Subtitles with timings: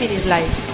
[0.00, 0.69] Gaming is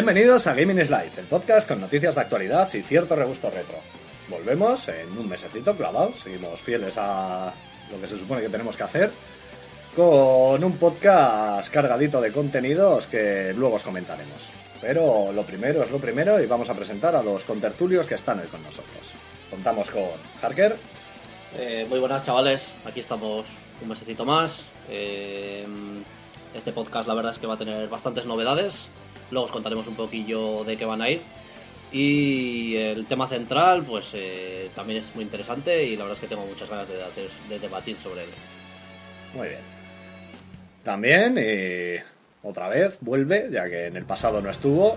[0.00, 3.76] Bienvenidos a Gaming is Life, el podcast con noticias de actualidad y cierto regusto retro.
[4.30, 7.52] Volvemos en un mesecito clavado, seguimos fieles a
[7.92, 9.10] lo que se supone que tenemos que hacer,
[9.94, 14.48] con un podcast cargadito de contenidos que luego os comentaremos.
[14.80, 18.40] Pero lo primero es lo primero y vamos a presentar a los contertulios que están
[18.40, 19.12] hoy con nosotros.
[19.50, 20.08] Contamos con
[20.40, 20.78] Harker,
[21.58, 23.48] Eh, muy buenas chavales, aquí estamos
[23.82, 24.64] un mesecito más.
[24.88, 25.66] Eh,
[26.54, 28.88] este podcast la verdad es que va a tener bastantes novedades.
[29.30, 31.20] Luego os contaremos un poquillo de qué van a ir.
[31.92, 36.28] Y el tema central pues eh, también es muy interesante y la verdad es que
[36.28, 38.30] tengo muchas ganas de, hacer- de debatir sobre él.
[39.34, 39.60] Muy bien.
[40.84, 42.00] También, y
[42.46, 44.96] otra vez, vuelve, ya que en el pasado no estuvo,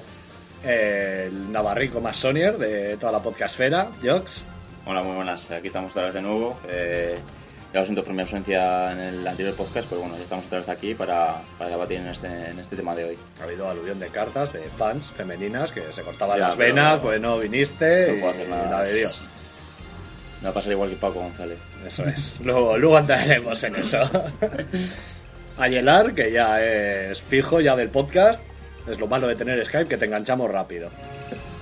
[0.63, 4.45] el navarrico más sonier de toda la podcastfera, Jox.
[4.85, 5.49] Hola, muy buenas.
[5.51, 6.57] Aquí estamos otra vez de nuevo.
[7.73, 10.59] Ya lo siento por mi ausencia en el anterior podcast, pero bueno, ya estamos otra
[10.59, 13.17] vez aquí para, para debatir en este, en este tema de hoy.
[13.41, 17.19] Ha habido alusión de cartas de fans femeninas que se cortaban Ya, las venas, pues
[17.19, 18.69] no viniste no y puedo hacer nada.
[18.69, 19.25] la de Dios.
[20.41, 21.57] Me va a pasar igual que Paco González.
[21.83, 22.35] Eso es.
[22.43, 23.97] luego, luego entraremos en eso.
[25.57, 28.43] Ayelar, que ya es fijo ya del podcast.
[28.87, 30.89] Es lo malo de tener Skype, que te enganchamos rápido.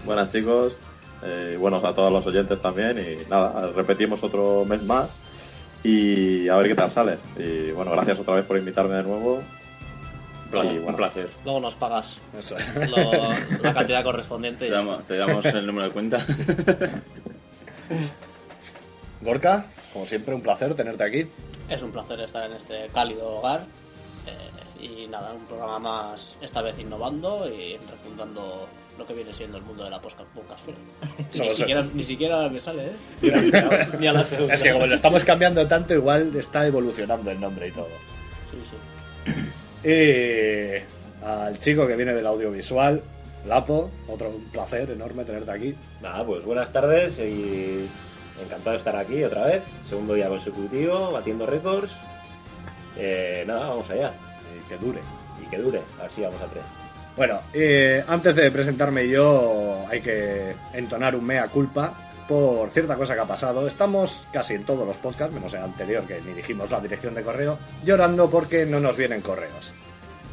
[0.04, 0.76] Buenas chicos,
[1.24, 5.10] eh, buenos a todos los oyentes también y nada, repetimos otro mes más
[5.84, 7.18] y a ver qué tal sale.
[7.38, 9.36] Y bueno, gracias otra vez por invitarme de nuevo.
[10.46, 10.72] Un placer.
[10.74, 11.30] Y, bueno, un placer.
[11.46, 12.18] Luego nos pagas
[12.90, 14.66] lo- la cantidad correspondiente.
[14.66, 16.26] y Te damos, te damos el número de cuenta.
[19.22, 21.28] Gorka, como siempre, un placer tenerte aquí.
[21.70, 23.66] Es un placer estar en este cálido hogar.
[24.28, 28.68] eh, y nada, un programa más, esta vez innovando y refundando
[29.02, 30.78] lo que viene siendo el mundo de la podcast podcastfera.
[31.34, 32.92] Ni, siquiera, ni siquiera me sale,
[33.22, 33.92] ¿eh?
[34.00, 34.54] ni a la segunda.
[34.54, 37.90] Es que como lo estamos cambiando tanto, igual está evolucionando el nombre y todo.
[38.52, 39.34] Sí, sí.
[39.84, 40.78] Y
[41.26, 43.02] al chico que viene del audiovisual,
[43.48, 45.76] Lapo, otro un placer enorme tenerte aquí.
[46.00, 47.90] Nada, pues buenas tardes y
[48.44, 49.64] encantado de estar aquí otra vez.
[49.90, 51.92] Segundo día consecutivo, batiendo récords.
[52.96, 54.14] Eh, nada, vamos allá.
[54.56, 55.00] Y que dure.
[55.44, 56.81] Y que dure, a ver si vamos a tres.
[57.22, 61.94] Bueno, eh, antes de presentarme yo, hay que entonar un mea culpa
[62.28, 63.68] por cierta cosa que ha pasado.
[63.68, 67.22] Estamos casi en todos los podcasts, menos el anterior que ni dijimos la dirección de
[67.22, 69.72] correo, llorando porque no nos vienen correos.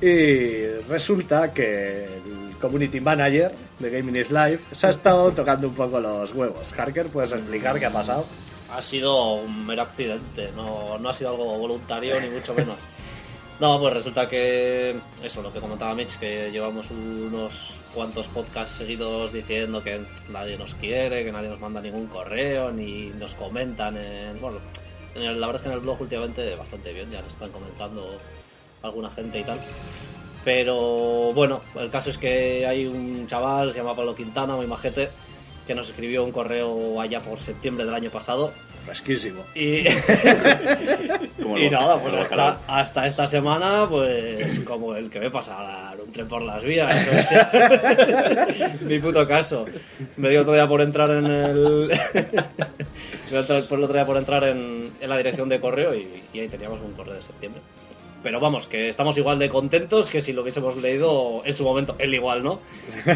[0.00, 5.74] Y resulta que el community manager de Gaming is Live se ha estado tocando un
[5.74, 6.72] poco los huevos.
[6.72, 8.24] Harker, ¿puedes explicar qué ha pasado?
[8.74, 12.78] Ha sido un mero accidente, no, no ha sido algo voluntario ni mucho menos.
[13.60, 19.32] No, pues resulta que eso, lo que comentaba Mitch, que llevamos unos cuantos podcasts seguidos
[19.32, 24.40] diciendo que nadie nos quiere, que nadie nos manda ningún correo, ni nos comentan en...
[24.40, 24.58] Bueno,
[25.16, 27.50] en el- la verdad es que en el blog últimamente bastante bien, ya nos están
[27.50, 28.20] comentando
[28.82, 29.58] alguna gente y tal.
[30.44, 35.10] Pero bueno, el caso es que hay un chaval, se llama Pablo Quintana, muy majete,
[35.68, 38.52] que nos escribió un correo allá por septiembre del año pasado.
[38.86, 39.44] Fresquísimo.
[39.54, 39.84] Y,
[41.70, 46.40] nada, pues hasta, hasta esta semana, pues como el que ve pasar un tren por
[46.42, 47.06] las vías.
[47.06, 47.50] o sea,
[48.80, 49.66] mi puto caso.
[50.16, 51.88] Me dio otro día por entrar en el.
[52.14, 56.22] me dio otro- el otro día por entrar en, en la dirección de correo y,
[56.32, 57.60] y ahí teníamos un correo de septiembre.
[58.22, 61.94] Pero vamos, que estamos igual de contentos que si lo hubiésemos leído en su momento.
[61.98, 62.60] Él igual, ¿no?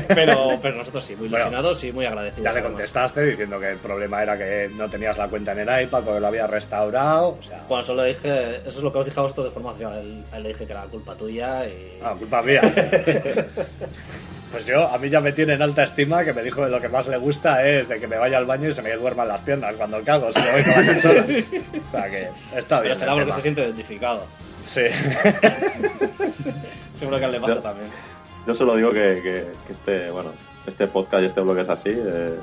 [0.09, 2.45] Pero, pero nosotros sí, muy Bueno, ilusionados y muy agradecidos.
[2.45, 2.73] Ya le además.
[2.73, 6.21] contestaste diciendo que el problema era que no tenías la cuenta en el iPad porque
[6.21, 7.37] lo había restaurado.
[7.39, 9.53] O sea, Bueno, solo le dije, eso es lo que os dije a vosotros de
[9.53, 9.93] formación.
[9.93, 11.99] A él, él le dije que era culpa tuya y.
[12.03, 12.61] Ah, culpa mía.
[14.53, 16.79] Pues yo, a mí ya me tiene en alta estima que me dijo que lo
[16.79, 19.27] que más le gusta es de que me vaya al baño y se me duerman
[19.27, 21.23] las piernas cuando cago, si voy con la consola.
[21.23, 22.93] O sea que está bien.
[22.93, 23.37] Pero será porque tema.
[23.37, 24.27] se siente identificado.
[24.65, 24.83] Sí.
[26.95, 27.89] Seguro que le pasa Yo- también.
[28.47, 30.31] Yo solo digo que, que- que este, bueno,
[30.67, 31.91] este podcast y este blog es así.
[31.93, 32.35] eh,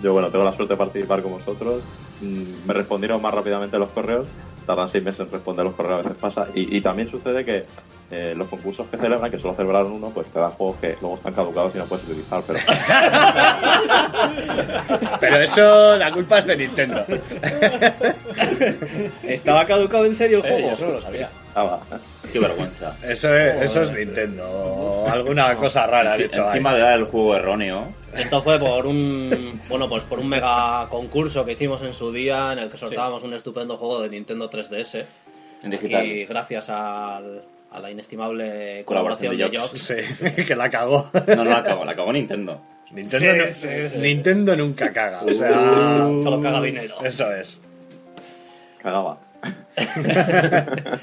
[0.00, 1.82] yo, bueno, tengo la suerte de participar con vosotros.
[2.20, 4.26] Mm, me respondieron más rápidamente los correos.
[4.66, 6.48] Tardan seis meses en responder los correos, a veces pasa.
[6.54, 7.66] Y, y también sucede que
[8.12, 11.16] eh, los concursos que celebran, que solo celebraron uno, pues te dan juegos que luego
[11.16, 12.42] están caducados y no puedes utilizar.
[12.46, 12.58] Pero
[15.20, 17.04] Pero eso, la culpa es de Nintendo.
[19.22, 20.68] ¿Estaba caducado en serio el Eh, juego?
[20.68, 21.28] yo eso no lo sabía.
[21.54, 21.80] ah, va.
[22.32, 22.96] Qué vergüenza.
[23.02, 24.44] Eso es, eso es Nintendo.
[24.48, 26.48] O alguna cosa rara Enci- hecho ahí.
[26.48, 27.92] Encima de dar el juego erróneo.
[28.16, 32.52] Esto fue por un bueno pues por un mega concurso que hicimos en su día
[32.52, 35.04] en el que sortábamos un estupendo juego de Nintendo 3DS.
[35.62, 36.04] En digital.
[36.06, 37.42] Y gracias al-
[37.72, 39.80] a la inestimable Colaboración colaboración de Jobs.
[39.80, 41.10] Sí, que la cagó.
[41.26, 42.60] No, no la acabó, la acabó Nintendo.
[42.90, 43.98] Nintendo, Sí, no- sí, sí.
[43.98, 45.22] Nintendo nunca caga.
[45.22, 46.96] O sea, Solo caga dinero.
[47.02, 47.58] eso es.
[48.82, 49.18] Cagaba.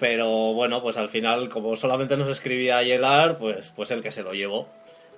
[0.00, 4.22] Pero bueno, pues al final, como solamente nos escribía Yelar, pues, pues el que se
[4.22, 4.68] lo llevó.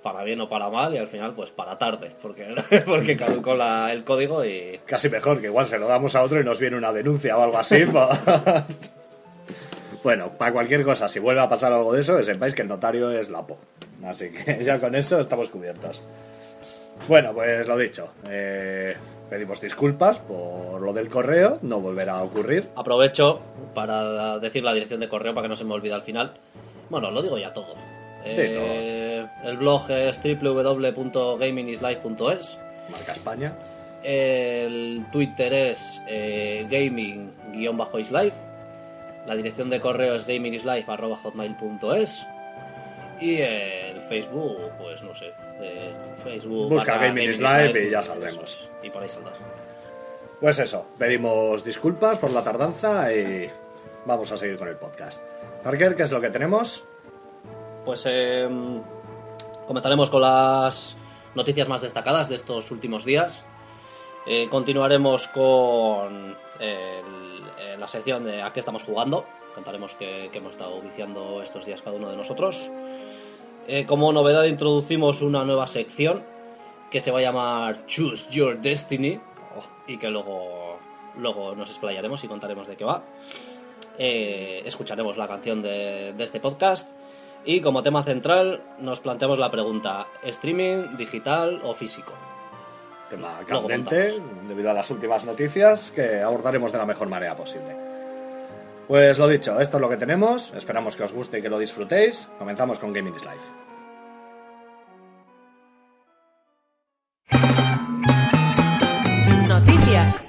[0.03, 2.45] Para bien o para mal, y al final, pues para tarde, porque,
[2.85, 4.79] porque caducó la- el código y.
[4.85, 7.41] Casi mejor, que igual se lo damos a otro y nos viene una denuncia o
[7.41, 7.83] algo así.
[10.03, 12.67] Bueno, para cualquier cosa, si vuelve a pasar algo de eso, que sepáis que el
[12.67, 13.57] notario es Lapo.
[14.05, 16.01] Así que ya con eso estamos cubiertos.
[17.07, 18.09] Bueno, pues lo dicho.
[18.27, 18.95] eh,
[19.29, 22.69] pedimos disculpas por lo del correo, no volverá a ocurrir.
[22.75, 23.39] Aprovecho
[23.75, 26.33] para decir la dirección de correo para que no se me olvide al final.
[26.89, 27.75] Bueno, lo digo ya todo.
[28.25, 32.57] Eh, el blog es www.gamingislife.es.
[32.89, 33.53] Marca España.
[34.03, 38.33] El Twitter es eh, gaming-islife.
[39.27, 42.25] La dirección de correo es gamingislife.hotmail.es.
[43.19, 45.31] Y el Facebook, pues no sé.
[45.59, 45.91] eh,
[46.23, 46.69] Facebook.
[46.69, 48.53] Busca Gaming is Life y ya saldremos.
[48.53, 48.69] es.
[48.83, 49.37] Y por ahí saldrás.
[50.39, 53.49] Pues eso, pedimos disculpas por la tardanza y
[54.05, 55.23] vamos a seguir con el podcast.
[55.63, 56.85] Parker, ¿qué es lo que tenemos?
[57.83, 58.47] Pues eh,
[59.65, 60.95] comenzaremos con las
[61.33, 63.43] noticias más destacadas de estos últimos días.
[64.27, 67.36] Eh, continuaremos con el-
[67.79, 69.25] la sección de a qué estamos jugando.
[69.53, 72.69] Contaremos qué hemos estado viciando estos días cada uno de nosotros.
[73.67, 76.23] Eh, como novedad introducimos una nueva sección
[76.89, 79.19] que se va a llamar Choose Your Destiny
[79.87, 80.77] y que luego,
[81.17, 83.03] luego nos explayaremos y contaremos de qué va.
[83.97, 86.89] Eh, escucharemos la canción de, de este podcast
[87.43, 92.13] y como tema central nos planteamos la pregunta ¿streaming, digital o físico?
[93.09, 97.75] Tema candente, debido a las últimas noticias que abordaremos de la mejor manera posible.
[98.87, 100.53] Pues lo dicho, esto es lo que tenemos.
[100.55, 102.29] Esperamos que os guste y que lo disfrutéis.
[102.37, 103.67] Comenzamos con Gaming is Life.
[109.47, 110.26] Noticias.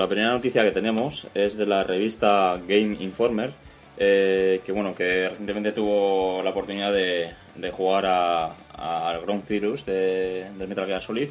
[0.00, 3.50] La primera noticia que tenemos es de la revista Game Informer,
[3.98, 9.44] eh, que bueno, que recientemente tuvo la oportunidad de, de jugar a, a- al Ground
[9.44, 11.28] Zeroes de, del Metal Gear Solid.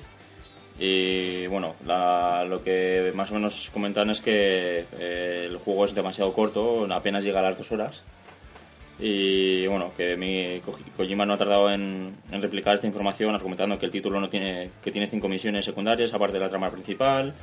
[0.80, 5.96] Y bueno, la- lo que más o menos comentan es que eh, el juego es
[5.96, 8.04] demasiado corto, apenas llega a las dos horas.
[9.02, 13.80] Y bueno, que mi Ko- Kojima no ha tardado en, en replicar esta información, argumentando
[13.80, 17.34] que el título no tiene, que tiene cinco misiones secundarias aparte de la trama principal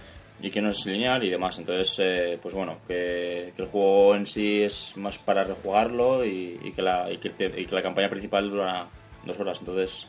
[0.40, 1.58] y que no es lineal y demás.
[1.58, 6.82] Entonces, eh, pues bueno, que, el juego en sí es más para rejugarlo y, que,
[6.82, 8.86] la, y, que y la campaña principal dura
[9.24, 9.58] dos horas.
[9.60, 10.06] Entonces,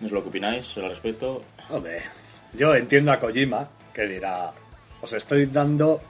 [0.00, 1.42] no sé lo que opináis al respecto.
[1.70, 2.02] Hombre,
[2.54, 4.52] yo entiendo a Kojima que dirá,
[5.00, 6.02] os estoy dando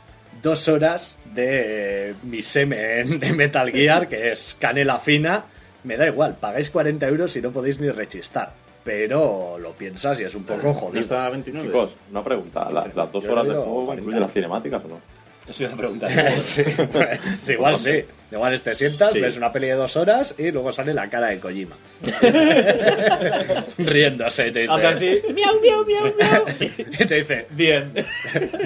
[0.43, 5.45] dos horas de mi semen de Metal Gear, que es canela fina,
[5.85, 8.66] me da igual, pagáis 40 euros y no podéis ni rechistar.
[8.87, 11.01] Pero lo piensas y es un poco ¿No jodido.
[11.01, 11.67] está a 29?
[11.69, 12.71] Chicos, una pregunta.
[12.73, 14.01] ¿Las, las dos horas del juego 40.
[14.01, 15.01] incluyen las cinemáticas o no?
[15.49, 16.11] Eso iba a preguntar.
[16.39, 16.63] Sí,
[16.93, 18.05] pues, igual sí.
[18.33, 19.21] Igual te sientas, Sí.
[19.21, 21.77] ves una peli de dos horas y luego sale la cara de Kojima.
[23.79, 24.49] Riéndose.
[24.49, 26.45] y Te dice, así, miau, miau, miau, miau.
[27.01, 27.93] y te dice, Bien.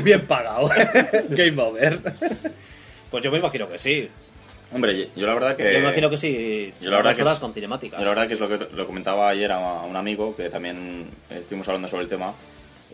[0.03, 0.71] bien pagado.
[1.31, 1.99] Game over.
[3.11, 4.09] Pues yo me imagino que sí.
[4.73, 5.73] Hombre, yo- la verdad que...
[5.73, 6.73] Yo imagino que sí.
[6.81, 7.99] yo la verdad que horas es- con cinemáticas.
[7.99, 11.07] Yo la verdad que es lo que lo comentaba ayer a un amigo que también
[11.29, 12.35] estuvimos hablando sobre el tema.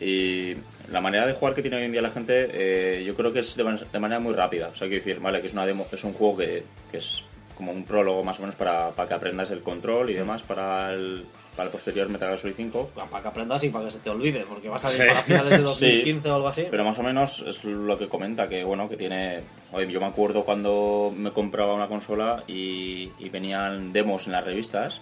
[0.01, 0.55] Y
[0.91, 3.39] la manera de jugar que tiene hoy en día la gente, eh, yo creo que
[3.41, 4.69] es de, man- de manera muy rápida.
[4.69, 7.25] O sea, quiero decir, vale, que es una demo, es un juego que, que es
[7.57, 10.93] como un prólogo más o menos para, para que aprendas el control y demás para
[10.93, 11.25] el,
[11.57, 12.91] para el posterior Metal Gear Solid 5.
[12.95, 15.09] Para que aprendas y para que se te olvide, porque va a salir Sí.
[15.09, 15.87] para finales de Sí.
[15.87, 16.67] 2015 o algo así.
[16.71, 19.41] Pero más o menos es lo que comenta, que bueno, que tiene...
[19.73, 24.45] Oye, yo me acuerdo cuando me compraba una consola y, y venían demos en las
[24.45, 25.01] revistas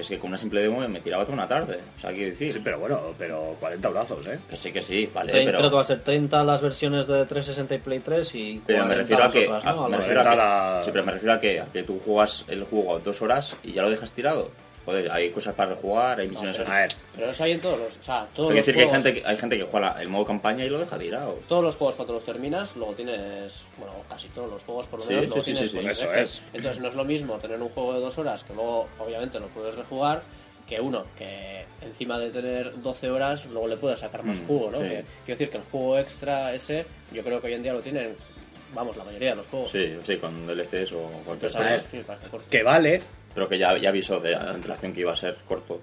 [0.00, 1.78] que es que con una simple demo me tiraba toda una tarde.
[1.96, 2.52] O sea, quiero decir.
[2.52, 4.38] Sí, pero bueno, pero 40 brazos, ¿eh?
[4.48, 5.58] Que sí, que sí, vale, pero.
[5.58, 8.78] Creo que va a ser 30 las versiones de 360 y Play 3 y Pero
[8.84, 9.76] 40 me refiero a las que, otras, a- ¿no?
[9.76, 12.00] me Algo refiero a que- la- sí, pero me refiero a que, a que tú
[12.04, 14.50] juegas el juego dos horas y ya lo dejas tirado.
[14.90, 16.72] Joder, hay cosas para jugar, hay misiones A así.
[16.72, 17.96] ver, Pero eso hay en todos los.
[17.98, 20.08] O sea, todos los decir que hay juegos- gente que, hay gente que juega el
[20.08, 21.38] modo campaña y lo deja tirado.
[21.48, 25.06] Todos los juegos cuando los terminas, luego tienes, bueno, casi todos los juegos por lo
[25.06, 26.42] menos sí, luego sí, tienes sí, cosas Eso es.
[26.52, 29.46] Entonces no es lo mismo tener un juego de dos horas que luego obviamente lo
[29.48, 30.22] puedes rejugar
[30.68, 34.70] que uno que encima de tener 12 horas luego le puedes sacar más Mm, jugo,
[34.70, 34.78] ¿no?
[34.78, 34.84] sí.
[34.84, 37.80] Que- quiero decir que el juego extra ese yo creo que hoy en día lo
[37.80, 38.14] tienen,
[38.74, 39.70] vamos, la mayoría de los juegos.
[39.72, 41.64] Sí, sí, con DLCs o cualquier Entonces, cosa.
[41.64, 41.86] ¿sabes?
[41.90, 42.46] Sí, para que corte.
[42.50, 43.00] que vale,
[43.34, 45.80] Pero que ya, ya avisó de la antelación que iba a ser corto.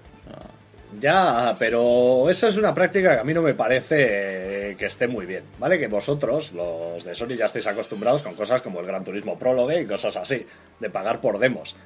[1.00, 5.06] Ya, pero esa es una práctica que a mí no me parece eh, que esté
[5.06, 5.78] muy bien, ¿vale?
[5.78, 9.82] Que vosotros, los de Sony, ya estáis acostumbrados con cosas como el Gran Turismo Prólogue
[9.82, 10.46] y cosas así,
[10.80, 11.76] de pagar por demos.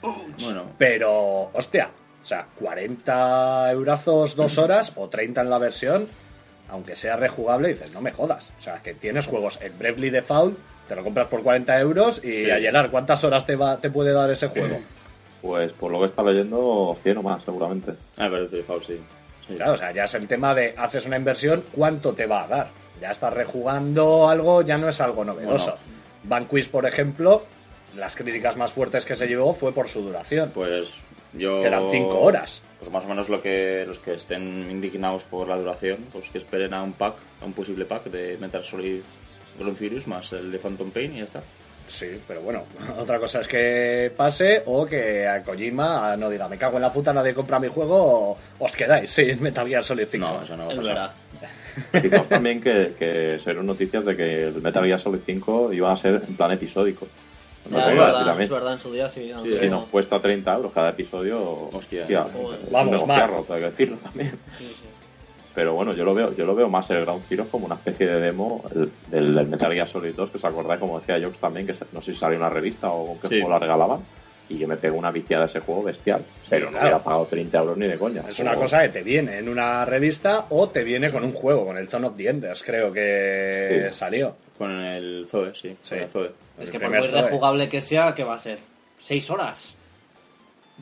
[0.40, 1.90] Bueno, Pero, hostia,
[2.22, 6.06] o sea, 40 eurazos dos horas o 30 en la versión,
[6.70, 8.52] aunque sea rejugable, dices, no me jodas.
[8.60, 12.32] O sea, que tienes juegos en Bravely Default, te lo compras por 40 euros y
[12.44, 12.50] Sí.
[12.52, 14.78] a llenar, ¿cuántas horas te, va, te puede dar ese juego?
[15.42, 17.92] Pues por lo que está leyendo, 100 o más, seguramente.
[18.16, 19.00] ah, pero el Default sí.
[19.46, 19.54] Sí.
[19.56, 22.46] Claro, o sea, ya es el tema de haces una inversión, ¿cuánto te va a
[22.46, 22.68] dar?
[23.00, 25.76] Ya estás rejugando algo, ya no es algo novedoso.
[26.22, 27.42] Vanquish, por ejemplo,
[27.96, 30.52] las críticas más fuertes que se llevó fue por su duración.
[30.54, 31.60] Pues yo.
[31.60, 32.62] Que eran cinco horas.
[32.78, 36.38] Pues más o menos lo que los que estén indignados por la duración, pues que
[36.38, 39.02] esperen a un pack, a un posible pack de Metal Solid
[39.58, 41.42] Ground Furious más el de Phantom Pain y ya está.
[41.86, 42.64] Sí, pero bueno,
[42.98, 46.92] otra cosa es que pase o que a Kojima no diga, me cago en la
[46.92, 50.26] puta, nadie compra mi juego, os quedáis sin Metal Gear Solid 5.
[50.26, 51.12] No, eso no va a pasar.
[52.00, 55.96] Quizás también que, que salieron noticias de que el Metal Gear Solid 5 iba a
[55.96, 57.06] ser en plan episódico.
[57.70, 59.32] No Ya, es, iba a decir verdad, es verdad, en su día sí.
[59.42, 61.40] Sí, Si nos cuesta 30 euros cada episodio,
[61.72, 62.02] Hostia.
[62.02, 62.26] hostia,
[62.70, 63.30] Vamos, mal.
[63.30, 64.32] tengo que decirlo también.
[64.58, 64.88] Sí, sí.
[65.54, 68.06] Pero bueno, yo lo veo, yo lo veo más el Ground Zero como una especie
[68.06, 71.38] de demo el- del, del Metal Gear Solid 2, que os acordáis, como decía Jox
[71.38, 73.34] también, que se- no sé si salió una revista o qué Sí.
[73.36, 74.00] juego la regalaban,
[74.48, 76.22] y yo me pego una viciada a ese juego bestial.
[76.50, 76.84] pero no claro.
[76.86, 78.22] hubiera pagado 30 euros ni de coña.
[78.28, 81.64] Es una cosa que te viene en una revista o te viene con un juego,
[81.64, 83.94] con el Zone of the Enders, creo que Sí.
[83.94, 84.34] salió.
[84.58, 85.74] Con el Zoe, sí.
[85.80, 85.94] Sí.
[85.94, 86.30] Con el Zoe.
[86.58, 88.58] Es El que por muy rejugable que sea, ¿qué va a ser?
[88.98, 89.74] ¿Seis horas?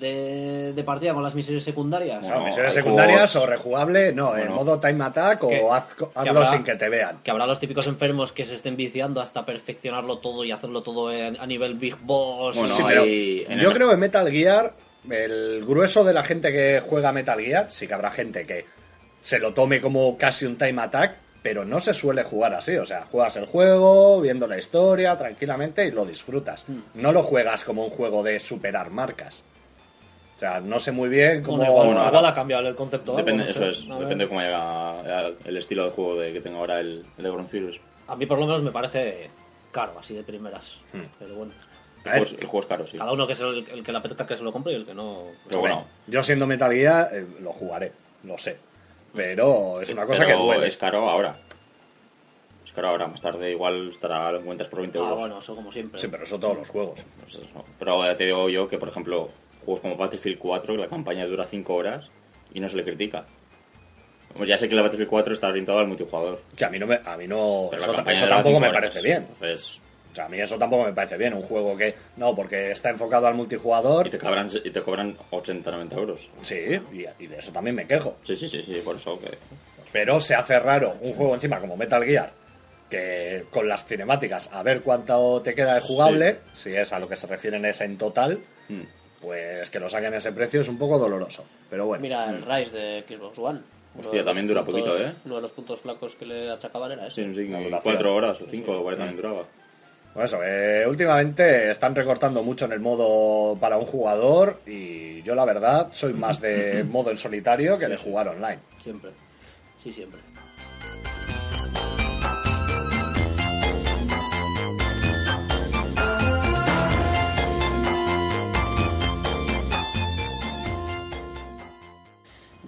[0.00, 2.26] De, de partida con las misiones secundarias.
[2.26, 6.40] No, misiones secundarias juegos- o rejugable, no, en modo time attack Que- o haz- hazlo
[6.40, 7.18] habrá- sin que te vean.
[7.22, 11.12] Que habrá los típicos enfermos que se estén viciando hasta perfeccionarlo todo y hacerlo todo
[11.12, 12.56] en- a nivel Big Boss.
[12.56, 14.72] Bueno, Sí, hay- yo el- creo que Metal Gear,
[15.10, 18.64] el grueso de la gente que juega Metal Gear, sí que habrá gente que
[19.20, 22.76] se lo tome como casi un time attack, pero no se suele jugar así.
[22.76, 26.64] O sea, juegas el juego, viendo la historia tranquilamente y lo disfrutas.
[26.66, 26.80] Hmm.
[26.94, 29.42] No lo juegas como un juego de superar marcas.
[30.40, 31.58] O sea, no sé muy bien cómo.
[31.58, 33.12] Bueno, igual, Bueno, igual ha cambiado el concepto.
[33.14, 33.68] de algo, Depende, no eso sé.
[33.84, 34.02] es, A ver.
[34.04, 37.80] depende de cómo llega el estilo de juego de, que tenga ahora el, el de.
[38.08, 39.28] A mí por lo menos me parece
[39.70, 40.78] caro, así de primeras.
[40.94, 41.02] Hmm.
[41.18, 41.52] Pero bueno,
[42.06, 42.96] El, juego, es, el juego es caro, sí.
[42.96, 44.86] cada uno que es el, el que le apetezca que se lo compre y el
[44.86, 45.24] que no...
[45.46, 47.92] Pero bueno, Yo siendo Metal Gear, eh, lo jugaré,
[48.24, 48.56] lo sé.
[49.14, 50.66] Pero es una cosa pero que duele.
[50.68, 51.36] es caro ahora.
[52.64, 55.18] Es caro ahora, más tarde igual estará lo encuentras por 20 Ah, euros.
[55.18, 56.00] bueno, eso como siempre.
[56.00, 57.00] Sí, pero eso todos los juegos.
[57.54, 57.62] No.
[57.78, 59.28] Pero ya te digo yo que, por ejemplo,
[59.64, 62.08] juegos como Battlefield 4, que la campaña dura 5 horas
[62.52, 63.24] y no se le critica.
[64.46, 66.40] Ya sé que la Battlefield 4 está orientado al multijugador.
[66.56, 67.92] Que a mí no, me, a mí no Pero eso,
[68.28, 68.80] tampoco me horas.
[68.80, 69.26] parece bien.
[69.28, 71.34] Entonces, O sea, a mí eso tampoco me parece bien.
[71.34, 71.94] Un juego que.
[72.16, 74.06] No, porque está enfocado al multijugador.
[74.06, 76.30] y te cobran, y te cobran 80, 90 euros.
[76.42, 76.54] Sí,
[76.92, 78.16] y, y de eso también me quejo.
[78.22, 79.30] Sí, sí, sí, sí, por eso que...
[79.92, 82.32] Pero se hace raro un juego encima como Metal Gear.
[82.88, 87.08] Que con las cinemáticas, a ver cuánto te queda de jugable, si es a lo
[87.08, 88.38] que se refieren es en total,
[88.68, 88.82] Mm.
[89.20, 91.44] Pues que lo saquen a ese precio es un poco doloroso.
[91.68, 93.60] Pero bueno, Mira el Rise de Xbox One.
[93.92, 95.12] Uno Hostia, de los también dura puntos- poquito, ¿eh?
[95.24, 97.32] Uno de los puntos flacos que le achacaban era ese.
[97.32, 97.52] Sí, sí.
[97.82, 99.44] 4 horas o 5 o 40 también duraba.
[100.14, 105.34] Pues eso, eh, últimamente están recortando mucho en el modo para un jugador y yo
[105.34, 108.58] la verdad soy más de modo en solitario que de jugar online.
[108.82, 109.10] Siempre.
[109.82, 110.20] Sí, siempre.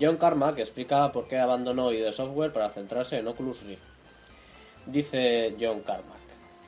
[0.03, 3.85] John Carmack explica por qué abandonó ID Software para centrarse en Oculus Rift.
[4.85, 6.19] Dice John Carmack,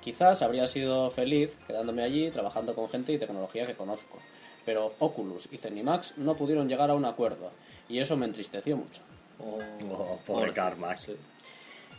[0.05, 4.21] quizás habría sido feliz quedándome allí trabajando con gente y tecnología que conozco,
[4.65, 7.51] pero Oculus y Zenimax no pudieron llegar a un acuerdo
[7.89, 9.03] y eso me entristeció mucho.
[9.41, 11.01] Oh, pobre Carmack.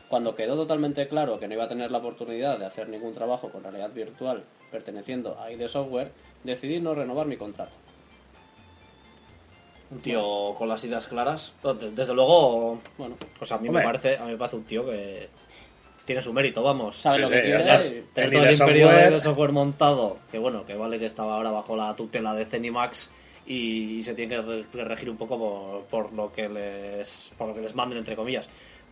[0.08, 3.50] Cuando quedó totalmente claro que no iba a tener la oportunidad de hacer ningún trabajo
[3.50, 6.14] con realidad virtual perteneciendo a ID Software,
[6.46, 7.74] decidí no renovar mi contrato.
[9.96, 11.54] Un tío con las ideas claras.
[11.96, 13.84] Desde luego, Bueno, pues a mí Hombre.
[13.84, 15.30] me parece, a mí me parece un tío que
[16.06, 16.98] tiene su mérito, vamos.
[16.98, 17.58] sabe Sí, lo sí, que quiere.
[17.58, 21.06] estás- y- Tener todo el imperio Software- de software montado, que bueno, que vale que
[21.06, 23.10] estaba ahora bajo la tutela de Zenimax
[23.48, 27.48] y, se tiene que re- que regir un poco por, por lo que les por
[27.48, 28.48] lo que les manden entre comillas,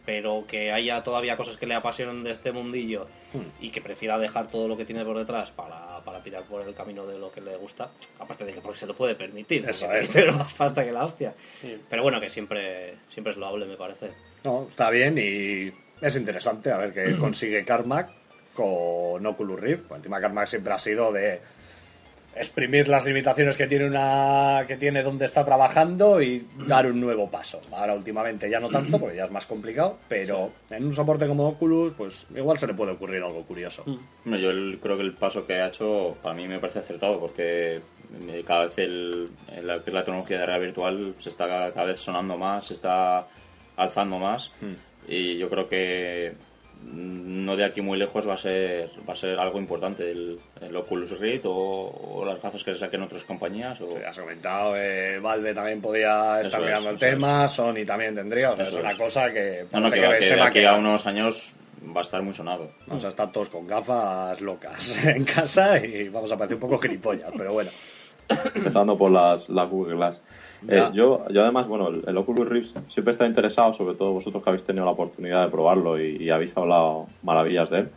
[0.05, 3.41] pero que haya todavía cosas que le apasionen de este mundillo Hmm.
[3.63, 6.74] y que prefiera dejar todo lo que tiene por detrás para, para tirar por el
[6.74, 9.91] camino de lo que le gusta, aparte de que porque se lo puede permitir, Eso
[9.91, 10.10] es.
[10.10, 11.33] tiene más pasta que la hostia.
[11.62, 11.81] Sí.
[11.89, 14.12] Pero bueno, que siempre siempre es loable, me parece.
[14.43, 15.72] No, está bien y
[16.05, 18.10] es interesante a ver qué consigue Carmack
[18.53, 19.83] con Oculus Rift.
[19.88, 21.39] Pues encima Carmack siempre ha sido de
[22.36, 27.30] exprimir las limitaciones que tiene una que tiene donde está trabajando y dar un nuevo
[27.30, 27.62] paso.
[27.72, 31.48] Ahora últimamente ya no tanto porque ya es más complicado, pero en un soporte como
[31.50, 33.84] Oculus pues igual se le puede ocurrir algo curioso.
[34.25, 37.20] Hombre, yo el- creo que el paso que ha hecho para mí me parece acertado
[37.20, 37.82] porque
[38.30, 39.30] eh, cada vez el,
[39.63, 43.28] la, tecnología de realidad virtual se está cada, vez sonando más, se está
[43.75, 44.52] alzando más
[45.08, 46.52] y yo creo que mm,
[46.86, 50.75] no de aquí muy lejos va a ser va a ser algo importante el, el
[50.75, 54.75] Oculus Rift o, o las gafas que le saquen otras compañías o Ya has comentado,
[54.78, 58.63] eh, Valve también podía estar Eso es, mirando el tema, Sony también tendría, o sea,
[58.66, 58.98] Eso es una es.
[58.98, 61.54] cosa que, no, no, que, va- que se de aquí a unos años
[61.96, 66.10] va a estar muy sonado Vamos a estar todos con gafas locas en casa y
[66.10, 67.72] vamos a parecer un poco gilipollas, pero bueno.
[68.56, 70.22] empezando por las, las Google Glass.
[70.70, 74.43] Eh, yo, yo además, bueno, el, el Oculus Rift siempre está interesado, sobre todo vosotros
[74.43, 77.89] que habéis tenido la oportunidad de probarlo y, y habéis hablado maravillas de él,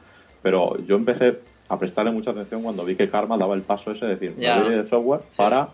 [0.43, 4.07] pero yo empecé a prestarle mucha atención cuando vi que Karma daba el paso ese
[4.07, 4.63] de decir, me Ya.
[4.63, 5.69] voy de software para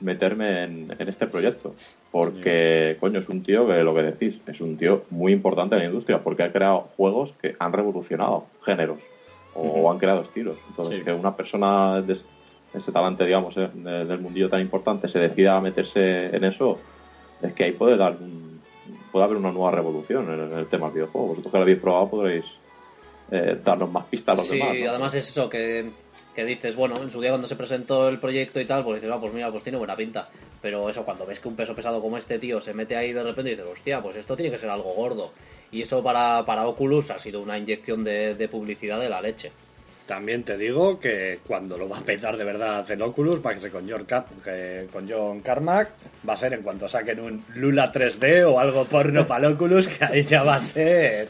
[0.00, 1.74] meterme en, en este proyecto.
[2.10, 5.80] Porque, coño, es un tío que lo que decís, es un tío muy importante en
[5.80, 9.02] la industria, porque ha creado juegos que han revolucionado géneros
[9.54, 10.56] o han creado estilos.
[10.68, 11.04] Entonces, Sí.
[11.04, 12.18] que una persona de
[12.74, 16.78] este talante, digamos, eh, de- del mundillo tan importante se decida a meterse en eso,
[17.42, 18.60] es que ahí puede dar un-
[19.10, 21.28] puede haber una nueva revolución en el, tema del videojuego.
[21.28, 22.46] Vosotros que lo habéis probado podréis
[23.30, 24.76] eh, darnos más pistas a los Sí, demás.
[24.78, 24.90] ¿no?
[24.90, 25.90] además es eso que,
[26.34, 29.14] que dices, bueno, en su día cuando se presentó el proyecto y tal, pues dices,
[29.14, 30.28] ah, pues mira, pues tiene buena pinta.
[30.60, 33.22] Pero eso, cuando ves que un peso pesado como este tío se mete ahí de
[33.22, 35.30] repente y dices, hostia, pues esto tiene que ser algo gordo.
[35.70, 39.50] Y eso para, para Oculus ha sido una inyección de, de publicidad de la leche.
[40.06, 43.56] También te digo que cuando lo va a petar de verdad en Oculus, va a
[43.56, 45.90] ser con John, Car- que- con John Carmack,
[46.28, 49.88] va a ser en cuanto saquen un Lula 3D o algo porno para el Oculus,
[49.88, 51.28] que ahí ya va a ser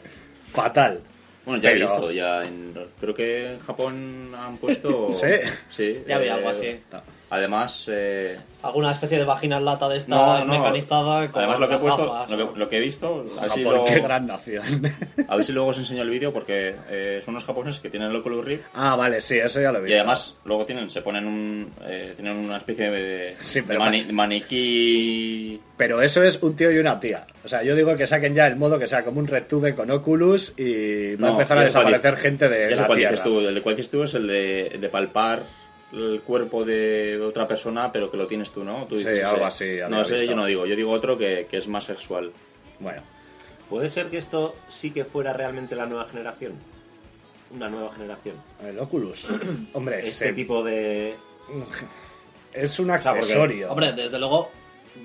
[0.51, 0.99] fatal.
[1.45, 5.09] Bueno, ya he visto, ya en, creo que en Japón han puesto...
[5.11, 5.27] Sí.
[5.69, 6.79] sí Ya eh, algo así.
[7.33, 11.29] Además, eh, Alguna especie de vagina en lata de esta no, no, mecanizada.
[11.31, 12.53] con además lo que he puesto, gafas, lo, ¿no?
[12.53, 14.63] que, lo que he visto, a ver, si qué gran nación.
[15.27, 18.11] a ver si luego os enseño el vídeo porque eh, son unos japoneses que tienen
[18.11, 19.99] el Oculus Rift ah, vale, sí, eso ya lo he y visto.
[19.99, 24.05] además luego tienen, se ponen un, eh, tienen una especie de, Sí, de pero mani-
[24.11, 27.25] maniquí Pero eso es un tío y una tía.
[27.43, 29.89] O sea, yo digo que saquen ya el modo que sea como un RedTube con
[29.91, 32.97] Oculus y va a No, empezar a sé cuál desaparecer gente de Ya la cuál
[32.99, 33.11] Tierra.
[33.11, 35.43] dices tú, el de cuál dices tú es el de, de palpar
[35.93, 38.85] el cuerpo de otra persona pero que lo tienes tú, ¿no?
[38.87, 39.81] Tú Sí, algo ese.
[39.83, 40.29] así, No, ese visto.
[40.31, 42.31] yo no digo, yo digo otro que, que es más sexual.
[42.79, 43.01] Bueno,
[43.69, 46.53] ¿Puede ser que esto sí que fuera realmente la nueva generación?
[47.55, 48.35] Una nueva generación.
[48.63, 49.27] el Oculus.
[49.73, 51.15] Hombre, Este se- tipo de...
[52.53, 53.71] es un sea, porque- accesorio.
[53.71, 54.49] Hombre, desde luego,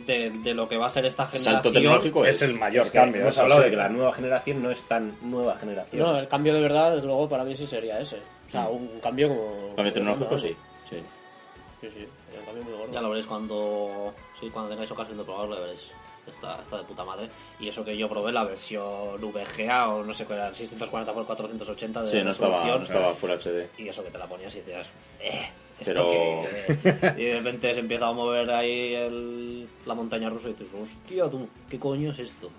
[0.07, 1.55] de, de lo que va a ser esta generación...
[1.55, 3.23] Salto tecnológico es el mayor Es que cambio.
[3.23, 3.65] hemos hablado sí.
[3.67, 6.03] de que la nueva generación no es tan nueva generación.
[6.03, 8.17] No, el cambio de verdad, desde luego, para mí sí sería ese.
[8.17, 9.75] O sea, un cambio como...
[9.77, 10.55] Cambio tecnológico, sí.
[10.89, 10.97] Sí.
[11.81, 12.93] Sí, sí, sería un cambio muy gordo.
[12.93, 15.91] Ya lo veréis cuando, sí, cuando tengáis ocasión de probarlo, ya veréis.
[16.27, 17.31] Está, está de puta madre.
[17.61, 21.25] Y eso que yo probé la versión VGA o no sé cuál era, 640 por
[21.25, 22.79] 480 de Sí, no estaba, resolución.
[22.79, 23.69] no estaba Full HD.
[23.79, 24.87] Y eso que te la ponías y decías,
[25.21, 25.49] eh,
[25.81, 27.15] esto Pero- que...
[27.23, 31.31] Y de repente se empieza a mover ahí el- la montaña rusa y dices, hostia,
[31.31, 32.51] tú, ¿qué coño es esto?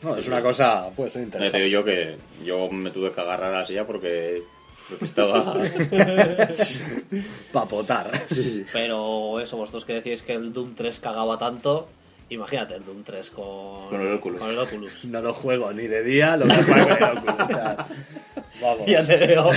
[0.00, 1.58] No, es una cosa, pues, Ya te interesante.
[1.64, 4.42] digo yo que yo me tuve que agarrar a la silla porque,
[4.88, 5.54] porque estaba...
[7.52, 8.26] Papotar.
[8.72, 11.88] Pero eso, vosotros que decíais que el Doom 3 cagaba tanto,
[12.34, 14.40] imagínate el Doom 3 con, Con el Oculus.
[14.40, 15.04] Con el Oculus.
[15.06, 17.40] No lo juego ni de día, lo jugar con el Oculus.
[17.40, 17.86] o sea,
[18.60, 18.86] vamos.
[18.86, 19.50] Ya te veo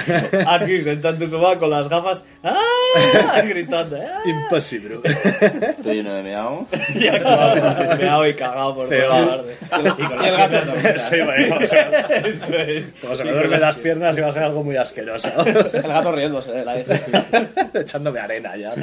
[0.48, 3.42] aquí sentado en tu sofá con las gafas, ¡ah!
[3.48, 4.22] gritando, ¡ah!
[4.26, 5.00] Imposible.
[5.06, 6.68] Estoy lleno de meao.
[6.96, 9.20] Ya claro, meado y cagado por toda va.
[9.20, 9.56] la tarde.
[9.98, 11.00] Y el gato también.
[11.00, 12.94] Sí, bueno, como se- Eso es.
[13.02, 15.30] como se me duermen las piernas iba a ser algo muy asqueroso.
[15.46, 16.78] El gato riéndose de la
[17.74, 18.74] Echándome arena ya.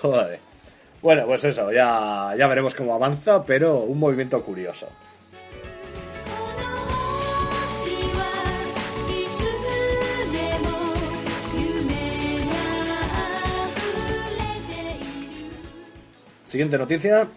[0.00, 0.38] Joder.
[1.04, 4.88] Bueno, pues eso, ya, ya veremos cómo avanza, pero un movimiento curioso.
[16.46, 17.28] Siguiente noticia.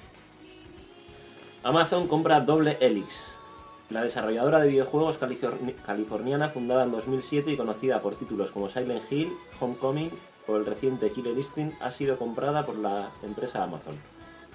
[1.61, 3.25] Amazon compra Doble Helix.
[3.89, 5.19] La desarrolladora de videojuegos
[5.85, 10.11] californiana fundada en 2007 y conocida por títulos como Silent Hill, Homecoming,
[10.47, 13.95] o el reciente Killer Instinct ha sido comprada por la empresa Amazon.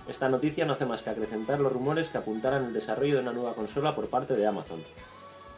[0.09, 3.33] Esta noticia no hace más que acrecentar los rumores que apuntaran el desarrollo de una
[3.33, 4.83] nueva consola por parte de Amazon,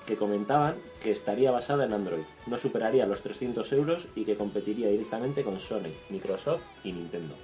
[0.07, 4.89] que comentaban que estaría basada en Android, no superaría los 300 euros y que competiría
[4.89, 7.35] directamente con Sony, Microsoft y Nintendo.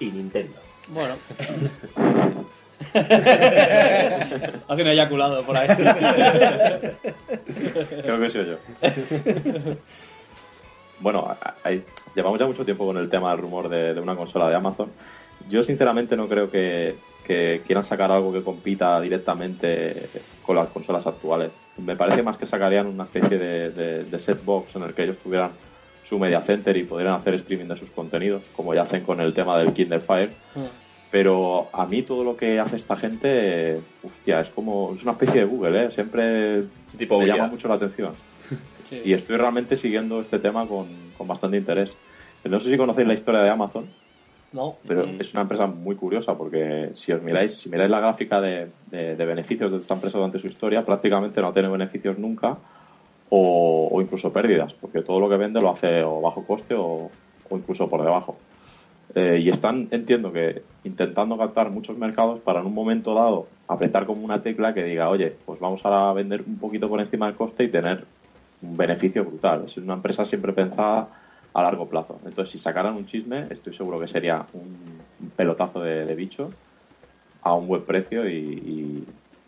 [0.00, 0.56] Y Nintendo.
[0.88, 1.16] Bueno.
[4.68, 5.68] Alguien ha eyaculado por ahí.
[8.02, 8.56] Creo que soy yo.
[11.00, 11.84] Bueno, a- hay-
[12.14, 14.90] llevamos ya mucho tiempo con el tema del rumor de, de una consola de Amazon.
[15.48, 20.08] Yo sinceramente no creo que, que quieran sacar algo que compita directamente
[20.42, 21.50] con las consolas actuales.
[21.78, 25.04] Me parece más que sacarían una especie de, de, de set box en el que
[25.04, 25.50] ellos tuvieran
[26.04, 29.32] su media center y pudieran hacer streaming de sus contenidos, como ya hacen con el
[29.34, 30.32] tema del Kindle Fire.
[31.10, 35.40] Pero a mí todo lo que hace esta gente, hostia, es como es una especie
[35.40, 35.90] de Google, ¿eh?
[35.90, 36.64] Siempre
[36.98, 38.12] Tipo me llama mucho la atención.
[38.88, 39.00] Sí.
[39.04, 41.96] Y estoy realmente siguiendo este tema con, con bastante interés.
[42.44, 43.86] No sé si conocéis la historia de Amazon,
[44.52, 44.78] No.
[44.86, 45.20] pero Mm.
[45.20, 49.16] es una empresa muy curiosa porque si os miráis, si miráis la gráfica de, de-
[49.16, 52.58] de beneficios de esta empresa durante su historia, prácticamente no tiene beneficios nunca
[53.28, 57.10] o, o incluso pérdidas, porque todo lo que vende lo hace o bajo coste o,
[57.50, 58.38] o incluso por debajo.
[59.14, 64.06] Eh, y están, entiendo que, intentando captar muchos mercados para en un momento dado apretar
[64.06, 67.34] como una tecla que diga, oye, pues vamos a vender un poquito por encima del
[67.36, 68.06] coste y tener
[68.62, 69.64] un beneficio brutal.
[69.66, 71.08] Es una empresa siempre pensada
[71.54, 72.20] a largo plazo.
[72.24, 74.98] Entonces, si sacaran un chisme, estoy seguro que sería un,
[75.36, 76.50] pelotazo de, de bicho
[77.42, 79.04] a un buen precio y, y-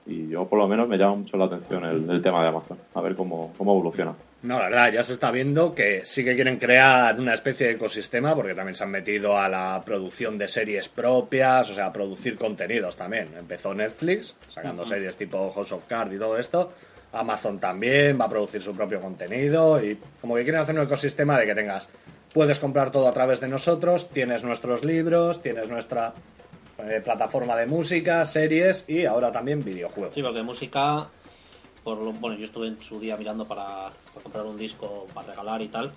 [0.07, 2.79] y yo por lo menos me llama mucho la atención el, el tema de Amazon.
[2.95, 4.13] A ver cómo, cómo evoluciona.
[4.43, 7.73] No, la verdad, ya se está viendo que sí que quieren crear una especie de
[7.75, 11.93] ecosistema, porque también se han metido a la producción de series propias, o sea, a
[11.93, 13.29] producir contenidos también.
[13.39, 16.73] Empezó Netflix, sacando series tipo House of Cards y todo esto.
[17.13, 21.39] Amazon también va a producir su propio contenido y como que quieren hacer un ecosistema
[21.39, 21.89] de que tengas,
[22.33, 26.15] puedes comprar todo a través de nosotros, tienes nuestros libros, tienes nuestra
[26.79, 30.15] eh, plataforma de música, series y ahora también videojuegos.
[30.15, 31.09] Sí, porque música,
[31.83, 33.91] por bueno, yo estuve en su día mirando para
[34.23, 35.93] comprar un disco para regalar y tal,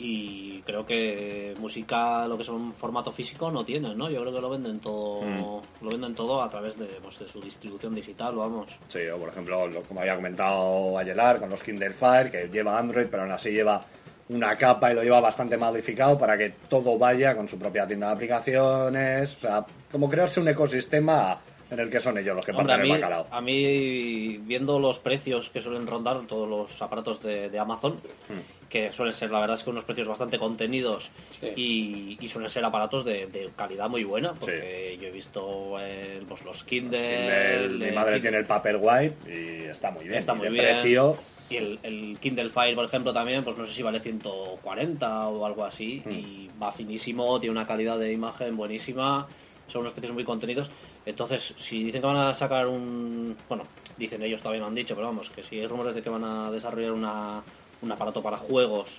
[0.00, 4.08] y creo que música, lo que son formato físico, no tienen, ¿no?
[4.10, 5.84] Yo creo que lo venden todo, Mm.
[5.84, 8.78] lo venden todo a través de, pues, de su distribución digital, vamos.
[8.88, 12.78] Sí, o por ejemplo, lo- como había comentado Ayelar, con los Kindle Fire, que lleva
[12.78, 13.84] Android, pero aún así lleva
[14.30, 18.06] una capa y lo lleva bastante modificado para que todo vaya con su propia tienda
[18.08, 19.36] de aplicaciones.
[19.36, 21.38] O sea, como crearse un ecosistema
[21.70, 23.26] en el que son ellos los que Hombre, a parten mí, el bacalao.
[23.30, 27.94] a mí, viendo los precios que suelen rondar todos los aparatos de, de Amazon,
[28.28, 28.59] Hmm.
[28.70, 31.48] Que suelen ser, la verdad es que unos precios bastante contenidos Sí.
[31.56, 36.22] y, y suelen ser aparatos de, de calidad muy buena, porque yo he visto eh,
[36.26, 37.78] pues, los Kindle, Kindle...
[37.78, 40.14] mi eh, madre Kindle- tiene el Paperwhite y está muy bien.
[40.18, 40.64] Está muy bien.
[40.64, 41.18] precio,
[41.50, 45.44] Y el, el Kindle Fire, por ejemplo, también, pues no sé si vale 140 o
[45.46, 46.02] algo así.
[46.04, 46.10] Hmm.
[46.12, 49.26] Y va finísimo, tiene una calidad de imagen buenísima.
[49.66, 50.70] Son unos precios muy contenidos.
[51.06, 53.36] Entonces, si dicen que van a sacar un.
[53.48, 53.64] Bueno,
[53.96, 56.24] dicen ellos todavía no han dicho, pero vamos, que si hay rumores de que van
[56.24, 57.42] a desarrollar una,
[57.82, 58.98] un aparato para juegos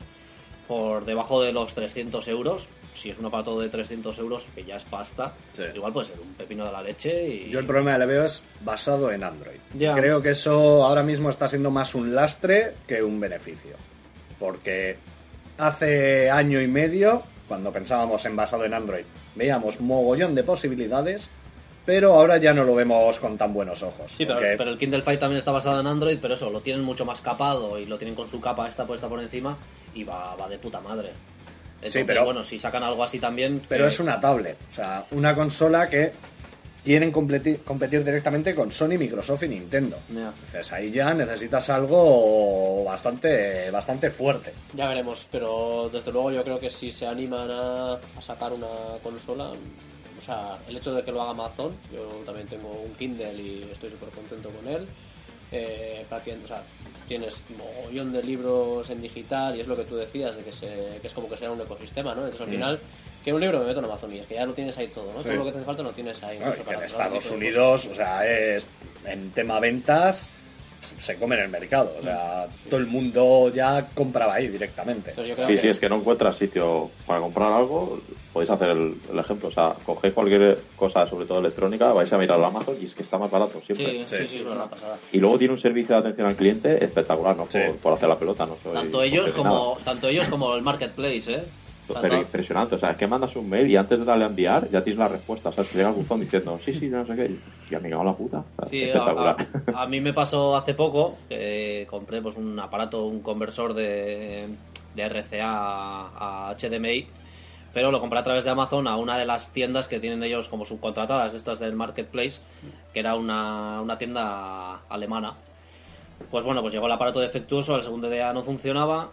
[0.67, 4.77] por debajo de los 300 euros, si es un aparato de 300 euros, que ya
[4.77, 5.63] es pasta, Sí.
[5.75, 7.27] igual puede ser un pepino de la leche.
[7.27, 7.49] Y...
[7.49, 9.57] Yo el problema que le veo es basado en Android.
[9.77, 9.93] Ya.
[9.95, 13.75] Creo que eso ahora mismo está siendo más un lastre que un beneficio.
[14.39, 14.97] Porque
[15.57, 19.03] hace año y medio, cuando pensábamos en basado en Android,
[19.35, 21.29] veíamos mogollón de posibilidades,
[21.93, 24.11] pero ahora ya no lo vemos con tan buenos ojos.
[24.13, 26.61] Sí, pero, Porque- pero el Kindle Fire también está basado en Android, pero eso, lo
[26.61, 29.57] tienen mucho más capado y lo tienen con su capa esta puesta por encima
[29.93, 31.09] y va, va de puta madre.
[31.75, 33.61] Entonces, pero- bueno, si sacan algo así también...
[33.67, 36.13] pero que- es una tablet, o sea, una consola que
[36.81, 39.97] tienen completi- competir directamente con Sony, Microsoft y Nintendo.
[40.07, 40.31] Ya.
[40.45, 44.53] Entonces ahí ya necesitas algo bastante, bastante fuerte.
[44.73, 48.67] Ya veremos, pero desde luego yo creo que si se animan a, a sacar una
[49.03, 49.51] consola,
[50.21, 53.69] o sea, el hecho de que lo haga Amazon, yo también tengo un Kindle y
[53.71, 54.87] estoy súper contento con él.
[55.51, 56.63] Eh, prácticamente, o sea,
[57.07, 60.99] tienes mogollón de libros en digital y es lo que tú decías, de que, se,
[61.01, 62.21] que es como que sea un ecosistema, ¿no?
[62.21, 62.79] Entonces al final,
[63.23, 65.11] que un libro me meto en Amazon y es que ya lo tienes ahí todo,
[65.11, 65.19] ¿no?
[65.19, 65.25] Sí.
[65.25, 66.39] Todo lo que te hace falta lo tienes ahí.
[66.39, 68.65] No, que en para Estados Unidos, o sea, es
[69.05, 70.29] en tema ventas
[71.01, 75.09] se come en el mercado, o sea, todo el mundo ya compraba ahí directamente.
[75.09, 77.99] Entonces Sí, que sí, es que no encuentras sitio para comprar algo,
[78.31, 79.49] podéis hacer el, el ejemplo.
[79.49, 82.93] O sea, cogéis cualquier cosa, sobre todo electrónica, vais a mirar al Amazon y es
[82.93, 83.91] que está más barato siempre.
[83.91, 84.97] Sí, sí, Sí, sí, es una pasada.
[85.11, 87.47] Y luego tiene un servicio de atención al cliente espectacular, ¿no?
[87.49, 87.59] Sí.
[87.67, 91.33] Por, por hacer la pelota, no soy Tanto ellos como tanto ellos como el marketplace,
[91.33, 91.43] ¿eh?
[91.99, 92.75] Pero impresionante.
[92.75, 94.99] O sea, es que mandas un mail y antes de darle a enviar ya tienes
[94.99, 95.49] la respuesta.
[95.49, 97.25] O sea, te llega el buzón diciendo, sí, sí, no sé qué.
[97.25, 98.39] Y, Hostia, me cago en la puta.
[98.39, 99.35] O sea, Sí, a, espectacular.
[99.75, 104.47] a- a mí me pasó hace poco que compré pues un aparato, un conversor de,
[104.95, 107.07] de RCA a, a HDMI,
[107.73, 110.49] pero lo compré a través de Amazon a una de las tiendas que tienen ellos
[110.49, 112.41] como subcontratadas, estas del Marketplace,
[112.93, 115.35] que era una, una tienda alemana.
[116.29, 119.09] Pues bueno, pues llegó el aparato defectuoso, el segundo día no funcionaba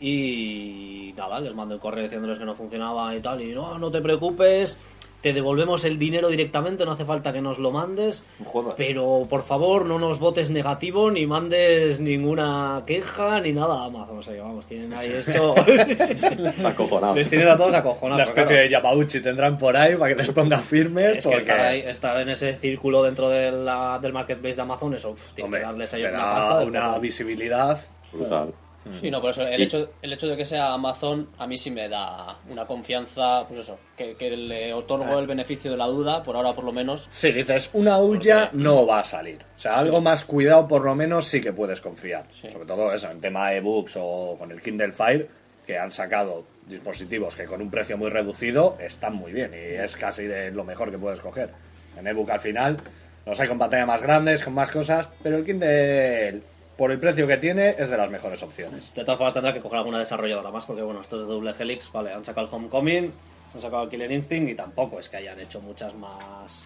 [0.00, 3.90] y nada, les mandé un correo diciéndoles que no funcionaba y tal, y no, no
[3.90, 4.78] te preocupes,
[5.22, 8.74] te devolvemos el dinero directamente, no hace falta que nos lo mandes, Joder.
[8.76, 14.18] pero por favor no nos votes negativo ni mandes ninguna queja ni nada a Amazon.
[14.18, 15.54] O sea, vamos, tienen ahí esto.
[15.56, 17.14] Está acojonado.
[17.14, 18.16] Les tienen a todos acojonados.
[18.16, 18.62] Una especie claro.
[18.64, 21.16] de Yamauchi tendrán por ahí para que te ponga firmes.
[21.16, 24.60] Es que porque, estar, ahí, estar en ese círculo dentro de la- del marketplace de
[24.62, 26.64] Amazon, eso, uf, tiene hombre, que darles a ellos una pasta.
[26.66, 27.00] una poco.
[27.00, 27.80] visibilidad.
[28.12, 28.52] Brutal.
[29.00, 31.70] Sí, no, por eso el hecho, el hecho de que sea Amazon a mí sí
[31.70, 36.22] me da una confianza, pues eso, que, que le otorgo el beneficio de la duda,
[36.22, 37.06] por ahora por lo menos.
[37.08, 39.38] Si dices una huya, no va a salir.
[39.56, 42.26] O sea, algo más cuidado por lo menos sí que puedes confiar.
[42.32, 42.50] Sí.
[42.50, 45.28] Sobre todo eso, en tema ebooks o con el Kindle Fire,
[45.66, 49.96] que han sacado dispositivos que con un precio muy reducido están muy bien y es
[49.96, 51.50] casi de lo mejor que puedes coger.
[51.98, 52.78] En ebook al final
[53.26, 56.42] los hay con pantalla más grandes, con más cosas, pero el Kindle,
[56.76, 58.92] por el precio que tiene, es de las mejores opciones.
[58.94, 61.90] De todas formas tendrá que coger alguna desarrolladora más, porque bueno, estos de Double Helix,
[61.92, 63.12] vale, han sacado el Homecoming,
[63.54, 66.64] han sacado el Killer Instinct y tampoco es que hayan hecho muchas más.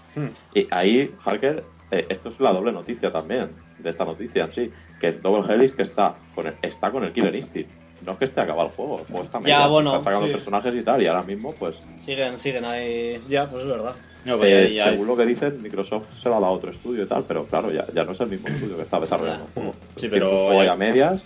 [0.55, 4.73] Y ahí, Harker, eh, esto es la doble noticia también, de esta noticia en sí,
[5.01, 7.71] que es Double Helix que está con el, está con el Killer Instinct.
[8.03, 10.27] No es que esté acabado el juego, el juego está Ya, medio, bueno, están sacando
[10.29, 10.33] sí.
[10.33, 13.21] personajes y tal, y ahora mismo, pues, Siguen, siguen ahí.
[13.29, 13.95] Ya, pues es verdad.
[14.25, 16.57] No, pues eh, ya- ya- según lo que dicen, Microsoft se lo ha dado a
[16.57, 19.01] otro estudio y tal, pero claro, ya, ya no es el mismo estudio que está
[19.01, 19.75] desarrollando el juego.
[19.97, 21.23] Sí, Tiene pero un juego ya- medias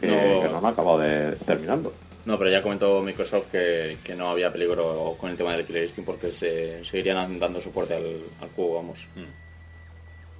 [0.00, 0.42] que No.
[0.42, 1.92] que no han acabado de terminarlo.
[2.24, 5.82] No, pero ya comentó Microsoft que, que no había peligro con el tema del Killer
[5.84, 8.04] Instinct porque se seguirían dando soporte al,
[8.40, 9.06] al juego, vamos.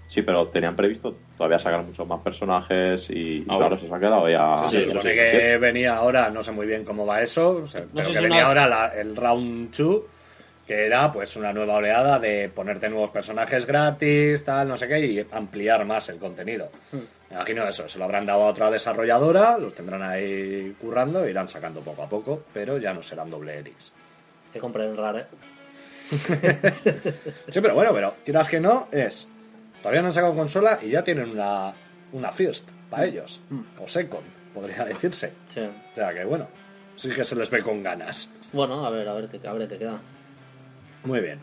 [0.07, 3.95] Sí, pero tenían previsto todavía sacar muchos más personajes y, y Ah, claro, se se
[3.95, 4.69] ha quedado ya...
[4.69, 5.09] Sí, sí, sí.
[5.09, 8.17] que venía ahora, no sé muy bien cómo va eso, o sea, pero sé que
[8.19, 10.03] si venía una- ahora la- el Round 2,
[10.73, 15.01] que era pues una nueva oleada de ponerte nuevos personajes gratis, tal, no sé qué,
[15.01, 16.71] y ampliar más el contenido.
[16.93, 21.31] Me imagino eso, se lo habrán dado a otra desarrolladora, los tendrán ahí currando, e
[21.31, 23.93] irán sacando poco a poco, pero ya no serán doble Helix.
[24.51, 25.27] Que compren Rare.
[27.49, 29.29] Sí, pero bueno, pero quieras que no, es.
[29.83, 31.75] Todavía no han sacado consola y ya tienen una,
[32.13, 33.43] una First para ellos,
[33.79, 35.35] o Second, podría decirse.
[35.49, 35.61] Sí.
[35.61, 36.49] O sea que bueno,
[36.97, 38.33] sí que se les ve con ganas.
[38.55, 40.01] Bueno, a ver, a ver qué, a ver qué queda.
[41.05, 41.39] Muy bien.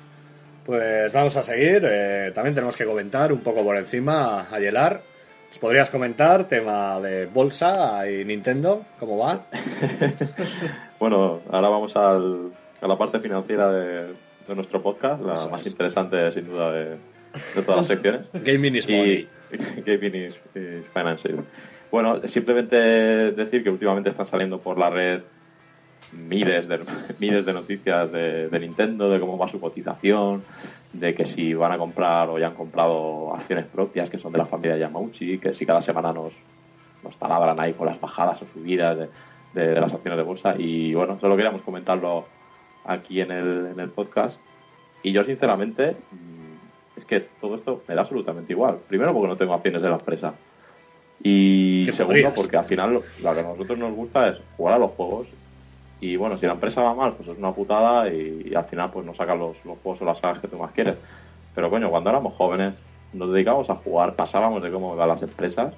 [0.66, 1.82] Pues vamos a seguir.
[1.84, 5.02] eh, también tenemos que comentar un poco por encima a Yelar.
[5.50, 8.86] ¿Nos podrías comentar tema de bolsa y Nintendo?
[9.00, 9.46] ¿Cómo va?
[11.00, 14.08] Bueno, ahora vamos al- a la parte financiera de,
[14.48, 15.72] de nuestro podcast, la Eso más es.
[15.72, 16.86] interesante sin duda de,
[17.56, 18.30] de todas las secciones.
[18.34, 19.28] Gaming is money.
[19.52, 21.44] y Gaming is, is financial.
[21.92, 22.76] Bueno, simplemente
[23.32, 25.22] decir que últimamente están saliendo por la red
[26.14, 26.80] miles de,
[27.20, 30.44] miles de noticias de, de Nintendo, de cómo va su cotización,
[30.94, 34.40] de que si van a comprar o ya han comprado acciones propias que son de
[34.40, 36.34] la familia Yamauchi, que si cada semana nos,
[37.04, 39.10] nos taladran ahí con las bajadas o subidas de,
[39.54, 40.56] de- de las acciones de bolsa.
[40.58, 42.26] Y bueno, solo queríamos comentarlo
[42.86, 44.40] aquí en el, en el podcast.
[45.04, 48.80] Y yo, sinceramente, mm, es que todo esto me da absolutamente igual.
[48.88, 50.34] Primero, porque no tengo acciones de la empresa.
[51.22, 52.34] Y segundo, podrías.
[52.34, 55.28] porque al final lo, lo que a nosotros nos gusta es jugar a los juegos.
[56.02, 58.90] Y bueno, si la empresa va mal, pues es una putada y, y al final
[58.92, 60.96] pues no sacan los, los juegos o las sagas que tú más quieres.
[61.54, 62.76] Pero coño, cuando éramos jóvenes,
[63.14, 65.74] nos dedicábamos a jugar, pasábamos de cómo iban las empresas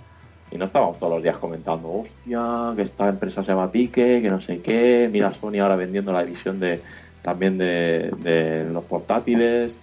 [0.51, 4.21] y no estábamos todos los días comentando, hostia, que esta empresa se va a pique,
[4.21, 6.81] que no sé qué, mira Sony ahora vendiendo la división de
[7.21, 9.77] también de, de los portátiles.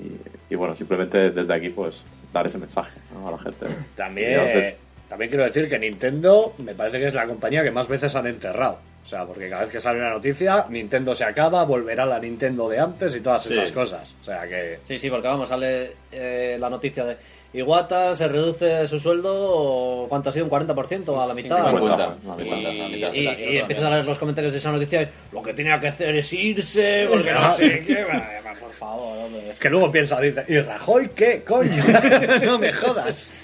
[0.00, 3.28] Y, y bueno, simplemente desde aquí pues dar ese mensaje ¿no?
[3.28, 3.66] a la gente.
[3.96, 4.74] También,
[5.08, 8.26] también quiero decir que Nintendo me parece que es la compañía que más veces han
[8.26, 8.78] enterrado.
[9.04, 12.68] O sea, porque cada vez que sale una noticia, Nintendo se acaba, volverá la Nintendo
[12.68, 13.52] de antes y todas Sí.
[13.52, 14.14] esas cosas.
[14.22, 14.78] O sea que...
[14.86, 17.16] Sí, sí, porque vamos, sale eh, la noticia de
[17.54, 20.46] Iwata se reduce su sueldo, ¿cuánto ha sido?
[20.46, 21.68] ¿Un 40% a la mitad?
[21.68, 22.16] 50, Cuenta.
[22.24, 23.12] la Y, mitad, la mitad.
[23.12, 25.88] Y, y empiezas a leer los comentarios de esa noticia y, lo que tenía que
[25.88, 28.06] hacer es irse, porque no sé qué.
[28.58, 29.54] Por favor, hombre.
[29.60, 31.42] Que luego piensa, dice, ¿y Rajoy qué?
[31.42, 31.84] Coño,
[32.42, 33.34] no me jodas.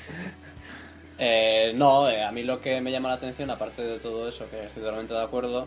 [1.18, 4.48] Eh, no, eh, a mí lo que me llama la atención, aparte de todo eso,
[4.50, 5.66] que estoy totalmente de acuerdo,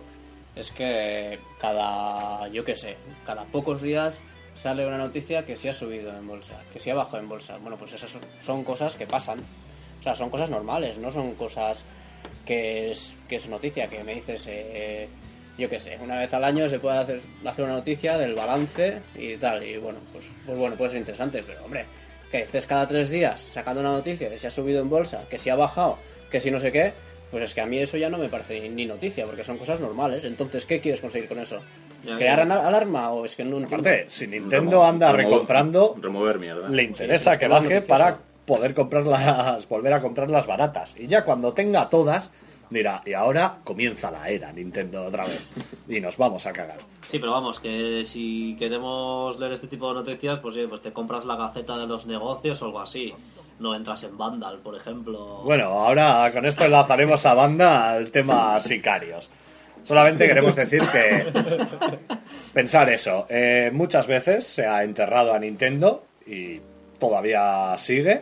[0.55, 4.21] es que cada, yo qué sé, cada pocos días
[4.55, 7.57] sale una noticia que sí ha subido en bolsa, que sí ha bajado en bolsa.
[7.57, 9.39] Bueno, pues esas son- cosas que pasan.
[9.99, 11.83] O sea, son cosas normales, no son cosas
[12.45, 15.07] que es, que es noticia, que me dices, eh,
[15.57, 19.01] yo qué sé, una vez al año se puede hacer, hacer una noticia del balance
[19.15, 19.63] y tal.
[19.63, 21.85] Y bueno, pues, pues bueno, puede ser interesante, pero hombre,
[22.31, 25.37] que estés cada tres días sacando una noticia de si ha subido en bolsa, que
[25.37, 25.97] si ha bajado,
[26.29, 26.93] que si no sé qué,
[27.29, 29.57] pues es que a mí eso ya no me parece ni, ni noticia, porque son
[29.57, 30.23] cosas normales.
[30.25, 31.59] Entonces, ¿qué quieres conseguir con eso?
[32.05, 32.67] Ya, ¿Crear ya.
[32.67, 33.87] alarma o es que no entiendo?
[33.89, 36.67] Aparte, si Nintendo anda Remover- recomprando, Remover mierda.
[36.69, 37.87] le interesa Sí, que baje noticioso.
[37.87, 40.95] para poder comprarlas, volver a comprarlas baratas.
[40.97, 42.33] Y ya cuando tenga todas,
[42.71, 45.47] dirá, y ahora comienza la era Nintendo otra vez.
[45.87, 46.79] Y nos vamos a cagar.
[47.09, 50.91] Sí, pero vamos, que si queremos leer este tipo de noticias, pues, sí, pues te
[50.91, 53.13] compras la Gaceta de los Negocios o algo así.
[53.59, 55.41] No entras en Vandal, por ejemplo.
[55.43, 59.29] Bueno, ahora con esto enlazaremos a banda al tema sicarios.
[59.83, 61.25] Solamente queremos decir que
[62.53, 63.25] pensar eso.
[63.29, 66.59] eh, muchas veces se ha enterrado a Nintendo y
[66.99, 68.21] todavía sigue.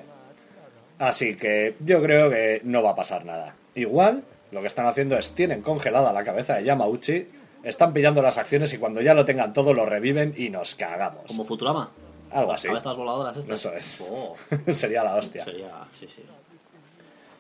[1.00, 3.56] Así que yo creo que no va a pasar nada.
[3.76, 7.28] Igual lo que están haciendo es tienen congelada la cabeza de Yamauchi,
[7.64, 11.26] están pillando las acciones y cuando ya lo tengan todo lo reviven y nos cagamos.
[11.28, 11.90] Como Futurama.
[12.32, 12.68] Algo así.
[12.68, 13.60] cabezas voladoras estas.
[13.60, 14.02] Eso es.
[14.10, 14.36] Oh,
[14.72, 15.44] Sería la hostia.
[15.44, 16.24] sería, sí, sí.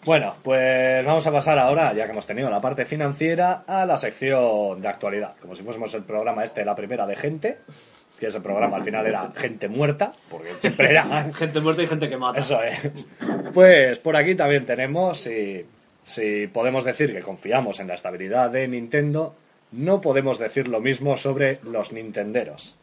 [0.06, 3.98] Bueno, pues vamos a pasar ahora, ya que hemos tenido la parte financiera, a la
[3.98, 5.36] sección de actualidad.
[5.42, 7.58] Como si fuésemos el programa este, la primera de gente,
[8.18, 11.32] que ese programa al final era gente muerta, porque siempre era...
[11.34, 12.40] Gente muerta y gente que mata.
[12.40, 12.80] Eso es.
[13.54, 15.66] Pues por aquí también tenemos, si,
[16.10, 19.36] si podemos decir que confiamos en la estabilidad de Nintendo,
[19.72, 22.76] no podemos decir lo mismo sobre los Nintenderos.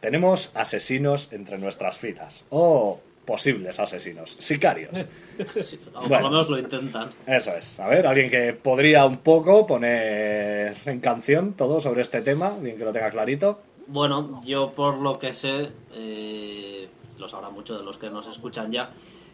[0.00, 4.90] Tenemos asesinos entre nuestras filas, o posibles asesinos, sicarios.
[5.62, 6.22] Sí, o por Bueno.
[6.24, 7.10] lo menos lo intentan.
[7.26, 7.78] Eso es.
[7.78, 12.78] A ver, alguien que podría un poco poner en canción todo sobre este tema, alguien
[12.78, 13.60] que lo tenga clarito.
[13.86, 16.88] Bueno, yo por lo que sé, eh,
[17.18, 18.90] lo sabrán mucho de los que nos escuchan ya.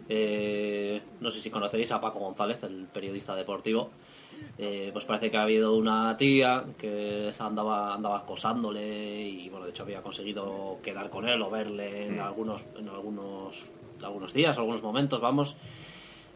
[0.09, 3.91] Eh, no sé si conoceréis a Paco González, el periodista deportivo.
[4.59, 9.71] Eh, pues parece que ha habido una tía que andaba, andaba acosándole y bueno, de
[9.71, 13.71] hecho había conseguido quedar con él o verle en algunos, en algunos,
[14.03, 15.57] algunos días, algunos momentos, vamos.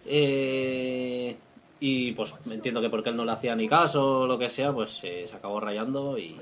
[0.06, 1.36] Eh,
[1.78, 4.72] y pues entiendo que porque él no le hacía ni caso o lo que sea,
[4.72, 6.36] pues eh, se acabó rayando y,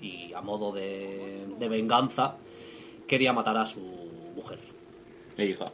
[0.00, 2.36] y a modo de, de venganza
[3.06, 3.80] quería matar a su
[4.34, 4.58] mujer.
[5.36, 5.64] E hija.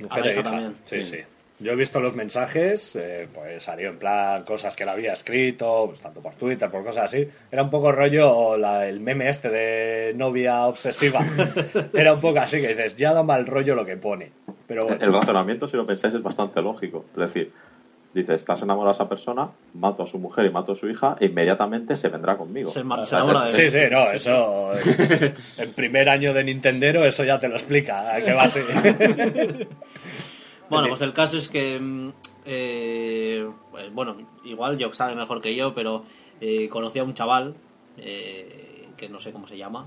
[0.00, 0.50] Mujer A la e hija hija.
[0.50, 0.76] también.
[0.84, 1.18] Sí, sí.
[1.62, 5.84] Yo he visto los mensajes, eh, pues salió en plan cosas que él había escrito,
[5.88, 7.28] pues, tanto por Twitter, por cosas así.
[7.52, 11.20] Era un poco rollo la- el meme este de novia obsesiva.
[11.92, 14.32] Era un poco así, que dices, ya da mal rollo lo que pone.
[14.66, 17.04] Pero bueno, El razonamiento, si lo pensáis, es bastante lógico.
[17.12, 17.52] Es decir,
[18.12, 21.16] dice, estás enamorado de esa persona, mato a su mujer y mato a su hija,
[21.20, 22.70] e inmediatamente se vendrá conmigo.
[22.70, 24.72] Se mar- O se sea, enamora es- de Sí, sí, no, eso.
[25.58, 28.60] El primer año de Nintendero, eso ya te lo explica, a que va así.
[30.68, 32.10] Bueno, pues el caso es que, mm,
[32.46, 36.04] eh, pues, bueno, igual Jock sabe mejor que yo, pero
[36.40, 37.54] eh, conocí a un chaval,
[37.98, 39.86] eh, que no sé cómo se llama.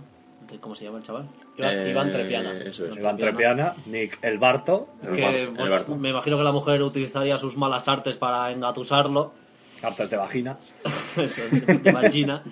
[0.62, 1.28] ¿Cómo se llama el chaval?
[1.58, 2.58] Iván, Eh, Iván Trepiana.
[2.62, 2.96] Eso es.
[2.98, 7.58] Iván Trepiana, Nick El Barto, Que el pues, me imagino que la mujer utilizaría sus
[7.58, 9.34] malas artes para engatusarlo.
[9.82, 10.58] artes de vagina.
[11.18, 12.44] Eso, de vagina.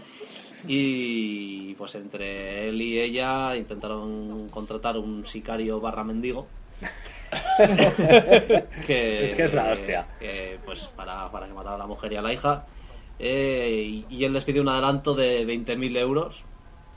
[0.68, 6.48] Y pues entre él y ella intentaron contratar un sicario barra mendigo.
[8.86, 10.08] que, Es que es la hostia.
[10.20, 12.66] que, pues para, para que matara a la mujer y a la hija.
[13.20, 16.46] Eh, y, y él les pidió un adelanto de 20.000 euros.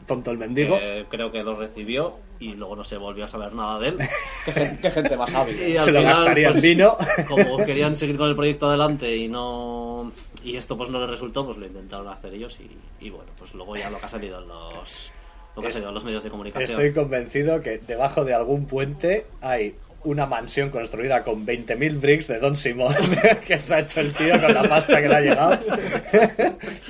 [0.07, 0.79] Tonto el mendigo.
[0.79, 3.97] que creo que lo recibió y luego no se volvió a saber nada de él.
[4.45, 5.59] ¿Qué, gen- qué gente más hábil.
[5.59, 5.79] Y ¿eh?
[5.79, 6.97] al Se lo final, gastaría en pues, vino.
[7.29, 10.13] Como querían seguir con el proyecto adelante y no
[10.43, 13.55] y esto pues no les resultó, pues lo intentaron hacer ellos y, y bueno, pues
[13.55, 15.11] luego ya lo que ha salido en los
[15.57, 16.71] lo que ha salido en los medios de comunicación.
[16.71, 22.39] Estoy convencido que debajo de algún puente hay una mansión construida con 20.000 bricks de
[22.41, 22.95] Don Simón
[23.47, 25.59] que se ha hecho el tío con la pasta que le ha llegado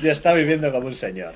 [0.02, 1.34] y está viviendo como un señor.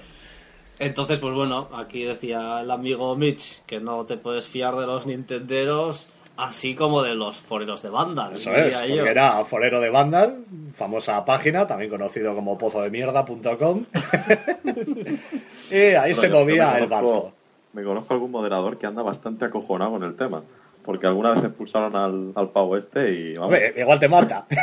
[0.79, 5.07] Entonces, pues bueno, aquí decía el amigo Mitch que no te puedes fiar de los
[5.07, 6.09] nintenderos
[6.39, 8.31] así como de los foreros de banda.
[8.33, 8.97] Eso es, yo.
[8.97, 13.85] porque era forero de Vandal, famosa página, también conocido como pozodemierda.com.
[15.71, 17.33] y ahí se Pero movía el barco.
[17.73, 20.43] Me conozco algún moderador que anda bastante acojonado con el tema.
[20.89, 23.59] Porque alguna vez expulsaron al, al pavo este y vamos.
[23.77, 24.47] Igual te mata.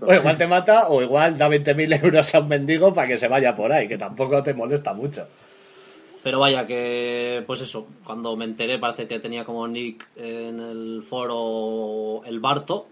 [0.00, 3.28] O igual te mata o igual da 20.000 euros a un mendigo para que se
[3.28, 5.28] vaya por ahí, que tampoco te molesta mucho.
[6.24, 11.04] Pero vaya que, pues eso, cuando me enteré parece que tenía como nick en el
[11.08, 12.88] foro el Barto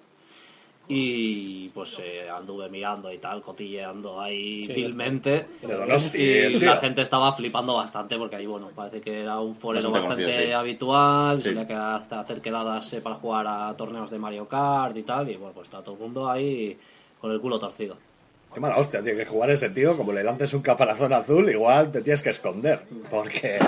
[0.87, 6.69] y pues eh, anduve mirando y tal, cotilleando ahí Sí, vilmente Donosti, y tío.
[6.69, 10.25] la gente estaba flipando bastante porque ahí, bueno, parece que era un forero Bastante bastante
[10.25, 10.53] conocido, sí.
[10.53, 11.49] habitual, Sí.
[11.49, 15.31] solía que hasta hacer quedadas eh, para jugar a torneos de Mario Kart y tal
[15.31, 16.77] y bueno, pues está todo el mundo ahí
[17.21, 17.97] con el culo torcido.
[18.53, 21.91] Qué mala hostia, tiene que jugar ese tío, como le lances un caparazón azul, igual
[21.91, 22.83] te tienes que esconder.
[23.11, 23.59] Porque.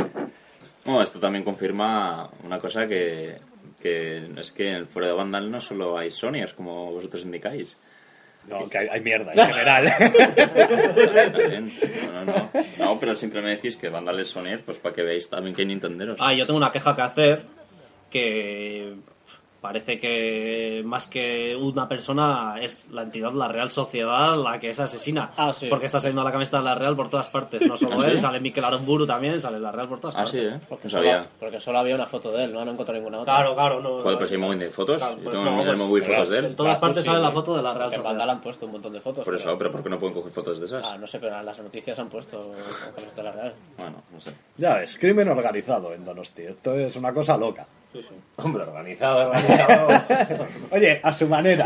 [0.84, 3.36] Bueno, esto también confirma una cosa que,
[3.80, 7.76] que es que en el foro de Vandal no solo hay Sonyers, como vosotros indicáis.
[8.48, 9.92] No, que hay, hay mierda en general.
[12.12, 12.50] No, no, no.
[12.78, 15.62] No, pero siempre me decís que Vandal es Sonyers, pues para que veáis también que
[15.62, 16.18] hay Nintenderos.
[16.20, 17.42] Ah, yo tengo una queja que hacer
[18.10, 18.94] que
[19.66, 24.78] parece que más que una persona es la entidad, la Real Sociedad, la que es
[24.78, 25.32] asesina.
[25.36, 25.66] Ah, sí.
[25.68, 27.66] Porque está saliendo la camiseta de la Real por todas partes.
[27.66, 28.10] No solo ¿Ah, sí?
[28.12, 30.40] él, sale Mikel Aramburu también, sale la Real por todas Ah, partes.
[30.40, 30.60] sí, ¿eh?
[30.68, 31.26] Porque No solo, sabía.
[31.40, 33.34] porque solo había una foto de él, no han encontrado ninguna otra.
[33.34, 33.80] Claro, claro.
[33.80, 35.00] No, Joder, pues hay un móvil de fotos.
[35.00, 36.56] Claro, Yo pues tengo no, en el pues- fotos de En él.
[36.56, 38.30] todas partes sí, sale la foto de la Real En Sociedad.
[38.30, 39.24] Han puesto un montón de fotos.
[39.24, 40.84] Por eso, pero ¿por qué no pueden coger fotos de esas?
[40.86, 42.52] Ah, no sé, pero en las noticias han puesto
[43.16, 43.54] de la Real.
[43.76, 44.30] Bueno, no sé.
[44.56, 46.42] ya ves, crimen organizado en Donosti.
[46.42, 47.66] Esto es una cosa loca.
[48.36, 49.88] Hombre, organizado, organizado.
[50.70, 51.64] Oye, a su manera.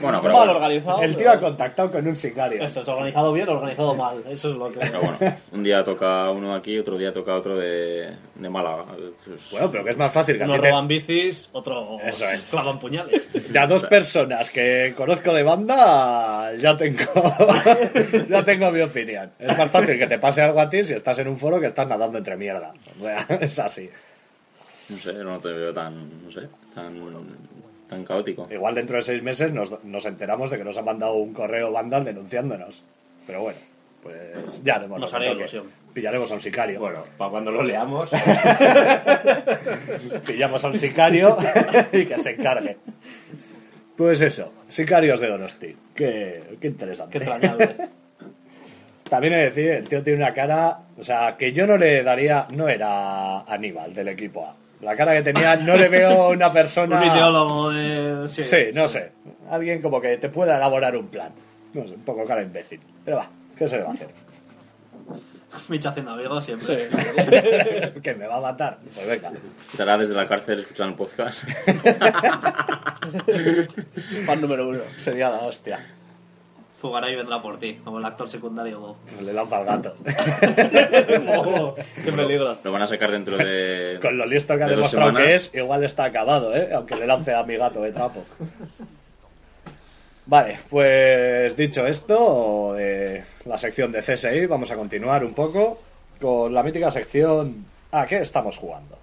[0.00, 1.02] Bueno, pero Mal bueno, organizado.
[1.02, 2.62] El tío ha contactado con un sicario.
[2.62, 4.22] Eso es organizado bien o organizado mal.
[4.28, 4.78] Eso es lo que.
[4.78, 8.84] pero bueno, un día toca uno aquí, otro día toca otro de, de Málaga.
[9.24, 12.24] Pues, Bueno, pero que es más fácil que Unos ti te- roban bicis, otros Eso
[12.26, 12.44] es.
[12.44, 13.28] clavan puñales.
[13.52, 17.02] Ya dos personas que conozco de banda, ya tengo,
[18.28, 19.32] ya tengo mi opinión.
[19.40, 21.66] Es más fácil que te pase algo a ti si estás en un foro que
[21.66, 22.72] estás nadando entre mierda.
[22.98, 23.90] O sea, es así.
[24.88, 26.94] No sé, no te veo tan, no sé, tan,
[27.88, 28.46] tan caótico.
[28.50, 31.72] Igual dentro de seis meses nos, nos enteramos de que nos ha mandado un correo
[31.72, 32.84] Vandal denunciándonos.
[33.26, 33.58] Pero bueno,
[34.02, 35.64] pues ya haremos Nos haré ilusión.
[35.92, 36.78] Pillaremos a un sicario.
[36.78, 38.10] Bueno, para cuando lo leamos.
[40.26, 41.36] Pillamos a un sicario
[41.92, 42.76] y que se encargue.
[43.96, 45.74] Pues eso, sicarios de Donosti.
[45.94, 47.18] Qué, qué interesante.
[47.18, 47.76] Qué entrañable.
[49.08, 52.02] También he de decir, el tío tiene una cara, o sea, que yo no le
[52.02, 54.54] daría, no era Aníbal del equipo A.
[54.80, 57.00] La cara que tenía, no le veo una persona...
[57.00, 58.28] Un ideólogo de.
[58.28, 59.12] Sí, no sé.
[59.48, 61.32] Alguien como que te pueda elaborar un plan.
[61.72, 62.80] No sé, un poco cara imbécil.
[63.04, 64.08] Pero va, ¿qué se le va a hacer?
[65.68, 66.88] Micha haciendo amigos siempre.
[68.02, 68.78] que me va a matar.
[68.94, 69.32] Pues venga.
[69.70, 71.44] Estará desde la cárcel escuchando el podcast.
[74.26, 74.80] Fan número uno.
[74.96, 75.80] Sería la hostia.
[76.80, 78.96] Fugará y vendrá por ti, como el actor secundario.
[79.04, 79.94] Pues le lanza al gato.
[81.38, 81.74] Oh,
[82.04, 82.56] ¡Qué peligro!
[82.62, 83.98] Lo van a sacar dentro de.
[84.02, 86.70] Con lo listo que ha de demostrado que es, igual está acabado, ¿eh?
[86.74, 88.24] Aunque le lance a mi gato de trapo.
[90.26, 95.80] Vale, pues dicho esto, de la sección de CSI, vamos a continuar un poco
[96.20, 98.98] con la mítica sección ¿A qué estamos jugando?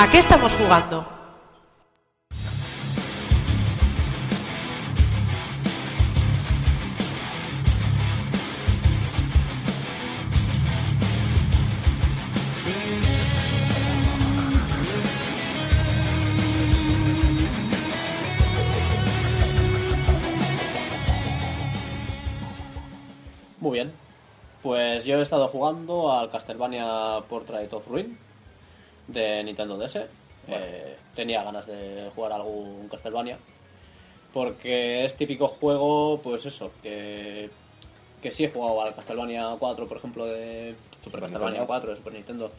[0.00, 1.04] ¿A qué estamos jugando?
[23.60, 24.07] Muy bien.
[24.62, 28.18] Pues yo he estado jugando al Castlevania Portrait of Ruin
[29.06, 30.06] de Nintendo DS.
[30.48, 33.38] Eh, tenía ganas de jugar algún Castlevania.
[34.32, 37.50] Porque es típico juego, pues eso, que,
[38.20, 42.12] que sí he jugado al Castlevania 4, por ejemplo, de Super Castlevania 4 de Super
[42.12, 42.50] Nintendo.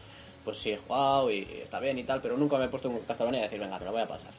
[0.44, 3.00] Pues sí he jugado y está bien y tal, pero nunca me he puesto un
[3.00, 4.32] Castlevania y decir, venga, me lo voy a pasar.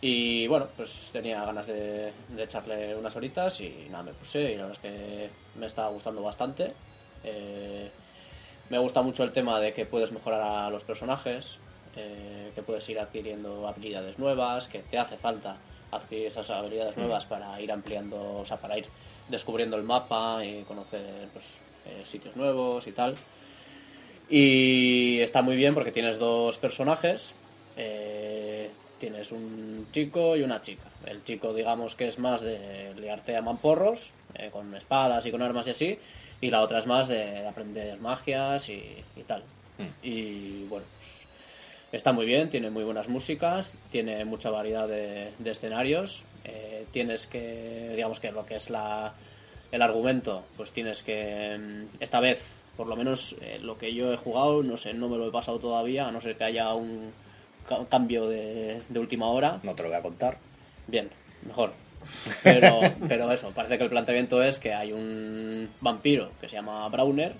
[0.00, 4.56] Y bueno, pues tenía ganas de, de echarle unas horitas y nada, me puse y
[4.56, 6.72] la verdad es que me está gustando bastante.
[7.26, 7.90] Eh,
[8.70, 11.58] me gusta mucho el tema de que puedes mejorar a los personajes,
[11.96, 15.56] eh, que puedes ir adquiriendo habilidades nuevas, que te hace falta
[15.90, 18.86] adquirir esas habilidades nuevas para ir ampliando, o sea, para ir
[19.28, 21.56] descubriendo el mapa y conocer pues,
[21.86, 23.14] eh, sitios nuevos y tal.
[24.28, 27.34] Y está muy bien porque tienes dos personajes.
[27.76, 30.86] eh, tienes un chico y una chica.
[31.04, 35.42] El chico, digamos que es más de liarte a mamporros, eh, con espadas y con
[35.42, 35.98] armas y así.
[36.40, 38.82] Y la otra es más de aprender magias y,
[39.16, 39.42] y tal.
[40.02, 41.26] Y bueno, pues,
[41.92, 46.24] está muy bien, tiene muy buenas músicas, tiene mucha variedad de, de escenarios.
[46.44, 49.12] eh, tienes que, digamos que lo que es la,
[49.72, 54.12] el argumento, pues tienes que, mm, esta vez, por lo menos eh, lo que yo
[54.12, 56.72] he jugado, no sé, no me lo he pasado todavía, a no ser que haya
[56.74, 57.12] un
[57.68, 59.58] ca- cambio de, de última hora.
[59.62, 60.36] No te lo voy a contar.
[60.86, 61.10] Bien,
[61.46, 61.72] mejor.
[62.42, 66.88] Pero, pero eso, parece que el planteamiento es que hay un vampiro que se llama
[66.88, 67.32] Browner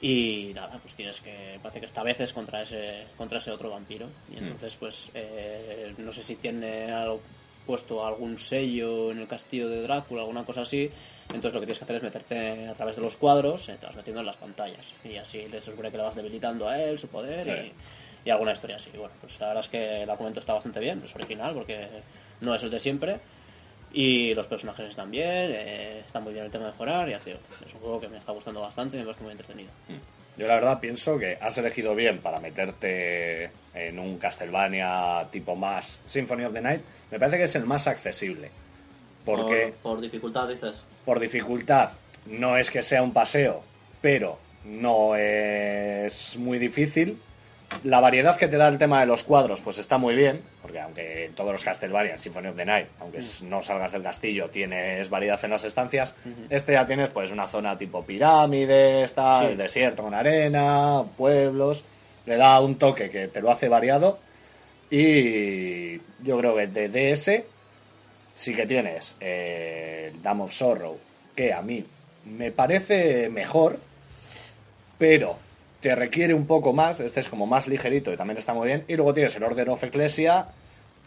[0.00, 3.70] y nada, pues tienes que, parece que esta vez es contra ese, contra ese otro
[3.70, 4.08] vampiro.
[4.30, 7.20] Y entonces, pues, eh, no sé si tiene algo-
[7.66, 10.88] puesto algún sello en el castillo de Drácula, alguna cosa así.
[11.30, 13.86] Entonces lo que tienes que hacer es meterte a través de los cuadros, eh, te
[13.86, 14.92] vas metiendo en las pantallas.
[15.02, 17.72] Y así le supone que le vas debilitando a él, su poder Sí.
[18.24, 18.90] y, y alguna historia así.
[18.90, 21.88] Bueno, pues la verdad es que el argumento está bastante bien, es original porque
[22.42, 23.18] no es el de siempre.
[23.98, 27.30] Y los personajes están bien, eh, está muy bien el tema de mejorar, ya te
[27.30, 29.70] digo, es un juego que me está gustando bastante y me parece muy entretenido.
[30.36, 35.98] Yo la verdad pienso que has elegido bien para meterte en un Castlevania tipo más
[36.04, 36.82] Symphony of the Night.
[37.10, 38.50] Me parece que es el más accesible.
[39.24, 40.74] Porque Por, por dificultad, dices.
[41.06, 41.92] por dificultad
[42.26, 43.62] no es que sea un paseo,
[44.02, 47.18] pero no es muy difícil.
[47.84, 50.80] La variedad que te da el tema de los cuadros, pues está muy bien, porque
[50.80, 54.48] aunque en todos los Castlevania, Symphony of the Night, aunque s- no salgas del castillo,
[54.50, 56.14] tienes variedad en las estancias,
[56.50, 59.56] este ya tienes pues una zona tipo pirámides, tal, Sí.
[59.56, 61.84] desierto con arena, pueblos,
[62.26, 64.18] le da un toque que te lo hace variado
[64.90, 67.44] y yo creo que de DS
[68.34, 70.98] sí que tienes eh, el Dam of Sorrow,
[71.34, 71.84] que a mí
[72.24, 73.78] me parece mejor,
[74.98, 75.36] pero
[75.88, 76.98] te requiere un poco más.
[76.98, 78.84] Este es como más ligerito y también está muy bien.
[78.88, 80.46] Y luego tienes el Order of Ecclesia,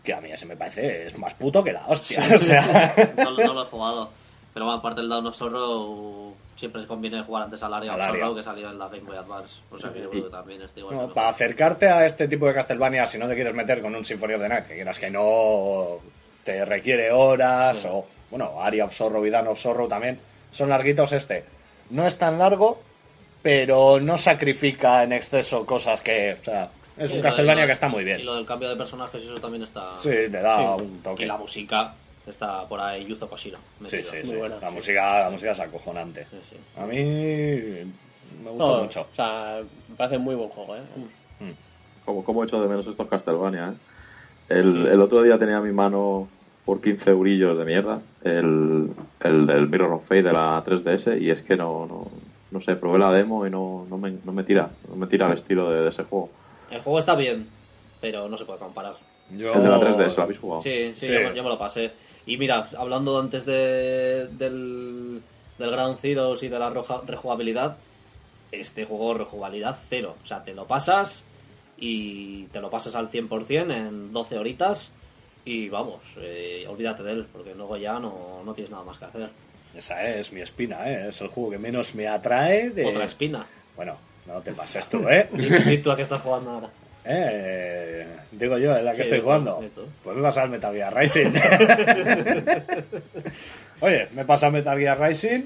[0.03, 2.21] que a mí ese me parece es más puto que la hostia.
[2.34, 4.09] O sea, No, lo- no lo he jugado.
[4.53, 8.01] Pero bueno, aparte del Down of Sorrow, siempre conviene jugar antes al Area Al.
[8.13, 9.59] Sorrow que salió en la Game Boy Advance.
[9.69, 10.95] O sea que yo creo que también este igual.
[10.95, 13.93] no, que para acercarte a este tipo de Castlevania, si no te quieres meter con
[13.95, 15.97] un Symphony of the Night, que quieras que no
[16.45, 20.19] te requiere horas, o bueno, Area of Sorrow y Dan of Sorrow también,
[20.51, 21.43] son larguitos este.
[21.91, 22.82] No es tan largo,
[23.42, 26.38] pero no sacrifica en exceso cosas que.
[26.42, 28.20] O sea, es un Castlevania que está muy bien.
[28.20, 29.98] Y lo del cambio de personajes, eso también está.
[29.98, 30.84] Sí, le da Sí.
[30.84, 31.24] un toque.
[31.24, 31.94] Y la música
[32.28, 33.58] está por ahí, Yuzo Koshiro.
[33.86, 34.36] Sí, sí, Muy sí.
[34.36, 34.76] buena, la, sí.
[34.76, 36.26] Música, la música es acojonante.
[36.30, 36.56] Sí, sí.
[36.78, 36.98] A mí
[38.44, 39.02] me gusta No, mucho.
[39.12, 40.80] O sea, me parece muy buen juego, ¿eh?
[42.06, 44.58] Como, como echo de menos estos Castlevania, ¿eh?
[44.60, 46.28] El, el otro día tenía en mi mano
[46.66, 48.90] por 15 eurillos de mierda el,
[49.22, 52.08] el del Mirror of Fate de la 3DS y es que no, no,
[52.52, 55.28] no sé, probé la demo y no, no, me, no me tira, no me tira
[55.28, 56.30] el estilo de, de ese juego.
[56.72, 57.47] El juego está bien,
[58.02, 58.95] pero no se puede comparar.
[59.32, 59.54] Yo...
[59.54, 60.62] El de la 3DS, ¿lo habéis jugado?
[60.62, 61.14] Sí, sí, Sí.
[61.14, 61.91] Yo, me- yo me lo pasé.
[62.26, 65.22] Y mira, hablando antes de, del,
[65.58, 67.78] del Ground Zeroes y de la roja- rejugabilidad,
[68.52, 70.16] este juego rejugabilidad cero.
[70.24, 71.24] O sea, te lo pasas
[71.78, 74.91] y te lo pasas al 100% en 12 horitas
[75.45, 79.06] y vamos, eh, olvídate de él, porque luego ya no, no tienes nada más que
[79.06, 79.30] hacer.
[79.76, 81.07] Esa es mi espina, ¿eh?
[81.09, 82.86] Es el juego que menos me atrae de...
[82.86, 83.45] Otra espina.
[83.76, 85.30] Bueno, no te pases tú, ¿eh?
[85.67, 86.70] ¿Y tú a qué estás jugando ahora?
[87.05, 89.63] Eh, digo yo, en la que Sí, estoy jugando.
[89.74, 89.88] tú.
[90.03, 91.32] Pues me pasa el Metal Gear Rising.
[93.82, 95.41] Oye, me pasa Metal Gear Rising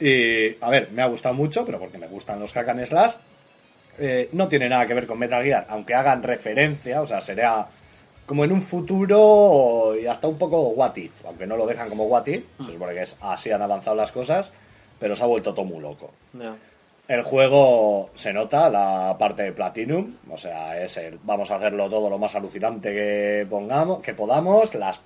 [0.00, 3.12] y, a ver, me ha gustado mucho, pero porque me gustan los hack and slash.
[3.98, 7.66] Eh, no tiene nada que ver con Metal Gear, aunque hagan referencia, o sea, sería
[8.26, 12.04] como en un futuro y hasta un poco what if, aunque no lo dejan como
[12.04, 14.52] what if, se supone que es así han avanzado las cosas,
[14.98, 16.10] pero se ha vuelto todo muy loco.
[17.06, 21.90] El juego se nota, la parte de Platinum, o sea, es el vamos a hacerlo
[21.90, 25.02] todo lo más alucinante que pongamos, que podamos, las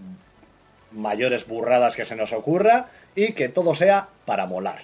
[0.92, 4.82] mayores burradas que se nos ocurra y que todo sea para molar.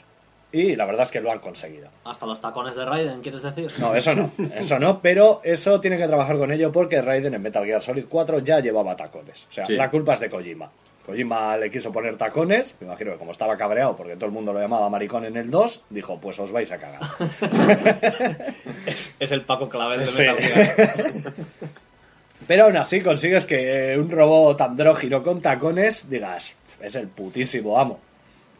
[0.54, 1.88] Y la verdad es que lo han conseguido.
[2.04, 3.70] Hasta los tacones de Raiden, ¿quieres decir?
[3.78, 7.42] No, eso no, eso no, pero eso tiene que trabajar con ello porque Raiden en
[7.42, 9.46] Metal Gear Solid 4 ya llevaba tacones.
[9.50, 9.72] O sea, Sí.
[9.74, 10.70] la culpa es de Kojima.
[11.04, 14.52] Kojima le quiso poner tacones, me imagino que como estaba cabreado porque todo el mundo
[14.54, 17.00] lo llamaba maricón en el 2, dijo, pues os vais a cagar.
[18.86, 20.22] Es, es el Paco Clavel de Sí.
[20.22, 21.32] Metal Gear.
[22.46, 27.98] Pero aún así consigues que un robot andrógino con tacones digas, es el putísimo amo.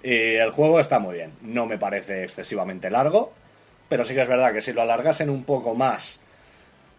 [0.05, 1.33] Y el juego está muy bien.
[1.41, 3.33] No me parece excesivamente largo,
[3.89, 6.21] pero sí que es verdad que si lo alargasen un poco más,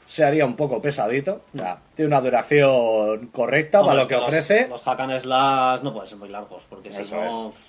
[0.07, 1.43] se haría un poco pesadito.
[1.55, 4.67] O sea, tiene una duración correcta para es lo que los- ofrece.
[4.67, 7.15] Los hack and slash no pueden ser muy largos, porque si Eso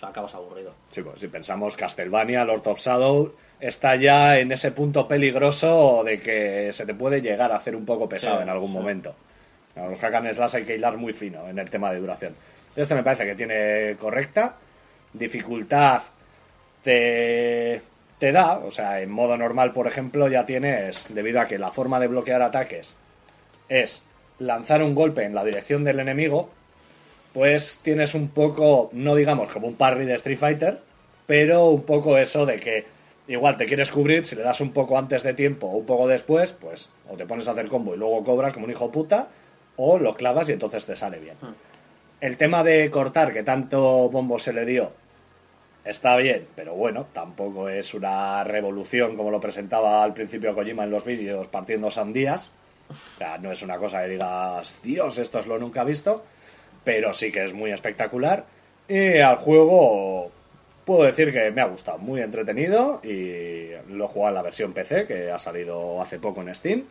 [0.00, 0.72] no, acabas aburrido.
[0.88, 6.18] Sí, pues, si pensamos Castlevania, Lord of Shadow, está ya en ese punto peligroso de
[6.20, 8.74] que se te puede llegar a hacer un poco pesado Sí, en algún sí.
[8.74, 9.14] momento.
[9.76, 12.34] A los hack and slash hay que hilar muy fino en el tema de duración.
[12.74, 14.56] Este me parece que tiene correcta.
[15.18, 16.02] Dificultad
[16.82, 17.82] te,
[18.18, 21.70] te da, o sea, en modo normal, por ejemplo, ya tienes, debido a que la
[21.70, 22.96] forma de bloquear ataques
[23.68, 24.02] es
[24.38, 26.48] lanzar un golpe en la dirección del enemigo,
[27.32, 30.80] pues tienes un poco, no digamos como un parry de Street Fighter,
[31.26, 32.86] pero un poco eso de que
[33.28, 36.08] igual te quieres cubrir, si le das un poco antes de tiempo o un poco
[36.08, 39.28] después, pues o te pones a hacer combo y luego cobras como un hijo puta,
[39.76, 41.34] o lo clavas y entonces te sale bien.
[42.20, 44.92] El tema de cortar, que tanto bombo se le dio,
[45.86, 50.90] está bien, pero bueno, tampoco es una revolución como lo presentaba al principio Kojima en
[50.90, 52.52] los vídeos partiendo sandías.
[52.90, 56.24] O sea, no es una cosa que digas, Dios, esto es lo nunca visto,
[56.84, 58.44] pero sí que es muy espectacular.
[58.88, 60.30] Y al juego
[60.84, 65.06] puedo decir que me ha gustado, muy entretenido y lo he en la versión PC
[65.06, 66.84] que ha salido hace poco en Steam.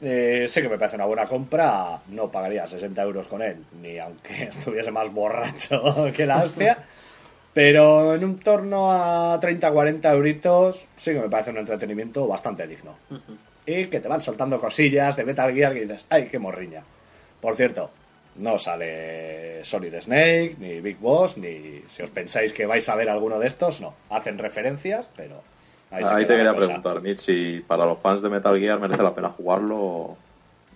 [0.00, 3.98] Eh, sé que me parece una buena compra, no pagaría 60 euros con él, ni
[3.98, 6.78] aunque estuviese más borracho que la hostia.
[7.54, 12.96] Pero en un torno a 30-40 euritos sí que me parece un entretenimiento bastante digno.
[13.66, 16.82] Y que te van soltando cosillas de Metal Gear que dices, ¡ay, qué morriña!
[17.40, 17.90] Por cierto,
[18.36, 23.10] no sale Solid Snake, ni Big Boss, ni si os pensáis que vais a ver
[23.10, 23.94] alguno de estos, no.
[24.10, 25.42] Hacen referencias, pero...
[25.90, 29.28] Ahí, te quería preguntar, Mitch, si para los fans de Metal Gear merece la pena
[29.28, 30.16] jugarlo o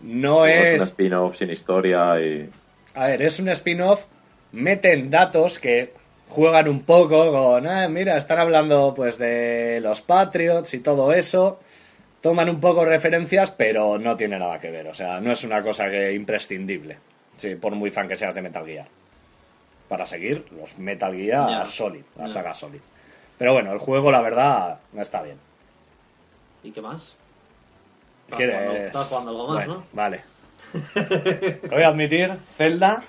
[0.02, 0.82] No o es un es...
[0.82, 2.50] spin-off sin historia y...
[2.94, 4.04] A ver, es un spin-off,
[4.52, 5.94] meten datos que
[6.28, 11.60] juegan un poco con, ah, mira, están hablando pues de los Patriots y todo eso,
[12.20, 15.62] toman un poco referencias, pero no tiene nada que ver, o sea, no es una
[15.62, 16.98] cosa que imprescindible,
[17.36, 18.86] sí, por muy fan que seas de Metal Gear.
[19.88, 21.64] Para seguir los Metal Gear.
[21.68, 22.80] Solid, la saga Solid.
[23.38, 25.36] Pero bueno, el juego, la verdad, está bien.
[26.64, 27.14] ¿Y qué más?
[28.36, 28.56] ¿Quieres?
[28.56, 29.86] jugando- estás jugando algo más, Bueno, ¿no?
[29.92, 30.20] Vale.
[31.70, 33.04] Voy a admitir, Zelda,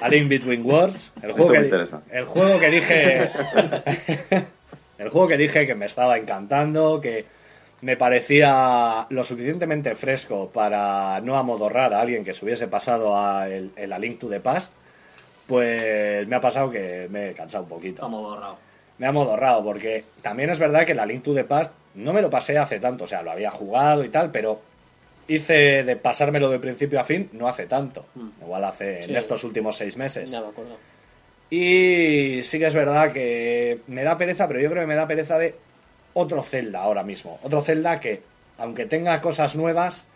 [0.00, 2.02] A Link Between Worlds, el juego, que, interesa.
[2.10, 3.30] el juego que dije,
[4.98, 7.24] el juego que dije que me estaba encantando, que
[7.80, 13.48] me parecía lo suficientemente fresco para no amodorrar a alguien que se hubiese pasado a
[13.48, 14.72] el, el A Link to the Past,
[15.46, 18.58] pues me ha pasado que me he cansado un poquito Está modorrado.
[18.98, 22.22] me ha modorrado porque también es verdad que la Link to the Past no me
[22.22, 24.60] lo pasé hace tanto, o sea, lo había jugado y tal, pero
[25.28, 28.06] hice de pasármelo de principio a fin no hace tanto,
[28.40, 30.30] igual hace en estos últimos seis meses.
[30.30, 30.76] Ya me acuerdo.
[31.50, 35.06] Y sí que es verdad que me da pereza, pero yo creo que me da
[35.06, 35.54] pereza de
[36.14, 38.22] otro Zelda ahora mismo, otro Zelda que,
[38.58, 40.06] aunque tenga cosas nuevas,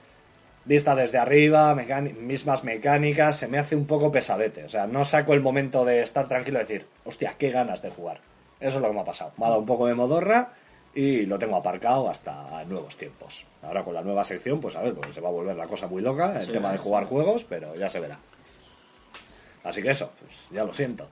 [0.64, 4.64] vista desde arriba, mismas mecánicas, se me hace un poco pesadete.
[4.64, 7.90] O sea, no saco el momento de estar tranquilo y decir, hostia, qué ganas de
[7.90, 8.20] jugar.
[8.61, 9.32] Eso es lo que me ha pasado.
[9.36, 10.50] Me ha dado un poco de modorra
[10.95, 13.45] y lo tengo aparcado hasta nuevos tiempos.
[13.62, 15.86] Ahora con la nueva sección, pues a ver, porque se va a volver la cosa
[15.86, 16.53] muy loca, el Sí.
[16.53, 18.18] tema de jugar juegos, pero ya se verá.
[19.64, 21.07] Así que eso, pues ya lo siento.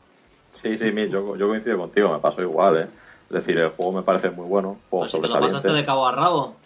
[0.51, 2.87] Sí, sí, yo, yo coincido contigo, me pasó igual, ¿eh?
[3.29, 5.55] Es decir, el juego me parece muy bueno, juego Pues si te lo sobresaliente.
[5.57, 6.57] pasaste de cabo a rabo.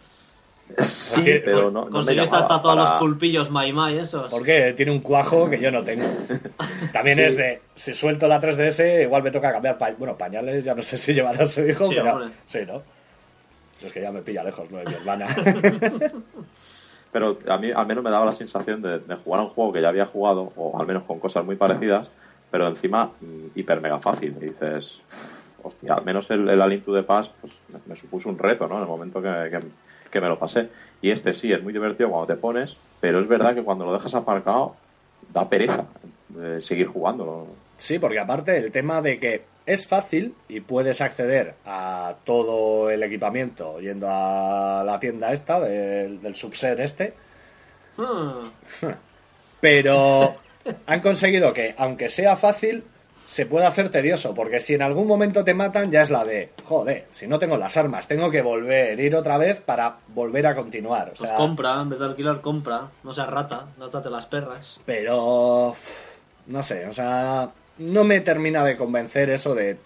[0.78, 4.30] Sí, pero no, Conseguiste hasta todos para- los pulpillos Mai Mai esos.
[4.30, 6.06] Porque tiene un cuajo que yo no tengo.
[6.92, 7.22] También Sí.
[7.24, 10.80] es de, si suelto la 3DS, igual me toca cambiar pa- bueno, pañales, ya no
[10.82, 12.28] sé si llevará a su hijo, Sí, pero hombre.
[12.46, 12.82] sí, ¿no?
[13.84, 14.78] Es que ya me pilla lejos, ¿no?
[14.78, 15.26] De mi hermana.
[17.12, 19.72] Pero a mí al menos me daba la sensación de, de jugar a un juego
[19.72, 22.10] que ya había jugado, o al menos con cosas muy parecidas,
[22.50, 24.34] pero encima mm, hiper mega fácil.
[24.40, 25.02] Y dices,
[25.58, 28.38] hostia, al menos el, el A Link to the Past pues, me, me supuso un
[28.38, 28.76] reto, ¿no?
[28.76, 29.60] En el momento que, que-
[30.10, 30.70] que me lo pasé.
[31.02, 33.92] Y este sí, es muy divertido cuando te pones, pero es verdad que cuando lo
[33.94, 34.76] dejas aparcado,
[35.28, 35.86] da pereza
[36.38, 37.56] eh, seguir jugándolo.
[37.78, 43.02] Sí, porque aparte el tema de que es fácil y puedes acceder a todo el
[43.02, 47.14] equipamiento yendo a la tienda esta del, del subser este,
[47.96, 48.48] Hmm.
[49.60, 50.36] pero
[50.86, 52.84] han conseguido que, aunque sea fácil,
[53.26, 56.50] se pueda hacer tedioso, porque si en algún momento te matan, ya es la de,
[56.64, 60.54] joder, si no tengo las armas, tengo que volver, ir otra vez para volver a
[60.54, 61.10] continuar.
[61.10, 62.88] O Pues sea, compra, en vez de alquilar, compra.
[63.02, 64.80] No seas rata, gástate las perras.
[64.84, 65.74] pero,
[66.46, 69.78] no sé, o sea, no me termina de convencer eso de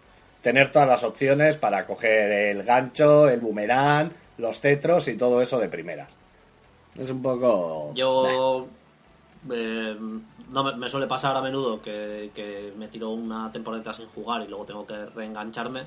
[0.43, 5.59] tener todas las opciones para coger el gancho, el boomerang, los cetros y todo eso
[5.59, 6.15] de primeras.
[6.99, 7.93] Es un poco...
[7.95, 8.67] Yo.
[9.53, 9.97] eh,
[10.51, 14.43] no me, me suele pasar a menudo que, que me tiro una temporada sin jugar
[14.43, 15.83] y luego tengo que reengancharme.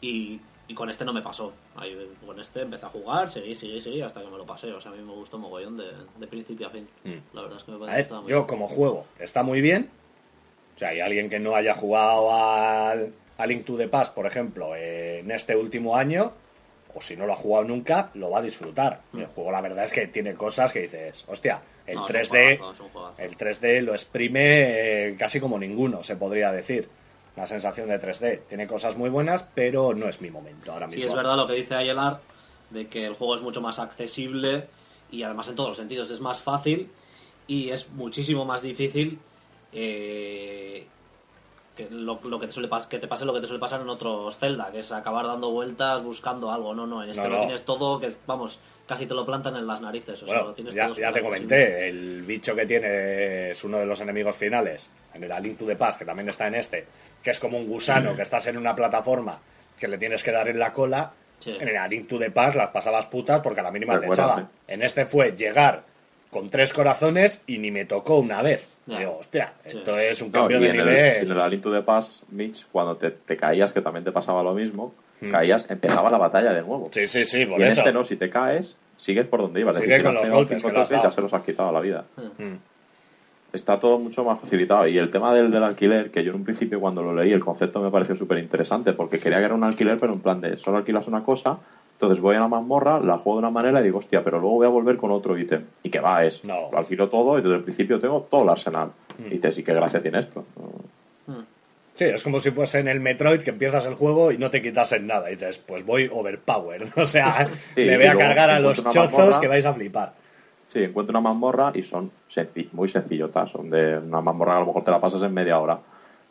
[0.00, 1.52] Y, y con este no me pasó.
[1.76, 4.72] Ahí, con este empecé a jugar, seguí, seguí, seguí hasta que me lo pasé.
[4.72, 6.88] O sea, a mí me gustó mogollón de, de principio a fin.
[7.04, 7.34] Mm.
[7.34, 8.46] La verdad es que me parece que ver, yo bien.
[8.46, 9.90] como juego está muy bien.
[10.78, 14.26] O sea, hay alguien que no haya jugado al, a Link to the Past, por
[14.26, 16.30] ejemplo, en este último año,
[16.94, 19.00] o si no lo ha jugado nunca, lo va a disfrutar.
[19.12, 21.98] El juego, la verdad es que tiene cosas que dices, hostia, el Mm.
[21.98, 23.22] No, es un 3D, juegazo, es un juegazo.
[23.22, 26.88] el 3D lo exprime eh, casi como ninguno, se podría decir.
[27.34, 31.00] La sensación de 3D tiene cosas muy buenas, pero no es mi momento ahora mismo.
[31.00, 32.20] Sí, es verdad lo que dice Ayelar,
[32.70, 34.68] de que el juego es mucho más accesible
[35.10, 36.88] y además en todos los sentidos es más fácil
[37.48, 39.18] y es muchísimo más difícil
[39.72, 40.86] eh,
[41.76, 43.80] que, lo, lo que, te suele pas- que te pase lo que te suele pasar
[43.80, 46.74] en otros Zelda, que es acabar dando vueltas buscando algo.
[46.74, 49.66] No, no, en este No, lo tienes todo, que vamos, casi te lo plantan en
[49.66, 50.22] las narices.
[50.22, 53.62] O sea, Bueno, lo tienes ya, todo ya te comenté, el bicho que tiene es
[53.64, 56.48] uno de los enemigos finales, en el A Link to the Past, que también está
[56.48, 56.84] en este,
[57.22, 59.38] que es como un gusano que estás en una plataforma
[59.78, 61.12] que le tienes que dar en la cola.
[61.38, 61.56] Sí.
[61.60, 64.06] En el A Link to the Past las pasabas putas porque a la mínima te
[64.08, 64.48] echaba.
[64.66, 65.84] En este fue llegar
[66.30, 68.68] con tres corazones y ni me tocó una vez.
[68.86, 68.98] Ya.
[69.00, 69.78] Digo, hostia, Sí.
[69.78, 71.16] esto es un No, cambio y de en el, nivel.
[71.24, 74.12] en el A Link to the Past, Mitch, cuando te, te caías, que también te
[74.12, 75.32] pasaba lo mismo, Hmm.
[75.32, 76.90] caías, empezaba la batalla de nuevo.
[76.92, 79.74] Sí, sí, sí, por y en este no, si te caes, sigues por donde ibas.
[79.76, 82.04] Es Sigue decir, si con los golpes que ya se los has quitado la vida.
[82.16, 82.54] Mm.
[83.52, 84.86] Está todo mucho más facilitado.
[84.86, 87.42] Y el tema del, del alquiler, que yo en un principio cuando lo leí, el
[87.42, 90.56] concepto me pareció súper interesante, porque quería que era un alquiler, pero en plan de
[90.58, 91.58] solo alquilas una cosa,
[92.00, 94.54] entonces voy a la mazmorra, la juego de una manera y digo, hostia, pero luego
[94.56, 95.64] voy a volver con otro ítem.
[95.82, 96.70] Y que va, es, No.
[96.70, 98.92] lo alquilo todo y desde el principio tengo todo el arsenal.
[99.18, 99.26] Mm.
[99.26, 100.44] Y dices, ¿y qué gracia tiene esto?
[101.94, 104.62] Sí, es como si fuese en el Metroid que empiezas el juego y no te
[104.62, 105.28] quitasen nada.
[105.28, 106.88] Y dices, pues voy overpowered.
[106.96, 110.12] O sea, Sí, me voy a cargar a los chozos mazmorra- que vais a flipar.
[110.68, 112.12] Sí, encuentro una mazmorra y son
[112.72, 113.50] muy sencillotas.
[113.50, 115.80] Son de una mazmorra que a lo mejor te la pasas en media hora.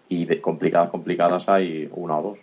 [0.08, 2.38] Y de complicadas, complicadas hay una o dos.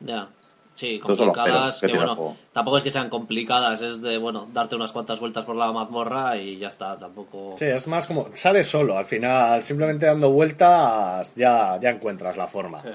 [0.00, 0.28] Ya.
[0.76, 1.80] Sí, complicadas.
[1.80, 5.56] que bueno, tampoco es que sean complicadas, es de, bueno, darte unas cuantas vueltas por
[5.56, 7.54] la mazmorra y ya está, tampoco.
[7.56, 12.46] Sí, es más como, sales solo, al final, simplemente dando vueltas ya, ya encuentras la
[12.46, 12.82] forma.
[12.82, 12.90] Sí.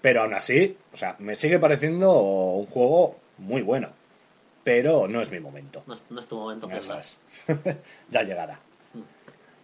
[0.00, 3.88] Pero aún así, o sea, me sigue pareciendo un juego muy bueno.
[4.62, 5.82] Pero no es mi momento.
[5.86, 7.18] No es, no es tu momento, Eso es.
[8.10, 8.60] ya llegará.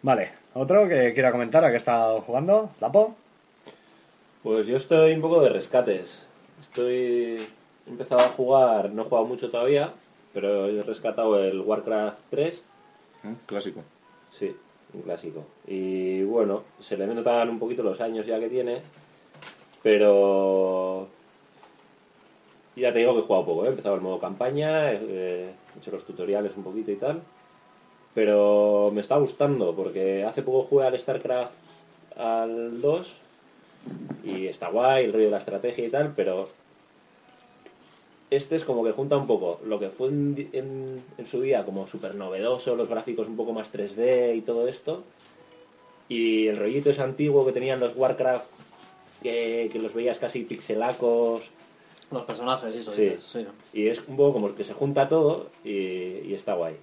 [0.02, 3.14] Vale, otro que quiera comentar a qué está jugando, Lapo.
[4.42, 6.23] Pues yo estoy un poco de rescates.
[6.64, 7.46] Estoy.
[7.86, 9.92] He empezado a jugar, no he jugado mucho todavía,
[10.32, 12.64] pero he rescatado el Warcraft 3.
[13.24, 13.34] ¿Eh?
[13.46, 13.82] Clásico.
[14.32, 14.56] Sí,
[14.94, 15.44] un clásico.
[15.66, 18.80] Y bueno, se le notan un poquito los años ya que tiene,
[19.82, 21.08] pero.
[22.76, 23.66] Ya te digo que he jugado poco, ¿eh?
[23.66, 27.22] he empezado el modo campaña, he, he hecho los tutoriales un poquito y tal.
[28.14, 31.54] Pero me está gustando, porque hace poco jugué al StarCraft
[32.16, 33.20] al 2
[34.24, 36.48] y está guay el rollo de la estrategia y tal, pero
[38.30, 41.40] este es como que junta un poco lo que fue en, di- en- en su
[41.40, 45.04] día como súper novedoso, los gráficos un poco más 3D y todo esto,
[46.08, 48.46] y el rollito ese antiguo que tenían los Warcraft,
[49.22, 51.50] que, que los veías casi pixelacos,
[52.10, 53.02] Los personajes, eso Sí.
[53.02, 53.46] dices, sí.
[53.72, 56.76] y es un poco como que se junta todo y, y está guay.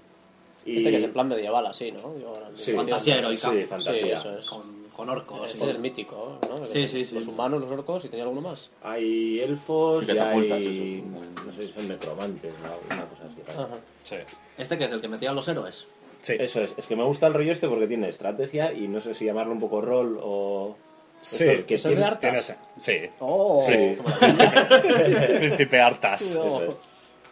[0.66, 2.18] Y, Este que es en plan medieval, así, ¿no?
[2.20, 2.72] Yo, Sí.
[2.74, 3.52] Fantasía heroica.
[3.52, 4.04] Sí, fantasía.
[4.04, 4.48] Sí, eso es.
[4.50, 5.50] Con, con orcos.
[5.52, 6.68] Este y- es el mítico, ¿no?
[6.70, 7.16] Sí, sí, sí.
[7.16, 8.70] Los humanos, los orcos, y tenía alguno más.
[8.84, 11.04] Hay elfos Y hay...
[11.44, 12.94] No sé si son necromantes, ¿no?
[12.96, 13.42] una cosa así.
[13.60, 13.68] Ajá.
[14.04, 14.16] Sí.
[14.60, 15.88] Este que es el que metía a los héroes.
[16.22, 16.36] Sí.
[16.40, 19.16] Eso es, es que me gusta el rollo este porque tiene estrategia y no sé
[19.16, 20.76] si llamarlo un poco rol o...
[21.20, 22.58] Sí, Esto que ¿es el de Artas?
[22.78, 22.98] Sí.
[23.20, 23.66] ¡Oh!
[23.68, 23.98] Sí.
[25.40, 26.22] Príncipe Artas.
[26.22, 26.76] Eso es.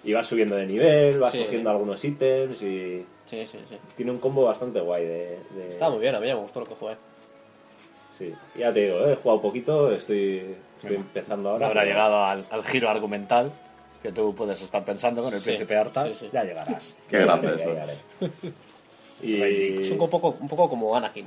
[0.03, 1.39] Y vas subiendo de nivel, vas Sí.
[1.43, 3.75] cogiendo algunos ítems y Sí, sí, sí.
[3.95, 5.39] tiene un combo bastante guay de...
[5.55, 6.95] de- Está muy bien, a mí me gustó lo que jugué.
[8.19, 11.67] Sí, ya te digo, he jugado poquito, estoy, estoy empezando No ahora.
[11.67, 13.51] habrá pero- llegado al, al giro argumental
[14.03, 16.13] que tú puedes estar pensando con el Sí, Príncipe Artas.
[16.13, 16.29] sí, sí.
[16.31, 16.95] Ya llegarás.
[17.09, 18.33] Qué grande Ya eso.
[19.21, 19.79] Y...
[19.81, 21.25] Es un poco, un poco como Anakin.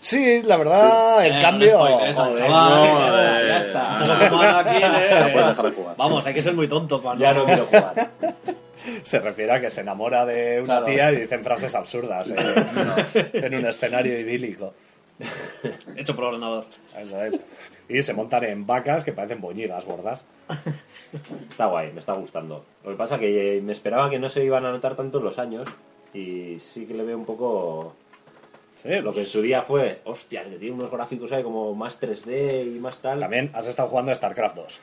[0.00, 1.78] Sí, la verdad, el Eh, cambio.
[1.78, 3.98] no spoilees al joder, chaval, no, ya, eh, ya está.
[4.00, 4.18] no.
[4.18, 5.94] Como como Anakin, eh, No.
[5.96, 7.94] Vamos, hay que ser muy tonto para Ya no quiero jugar.
[9.04, 10.86] Se refiere a que se enamora de una Claro.
[10.86, 14.74] tía y dicen frases absurdas eh, en un escenario idílico.
[15.96, 16.64] Hecho por ordenador.
[16.96, 17.38] Eso es.
[17.88, 20.24] Y se montan en vacas que parecen boñigas gordas.
[21.50, 22.64] Está guay, me está gustando.
[22.84, 25.68] Lo que pasa que me esperaba que no se iban a notar tanto los años
[26.14, 27.94] y sí que le veo un poco
[28.74, 31.74] Sí, lo que en pues, su día fue, hostia, que tiene unos gráficos ahí como
[31.74, 33.20] más 3D y más tal.
[33.20, 34.80] también has estado jugando a StarCraft 2.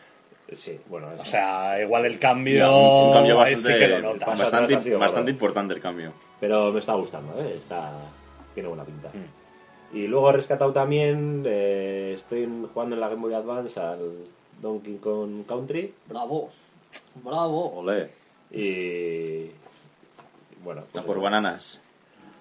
[0.53, 1.21] Sí, bueno, eso.
[1.21, 2.75] O sea, igual el cambio.
[2.75, 4.29] Un, un cambio bastante, sí que lo notas.
[4.29, 5.31] Pasa bastante, atrás ha sido bastante gordo.
[5.31, 6.13] importante el cambio.
[6.39, 7.53] Pero me está gustando, ¿eh?
[7.55, 7.91] Está...
[8.53, 9.09] tiene buena pinta.
[9.09, 9.38] Mm.
[9.93, 14.25] Y luego he rescatado también, eh, estoy jugando en la Game Boy Advance al
[14.61, 16.49] Donkey Kong Country Bravo.
[17.23, 17.79] Bravo.
[17.79, 18.09] Olé.
[18.51, 19.51] y...
[20.63, 21.81] Bueno, pues por bananas.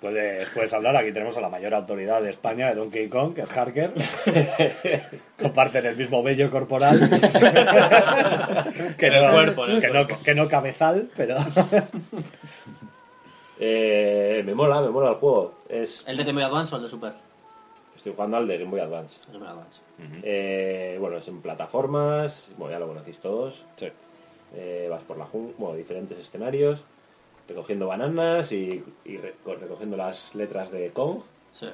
[0.01, 3.43] Puedes, puedes hablar, aquí tenemos a la mayor autoridad de España de Donkey Kong, que
[3.43, 3.93] es Harker.
[5.43, 7.01] Comparten el mismo vello corporal.
[8.97, 11.37] que, En el no, cuerpo, en el que, no, que no cabezal, pero.
[13.61, 15.55] Eh, me mola, me mola el juego.
[15.69, 17.13] Es, ¿El de Game Boy Advance o el de Super?
[17.99, 19.21] Estoy jugando al de Game Boy Advance.
[19.27, 19.81] Game Boy Advance.
[20.23, 23.65] Eh, bueno, es en plataformas, bueno, ya lo conocéis todos.
[23.77, 23.89] Sí.
[24.55, 26.83] Eh, vas por la jungla, bueno, diferentes escenarios,
[27.47, 31.19] recogiendo bananas y, y re- recogiendo las letras de Kong.
[31.53, 31.67] Sí.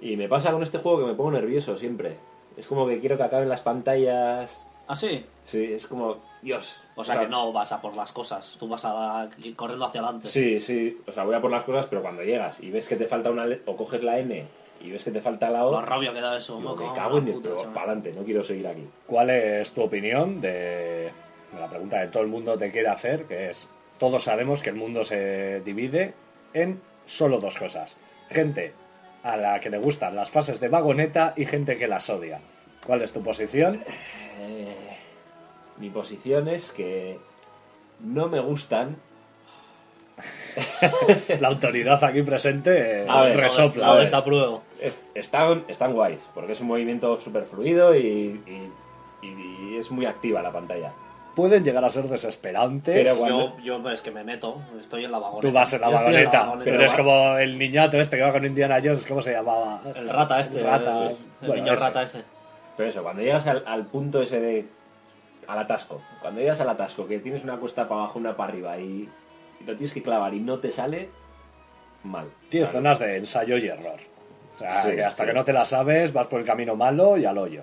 [0.00, 2.16] Y me pasa con este juego que me pongo nervioso siempre.
[2.56, 4.58] Es como que quiero que acaben las pantallas.
[4.88, 5.24] ¿Ah, sí?
[5.44, 6.78] Sí, es como, Dios.
[6.94, 10.00] O sea que no vas a por las cosas, tú vas a ir corriendo hacia
[10.00, 10.28] adelante.
[10.28, 10.98] Sí, sí.
[11.06, 13.30] O sea, voy a por las cosas, pero cuando llegas y ves que te falta
[13.30, 14.46] una letra, o coges la N
[14.80, 16.60] y ves que te falta la O, Lo rabio que da eso.
[16.60, 18.86] me me cago en Dios, pero para adelante, no quiero seguir aquí.
[19.06, 21.10] ¿Cuál es tu opinión de,
[21.58, 23.24] la pregunta que todo el mundo te quiere hacer?
[23.24, 23.68] Que es:
[23.98, 26.14] todos sabemos que el mundo se divide
[26.54, 27.96] en solo dos cosas.
[28.30, 28.72] Gente
[29.22, 32.40] a la que le gustan las fases de vagoneta y gente que las odia.
[32.86, 33.82] ¿Cuál es tu posición?
[34.38, 34.74] Eh,
[35.78, 37.18] mi posición es que
[38.00, 38.96] no me gustan.
[41.40, 43.86] La autoridad aquí presente eh, A ver, resopla.
[43.88, 44.62] Lo desapruebo.
[44.80, 48.72] Es- Están, están guays, porque es un movimiento súper fluido y, y-
[49.22, 50.92] y es muy activa la pantalla.
[51.34, 52.94] Pueden llegar a ser desesperantes.
[52.94, 53.58] Pero bueno.
[53.62, 55.48] Yo, yo es que me meto, estoy en la vagoneta.
[55.48, 56.64] Tú vas en la Yo estoy vagoneta, vagoneta.
[56.64, 59.82] pero Pero es como el niñato este que va con Indiana Jones, ¿cómo se llamaba?
[59.94, 60.62] El rata este.
[60.62, 61.10] Rata.
[61.10, 61.84] El, Bueno, niño ese.
[61.84, 62.22] rata ese.
[62.76, 64.66] Pero eso, cuando llegas al, al punto ese de.
[65.46, 68.78] al atasco, cuando llegas al atasco, que tienes una cuesta para abajo, una para arriba
[68.78, 69.06] y,
[69.60, 71.10] y lo tienes que clavar y no te sale,
[72.02, 72.28] mal.
[72.48, 72.78] Tiene Claro.
[72.78, 73.98] zonas de ensayo y error.
[74.56, 75.28] O sea, Sí, que hasta sí.
[75.28, 77.62] que no te la sabes, vas por el camino malo y al hoyo.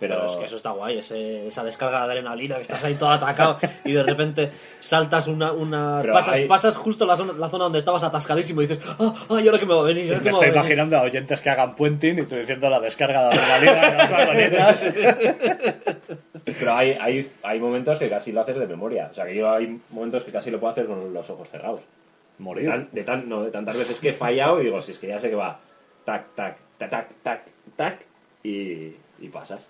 [0.00, 2.94] Pero, Pero es que eso está guay, ese- esa descarga de adrenalina que estás ahí
[2.96, 5.52] todo atacado y de repente saltas una.
[5.52, 9.14] una pasas, hay- pasas justo la zona, la zona donde estabas atascadísimo y dices, ¡ah,
[9.30, 10.08] ay, ahora que me va a venir!
[10.20, 10.56] Me estoy venir".
[10.56, 14.10] imaginando a oyentes que hagan puenting y tú diciendo la descarga de adrenalina de las
[14.10, 14.92] vagonetas.
[16.44, 19.08] pero hay, hay, hay momentos que casi lo haces de memoria.
[19.10, 21.80] O sea, que yo hay momentos que casi lo puedo hacer con los ojos cerrados.
[21.80, 22.68] De, Morir.
[22.68, 25.06] tan- de, tan- no, de tantas veces que he fallado y digo, si es que
[25.08, 25.60] ya sé que va
[26.04, 27.42] tac, tac, tac, tac, tac,
[27.76, 27.98] tac
[28.42, 29.68] y, y pasas.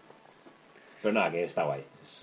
[1.03, 1.81] Pero nada, que está guay.
[2.03, 2.21] Es,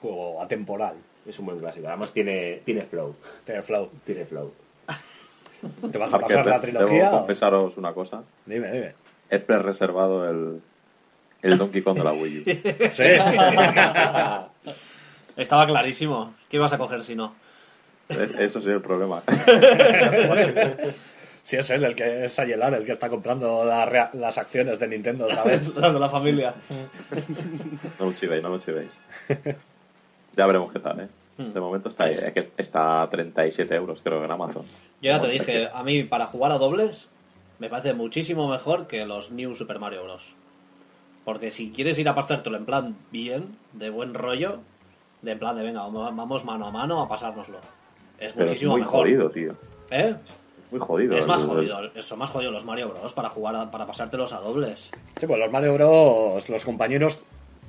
[0.00, 0.94] Juego atemporal.
[1.26, 1.88] es un buen clásico.
[1.88, 3.16] Además tiene, tiene flow.
[3.44, 3.90] Tiene flow.
[4.04, 4.52] Tiene flow.
[5.90, 7.04] ¿Te vas a Porque pasar la de- trilogía?
[7.04, 8.22] Debo o- confesaros una cosa.
[8.44, 8.94] Dime, dime.
[9.30, 10.60] He pre-reservado el,
[11.42, 12.44] el Donkey Kong de la Wii U.
[12.92, 13.04] Sí.
[15.36, 16.34] Estaba clarísimo.
[16.48, 17.34] ¿Qué ibas a coger si no?
[18.08, 19.22] E- Eso sí es el problema.
[21.46, 24.80] Si es él el que es Ayelar, el que está comprando la rea- las acciones
[24.80, 25.72] de Nintendo, ¿sabes?
[25.76, 26.52] Las de la familia.
[28.00, 28.98] No lo chivéis, no lo chivéis.
[30.36, 31.08] Ya veremos qué tal, ¿eh?
[31.38, 31.52] Hmm.
[31.52, 34.64] De momento está, ahí, es que está a 37 euros, creo, en Amazon.
[35.00, 37.08] Yo ya te es dije, a mí para jugar a dobles
[37.60, 40.34] me parece muchísimo mejor que los New Super Mario Bros.
[41.24, 44.58] Porque si quieres ir a pasártelo en plan bien, de buen rollo,
[45.22, 47.58] de en plan de venga, vamos mano a mano a pasárnoslo.
[48.18, 49.00] Es Pero es muchísimo muy mejor.
[49.06, 49.54] jodido, tío.
[49.90, 50.16] ¿Eh?
[50.70, 51.16] Muy jodido.
[51.16, 53.12] Es más jodido, son más jodidos los Mario Bros.
[53.12, 54.90] para jugar a- para pasártelos a dobles.
[55.16, 57.20] Sí, pues los Mario Bros, los compañeros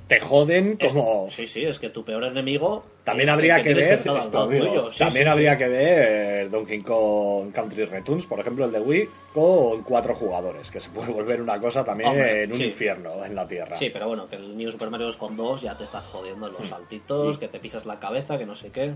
[0.08, 1.26] te joden Es- como...
[1.28, 4.90] sí, sí, es que tu peor enemigo También es el habría que ver tuyo.
[4.90, 5.58] Sí, También sí, habría sí.
[5.58, 10.80] que ver Donkey Kong Country Returns, por ejemplo, el de Wii, con cuatro jugadores, que
[10.80, 12.64] se puede volver una cosa también Hombre, en un sí.
[12.64, 13.76] infierno en la Tierra.
[13.76, 15.16] Sí, pero bueno, que el New Super Mario Bros.
[15.18, 16.70] con dos ya te estás jodiendo en los Hmm.
[16.70, 18.92] saltitos, que te pisas la cabeza, que no sé qué.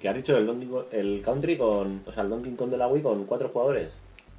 [0.00, 2.02] ¿Qué has dicho el, Donkey Kong- el Country con.
[2.06, 3.92] O sea, el Donkey Kong de la Wii con cuatro jugadores?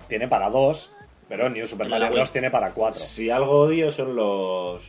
[0.08, 0.92] Tiene para dos,
[1.28, 2.12] pero New Super Mario.
[2.12, 2.32] Bros.
[2.32, 3.02] tiene para cuatro.
[3.02, 4.84] Si algo odio son los.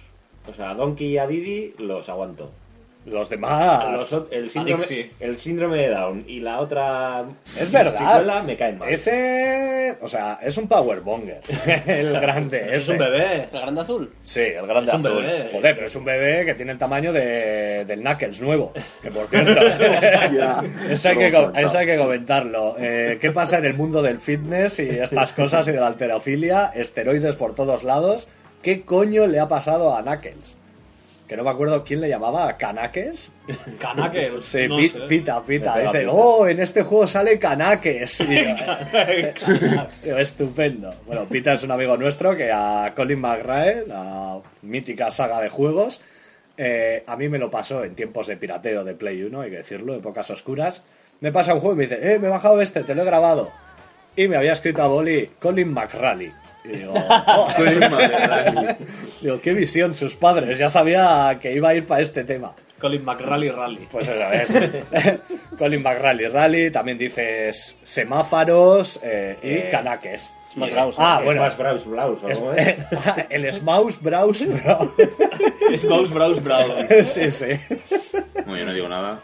[0.48, 2.50] O sea, Donkey y a Didi los aguanto.
[3.10, 4.10] Los demás...
[4.10, 7.24] Los el, síndrome, el síndrome de Down y la otra.
[7.58, 7.94] Es verdad.
[7.94, 8.88] chicuela me caen mal.
[8.88, 9.96] Ese...
[10.00, 11.40] O sea, es un powermonger.
[11.86, 12.58] el grande.
[12.70, 12.92] Es ese.
[12.92, 13.48] un bebé.
[13.52, 14.12] ¿El grande azul?
[14.22, 15.22] Sí, el grande Es un azul.
[15.22, 15.48] bebé.
[15.52, 18.72] Joder, pero es un bebé que tiene el tamaño de, del Knuckles nuevo.
[19.02, 19.60] Que por cierto,
[20.90, 22.76] eso, hay que, eso hay que comentarlo.
[22.78, 26.72] Eh, ¿Qué pasa en el mundo del fitness y estas cosas y de la alterofilia?
[26.74, 28.28] Esteroides por todos lados.
[28.62, 30.56] ¿Qué coño le ha pasado a Knuckles?
[31.28, 33.32] Que no me acuerdo quién le llamaba, ¿Canakes?
[33.78, 34.32] Canaque.
[34.40, 35.00] Sí, no pi- sé.
[35.00, 35.78] pita, pita.
[35.78, 36.10] Dice, pita.
[36.10, 37.38] oh, en este juego sale
[38.26, 40.94] digo, digo, estupendo.
[41.06, 46.00] Bueno, Pita es un amigo nuestro que a Colin McRae, la mítica saga de juegos,
[46.56, 49.56] eh, a mí me lo pasó en tiempos de pirateo de Play 1, hay que
[49.58, 50.82] decirlo, épocas oscuras.
[51.20, 53.04] Me pasa un juego y me dice, eh, me he bajado este, te lo he
[53.04, 53.50] grabado.
[54.16, 56.32] Y me había escrito a Boli, Colin McRae.
[56.64, 56.94] Y digo,
[57.28, 57.48] "Oh".
[59.20, 62.52] Digo, qué visión, sus padres, ya sabía que iba a ir para este tema.
[62.80, 63.88] Colin McRae Rally.
[63.90, 65.18] Pues eso es.
[65.58, 70.32] Colin McRae Rally, también dices semáforos eh, y Eh, canaques.
[70.52, 70.96] Smash Bros.
[70.98, 71.42] Ah, bueno.
[71.42, 72.76] más Browse Browse, ¿o Es- cómo es?
[73.30, 74.94] el Smouse Browse Bro.
[75.72, 76.86] Es Mouse Browse Brown.
[77.06, 77.46] sí, sí.
[78.46, 79.20] Bueno, yo no digo nada.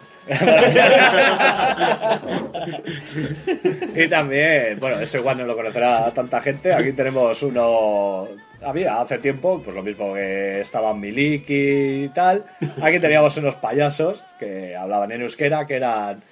[3.94, 6.72] Y también, bueno, eso igual no lo conocerá tanta gente.
[6.74, 8.28] Aquí tenemos uno.
[8.64, 12.44] Había hace tiempo, pues lo mismo que estaban Miliki y tal.
[12.80, 16.22] Aquí teníamos unos payasos que hablaban en euskera, que eran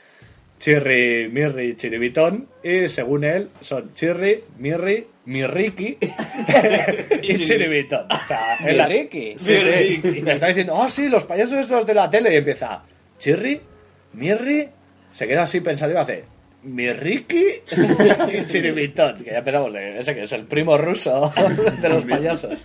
[0.59, 2.49] Chirri, Mirri, Chiribitón.
[2.63, 5.99] Y según él, son Chirri, Mirri, Mirriki
[7.23, 8.07] y Chiribitón.
[8.11, 9.35] O sea, Mirriki.
[9.37, 10.23] Sí, sí.
[10.23, 12.33] Me está diciendo, oh, sí, los payasos estos de la tele.
[12.33, 12.83] Y empieza,
[13.19, 13.61] Chirri,
[14.13, 14.69] Mirri,
[15.11, 16.25] se queda así pensativo y hace,
[16.65, 17.45] Mirriki
[18.33, 19.17] y Chiribitón.
[19.25, 21.33] Que ya empezamos de ese que es el primo ruso
[21.81, 22.65] de los payasos.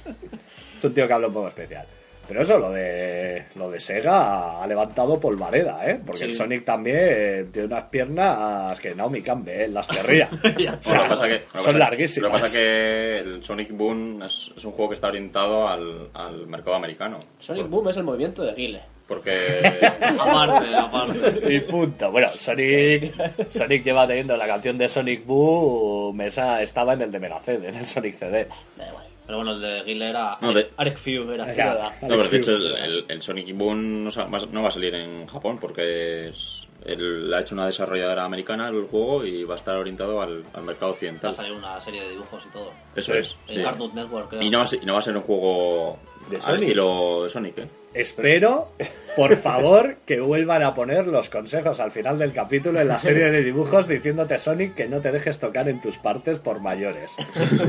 [0.77, 1.85] Es un tío que habla un poco especial.
[2.27, 5.97] Pero eso, lo de, lo de Sega ha levantado polvareda, ¿eh?
[6.05, 6.25] Porque Sí.
[6.25, 10.29] el Sonic también tiene unas piernas que Naomi Campbell las querría.
[10.43, 12.29] O Bueno, sea, lo que pasa que, lo que son larguísimas.
[12.29, 16.09] Lo que pasa que el Sonic Boom es, es un juego que está orientado al,
[16.13, 17.17] al mercado americano.
[17.39, 18.81] Sonic Boom es el movimiento de Guile.
[19.07, 19.31] Porque
[20.19, 21.53] Aparte, aparte.
[21.53, 22.11] Y punto.
[22.11, 23.13] Bueno, Sonic,
[23.51, 26.19] Sonic lleva teniendo la canción de Sonic Boom.
[26.21, 28.47] Esa estaba en el de Mega CD, en el Sonic CD.
[28.75, 29.03] Da igual.
[29.25, 30.37] Pero bueno, el de Guile era.
[30.41, 31.53] No, de- Few era.
[31.53, 31.91] Ya.
[32.01, 34.93] No, pero de hecho el, el- el Sonic Boom no, va- no va a salir
[34.95, 39.57] en Japón porque es, él ha hecho una desarrolladora americana el juego y va a
[39.57, 41.29] estar orientado al, al mercado Va occidental.
[41.29, 42.71] a salir una serie de dibujos y todo.
[42.95, 43.17] Eso Sí.
[43.19, 43.35] es.
[43.47, 43.89] El sí.
[43.93, 44.29] Network.
[44.29, 44.41] creo.
[44.41, 45.97] Y no, va a ser, y no va a ser un juego
[46.29, 46.61] ¿De al Sonic?
[46.63, 47.67] estilo de Sonic, ¿eh?
[47.97, 48.69] Espero,
[49.15, 53.31] por favor, que vuelvan a poner los consejos al final del capítulo en la serie
[53.31, 57.15] de dibujos diciéndote, Sonic, que no te dejes tocar en tus partes por mayores.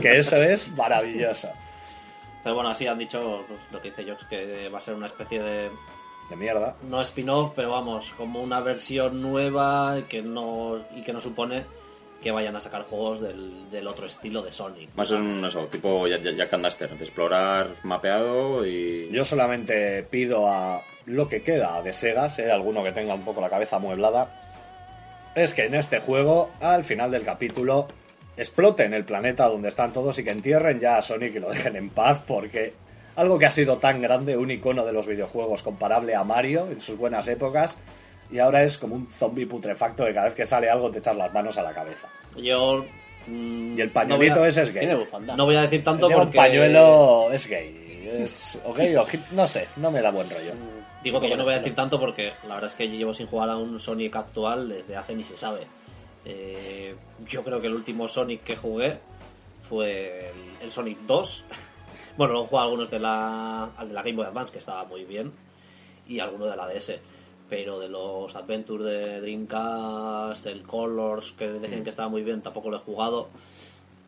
[0.03, 1.49] Que eso es maravilloso.
[2.45, 5.07] Pero bueno, así han dicho pues, lo que dice Jox, que va a ser una
[5.07, 5.71] especie de.
[6.29, 6.77] De mierda.
[6.83, 11.65] No spin-off, pero vamos, como una versión nueva que no y que no supone
[12.23, 14.91] que vayan a sacar juegos del, del otro estilo de Sonic.
[14.97, 19.09] A ser un eso, tipo Jack and Daxter, de explorar mapeado y...
[19.13, 23.25] Yo solamente pido a lo que queda de Sega, si hay alguno que tenga un
[23.25, 24.29] poco la cabeza amueblada,
[25.35, 27.87] es que en este juego, al final del capítulo,
[28.37, 31.77] exploten el planeta donde están todos y que entierren ya a Sonic y lo dejen
[31.77, 32.73] en paz, porque
[33.15, 36.81] algo que ha sido tan grande, un icono de los videojuegos comparable a Mario en
[36.81, 37.79] sus buenas épocas,
[38.31, 41.17] y ahora es como un zombie putrefacto que cada vez que sale algo te echas
[41.17, 42.09] las manos a la cabeza.
[42.37, 42.85] Yo.
[43.27, 44.81] mm, Y el pañuelito no voy a- ese es gay.
[44.81, 45.37] Tiene bufanda.
[45.37, 46.37] No voy a decir tanto porque.
[46.37, 47.85] pañuelo es gay.
[48.23, 50.53] Es, o gay o hip- no sé, no me da buen rollo.
[51.05, 53.27] Digo que yo no voy a decir tanto porque la verdad es que llevo sin
[53.27, 55.61] jugar a un Sonic actual desde hace ni se sabe.
[56.25, 56.95] Eh,
[57.27, 58.99] yo creo que el último Sonic que jugué
[59.69, 61.45] fue el, el Sonic 2.
[62.17, 64.85] bueno, luego jugué a algunos de la, al de la Game Boy Advance que estaba
[64.85, 65.33] muy bien
[66.07, 66.99] y alguno de la DS.
[67.49, 72.71] Pero de los Adventures de Dreamcast, el Colors que decían que estaba muy bien, tampoco
[72.71, 73.29] lo he jugado.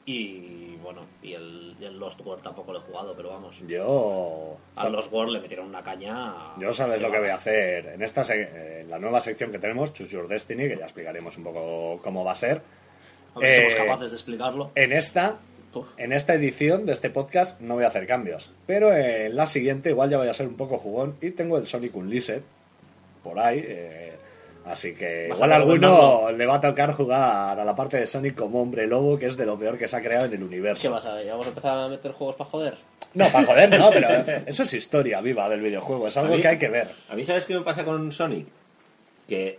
[0.07, 3.63] Y bueno, y el, Lost World tampoco lo he jugado, pero vamos.
[3.67, 4.57] Yo.
[4.77, 6.35] A Lost World le metieron una caña.
[6.59, 7.87] Yo sabes que lo que voy a hacer.
[7.87, 11.45] En esta en la nueva sección que tenemos, Choose Your Destiny, que ya explicaremos un
[11.45, 12.63] poco cómo va a ser.
[13.35, 14.71] A ver si somos Eh, capaces de explicarlo.
[14.75, 15.39] En esta,
[15.75, 15.87] Uf.
[15.97, 18.51] en esta edición de este podcast no voy a hacer cambios.
[18.67, 21.67] Pero en la siguiente igual ya voy a ser un poco jugón y tengo el
[21.67, 22.43] Sonic Unleashed
[23.23, 23.63] por ahí.
[23.67, 24.13] eh,
[24.67, 28.07] así que Vas igual a alguno le va a tocar jugar a la parte de
[28.07, 30.43] Sonic como hombre lobo, que es de lo peor que se ha creado en el
[30.43, 30.83] universo.
[30.83, 31.27] ¿Qué vas a ver?
[31.27, 32.75] ¿Ya ¿Vamos a empezar a meter juegos para joder?
[33.15, 34.09] No, para joder, no, pero
[34.47, 36.07] eso es historia viva del videojuego.
[36.07, 36.89] Es algo mí- que hay que ver.
[37.09, 38.47] A mí, ¿sabes qué me pasa con Sonic?
[39.29, 39.59] Que.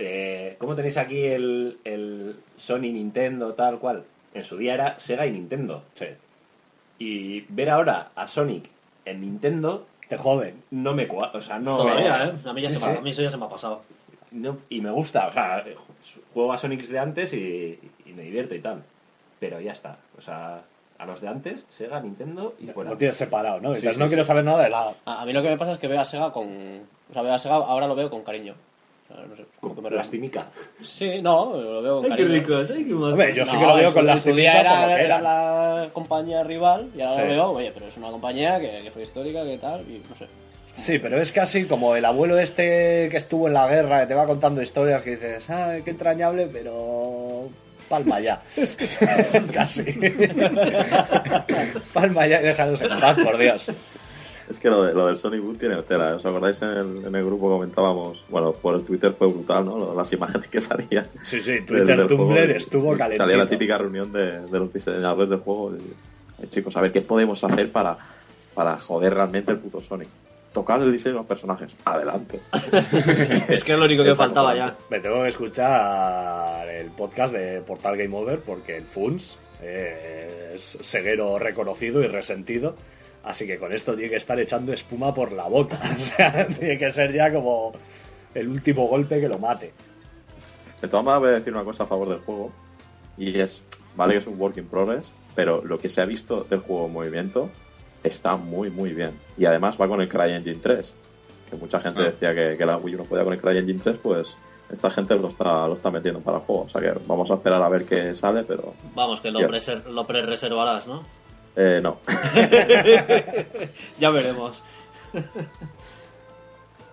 [0.00, 4.04] Eh, ¿Cómo tenéis aquí el, el Sony, Nintendo, tal cual?
[4.34, 5.82] En su día era Sega y Nintendo.
[5.94, 6.06] Sí.
[7.00, 8.68] Y ver ahora a Sonic
[9.04, 10.54] en Nintendo Te jode.
[10.70, 11.76] no me cua- O sea, no.
[11.76, 12.32] Todavía, ¿eh?
[12.46, 12.98] A mí, ya Sí, se me, sí.
[12.98, 13.82] a mí eso ya se me ha pasado.
[14.30, 15.64] no- y me gusta, o sea,
[16.34, 18.82] juego a Sonic de antes y, y me divierto y tal.
[19.40, 19.96] Pero ya está.
[20.16, 20.62] O sea,
[20.98, 22.90] a los de antes, Sega, Nintendo y fuera.
[22.90, 23.70] Lo tienes separado, ¿no?
[23.74, 24.08] Sí, Dices, sí, no sí.
[24.10, 24.94] quiero saber nada de la...
[25.04, 26.46] A, a mí lo que me pasa es que veo a Sega con.
[27.10, 28.54] O sea, veo a Sega, ahora lo veo con cariño.
[29.10, 30.46] No sé, como que me Lastimica.
[30.82, 32.30] Sí, no, lo veo con cariño.
[32.30, 33.12] ay, qué mal.
[33.12, 35.20] Hombre, yo sí No, que lo veo con en su día por era, era era.
[35.20, 37.22] la compañía rival y ahora Sí.
[37.22, 40.16] lo veo, oye, pero es una compañía que, que fue histórica, que tal, y no
[40.16, 40.26] sé.
[40.74, 44.14] Sí, pero es casi como el abuelo este que estuvo en la guerra, que te
[44.14, 47.48] va contando historias que dices, ah, qué entrañable, pero...
[47.88, 48.42] Palma ya.
[49.52, 49.82] casi.
[51.92, 53.70] Palma ya y déjanos en paz, por Dios.
[54.50, 56.16] Es que lo, de- lo del Sonic Boom tiene tela.
[56.16, 58.22] ¿Os acordáis en el, en el grupo comentábamos?
[58.28, 59.94] Bueno, por el Twitter fue brutal, ¿no?
[59.94, 61.06] Las imágenes que salían.
[61.22, 62.52] Sí, sí, Twitter, del Tumblr juego.
[62.54, 63.22] estuvo Y calentito.
[63.24, 65.74] Salía la típica reunión de, de los diseñadores del juego.
[65.76, 67.96] Y, "Eh, chicos, a ver qué podemos hacer para,
[68.54, 70.08] para joder realmente el puto Sonic.
[70.52, 71.72] Tocar el diseño de los personajes.
[71.84, 72.40] Adelante.
[73.48, 74.76] Es que es lo único que faltaba ya.
[74.90, 80.78] Me tengo que escuchar el podcast de Portal Game Over porque el Funs eh, es
[80.80, 82.74] ceguero reconocido y resentido.
[83.24, 85.78] Así que con esto tiene que estar echando espuma por la boca.
[85.96, 87.72] O sea, tiene que ser ya como
[88.34, 89.72] el último golpe que lo mate.
[90.80, 92.52] De todas maneras, voy a decir una cosa a favor del juego.
[93.16, 93.62] Y es,
[93.96, 96.86] vale que es un work in progress, pero lo que se ha visto del juego
[96.86, 97.50] en movimiento
[98.04, 99.18] está muy, muy bien.
[99.36, 100.92] Y además va con el CryEngine 3.
[101.50, 102.04] Que mucha gente Ah.
[102.04, 104.36] decía que, que la Wii U no podía con el CryEngine 3, pues
[104.70, 106.62] esta gente lo está, lo está metiendo para el juego.
[106.62, 109.40] O sea que vamos a esperar a ver qué sale, pero Vamos, que lo,
[109.90, 111.04] lo pre-reservarás, ¿no?
[111.58, 111.98] Eh, no.
[113.98, 114.62] Ya veremos.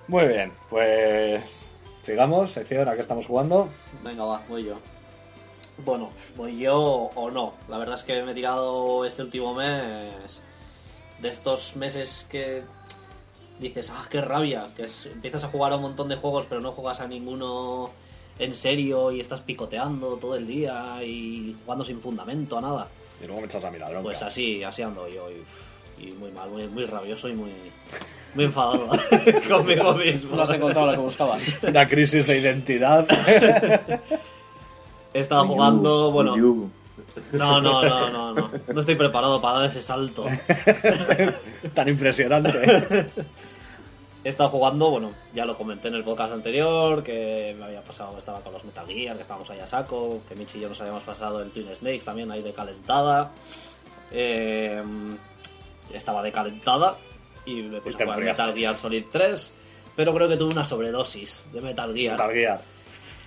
[0.07, 1.67] Muy bien, pues
[2.01, 3.69] sigamos, sección a que estamos jugando.
[4.03, 4.75] Venga, va, voy yo.
[5.83, 7.53] Bueno, voy yo o no.
[7.67, 10.41] La verdad es que me he tirado este último mes
[11.19, 12.63] de estos meses que
[13.59, 16.61] dices, ah, qué rabia, que es- empiezas a jugar a un montón de juegos pero
[16.61, 17.89] no juegas a ninguno
[18.37, 22.87] en serio y estás picoteando todo el día y jugando sin fundamento a nada.
[23.21, 24.03] Y luego me echas a mirar, bronca.
[24.03, 25.27] Pues así, así ando yo
[25.99, 27.51] y, muy mal, muy, muy rabioso y muy,
[28.33, 28.89] muy enfadado
[29.49, 30.35] conmigo mismo.
[30.35, 31.41] No has encontrado lo que buscabas.
[31.61, 33.07] Una crisis de identidad
[35.13, 39.81] He estado jugando, bueno, no, no, no, no, no, no estoy preparado para dar ese
[39.81, 40.25] salto.
[41.73, 43.07] tan impresionante.
[44.25, 48.17] He estado jugando, bueno, ya lo comenté en el podcast anterior, que me había pasado,
[48.17, 50.81] estaba con los Metal Gear, que estábamos ahí a saco, que Michi y yo nos
[50.81, 53.31] habíamos pasado el Twin Snakes también ahí de calentada.
[54.11, 54.81] Eh,
[55.93, 56.97] estaba de calentada
[57.45, 58.23] y me puse a jugar.
[58.23, 59.51] Metal Gear Solid 3,
[59.95, 62.17] pero creo que tuve una sobredosis de Metal Gear.
[62.17, 62.61] Metal Gear.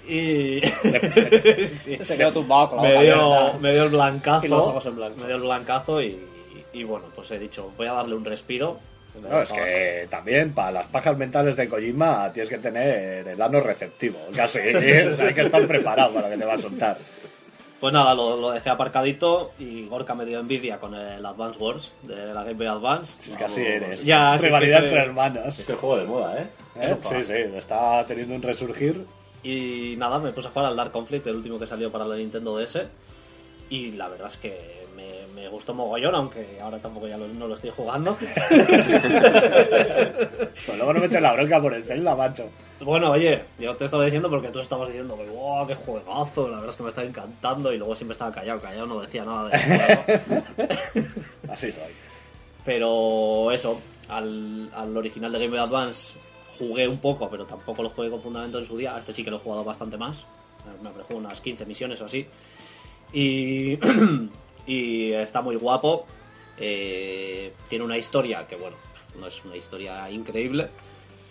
[0.09, 0.61] Y
[1.71, 1.97] Sí.
[2.03, 4.47] Se quedó tumbado con la me, dio, me dio el blancazo.
[4.47, 5.21] Y los ojos en blanco.
[5.21, 6.19] Me dio el blancazo y,
[6.73, 8.81] y bueno, pues he dicho, voy a darle un respiro.
[9.23, 13.61] No, es que también para las pajas mentales de Kojima tienes que tener el ano
[13.61, 14.59] receptivo, casi.
[14.69, 16.99] O sea, hay que estar preparado para lo que te va a soltar.
[17.81, 21.95] Pues nada, lo, lo dejé aparcadito y Gorka me dio envidia con el Advance Wars
[22.03, 23.37] de la Game Boy Advance.
[23.37, 24.05] Que así eres.
[24.05, 25.59] Ya, si es que Rivalidad entre hermanos.
[25.59, 26.47] Es el juego de moda, ¿eh?
[26.81, 26.97] ¿Eh?
[27.01, 29.07] Sí, sí, está teniendo un resurgir.
[29.45, 32.17] Y nada, me puse a jugar al Dark Conflict, el último que salió para la
[32.17, 32.81] Nintendo DS.
[33.71, 34.78] Y la verdad es que
[35.39, 38.17] me, gustó mogollón, aunque ahora tampoco ya lo- no lo estoy jugando.
[40.67, 42.49] Pues luego no me eches la bronca por el Zelda, macho.
[42.81, 46.57] Bueno, oye, yo te estaba diciendo porque tú estabas diciendo que wow, qué juegazo, la
[46.57, 49.49] verdad es que me está encantando y luego siempre estaba callado, callado, no decía nada
[49.49, 50.43] de juego.
[51.49, 51.93] Así soy.
[52.65, 56.15] Pero eso, al, al original de Game Boy Advance
[56.59, 58.95] jugué un poco, pero tampoco lo jugué con fundamento en su día.
[58.95, 60.27] A este sí que lo he jugado bastante más.
[60.83, 62.27] Me habré jugado unas 15 misiones o así.
[63.13, 63.77] Y,
[64.69, 66.07] y está muy guapo.
[66.59, 68.77] Eh, tiene una historia que, bueno,
[69.19, 70.69] no es una historia increíble.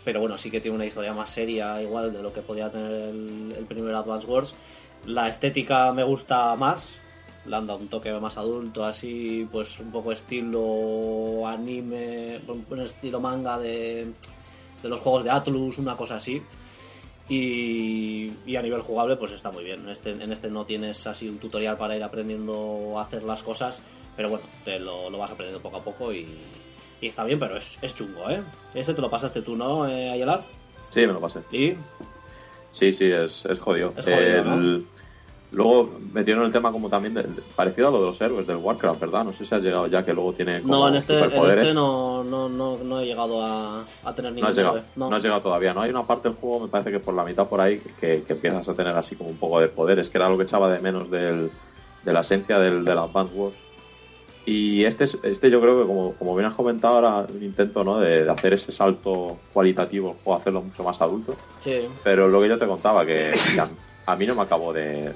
[0.03, 2.91] Pero bueno, sí que tiene una historia más seria, igual de lo que podía tener
[2.91, 4.55] el, primer Advance Wars.
[5.05, 6.97] La estética me gusta más.
[7.45, 13.21] Le han dado un toque más adulto, así, pues un poco estilo anime, un estilo
[13.21, 14.11] manga de,
[14.81, 16.41] de los juegos de Atlus, una cosa así.
[17.29, 19.81] Y, y a nivel jugable, pues está muy bien.
[19.81, 23.43] En este, en este no tienes así un tutorial para ir aprendiendo a hacer las
[23.43, 23.79] cosas,
[24.15, 26.25] pero bueno, te lo, lo vas aprendiendo poco a poco y,
[27.01, 28.41] y está bien, pero es, es chungo, ¿eh?
[28.73, 30.43] Ese te lo pasaste tú, ¿no, eh, Ayelar?
[30.89, 31.39] Sí, me lo pasé.
[31.51, 31.73] Y
[32.71, 33.93] Sí, sí, es, es jodido.
[33.97, 34.85] Es jodido, El-
[35.51, 38.57] Luego metieron el tema como también de- de- parecido a lo de los héroes del
[38.57, 39.23] Warcraft, ¿verdad?
[39.23, 41.73] No sé si has llegado ya que luego tiene como no, en este, en este
[41.73, 45.15] no, no, no, no he llegado a, a tener No ningún has, llegado, héroe, no.
[45.15, 45.81] has llegado todavía, ¿no?
[45.81, 48.33] Hay una parte del juego, me parece que por la mitad por ahí, que, que
[48.33, 50.79] empiezas a tener así como un poco de poderes, que era lo que echaba de
[50.81, 51.49] menos del,
[52.03, 53.55] de la esencia del, del Advance Wars.
[54.45, 57.85] Y este, es- este yo creo que, como, como bien has comentado, ahora un intento
[57.85, 57.99] ¿no?
[57.99, 61.35] de, de hacer ese salto cualitativo o hacerlo mucho más adulto.
[61.61, 63.67] Sí, Pero lo que yo te contaba, que, que a,
[64.05, 65.11] a mí no me acabó de,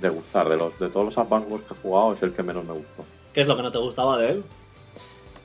[0.00, 0.48] de gustar.
[0.48, 3.04] De, los, de todos los Advance que he jugado, es el que menos me gustó.
[3.32, 4.44] ¿qué es lo que no te gustaba de él?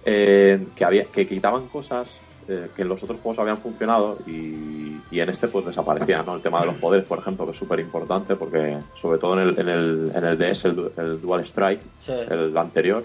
[0.06, 5.00] Eh, que había que quitaban cosas eh, que en los otros juegos habían funcionado y,
[5.10, 6.36] y en este pues desaparecían, ¿no?
[6.36, 9.50] El tema de los poderes, por ejemplo, que es súper importante porque sobre todo en
[9.50, 12.12] el, en el, en el DS, el, du- el Dual Strike, Sí.
[12.30, 13.04] el anterior,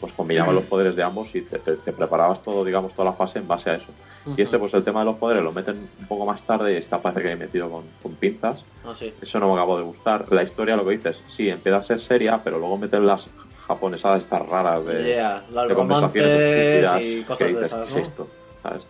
[0.00, 3.16] pues combinaban los poderes de ambos y te, te- te preparabas todo, digamos, toda la
[3.16, 3.92] fase en base a eso.
[4.36, 6.76] Y este, pues el tema de los poderes lo meten un poco más tarde y
[6.76, 8.62] está parece que hay metido con, con pinzas.
[8.98, 9.12] Sí.
[9.20, 10.26] Eso no me acabó de gustar.
[10.30, 13.28] La historia, lo que dices, sí, empieza a ser seria, pero luego meten las
[13.66, 18.00] japonesadas estas raras de, Yeah, de conversaciones estúpidas y que cosas de esas, "¿Qué ¿no?
[18.00, 18.28] es esto?
[18.62, 18.82] ¿Sabes?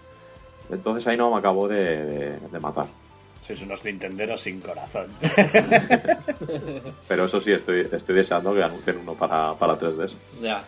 [0.70, 2.86] Entonces ahí no me acabó de, de- de matar.
[3.46, 5.06] Sois unos nintenderos sin corazón.
[7.08, 10.14] Pero eso sí, estoy, estoy deseando que anuncien uno para, para 3DS.
[10.40, 10.62] Ya.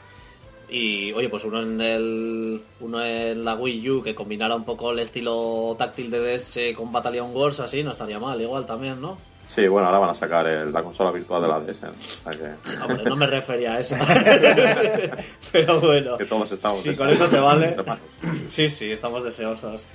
[0.75, 4.91] Y oye, pues uno en el uno en la Wii U que combinara un poco
[4.91, 9.19] el estilo táctil de DS con Battalion Wars así, no estaría mal, igual también, ¿no?
[9.49, 11.83] Sí, bueno, ahora van a sacar el- la consola virtual de la DS.
[11.85, 11.93] o
[12.31, 13.95] sea que- Hombre, no me refería a eso.
[15.53, 16.17] Pero bueno.
[16.17, 17.77] Que todos estamos Sí, con eso te vale.
[18.49, 19.87] Sí, sí, estamos deseosos.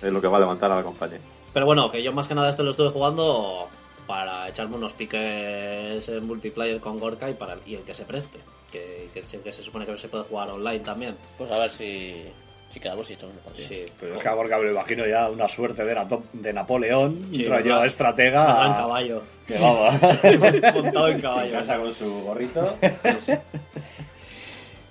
[0.00, 1.18] Es lo que va a levantar a la compañía.
[1.52, 3.68] Pero bueno, que yo más que nada este lo estuve jugando
[4.06, 8.38] para echarme unos piques en multiplayer con Gorka y para y el que se preste.
[8.72, 11.16] Que, que, se, que se supone que se puede jugar online también.
[11.36, 12.24] Pues a ver si,
[12.70, 13.32] si quedamos y una.
[13.56, 13.84] Sí.
[14.00, 17.28] Pero es que a Gorka me lo imagino ya una suerte de, Nato- de Napoleón,
[17.32, 18.46] Sí, un rollo vendrá- estratega.
[18.46, 19.22] vendrá en caballo.
[19.46, 19.94] Que vamos.
[20.74, 21.52] Montado en caballo.
[21.52, 22.76] Casa con su gorrito.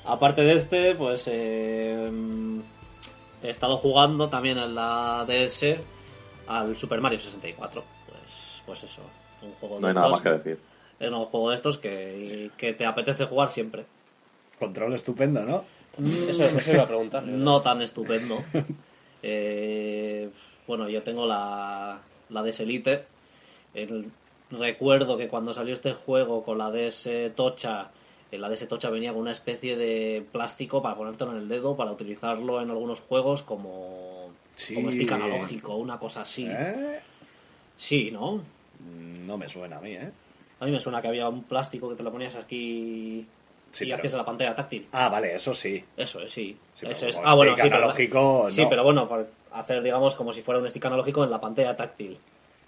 [0.06, 2.10] Aparte de este, pues eh,
[3.44, 5.78] he estado jugando también en la DS
[6.48, 7.84] al Super Mario 64.
[8.08, 9.02] Pues, pues eso,
[9.42, 10.02] un juego de No hay estos.
[10.04, 10.60] nada más que decir.
[11.02, 13.86] Es un juego de estos que, que te apetece jugar siempre.
[14.60, 15.64] Control estupendo, ¿no?
[16.30, 17.24] Eso, eso iba a preguntar.
[17.24, 18.44] no tan estupendo.
[19.24, 20.30] Eh,
[20.66, 22.00] bueno, yo tengo la,
[22.30, 23.04] la DS Elite.
[23.74, 24.10] El-
[24.50, 27.92] recuerdo que cuando salió este juego con la DS Tocha,
[28.32, 31.76] eh, la DS Tocha venía con una especie de plástico para ponértelo en el dedo,
[31.78, 34.74] para utilizarlo en algunos juegos como, Sí.
[34.74, 36.48] como stick analógico, una cosa así.
[36.50, 37.00] ¿Eh?
[37.78, 38.42] Sí, ¿no?
[39.26, 40.12] No me suena a mí, ¿eh?
[40.62, 43.26] A mí me suena que había un plástico que te lo ponías aquí
[43.72, 44.88] Sí, y pero- hacías en la pantalla táctil.
[44.94, 45.84] Ah, vale, eso sí.
[45.98, 46.56] Eso es, sí.
[46.74, 47.20] Sí, pero Eso es.
[47.24, 48.70] Ah, bueno, sí, pero- analógico, Sí, no.
[48.70, 52.18] pero bueno, por hacer, digamos, como si fuera un stick analógico en la pantalla táctil.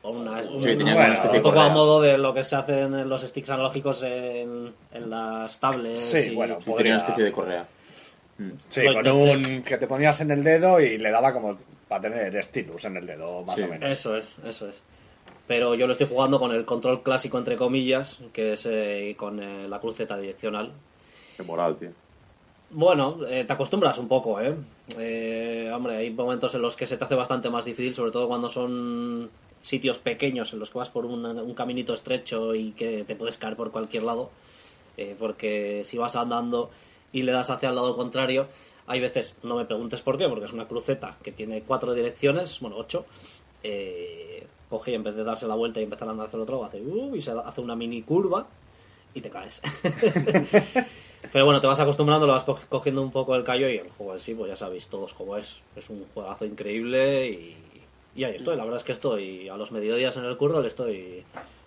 [0.01, 2.93] O una, un, Sí, tenía una un poco a modo de lo que se hacen
[2.93, 5.99] en los sticks analógicos en, en las tablets.
[6.01, 7.67] Sí, y- bueno, Sí, tenía podría- una especie de correa.
[8.69, 9.57] Sí, Lo con intenté.
[9.57, 11.57] un que te ponías en el dedo y le daba como
[11.87, 13.61] para tener stylus en el dedo, más Sí.
[13.61, 13.89] o menos.
[13.89, 14.81] Eso es, eso es.
[15.47, 19.41] Pero yo lo estoy jugando con el control clásico, entre comillas, que es eh, con
[19.41, 20.71] eh, la cruceta direccional.
[21.37, 21.91] Qué moral, tío.
[22.69, 24.55] Bueno, eh, te acostumbras un poco, ¿eh?
[24.97, 25.71] ¿eh?
[25.73, 28.49] Hombre, hay momentos en los que se te hace bastante más difícil, sobre todo cuando
[28.49, 29.29] son
[29.61, 33.37] sitios pequeños en los que vas por un, un caminito estrecho y que te puedes
[33.37, 34.31] caer por cualquier lado.
[34.97, 36.69] eh, porque si vas andando
[37.11, 38.47] y le das hacia el lado contrario,
[38.87, 42.59] hay veces, no me preguntes por qué, porque es una cruceta que tiene cuatro direcciones,
[42.59, 43.05] bueno, ocho.
[43.63, 46.43] eh, coge y en vez de darse la vuelta y empezar a andar hacia el
[46.43, 48.47] otro, hace, uh, y se hace una mini curva
[49.13, 49.61] y te caes.
[51.31, 53.89] Pero bueno, te vas acostumbrando, lo vas co- cogiendo un poco el callo y el
[53.89, 55.61] juego en sí, pues ya sabéis todos cómo es.
[55.75, 57.55] Es un juegazo increíble y,
[58.15, 58.55] y ahí estoy.
[58.57, 61.23] La verdad es que estoy a los mediodías en el curro, le estoy,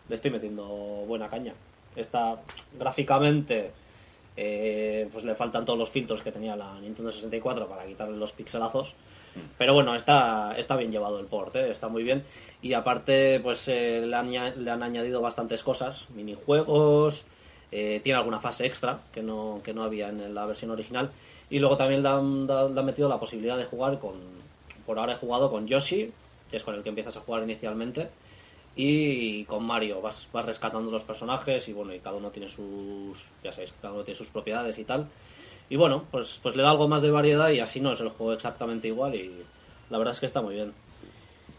[0.09, 1.55] le estoy metiendo buena caña.
[1.95, 2.41] Está
[2.79, 3.71] gráficamente,
[4.37, 8.33] eh, pues le faltan todos los filtros que tenía la Nintendo 64 para quitarle los
[8.33, 8.95] pixelazos.
[9.59, 11.71] Pero bueno, está, está bien llevado el port, ¿eh?
[11.71, 12.25] está muy bien.
[12.63, 17.25] Y aparte, pues eh, le, han, le han añadido bastantes cosas, minijuegos,
[17.73, 21.11] eh, tiene alguna fase extra que no, que no había en la versión original.
[21.51, 24.15] Y luego también le han, han metido la posibilidad de jugar con.
[24.85, 26.13] Por ahora he jugado con Yoshi,
[26.51, 28.09] que es con el que empiezas a jugar inicialmente.
[28.77, 33.27] Y con Mario vas, vas rescatando los personajes y bueno, y cada uno tiene sus.
[33.43, 35.09] Ya sabéis, cada uno tiene sus propiedades y tal.
[35.69, 38.11] Y bueno, pues, pues le da algo más de variedad y así no es el
[38.11, 39.33] juego exactamente igual y
[39.91, 40.73] la verdad es que está muy bien.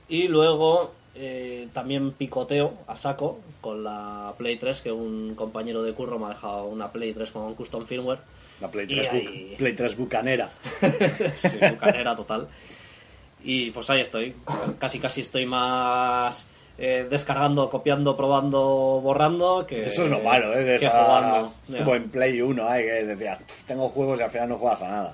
[0.08, 5.92] Y luego eh, también picoteo a saco con la Play 3, que un compañero de
[5.94, 8.20] curro me ha dejado una Play 3 con custom firmware.
[8.62, 10.50] La Play Y 3, ahí- Play 3 bucanera.
[11.36, 12.48] sí, bucanera total.
[13.44, 14.34] Y pues ahí estoy.
[14.80, 16.46] Casi casi estoy más
[16.78, 20.64] eh, descargando, copiando, probando, borrando que Eso es lo malo, ¿eh?
[20.64, 21.52] De jugando.
[21.78, 22.84] Como en Play 1, ¿eh?
[22.84, 25.14] Que decías, tengo juegos y al final no juegas a nada.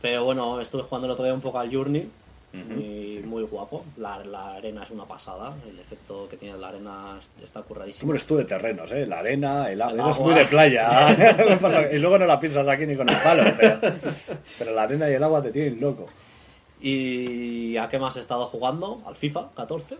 [0.00, 2.08] Pero bueno, estuve jugando el otro día un poco al Journey.
[2.52, 3.84] y muy guapo.
[3.96, 5.54] La, la arena es una pasada.
[5.68, 8.02] El efecto que tiene la arena está curradísimo.
[8.02, 9.06] ¿Cómo eres tú de terrenos, eh?
[9.06, 10.04] La arena, el agua.
[10.04, 11.88] Eres muy de playa.
[11.92, 13.42] y luego no la piensas aquí ni con el palo.
[13.58, 13.80] Pero,
[14.58, 16.06] pero la arena y el agua te tienen loco.
[16.80, 19.00] ¿Y a qué más he estado jugando?
[19.06, 19.96] Al FIFA 14.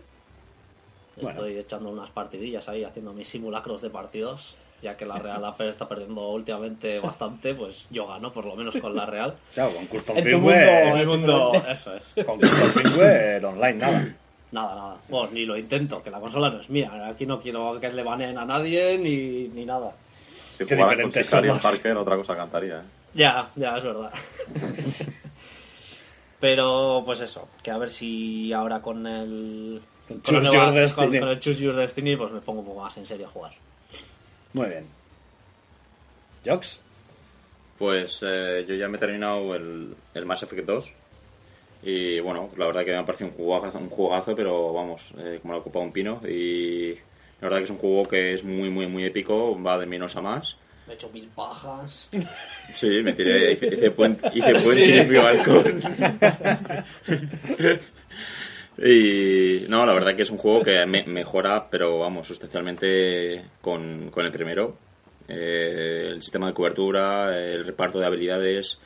[1.15, 1.29] Bueno.
[1.31, 4.55] Estoy echando unas partidillas ahí, haciendo mis simulacros de partidos.
[4.81, 8.75] Ya que la Real AP está perdiendo últimamente bastante, pues yo gano, por lo menos
[8.77, 9.33] con la Real.
[9.53, 10.85] Claro, con Custom En tu Firmware.
[10.85, 12.25] mundo, el mundo, eso es.
[12.25, 14.15] Con Custom Firmware online, nada.
[14.51, 14.97] Nada, nada.
[15.09, 16.91] Bueno, ni lo intento, que la consola no es mía.
[17.07, 19.91] Aquí no quiero que le baneen a nadie ni, ni nada.
[20.57, 21.59] Si Qué jugara con somos.
[21.59, 22.79] Parker, otra cosa cantaría.
[22.79, 22.83] ¿eh?
[23.15, 24.11] Ya, ya, es verdad.
[26.39, 29.81] Pero, pues eso, que a ver si ahora con el.
[30.07, 31.07] Con con la Choose nueva- Your Destiny.
[31.09, 33.29] con- con el Choose Your Destiny, pues me pongo un poco más en serio a
[33.29, 33.53] jugar.
[34.53, 34.85] Muy bien.
[36.45, 36.79] Jox,
[37.77, 40.93] Pues eh, yo ya me he terminado el, el Mass Effect 2.
[41.83, 45.39] Y bueno, la verdad que me ha parecido un jugazo, un jugazo pero vamos, eh,
[45.41, 46.21] como copa de un pino.
[46.27, 46.99] Y la
[47.41, 50.21] verdad que es un juego que es muy, muy, muy épico, va de menos a
[50.21, 50.55] más.
[50.87, 52.07] Me he hecho mil pajas.
[52.73, 55.81] Sí, me tiré, hice, hice puente, hice puente y fui balcón.
[58.77, 64.09] Y no, la verdad que es un juego que me- mejora, pero vamos, sustancialmente con,
[64.11, 64.75] con el primero.
[65.27, 68.77] Eh, el sistema de cobertura, el reparto de habilidades,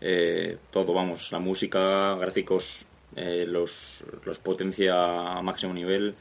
[0.00, 2.84] eh, todo, vamos, la música, gráficos,
[3.16, 4.94] eh, los, los potencia
[5.38, 6.14] a máximo nivel.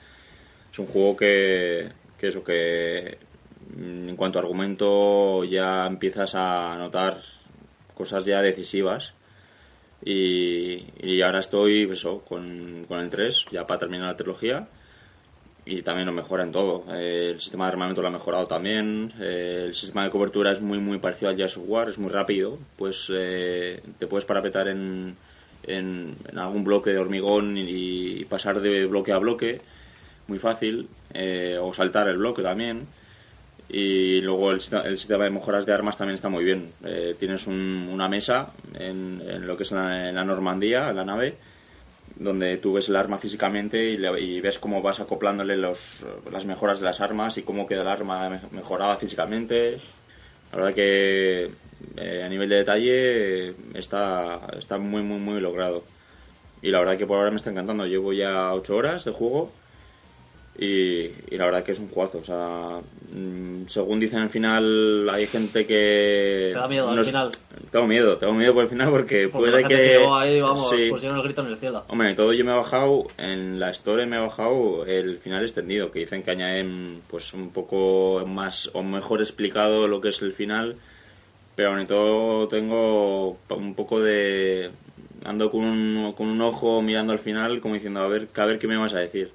[0.72, 3.18] Es un juego que, que eso, que
[3.78, 7.20] en cuanto a argumento ya empiezas a notar
[7.94, 9.14] cosas ya decisivas.
[10.06, 14.68] Y, y ahora estoy pues eso, con, con el 3, ya para terminar la trilogía.
[15.66, 16.84] Y también lo mejora en todo.
[16.94, 19.14] Eh, el sistema de armamento lo ha mejorado también.
[19.20, 22.60] el sistema de cobertura es muy muy parecido al of War, es muy rápido.
[22.76, 25.16] Pues eh, te puedes parapetar en,
[25.66, 29.62] en, en algún bloque de hormigón y, y pasar de bloque a bloque.
[30.28, 30.90] Muy fácil.
[31.14, 32.88] eh, o saltar el bloque también.
[33.74, 36.72] Y luego el, sistema de mejoras de armas también está muy bien.
[36.86, 41.04] Eh, tienes un- una mesa en, lo que es la, en la Normandía, en la
[41.04, 41.34] nave,
[42.16, 46.46] donde tú ves el arma físicamente y, le- y ves cómo vas acoplándole los, las
[46.46, 49.80] mejoras de las armas y cómo queda el arma me- mejorada físicamente.
[50.52, 51.50] La verdad que
[51.98, 55.84] eh, a nivel de detalle está, está muy, muy, muy logrado.
[56.62, 57.88] Y la verdad que por ahora me está encantando.
[57.88, 59.52] Llevo ya 8 horas de juego
[60.58, 62.20] y, y la verdad que es un juegazo.
[62.20, 62.80] O sea,
[63.12, 66.52] mm, según dicen al final, hay gente que.
[66.54, 67.32] Te da miedo al final.
[67.72, 69.82] Tengo miedo, tengo miedo por el final porque, Porque puede la gente que.
[69.82, 70.90] se llevó ahí, vamos, Sí.
[70.90, 71.84] pusieron el grito en el cielo.
[71.88, 75.44] Hombre, en todo yo me he bajado, en la Store me he bajado el final
[75.44, 80.22] extendido, que dicen que añaden pues un poco más o mejor explicado lo que es
[80.22, 80.76] el final,
[81.56, 84.70] pero en todo tengo un poco de...
[85.26, 88.60] ando con un, con un ojo mirando al final como diciendo a ver, a ver
[88.60, 89.32] qué me vas a decir.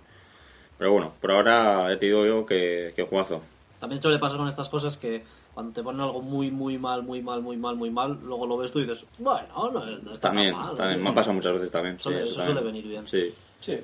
[0.78, 3.42] Pero bueno, por ahora ya te digo yo que, que jugazo.
[3.80, 5.22] También suele pasar con estas cosas que
[5.54, 8.56] cuando te ponen algo muy, muy mal, muy mal, muy mal, muy mal, luego lo
[8.56, 10.76] ves tú y dices, bueno, no, no está También, tan mal.
[10.76, 11.96] también, me ha pasado muchas veces también.
[11.98, 12.56] sí, Suele- eso también.
[12.56, 13.06] suele venir bien.
[13.08, 13.32] Sí.
[13.60, 13.78] Sí.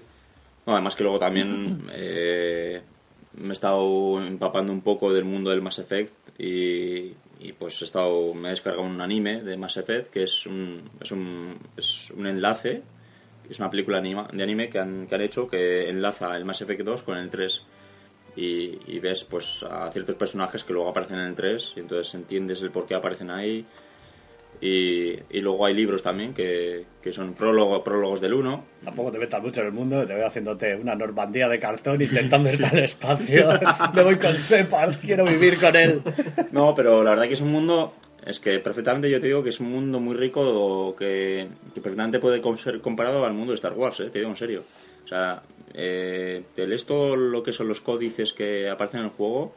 [0.66, 2.80] No, además que luego también eh,
[3.34, 7.84] me he estado empapando un poco del mundo del Mass Effect y, y, pues he
[7.84, 12.10] estado me he descargado un anime de Mass Effect que es un es un, es
[12.12, 12.82] un enlace
[13.48, 16.62] es una película anima- de anime que han, que han hecho que enlaza el Mass
[16.62, 17.62] Effect 2 con el 3
[18.36, 22.14] y, y ves pues a ciertos personajes que luego aparecen en el 3 y entonces
[22.14, 23.64] entiendes el por qué aparecen ahí
[24.60, 29.18] y, y luego hay libros también que, que son prólogo, prólogos del 1 Tampoco te
[29.18, 32.78] metas mucho en el mundo, te veo haciéndote una Normandía de cartón intentando ir al
[32.78, 33.48] espacio.
[33.94, 36.02] Me voy con Separ, quiero vivir con él.
[36.52, 37.94] No, pero la verdad que es un mundo.
[38.24, 42.18] Es que perfectamente yo te digo que es un mundo muy rico que, que perfectamente
[42.18, 44.08] puede ser comparado al mundo de Star Wars, ¿eh?
[44.10, 44.64] te digo en serio.
[45.04, 45.42] O sea,
[45.74, 49.54] eh, te lees todo lo que son los códices que aparecen en el juego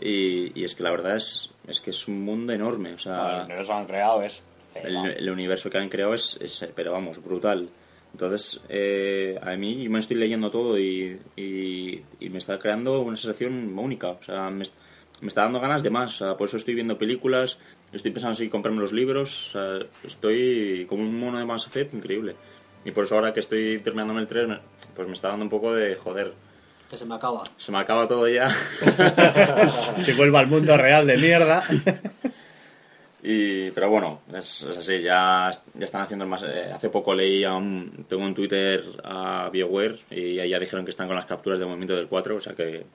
[0.00, 2.94] y, y es que la verdad es, es que es un mundo enorme.
[2.94, 4.42] O sea, el universo que han creado es.
[4.76, 7.68] el, el universo que han creado es, es, pero vamos, brutal.
[8.12, 13.16] Entonces, eh, a mí me estoy leyendo todo y, y, y me está creando una
[13.16, 14.10] sensación única.
[14.10, 14.64] O sea, me,
[15.20, 16.22] me está dando ganas de más.
[16.38, 17.58] Por eso estoy viendo películas,
[17.92, 19.56] estoy pensando si comprarme los libros.
[20.04, 22.36] Estoy como un mono de Mass Effect increíble.
[22.84, 24.60] Y por eso ahora que estoy terminándome el 3, me-
[24.96, 26.32] pues me está dando un poco de joder.
[26.88, 27.44] Que se me acaba.
[27.56, 28.48] Se me acaba todo ya.
[30.04, 31.62] Que vuelva al mundo real de mierda.
[33.22, 36.42] Y, pero bueno, es, es así, ya, ya están haciendo más.
[36.42, 40.86] eh, hace poco leí a un, tengo en Twitter a BioWare y ahí ya dijeron
[40.86, 42.86] que están con las capturas de movimiento del 4, o sea que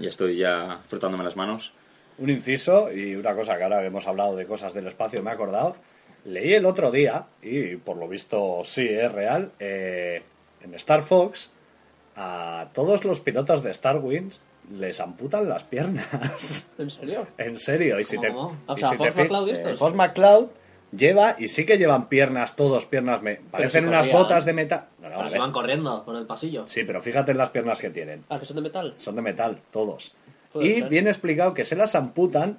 [0.00, 1.72] ya estoy ya frotándome las manos.
[2.18, 5.30] Un inciso y una cosa que ahora que hemos hablado de cosas del espacio me
[5.30, 5.76] he acordado.
[6.24, 10.22] Leí el otro día, y por lo visto sí es real, eh,
[10.62, 11.50] en Star Fox
[12.16, 14.40] a todos los pilotos de Star Wings
[14.76, 16.66] les amputan las piernas.
[16.78, 17.26] ¿En serio?
[17.38, 18.00] en serio.
[18.00, 18.56] Y si te, ¿Cómo?
[18.66, 19.74] O y si te eh.
[19.74, 20.48] Fox McCloud
[20.92, 24.86] lleva, y sí que llevan piernas, todos piernas, me, parecen si unas botas de metal.
[25.00, 26.66] No, no, a Pero se van corriendo por el pasillo.
[26.66, 28.24] Sí, pero fíjate en las piernas que tienen.
[28.28, 28.94] Ah, que son de metal.
[28.98, 30.14] Son de metal, todos.
[30.54, 30.88] Y ser.
[30.88, 32.58] viene explicado que se las amputan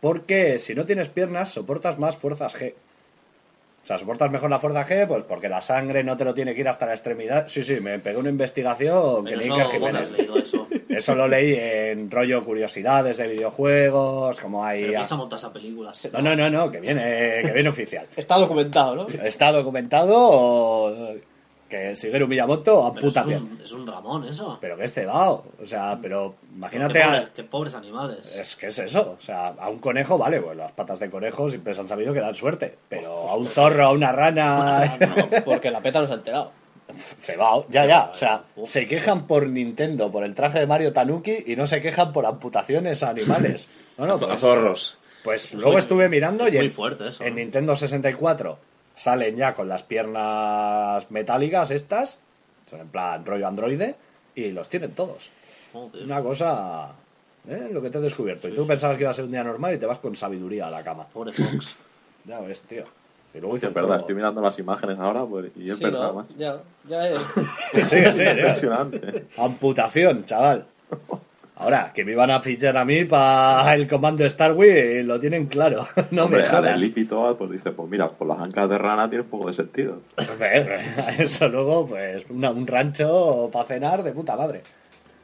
[0.00, 2.74] porque si no tienes piernas soportas más fuerzas G.
[3.82, 6.54] O sea, soportas mejor la fuerza G, pues porque la sangre no te lo tiene
[6.54, 7.48] que ir hasta la extremidad.
[7.48, 10.02] Sí, sí, me pegué una investigación que Pero leí eso, que ¿dónde Jiménez.
[10.02, 10.57] has leído eso?
[10.88, 14.86] Eso lo leí en rollo curiosidades de videojuegos, como hay...
[14.86, 15.92] ¿Pero montado esa película?
[16.12, 18.06] No, no, no, no, que viene, que viene oficial.
[18.16, 19.06] Está documentado, ¿no?
[19.06, 21.18] Está documentado
[21.68, 24.58] que Shigeru Miyamoto Pero amputa es, un, es un Ramón eso.
[24.60, 25.44] Pero que este cebado.
[25.62, 27.30] O sea, pero imagínate qué, a...
[27.34, 28.34] qué pobres animales.
[28.34, 31.48] Es que es eso, o sea, a un conejo, vale, pues las patas de conejo
[31.48, 34.98] siempre se han sabido que dan suerte, pero a un zorro, a una rana,
[35.44, 36.52] Porque la peta no se ha enterado.
[36.94, 41.44] Cebao, ya, ya, o sea, se quejan por Nintendo, por el traje de Mario Tanuki
[41.46, 43.68] y no se quejan por amputaciones a animales.
[43.98, 44.98] No, no, A pues, zorros.
[45.22, 47.24] pues luego estuve mirando y muy en, fuerte eso.
[47.24, 48.58] en Nintendo 64
[48.94, 52.18] salen ya con las piernas metálicas estas,
[52.68, 53.94] son en plan rollo androide,
[54.34, 55.30] y los tienen todos.
[55.72, 56.04] Joder.
[56.04, 56.92] Una cosa,
[57.48, 57.68] ¿eh?
[57.72, 58.48] lo que te he descubierto.
[58.48, 60.68] Y tú pensabas que iba a ser un día normal y te vas con sabiduría
[60.68, 61.06] a la cama.
[61.06, 61.76] Pobre Fox.
[62.24, 62.84] Ya ves, tío.
[63.34, 66.14] Y luego Es verdad, estoy mirando las imágenes ahora pues, y es Sí, verdad, ¿no?
[66.14, 66.34] macho.
[66.38, 66.56] Ya,
[66.88, 67.18] ya es.
[67.88, 68.22] Sí, sí.
[68.24, 69.26] Impresionante.
[69.36, 70.64] Amputación, chaval.
[71.60, 75.46] Ahora, que me iban a fichar a mí para el comando Star Wars, lo tienen
[75.46, 75.86] claro.
[76.12, 76.80] No Hombre, me jodas.
[77.08, 80.00] Todo, pues dice, pues mira, por las ancas de rana tiene un poco de sentido.
[81.18, 84.62] Eso luego, pues, una- un rancho para cenar de puta madre.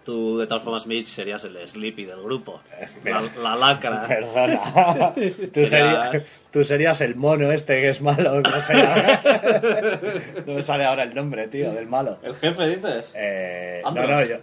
[0.05, 2.61] Tú, de todas formas, Mitch, serías el Sleepy del grupo.
[3.03, 3.23] mira.
[3.23, 4.05] La, la lacra.
[4.09, 5.15] Perdona.
[5.15, 8.41] Tú, Sería- serías, tú serías el mono este que es malo.
[8.43, 8.75] No, sé.
[10.47, 12.19] no me sale ahora el nombre, tío, del malo.
[12.23, 13.11] ¿El jefe dices?
[13.15, 14.11] Eh, no, Andros.
[14.11, 14.37] no, yo.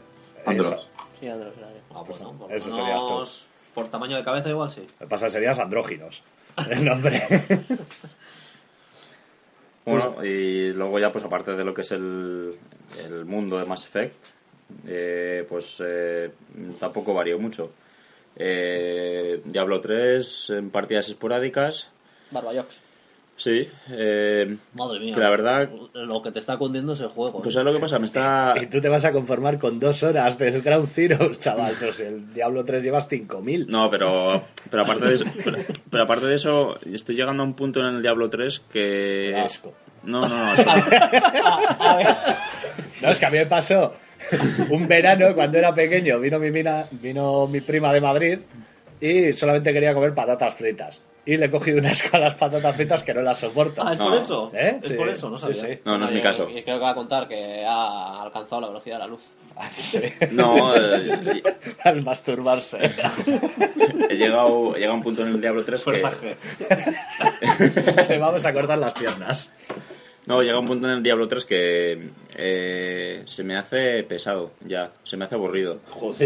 [0.45, 0.67] Andros.
[0.67, 0.87] eso.
[1.19, 1.53] Sí, Andros.
[1.55, 1.71] claro.
[1.93, 3.09] Ah, bueno, por Eso serías tú.
[3.09, 4.81] menos Por tamaño de cabeza igual sí.
[4.99, 6.23] Lo que pasa serías andróginos.
[6.69, 7.21] El nombre.
[9.85, 12.55] Bueno, y luego ya, pues aparte de lo que es el,
[13.03, 14.13] el mundo de Mass Effect,
[14.87, 16.31] eh, pues eh,
[16.79, 17.71] tampoco varió mucho.
[18.35, 21.89] Eh, Diablo 3 en partidas esporádicas,
[22.31, 22.79] Barbayox.
[23.35, 23.67] sí.
[23.89, 25.13] eh, Madre mía.
[25.13, 27.41] Que la verdad- Lo que te está cundiendo es el juego.
[27.41, 27.57] pues ¿eh?
[27.57, 27.99] ¿sabes lo que pasa?
[27.99, 28.53] Me está...
[28.61, 31.75] y tú te vas a conformar con dos horas del Ground Zero, chaval.
[31.77, 33.67] Pues el Diablo 3 llevas 5000.
[33.69, 35.57] No, pero, pero, aparte de eso, pero,
[35.89, 39.31] pero aparte de eso, estoy llegando a un punto en el Diablo 3 que...
[39.33, 39.73] Qué asco.
[40.03, 40.53] No, no, no.
[43.01, 43.95] No, es que a mí me pasó
[44.69, 46.19] un verano cuando era pequeño.
[46.19, 48.39] Vino mi, mina, vino mi prima de Madrid
[48.99, 51.01] y solamente quería comer patatas fritas.
[51.23, 53.83] Y le he cogido unas con las patatas fritas que no las soporto.
[53.85, 54.09] Ah, es No.
[54.09, 54.51] por eso.
[54.55, 54.79] ¿Eh?
[54.81, 55.75] Es Sí, por eso, no sí, sabía.
[55.75, 55.81] sí.
[55.85, 56.49] No, no es mi caso.
[56.49, 59.23] Y creo que va a contar que ha alcanzado la velocidad de la luz.
[59.71, 59.99] Sí.
[60.31, 61.43] No, eh,
[61.83, 62.79] Al masturbarse.
[64.09, 65.83] he llegado, he llegado a un punto en el Diablo 3
[66.19, 66.35] que...
[68.09, 69.51] Le vamos a cortar las piernas.
[70.27, 74.91] No, llega un punto en el Diablo 3 que eh, se me hace pesado ya,
[75.03, 75.79] se me hace aburrido.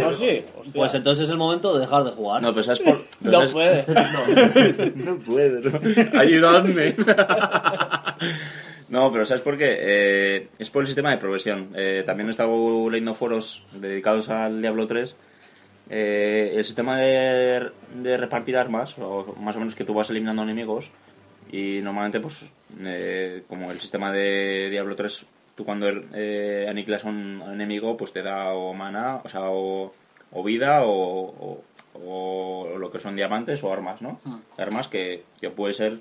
[0.04, 0.44] ¿Ah, sí?
[0.74, 2.42] Pues entonces es el momento de dejar de jugar.
[2.42, 3.02] No, pero ¿sabes por...?
[3.22, 3.86] No ¿sabes- puede.
[4.96, 5.18] No
[6.12, 6.20] no.
[6.20, 6.96] Ayudadme.
[8.88, 9.78] No, pero ¿sabes por qué?
[9.80, 11.70] Eh, es por el sistema de progresión.
[11.76, 15.16] Eh, también he estado leyendo foros dedicados al Diablo 3.
[15.90, 20.44] Eh, el sistema de, de repartir armas, o más o menos que tú vas eliminando
[20.44, 20.92] enemigos,
[21.52, 22.46] y normalmente, pues,
[22.82, 28.12] eh, como el sistema de Diablo 3, tú cuando eh, aniquilas a un enemigo, pues
[28.12, 29.94] te da o mana, o sea, o,
[30.32, 31.64] o vida, o, o-
[31.98, 34.20] o lo que son diamantes o armas, ¿no?
[34.58, 36.00] Armas que, que puede ser,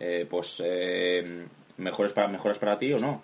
[0.00, 1.44] eh, pues, eh,
[1.76, 3.22] mejores, para, mejores para ti o no.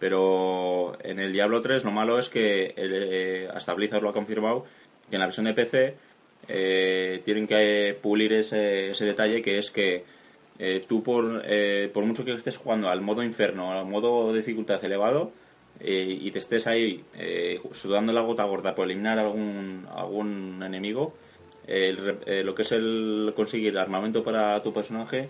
[0.00, 4.12] Pero en el Diablo 3 lo malo es que el, eh, hasta Blizzard lo ha
[4.12, 4.64] confirmado
[5.08, 5.96] que en la versión de PC
[6.48, 10.04] eh, tienen que pulir ese, ese detalle que es que
[10.58, 14.84] eh, tú por, eh, por mucho que estés jugando al modo inferno, al modo dificultad
[14.84, 15.32] elevado
[15.80, 21.14] eh, y te estés ahí eh, sudando la gota gorda por eliminar algún, algún enemigo,
[21.66, 25.28] el eh, lo que es el conseguir armamento para tu personaje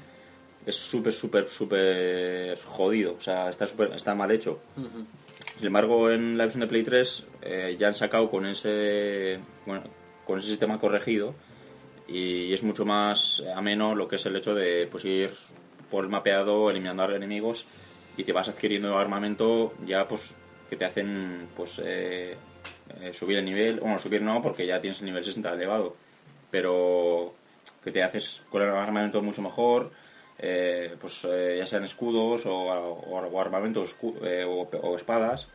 [0.66, 3.14] es súper, súper, súper jodido.
[3.18, 4.60] O sea, está, súper- está mal hecho.
[5.58, 9.84] Sin embargo, en la versión de Play 3 eh, ya han sacado con ese, bueno,
[10.26, 11.34] con ese sistema corregido
[12.08, 15.34] y es mucho más ameno lo que es el hecho de pues, ir
[15.90, 17.64] por el mapeado eliminando a enemigos
[18.16, 20.34] y te vas adquiriendo armamento ya pues
[20.68, 22.36] que te hacen pues eh,
[23.00, 25.96] eh, subir el nivel, bueno, subir no porque ya tienes el nivel 60 elevado,
[26.50, 27.34] pero
[27.82, 29.90] que te haces con el armamento mucho mejor,
[30.38, 35.48] eh, pues eh, ya sean escudos o, o, o eh, o, o espadas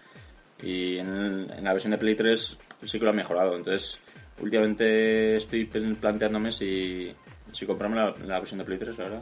[0.61, 3.99] y en, en la versión de Play 3 sí que lo han mejorado, entonces
[4.41, 7.14] últimamente estoy planteándome si,
[7.52, 9.22] si comprarme la, la versión de Play 3, la verdad.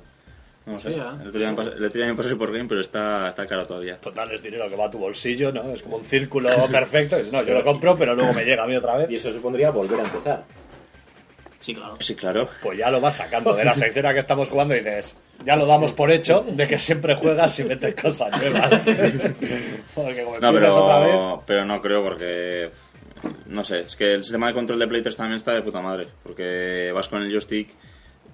[0.65, 0.89] No sé.
[0.93, 1.03] Sí, ¿eh?
[1.21, 3.45] el, otro día me pas- el otro día me pasé por game, pero está, está
[3.47, 3.97] caro todavía.
[3.97, 5.71] Total, es dinero que va a tu bolsillo, ¿no?
[5.71, 7.17] Es como un círculo perfecto.
[7.31, 9.09] No, yo lo compro, pero luego me llega a mí otra vez.
[9.09, 10.43] Y eso supondría volver a empezar.
[11.59, 11.95] Sí, claro.
[11.99, 12.47] Sí, claro.
[12.61, 15.15] Pues ya lo vas sacando de la sección a que estamos jugando y dices,
[15.45, 18.85] ya lo damos por hecho de que siempre juegas y metes cosas nuevas.
[19.95, 21.09] Porque como No, empiezas otra vez...
[21.11, 22.69] pero, pero no creo porque...
[23.47, 25.81] No sé, es que el sistema de control de Play 3 también está de puta
[25.81, 26.07] madre.
[26.23, 27.69] Porque vas con el joystick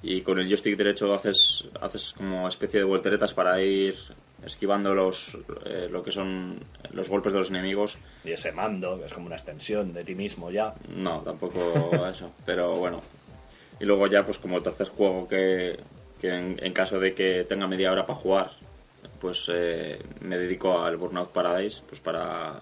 [0.01, 3.95] y con el joystick derecho haces, haces como especie de volteretas para ir
[4.45, 6.59] esquivando los, eh, lo que son
[6.91, 7.97] los golpes de los enemigos.
[8.25, 10.73] Y ese mando, que es como una extensión de ti mismo ya.
[10.95, 12.33] No, tampoco eso.
[12.45, 13.01] Pero bueno.
[13.79, 15.79] Y luego ya, pues como tercer juego que,
[16.21, 18.51] que en, en caso de que tenga media hora para jugar,
[19.19, 22.59] pues eh, me dedico al Burnout Paradise, pues para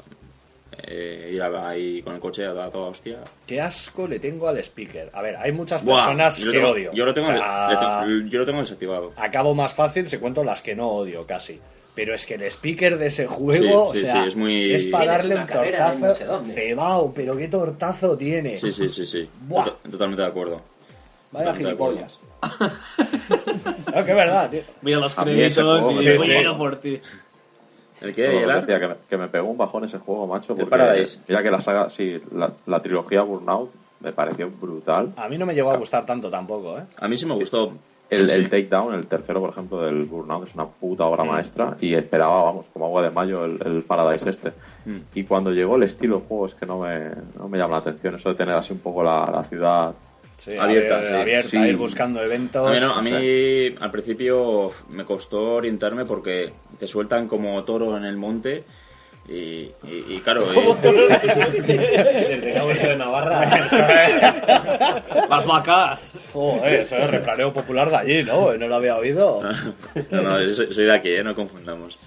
[0.84, 3.20] eh, ir a- ahí con el coche a toda hostia.
[3.46, 5.10] Qué asco le tengo al speaker.
[5.14, 6.92] A ver, hay muchas Buah, personas yo lo que tengo- odio.
[6.94, 9.14] Yo lo tengo, O sea, le tengo- yo lo tengo desactivado.
[9.18, 11.60] Acabo más fácil si cuento las que no odio casi.
[11.94, 14.74] Pero es que el speaker de ese juego, Sí, sí, o sea, sí, es muy-
[14.74, 15.54] es para darle un de
[16.00, 16.46] no sé tortazo.
[16.54, 18.58] Cebao, pero qué tortazo tiene.
[18.58, 19.30] Sí, sí, sí, sí.
[19.42, 19.66] Buah.
[19.66, 20.62] Tot- Totalmente de acuerdo.
[21.34, 22.20] Vaya gilipollas.
[23.94, 24.62] no, que es verdad, tío.
[24.82, 27.00] Mira los créditos y a ir por ti.
[28.02, 28.46] ¿El qué?
[28.46, 30.54] No, lo que me, que me pegó un bajón ese juego, macho.
[30.54, 31.20] El Porque Paradise.
[31.28, 35.14] Mira que la saga, sí, la, la trilogía Burnout me pareció brutal.
[35.16, 36.84] A mí no me llegó a gustar tanto tampoco, ¿eh?
[36.98, 37.72] A mí sí me gustó.
[38.10, 41.78] El, el Takedown, el tercero, por ejemplo, del Burnout, es una puta obra maestra.
[41.80, 44.52] Y esperaba, vamos, como agua de mayo, el, el Paradise este.
[44.84, 44.98] Mm.
[45.14, 47.78] Y cuando llegó el estilo de juego, es que no me, no me llama la
[47.78, 48.16] atención.
[48.16, 49.94] Eso de tener así un poco la, la ciudad.
[50.44, 51.22] Sí, Abierta, a ver, sí.
[51.22, 51.58] abierta, Sí.
[51.58, 52.66] ir buscando eventos.
[52.68, 57.96] A mí, no, a mí al principio me costó orientarme porque te sueltan como toro
[57.96, 58.64] en el monte
[59.30, 59.72] Y, y,
[60.10, 63.46] y claro, El recado de Navarra.
[65.30, 66.12] Las vacas.
[66.34, 68.52] Joder, eso es refranero popular de allí, ¿no?
[68.58, 69.42] No lo había oído.
[70.10, 71.24] no, no, soy, soy de aquí, ¿eh?
[71.24, 71.98] no confundamos.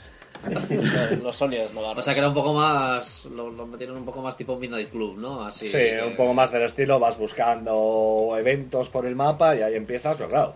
[1.23, 3.27] Los Sonyers no O sea que era un poco más.
[3.27, 5.45] Lo, lo metieron un poco más tipo Midnight Club, ¿no?
[5.45, 5.67] Así.
[5.67, 9.75] Sí, que- un poco más del estilo, vas buscando eventos por el mapa y ahí
[9.75, 10.55] empiezas, pero claro,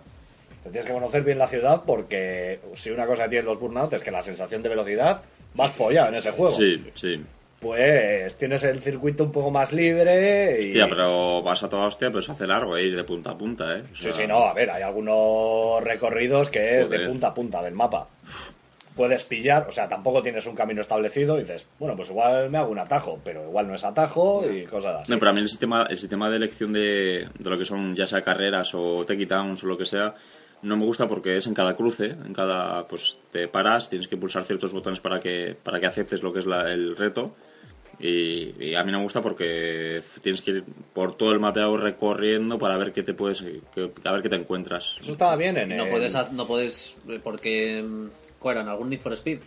[0.62, 3.92] te tienes que conocer bien la ciudad porque si una cosa que tienen los Burnout
[3.92, 5.22] es que la sensación de velocidad
[5.54, 6.54] vas follado en ese juego.
[6.54, 7.20] Sí, sí.
[7.60, 10.66] Pues tienes el circuito un poco más libre y...
[10.68, 13.36] Hostia, pero vas a toda hostia, pero se hace largo eh, ir de punta a
[13.38, 13.82] punta, ¿eh?
[13.92, 17.34] O Sí, sea, sí, no, a ver, hay algunos recorridos que es de punta a
[17.34, 18.06] punta del mapa.
[18.98, 22.58] Puedes pillar, o sea, tampoco tienes un camino establecido y dices, bueno, pues igual me
[22.58, 25.12] hago un atajo, pero igual no es atajo y cosas así.
[25.12, 27.94] No, pero a mí el sistema, el sistema de elección de, de lo que son
[27.96, 30.14] ya sea carreras o takedowns o lo que sea,
[30.62, 34.16] no me gusta porque es en cada cruce, en cada, pues te paras, tienes que
[34.16, 37.36] pulsar ciertos botones para que, para que aceptes lo que es la- el reto.
[38.00, 41.76] Y, y a mí no me gusta porque tienes que ir por todo el mapeado
[41.76, 44.96] recorriendo para ver qué te puedes, que- a ver qué te encuentras.
[45.00, 48.06] Eso estaba bien en No el- puedes, no puedes eh, porque mm,
[48.38, 48.62] ¿cuál era?
[48.64, 49.38] en algún Need for Speed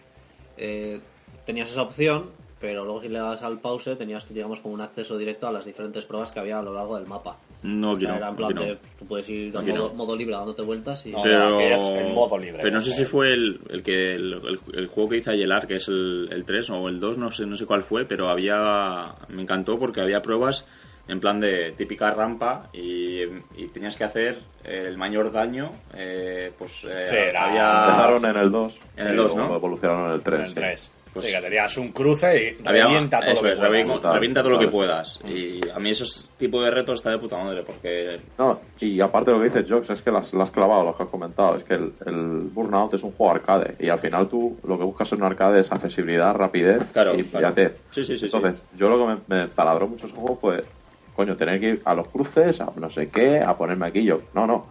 [0.58, 1.00] eh,
[1.46, 5.18] tenías esa opción, pero luego si le das al pause tenías digamos como un acceso
[5.18, 7.38] directo a las diferentes pruebas que había a lo largo del mapa.
[7.64, 8.16] No O sea, quiero.
[8.16, 8.62] era en plan no.
[8.62, 9.94] de, tú puedes ir a Aquí modo, no.
[9.96, 12.90] modo libre dándote vueltas y No, pero, que es en modo libre, pero no sé
[12.92, 12.96] ¿no?
[12.98, 16.30] si fue el, el que el, el- el juego que hice Ayelar, que es el,
[16.32, 19.78] el 3 o el 2, no sé, no sé cuál fue, pero había me encantó
[19.80, 20.66] porque había pruebas
[21.08, 23.22] en plan de típica rampa y,
[23.58, 28.38] y tenías que hacer el mayor daño, eh, pues eh, Sí, era- había Empezaron en
[28.38, 28.80] el 2.
[28.98, 29.56] En el 2, luego ¿no?
[29.56, 30.40] Evolucionaron en el 3.
[30.40, 30.92] en el 3.
[31.14, 33.86] Pues- sí, que tenías un cruce y había- revienta todo eso lo que es, revi-
[34.00, 34.14] puedas.
[34.14, 37.38] Revienta todo lo que puedas y a mí esos tipos de retos está de puta
[37.38, 40.52] madre porque No, y aparte de lo que dices, Jox, es que las, las has
[40.52, 41.58] clavado, lo que has comentado.
[41.58, 43.76] Es que el, el Burnout es un juego arcade.
[43.80, 47.24] Y al final tú lo que buscas en un arcade es accesibilidad, rapidez Claro, y
[47.24, 47.30] claro.
[47.54, 47.82] brillantez.
[47.90, 50.64] Sí, sí, sí, Entonces, yo lo que me, me taladró mucho ese juego fue,
[51.16, 54.22] coño, tener que ir a los cruces, a no sé qué, a ponerme aquí yo.
[54.34, 54.66] No, no.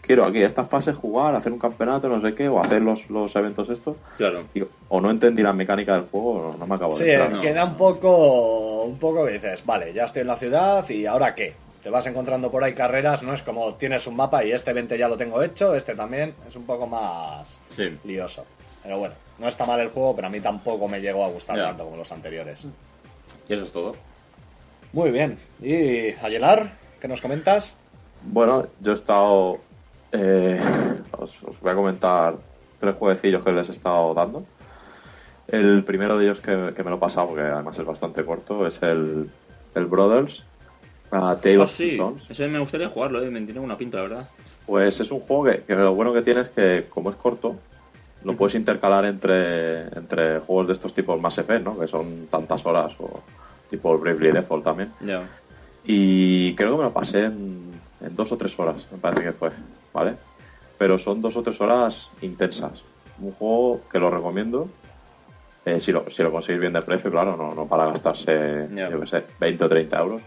[0.00, 3.34] Quiero aquí estas fases jugar, hacer un campeonato, no sé qué, o hacer los, los
[3.34, 3.96] eventos estos.
[4.16, 7.14] claro Y- o no entendí la mecánica del juego, o no me acabo Sí, de
[7.14, 7.32] entrar.
[7.32, 7.40] no.
[7.40, 11.34] queda un poco, un poco que dices, vale, ya estoy en la ciudad y ahora
[11.34, 11.54] qué.
[11.82, 14.96] Te vas encontrando por ahí carreras, no es como tienes un mapa y este 20
[14.96, 17.98] ya lo tengo hecho, este también, es un poco más Sí.
[18.04, 18.44] lioso.
[18.84, 21.56] Pero bueno, no está mal el juego, pero a mí tampoco me llegó a gustar
[21.56, 21.64] Ya.
[21.68, 22.64] tanto como los anteriores.
[23.48, 23.94] y eso es todo
[24.92, 25.38] Muy bien.
[25.62, 26.72] ¿Y Ayelar?
[27.00, 27.76] ¿Qué nos comentas?
[28.22, 29.58] Bueno, yo he estado.
[30.12, 30.60] eh,
[31.12, 32.34] os, os voy a comentar
[32.80, 34.44] tres jueguecillos que les he estado dando.
[35.48, 38.66] El primero de ellos que, que me lo he pasado, porque además es bastante corto,
[38.66, 39.30] es el,
[39.74, 40.42] el Brothers.
[41.12, 41.98] a Tale Ah, sí,
[42.28, 44.28] ese me gustaría jugarlo, eh, me tiene una pinta, la verdad.
[44.66, 47.54] Pues es un juego que, que lo bueno que tiene es que, como es corto,
[48.24, 51.78] lo puedes intercalar entre, entre juegos de estos tipos más Effect, ¿no?
[51.78, 53.20] Que son tantas horas, o
[53.68, 54.92] tipo el Bravely Default también.
[55.84, 59.32] Y creo que me lo pasé en, en dos o tres horas, me parece que
[59.32, 59.50] fue,
[59.92, 60.14] ¿vale?
[60.78, 62.82] Pero son dos o tres horas intensas.
[63.18, 64.68] Un juego que lo recomiendo.
[65.64, 68.88] eh, si, lo, si lo conseguís bien de precio, claro, no, no para gastarse, Ya.
[68.90, 70.22] yo qué sé, 20 o 30 euros.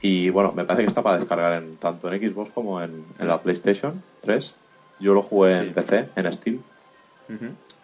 [0.00, 3.28] Y bueno, me parece que está para descargar en, tanto en Xbox como en, en
[3.28, 4.54] la PlayStation 3.
[5.00, 5.72] Yo lo jugué en.
[5.74, 6.58] PC, en Steam.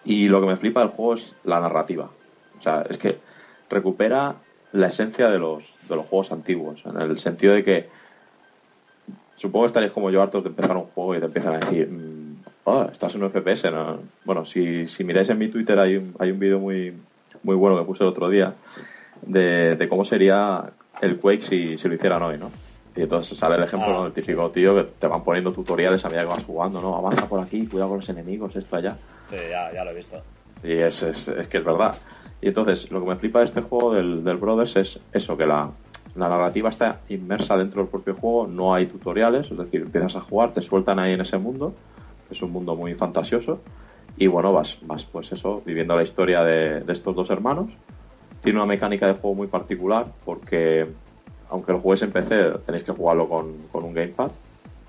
[0.04, 2.08] Y lo que me flipa del juego es la narrativa.
[2.58, 3.18] O sea, es que
[3.70, 4.34] recupera
[4.72, 6.82] la esencia de los, de los juegos antiguos.
[6.84, 7.88] En el sentido de que
[9.36, 11.88] supongo que estaréis como yo hartos de empezar un juego y te empiezan a decir,
[11.88, 13.70] mm, oh, estás en un FPS.
[13.70, 14.00] ¿no?
[14.24, 16.92] Bueno, si, si miráis en mi Twitter hay un, hay un vídeo muy,
[17.42, 18.54] muy bueno que puse el otro día
[19.22, 20.70] de, de cómo sería
[21.00, 22.50] el Quake si, si lo hicieran hoy, ¿no?
[22.96, 24.06] Y entonces sale el ejemplo, Ah, ¿no?
[24.06, 26.96] El típico tío que te van poniendo tutoriales a medida que vas jugando, ¿no?
[26.96, 28.96] Avanza por aquí, cuidado con los enemigos, esto allá.
[29.30, 30.20] Sí, ya, ya lo he visto.
[30.64, 31.96] Y es, es, es que es verdad.
[32.40, 35.46] Y entonces, lo que me flipa de este juego del, del Brothers es eso, que
[35.46, 35.70] la,
[36.14, 40.20] la narrativa está inmersa dentro del propio juego, no hay tutoriales, es decir, empiezas a
[40.20, 41.74] jugar, te sueltan ahí en ese mundo,
[42.30, 43.60] es un mundo muy fantasioso,
[44.16, 47.70] y bueno, vas, vas pues eso, viviendo la historia de, de estos dos hermanos.
[48.40, 50.88] Tiene una mecánica de juego muy particular, porque
[51.50, 54.30] aunque lo juegues en PC, tenéis que jugarlo con, con un gamepad,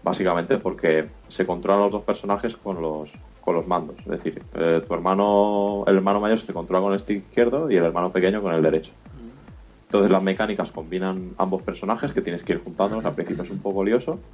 [0.01, 3.99] básicamente porque se controlan los dos personajes con los con los mandos.
[4.01, 7.77] Es decir eh, tu hermano el hermano mayor se controla con el stick izquierdo y
[7.77, 8.93] el hermano pequeño con el derecho.
[9.85, 13.05] Entonces las mecánicas combinan ambos personajes que tienes que ir juntándolos.
[13.05, 14.25] Al principio es un poco lioso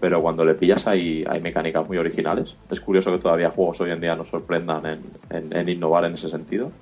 [0.00, 2.58] pero cuando le pillas hay, hay mecánicas muy originales.
[2.70, 6.14] Es curioso que todavía juegos hoy en día nos sorprendan en, en- en innovar en
[6.14, 6.72] ese sentido.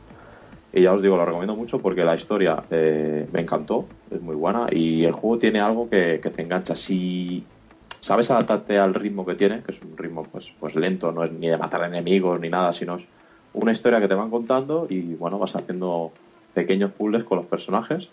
[0.72, 4.36] Y ya os digo, lo recomiendo mucho porque la historia eh, me encantó, es muy
[4.36, 6.76] buena y el juego tiene algo que, que te engancha.
[6.76, 7.55] Si
[8.06, 11.32] sabes adaptarte al ritmo que tiene, que es un ritmo pues, pues lento, no es
[11.32, 13.04] ni de matar enemigos ni nada, sino es
[13.52, 16.12] una historia que te van contando y bueno, vas haciendo
[16.54, 18.08] pequeños puzzles con los personajes.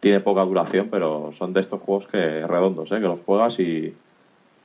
[0.00, 2.96] Tiene poca duración, pero son de estos juegos que redondos, ¿eh?
[3.00, 3.94] que los juegas y,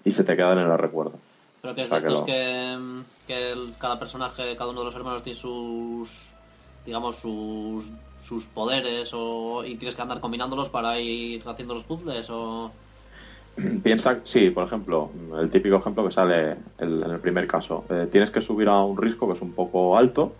[0.03, 1.13] y se te quedan en el recuerdo.
[1.61, 2.77] Pero que es O de que estos lo- que,
[3.27, 6.33] que el- cada personaje, cada uno de los hermanos tiene sus,
[6.85, 7.85] digamos, sus,
[8.21, 12.71] sus poderes o, y tienes que andar combinándolos para ir haciendo los puzzles o...
[13.83, 15.09] Piensa, sí, por ejemplo,
[15.39, 17.85] el típico ejemplo que sale el- en el primer caso.
[17.89, 20.33] Eh, tienes que subir a un risco que es un poco alto.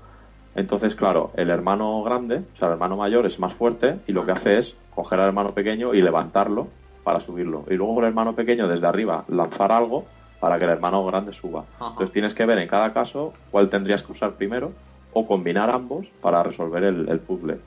[0.55, 4.25] Entonces, claro, el hermano grande, o sea, el hermano mayor es más fuerte y lo
[4.25, 6.67] que hace es coger al hermano pequeño y levantarlo
[7.03, 7.65] para subirlo.
[7.69, 10.05] Y luego el hermano pequeño desde arriba lanzar algo
[10.39, 11.65] para que el hermano grande suba.
[11.75, 11.89] Ajá.
[11.91, 14.71] Entonces tienes que ver en cada caso cuál tendrías que usar primero
[15.13, 17.59] o combinar ambos para resolver el, el puzzle.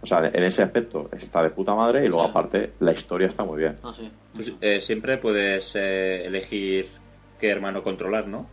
[0.00, 2.30] O sea, en ese aspecto está de puta madre y luego Sí.
[2.30, 3.76] aparte la historia está muy bien.
[3.82, 4.10] Ah, sí.
[4.36, 6.88] Tú, eh, siempre puedes eh, elegir
[7.40, 8.46] qué hermano controlar, ¿no?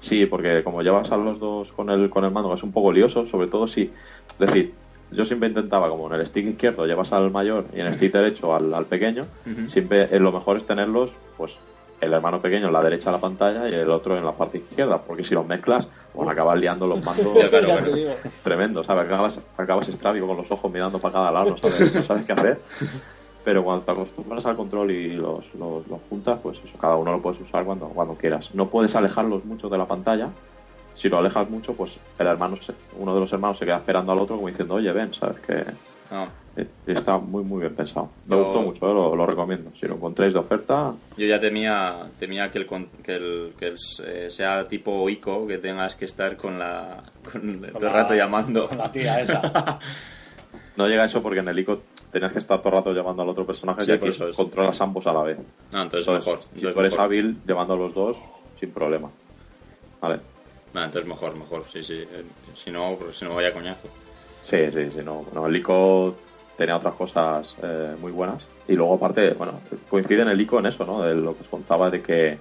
[0.00, 2.92] Sí, porque como llevas a los dos con el, con el mando es un poco
[2.92, 3.90] lioso, sobre todo si...
[4.32, 4.72] Es decir,
[5.10, 8.12] yo siempre intentaba, como en el stick izquierdo llevas al mayor y en el stick
[8.12, 9.26] derecho al, al pequeño,
[9.66, 11.56] siempre eh, lo mejor es tenerlos, pues
[12.00, 14.58] el hermano pequeño en la derecha de la pantalla y el otro en la parte
[14.58, 17.34] izquierda, porque si los mezclas, bueno, acabas liando los mandos
[17.66, 17.92] claro,
[18.42, 19.04] tremendo, ¿sabes?
[19.06, 22.32] Acabas, acabas estrábico con los ojos mirando para cada lado, no sabes, no sabes qué
[22.32, 22.62] hacer.
[23.44, 27.12] Pero cuando te acostumbras al control y los, los, los juntas, pues eso, cada uno
[27.12, 28.54] lo puedes usar cuando, cuando quieras.
[28.54, 30.28] No puedes alejarlos mucho de la pantalla.
[30.94, 34.12] Si lo alejas mucho, pues el hermano, se- uno de los hermanos se queda esperando
[34.12, 35.38] al otro como diciendo, oye, ven, ¿sabes?
[35.40, 35.64] Que
[36.10, 36.28] No, eh,
[36.86, 38.10] está muy, muy bien pensado.
[38.26, 39.70] Me Yo- gustó mucho, eh, lo, lo recomiendo.
[39.74, 43.66] Si lo encontráis de oferta, yo ya temía, temía que el, con- que el, que
[43.68, 48.14] el, eh, sea tipo ICO, que tengas que estar con la con todo el rato
[48.14, 48.68] llamando.
[48.68, 49.78] Con la tía esa.
[50.76, 53.28] no llega eso porque en el ICO tenías que estar todo el rato llamando al
[53.28, 54.36] otro personaje Sí, y aquí por eso es.
[54.36, 55.38] controlas ambos a la vez.
[55.72, 56.40] No, entonces Entonces, mejor.
[56.42, 57.04] si entonces tú eres mejor.
[57.04, 58.16] hábil llevando a los dos,
[58.58, 59.10] sin problema.
[60.00, 60.20] Vale.
[60.72, 61.94] No, entonces mejor, mejor, sí, sí.
[61.94, 62.24] Eh,
[62.54, 63.88] Si no, pues, si no vaya coñazo.
[64.42, 65.00] Sí, sí, sí.
[65.04, 66.14] No, no, el ICO
[66.58, 68.44] tenía otras cosas eh, muy buenas.
[68.66, 71.00] Y luego, aparte, bueno, coincide en el ICO en eso, ¿no?
[71.00, 72.38] De lo que os contaba de que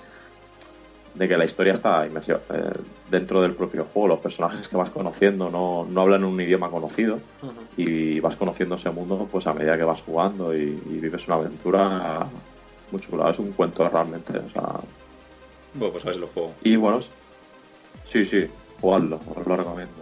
[1.14, 2.70] de que la historia está inmersiva eh,
[3.10, 4.08] dentro del propio juego.
[4.10, 7.20] Los personajes que vas conociendo no, no hablan un idioma conocido
[7.76, 11.38] y vas conociendo ese mundo pues a medida que vas jugando y, y vives una
[11.38, 12.28] aventura
[12.92, 13.32] muy chula.
[13.32, 14.38] Es un cuento realmente.
[14.38, 14.80] O sea,
[15.74, 16.54] Bueno, pues a ver si lo juego.
[16.64, 17.00] y bueno,
[18.06, 18.48] sí, sí,
[18.80, 19.94] jugadlo, os lo recomiendo.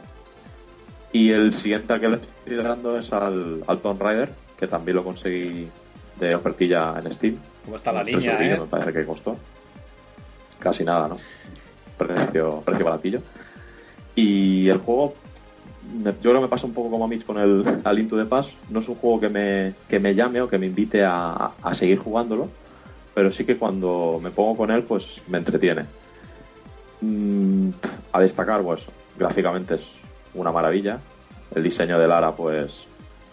[1.16, 4.98] Y el siguiente al que le estoy dando es al, al Tomb Raider, que también
[4.98, 5.66] lo conseguí
[6.20, 7.38] de ofertilla en Steam.
[7.64, 8.58] ¿Cómo está la eurillos eh?
[8.60, 9.38] me parece que costó.
[10.60, 11.18] Casi nada, ¿no?
[11.98, 13.22] Precio, precio baratillo.
[14.14, 15.16] Y el juego,
[16.04, 18.26] yo creo que me pasa un poco como a Mitch con el Al Into the
[18.26, 18.52] Pass.
[18.70, 21.76] No es un juego que me, que me llame o que me invite a, a
[21.76, 22.50] seguir jugándolo,
[23.14, 25.86] pero sí que cuando me pongo con él, pues me entretiene.
[27.00, 27.70] Mm,
[28.12, 28.82] a destacar, pues
[29.18, 30.04] gráficamente es
[30.36, 31.00] una maravilla.
[31.54, 32.86] El diseño de Lara, pues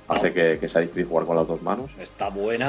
[0.08, 1.90] hace que, que sea difícil jugar con las dos manos.
[1.98, 2.68] Está buena,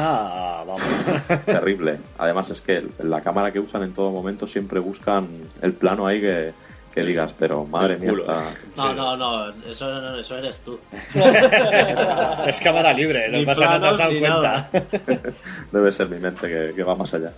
[0.66, 0.82] vamos.
[1.46, 2.00] Terrible.
[2.18, 5.28] Además es que la cámara que usan en todo momento siempre buscan
[5.62, 6.54] el plano ahí que,
[6.94, 8.44] que digas, pero madre mía, está-
[8.78, 8.96] No, Sí.
[8.96, 10.80] no, no, eso, eso eres tú.
[12.48, 14.70] es cámara libre, lo que pasa es que no te has dado cuenta.
[15.72, 17.32] debe ser mi mente que, que va más allá.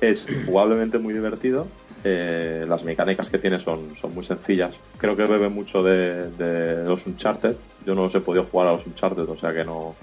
[0.00, 1.66] Es jugablemente muy divertido.
[2.04, 4.78] Eh, las mecánicas que tiene son, son muy sencillas.
[4.96, 7.56] Creo que bebe mucho de, de los Uncharted.
[7.84, 9.94] Yo no los he podido jugar a los Uncharted, o sea que no,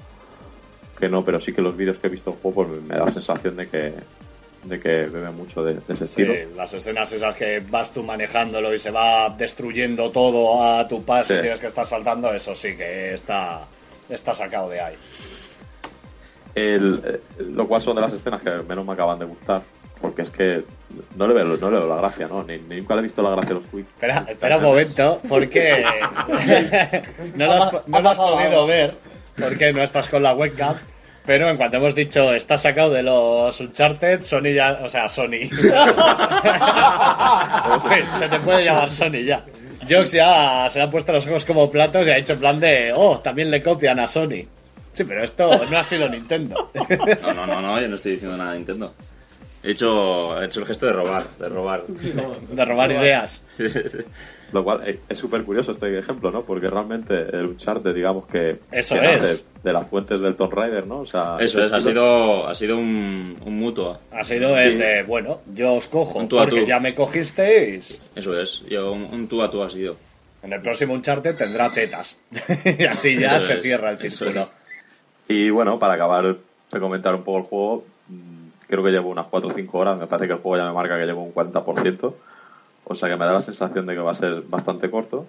[0.99, 3.05] que no, pero sí que los vídeos que he visto del juego pues, me da
[3.05, 3.93] la sensación de que,
[4.63, 6.33] de que bebe mucho de, de ese Sí, estilo.
[6.55, 11.33] las escenas esas que vas tú manejándolo y se va destruyendo todo a tu paso
[11.33, 11.41] y Sí.
[11.41, 13.61] tienes que estar saltando, eso sí que está,
[14.09, 14.95] está sacado de ahí.
[16.55, 17.21] El- eh,
[17.51, 19.61] lo cual son de las escenas que menos me acaban de gustar.
[20.01, 20.63] Porque es que
[21.15, 22.43] no le veo, no le veo la gracia, ¿no?
[22.43, 23.87] Ni, ni nunca le he visto la gracia a los quick.
[23.87, 25.83] Espera, espera un momento, porque
[27.35, 28.93] no lo has, no lo has podido ver,
[29.37, 30.75] porque no estás con la webcam,
[31.25, 35.49] pero en cuanto hemos dicho está sacado de los Uncharted, Sony ya, o sea, Sony.
[37.89, 39.43] sí, se te puede llamar Sony ya.
[39.89, 42.59] Jox ya se le han puesto los ojos como platos y ha hecho en plan
[42.59, 44.45] de, oh, también le copian a Sony.
[44.93, 46.71] Sí, pero esto no ha sido Nintendo.
[47.21, 48.93] No, no, no, no, yo no estoy diciendo nada de Nintendo.
[49.67, 51.83] He hecho, he hecho el gesto de robar, de robar.
[51.87, 53.43] De robar ideas.
[54.53, 56.43] Lo cual eh, es súper curioso este ejemplo, ¿no?
[56.43, 59.21] Porque realmente el Uncharted, digamos que, Eso que es.
[59.21, 60.99] nace de las fuentes del Tomb Raider, ¿no?
[60.99, 63.99] O sea, Eso es, ha sido, ha sido un, un mutuo.
[64.13, 64.63] Ha sido Sí.
[64.63, 66.65] desde, bueno, yo os cojo tú porque tú.
[66.65, 68.01] ya me cogisteis.
[68.15, 69.97] Eso es, yo, un, un tú a tú ha sido.
[70.43, 72.17] En el próximo Uncharted tendrá tetas.
[72.79, 74.41] y así ya Eso se es, cierra el círculo.
[74.41, 74.51] es.
[75.27, 76.37] Y bueno, para acabar
[76.71, 77.85] de comentar un poco el juego,
[78.67, 79.97] creo que llevo unas 4 o 5 horas.
[79.97, 82.13] Me parece que el juego ya me marca que llevo un 40%.
[82.89, 85.25] O sea que me da la sensación de que va a ser bastante corto.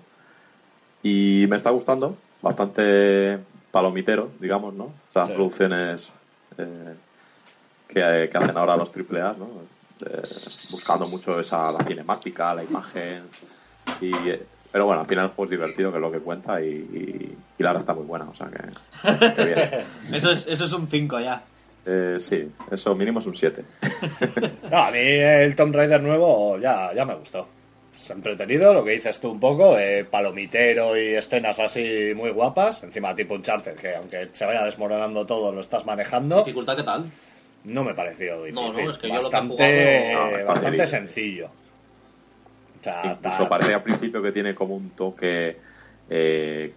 [1.03, 2.17] Y me está gustando.
[2.41, 3.39] bastante
[3.73, 4.93] palomitero, digamos, ¿no?
[5.11, 5.35] Esas Sí.
[5.35, 6.09] producciones
[6.57, 6.95] eh,
[7.89, 9.49] que, que hacen ahora los AAA, ¿no?
[10.07, 10.23] Eh,
[10.71, 13.25] buscando mucho esa la cinemática, la imagen.
[14.01, 16.63] Y, eh, pero bueno, al final el juego es divertido, que es lo que cuenta,
[16.63, 19.71] y, y, y la hora está muy buena, o sea que, que bien.
[20.15, 21.43] Eso es, eso es un 5 ya.
[21.91, 23.65] Eh, sí, eso mínimo es un 7.
[24.71, 27.49] No, a mí el Tomb Raider nuevo ya, ya me gustó.
[27.97, 32.83] Es entretenido, lo que dices tú un poco, eh, palomitero y escenas así muy guapas.
[32.83, 36.39] Encima tipo Uncharted, que aunque se vaya desmoronando todo, lo estás manejando.
[36.41, 37.11] ¿Dificultad qué tal?
[37.65, 38.55] No me pareció difícil.
[38.55, 41.47] No, no, es que yo lo que he bastante, jugado- No, es bastante sencillo.
[42.81, 45.57] O sea, Incluso hasta- parece al principio que tiene como un toque
[46.11, 46.73] eh,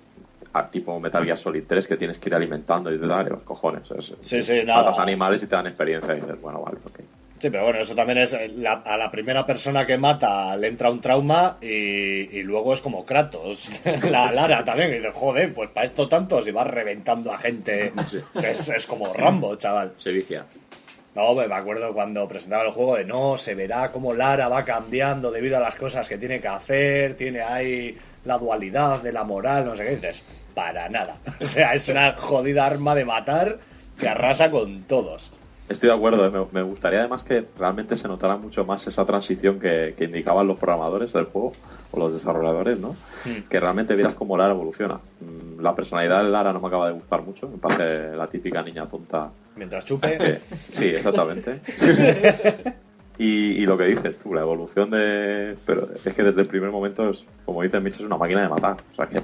[0.53, 3.41] a tipo Metal Gear Solid 3 que tienes que ir alimentando y te dan los
[3.44, 3.90] cojones.
[3.91, 4.82] Es- Sí, sí, nada.
[4.84, 6.99] Matas animales y te dan experiencia y dices, bueno, vale, ok.
[7.40, 8.38] Sí, pero bueno, eso también es.
[8.57, 11.68] la- a la primera persona que mata le entra un trauma y,
[12.38, 13.68] y luego es como Kratos.
[14.11, 14.91] la Lara también.
[14.91, 17.94] Y dices, joder, pues para esto tanto, si vas reventando a gente.
[18.44, 19.94] Es, es como Rambo, chaval.
[19.98, 20.45] Se vicia.
[21.15, 25.30] No, me acuerdo cuando presentaba el juego de no, se verá cómo Lara va cambiando
[25.32, 29.65] debido a las cosas que tiene que hacer, tiene ahí la dualidad de la moral,
[29.65, 29.95] no sé qué.
[29.95, 30.23] Dices,
[30.53, 31.18] para nada.
[31.40, 33.60] O sea, es una jodida arma de matar
[33.99, 35.32] que arrasa con todos.
[35.69, 36.30] Estoy de acuerdo, ¿eh?
[36.30, 40.45] me, me gustaría además que realmente se notara mucho más esa transición que, que indicaban
[40.45, 41.53] los programadores del juego
[41.91, 42.95] o los desarrolladores, ¿no?
[43.49, 44.95] Que realmente vieras cómo Lara evoluciona.
[45.22, 48.61] Mm, La personalidad de Lara no me acaba de gustar mucho, me parece la típica
[48.61, 50.18] niña tonta Mientras chupe.
[50.19, 51.61] Eh, sí, exactamente.
[53.22, 55.56] Y, y lo que dices tú, la evolución de...
[55.64, 58.49] Pero es que desde el primer momento, es, como dice Mitch, es una máquina de
[58.49, 58.77] matar.
[58.93, 59.22] O sea que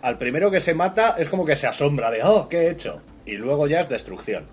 [0.00, 3.02] al primero que se mata es como que se asombra de, oh, ¿qué he hecho?
[3.26, 4.44] Y luego ya es destrucción.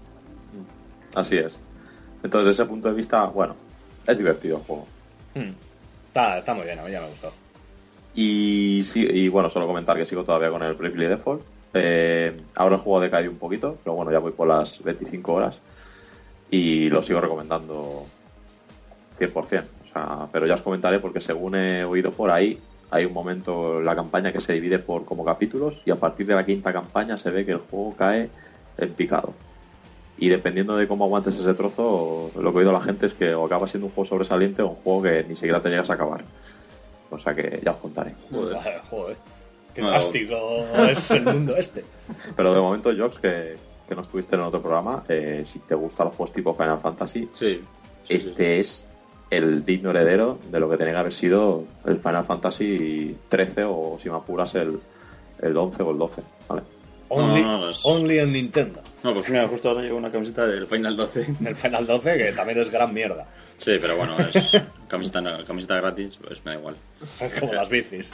[1.15, 1.57] así es.
[2.22, 3.55] Entonces, desde ese punto de vista, bueno,
[4.05, 4.85] es divertido el juego.
[5.35, 5.53] Hmm.
[6.07, 7.31] Está, está muy bien, a mí ya me gustó.
[8.13, 11.41] Y, sí, y bueno, solo comentar que sigo todavía con el Bravely Default.
[11.73, 15.31] Eh, ahora el juego ha decaído un poquito, pero bueno, ya voy por las 25
[15.31, 15.57] horas.
[16.49, 18.05] Y lo sigo recomendando
[19.30, 19.64] 100%.
[19.89, 23.80] O sea, pero ya os comentaré porque según he oído por ahí, hay un momento
[23.80, 26.72] en la campaña que se divide por como capítulos y a partir de la quinta
[26.73, 28.30] campaña se ve que el juego cae
[28.77, 29.34] en picado.
[30.18, 33.34] Y dependiendo de cómo aguantes ese trozo, lo que he oído la gente es que
[33.34, 35.93] o acaba siendo un juego sobresaliente o un juego que ni siquiera te llegas a
[35.93, 36.22] acabar.
[37.10, 38.14] O sea que ya os contaré.
[38.30, 38.57] Joder.
[38.89, 39.18] Joder.
[39.73, 39.89] Qué No.
[39.89, 40.35] drástico
[40.89, 41.84] es el mundo este.
[42.35, 43.56] Pero de momento, Jox, que,
[43.88, 47.30] que no estuviste en otro programa, eh, si te gustan los juegos tipo Final Fantasy,
[47.34, 47.61] Sí.
[48.03, 48.85] sí, este es
[49.31, 53.97] el digno heredero de lo que tenía que haber sido el Final Fantasy 13 o,
[53.99, 54.79] si me apuras, el,
[55.41, 56.21] el 11 o el 12.
[56.47, 56.61] ¿vale?
[57.09, 58.81] Only, no, es- only en Nintendo.
[59.03, 61.25] No, pues mira, justo ahora llevo una camiseta del Final 12.
[61.45, 63.25] El Final 12, que también es gran mierda.
[63.61, 66.75] Sí, pero bueno, es camiseta, camiseta gratis, pues me da igual.
[67.05, 68.11] Son como las bicis.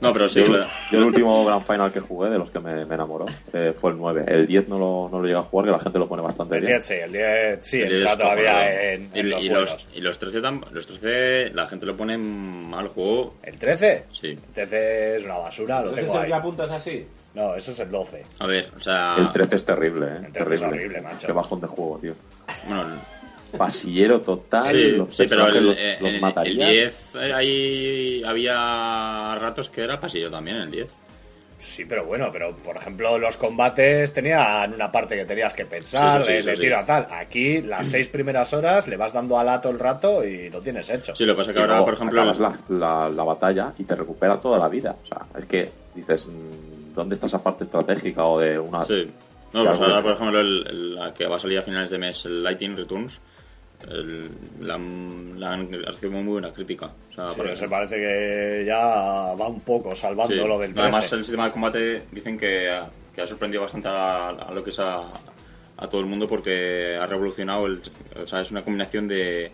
[0.00, 0.66] No, pero sí, Yo, claro.
[0.90, 3.92] yo el último Grand Final que jugué, de los que me, me enamoró, eh, fue
[3.92, 4.24] el 9.
[4.28, 6.56] El 10 no lo, no lo llegué a jugar, que la gente lo pone bastante
[6.56, 6.72] El bien.
[6.74, 9.86] 10 sí, el 10 sí, El está es todavía en, en y, los y los,
[9.94, 13.36] y los 13 tam- los 13 la gente lo pone mal juego.
[13.42, 14.04] ¿El 13?
[14.12, 14.28] Sí.
[14.28, 16.28] El 13 es una basura, lo tengo el ahí.
[16.28, 17.06] que apuntas así.
[17.34, 18.22] No, eso es el 12.
[18.40, 20.20] A ver, o sea, El 13 es terrible, ¿eh?
[20.26, 20.66] El 13 es terrible.
[20.66, 21.26] horrible, macho.
[21.26, 22.14] Qué bajón de juego, tío.
[22.68, 22.84] bueno,
[23.58, 26.66] Pasillero total, sí, los sí, pero el, los, eh, los el- mataría.
[26.68, 30.90] el 10 eh, ahí había ratos que era pasillo también el 10.
[31.58, 36.20] Sí, pero bueno, pero por ejemplo, los combates tenían una parte que tenías que pensar,
[36.24, 36.60] Sí, sí.
[36.60, 37.06] tiro a tal.
[37.08, 41.14] Aquí, las seis primeras horas, le vas dando alato el rato y lo tienes hecho.
[41.14, 43.22] Sí, lo que pasa es Y que ahora, luego por ejemplo, acabas la, la, la
[43.24, 44.96] batalla y te recupera toda la vida.
[45.04, 48.82] O sea, es que dices, mm, ¿dónde está esa parte estratégica o de una...
[48.82, 49.08] Sí.
[49.52, 51.98] No, pues ahora, por ejemplo, el, el- la que va a salir a finales de
[51.98, 53.20] mes, el Lighting Returns,
[53.88, 54.30] el-
[54.60, 56.90] la, han- la han recibido muy buena crítica.
[57.10, 60.40] O sea, Sí, porque- se parece que ya va un poco salvando sí.
[60.40, 60.80] lo del 13.
[60.82, 64.62] Además, el sistema de combate dicen que, ha- que ha sorprendido bastante a, a lo
[64.64, 65.02] que es a,
[65.76, 67.66] a todo el mundo porque ha revolucionado.
[67.66, 67.80] El,
[68.22, 69.50] o sea, es una combinación de,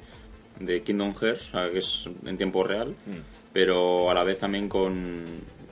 [0.61, 3.19] de Kingdom Hearts, o sea, que es en tiempo real, Mm.
[3.53, 5.25] pero a la vez también con,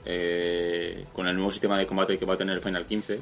[0.05, 3.19] eh, con el nuevo sistema de combate que va a tener el Final 15.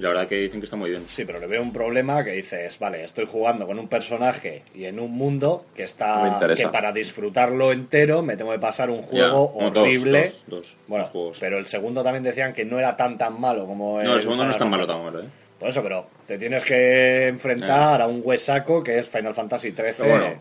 [0.00, 1.02] Y la verdad que dicen que está muy bien.
[1.06, 4.86] Sí, pero le veo un problema que dices, vale, estoy jugando con un personaje y
[4.86, 6.62] en un mundo que No me está interesa.
[6.64, 10.22] que para disfrutarlo entero me tengo que pasar un juego no, horrible.
[10.22, 11.36] dos, dos, bueno, dos juegos.
[11.38, 14.44] pero el segundo también decían que no era tan tan malo como No, el segundo
[14.46, 15.26] no es tan malo, tan malo, ¿eh?
[15.58, 20.08] Por eso, pero te tienes que enfrentar a un huesaco que es Final Fantasy XIII
[20.08, 20.32] bueno.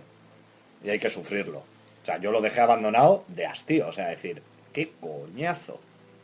[0.85, 1.57] y hay que sufrirlo.
[2.01, 4.41] O sea, yo lo dejé abandonado de hastío, o sea, decir,
[4.71, 5.77] qué coñazo.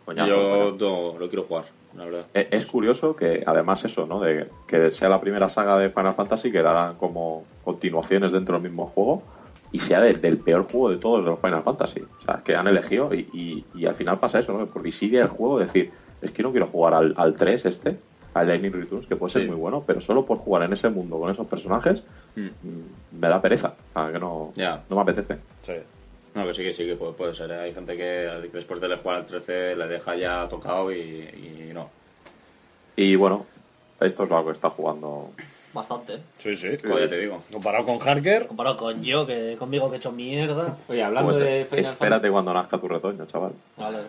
[0.05, 1.65] Coñazo, Yo lo, lo quiero jugar,
[1.95, 2.25] la verdad.
[2.33, 4.19] Eh, Es curioso que además eso, ¿no?
[4.19, 8.63] De que sea la primera saga de Final Fantasy que darán como continuaciones dentro del
[8.69, 9.23] mismo juego.
[9.71, 11.99] y sea del, del peor juego de todos los Final Fantasy.
[11.99, 14.65] O sea, que han elegido y, y- y al final pasa eso, ¿no?
[14.67, 15.91] Porque sigue el juego decir,
[16.21, 17.97] es que no quiero jugar al, al 3 este,
[18.35, 19.47] al Lightning Returns, que puede ser Sí.
[19.49, 22.03] muy bueno, pero solo por jugar en ese mundo con esos personajes
[22.37, 22.41] Mm.
[22.45, 23.73] mm, me da pereza.
[23.89, 24.51] O sea, que no,
[24.89, 25.37] no me apetece.
[25.61, 25.73] Sí.
[26.35, 27.49] No, que sí, que sí, que puede, puede ser.
[27.49, 27.59] ¿eh?
[27.61, 28.03] Hay gente que,
[28.51, 31.89] después de jugar al 13 le deja ya tocado y, y no.
[32.97, 33.45] Y bueno,
[33.99, 35.31] esto es lo que está jugando.
[35.73, 36.19] Bastante, ¿eh?
[36.37, 36.69] Sí, sí.
[36.85, 37.41] Joder, te digo.
[37.51, 40.77] Comparado con Harker, Comparado con yo, que conmigo que he hecho mierda.
[40.87, 43.53] Oye, hablando Pues, de eh, Final espérate cuando nazca tu retoño, chaval.
[43.75, 43.99] Vale.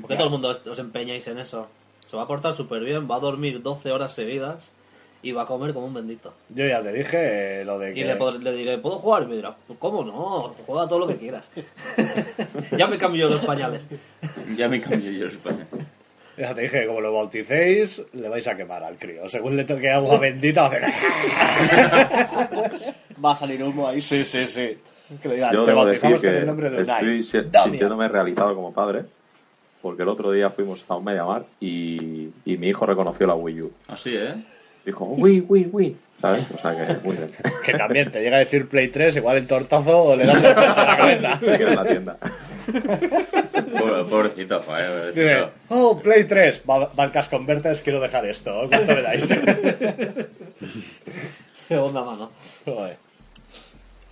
[0.00, 1.68] ¿Por qué todo el mundo os os empeñáis en eso?
[2.08, 4.72] Se va a portar súper bien, va a dormir 12 horas seguidas
[5.24, 6.32] y va a comer como un bendito.
[6.50, 8.00] yo ya te dije eh, lo de que...
[8.00, 9.22] Y le, pod- le diré, ¿puedo jugar?
[9.24, 10.54] Y me dirá, "Pues, ¿cómo no?
[10.66, 11.50] Juega todo lo que quieras.
[12.76, 13.88] ya me cambio los pañales.
[14.56, 15.66] Ya me cambié yo España.
[16.36, 19.28] Ya te dije como lo bauticéis, le vais a quemar al crío.
[19.28, 20.82] Según le toque agua bendita, va a hacer...
[23.24, 24.00] Va a salir humo ahí.
[24.00, 24.76] Sí, sí, sí.
[25.22, 27.36] Que le digan, Yo te debo decir bautizamos que con el nombre de estoy si-
[27.38, 27.62] Damian.
[27.64, 29.04] sintiéndome realizado como padre,
[29.82, 33.62] porque el otro día fuimos a un Mediamar y, y mi hijo reconoció la Wii
[33.62, 33.72] U.
[33.86, 34.34] Así, ¿eh?
[34.84, 35.96] Dijo, Wii, Wii, Wii.
[36.20, 36.44] ¿Sabes?
[36.54, 37.28] O sea que muy bien.
[37.64, 40.96] Que también te llega a decir Play 3, igual el tortazo le da por la
[40.96, 41.38] cabeza.
[41.40, 42.16] Se queda en la tienda.
[43.78, 45.50] Pobre- Pobrecito, joder, pobrecito.
[45.68, 48.66] oh, Play 3, Va- Valcas Converters, quiero dejar esto.
[48.68, 49.28] ¿Cuánto me dais?
[51.68, 52.30] Segunda mano.
[52.64, 52.96] Joder.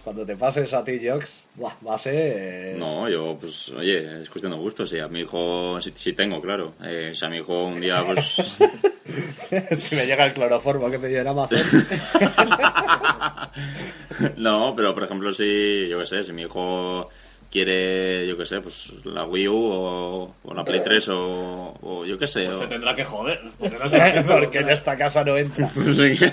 [0.04, 2.14] Cuando te pases a ti, Jox, buah, va a ser...
[2.16, 4.84] eh, No, yo, pues, oye, es cuestión de gusto.
[4.84, 6.74] Si a mi hijo, si, si tengo, claro.
[6.84, 8.26] Eh, si a mi hijo un día, pues.
[9.78, 11.60] si me llega el cloroformo que pedí en Amazon.
[14.38, 17.08] no, pero por ejemplo, si, yo qué sé, si mi hijo
[17.50, 22.04] quiere, yo qué sé, pues la Wii U o, o la Play 3 o, o
[22.04, 22.48] yo qué sé.
[22.48, 23.40] o- Se tendrá que joder.
[23.58, 25.68] Porque no sé Porque en esta casa no entra.
[25.68, 26.32] sé qué.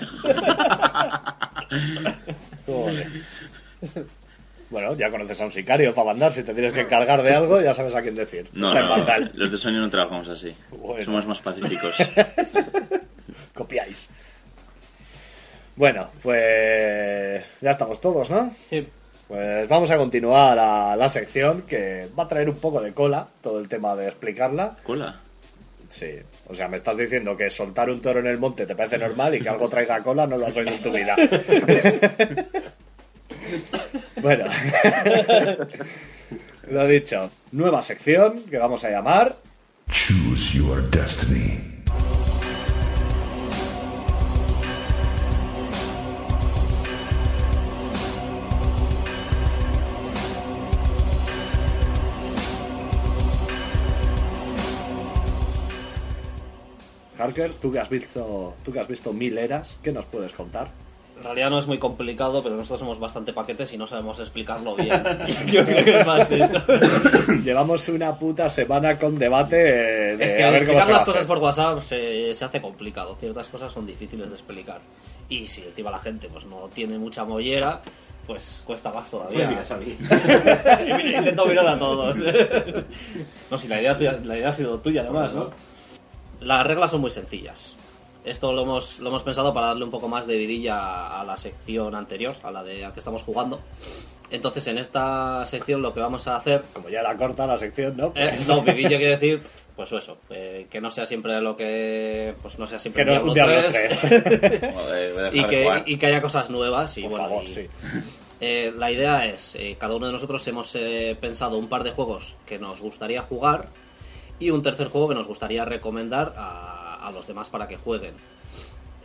[2.65, 3.07] Joder.
[4.69, 6.31] Bueno, ya conoces a un sicario para mandar.
[6.31, 8.49] Si te tienes que encargar de algo, ya sabes a quién decir.
[8.53, 10.53] No, no, los de Sony no trabajamos así.
[10.77, 11.05] Bueno.
[11.05, 11.95] Somos más pacíficos.
[13.55, 14.09] Copiáis.
[15.75, 18.53] Bueno, pues ya estamos todos, ¿no?
[18.69, 18.87] Sí.
[19.27, 23.27] Pues vamos a continuar a la sección que va a traer un poco de cola,
[23.41, 24.75] todo el tema de explicarla.
[24.83, 25.19] Cola.
[25.87, 26.11] Sí,
[26.47, 29.33] o sea, me estás diciendo que soltar un toro en el monte te parece normal
[29.35, 31.15] y que algo traiga cola no lo has oído en tu vida.
[34.21, 34.45] bueno,
[36.69, 39.35] lo dicho, nueva sección que vamos a llamar
[39.89, 41.69] Choose your destiny.
[57.19, 60.71] Harker, tú que has visto, tú que has visto mil eras, ¿qué nos puedes contar?
[61.19, 64.73] En realidad no es muy complicado, pero nosotros somos bastante paquetes y no sabemos explicarlo
[64.75, 65.03] bien.
[65.47, 66.61] Yo creo que es más eso.
[67.43, 70.93] Llevamos una puta semana con debate de Es que a al ver cómo explicar va
[70.93, 73.17] las cosas por WhatsApp se, se hace complicado.
[73.19, 74.79] Ciertas cosas son difíciles de explicar.
[75.27, 77.81] Y si encima la gente pues no tiene mucha mollera,
[78.25, 79.47] pues cuesta más Me todavía.
[79.49, 79.97] miras a mí.
[81.17, 82.15] Intento mirar a todos.
[83.51, 85.49] no, si la idea, tuya- la idea ha sido tuya además, ¿no?
[86.41, 87.75] Las reglas son muy sencillas.
[88.29, 91.35] Esto lo hemos, lo hemos pensado para darle un poco más de vidilla a la
[91.37, 93.59] sección anterior, a la de a que estamos jugando.
[94.31, 97.97] Entonces, en esta sección lo que vamos a hacer Como ya la corta la sección,
[97.97, 98.07] ¿no?
[98.15, 99.41] eh, Pues- no, vidilla quiere decir,
[99.75, 102.35] pues eso, eh, que no sea siempre lo que.
[102.41, 104.73] Pues no sea siempre que no un Diablo Diablo 3, 3.
[104.75, 106.95] Joder, y, que, y que haya cosas nuevas.
[106.97, 107.67] Y Por bueno, favor, y- sí.
[108.41, 111.91] eh, la idea es, eh, cada uno de nosotros hemos eh, pensado un par de
[111.91, 113.69] juegos que nos gustaría jugar
[114.37, 116.78] y un tercer juego que nos gustaría recomendar a,
[117.09, 118.13] a los demás para que jueguen.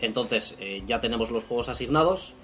[0.01, 2.35] Entonces, eh, ya tenemos los juegos asignados,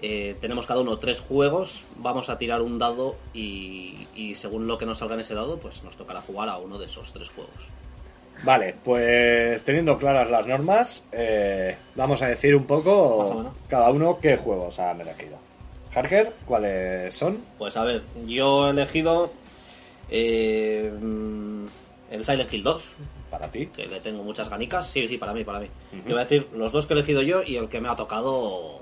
[0.00, 4.76] eh, tenemos cada uno tres juegos, vamos a tirar un dado y, y según lo
[4.76, 7.30] que nos salga en ese dado, pues nos tocará jugar a uno de esos tres
[7.30, 7.70] juegos.
[8.42, 14.36] Vale, pues teniendo claras las normas, eh, vamos a decir un poco cada uno qué
[14.36, 15.38] juegos han elegido.
[15.94, 17.38] Harker, ¿cuáles son?
[17.56, 19.30] Pues a ver, yo he elegido
[20.10, 21.66] eh, mm,
[22.10, 22.88] el Silent Hill 2,
[23.38, 23.66] Para ti.
[23.66, 24.86] que le tengo muchas ganicas.
[24.86, 25.66] Sí, sí, para mí, para mí.
[25.92, 27.96] Yo voy a decir los dos que he elegido yo y el que me ha
[27.96, 28.80] tocado.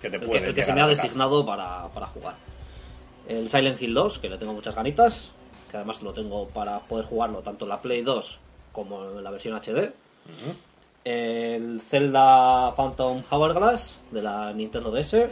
[0.00, 2.34] Que te El que, el que se me ha designado para, para jugar.
[3.28, 5.32] El Silent Hill 2, que le tengo muchas ganitas.
[5.70, 8.40] Que además lo tengo para poder jugarlo tanto en la Play 2
[8.72, 9.92] como en la versión HD.
[11.04, 15.28] El Zelda Phantom Hourglass de la Nintendo DS.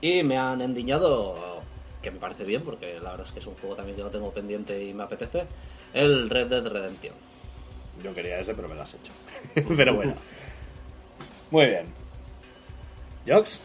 [0.00, 1.60] Y me han endiñado,
[2.02, 4.10] que me parece bien, porque la verdad es que es un juego también que lo
[4.10, 5.44] tengo pendiente y me apetece.
[5.92, 7.14] El Red Dead Redemption.
[8.02, 9.12] Yo quería ese, pero me lo has hecho.
[9.76, 10.14] pero bueno.
[11.50, 11.86] Muy bien.
[13.26, 13.60] ¿Jox?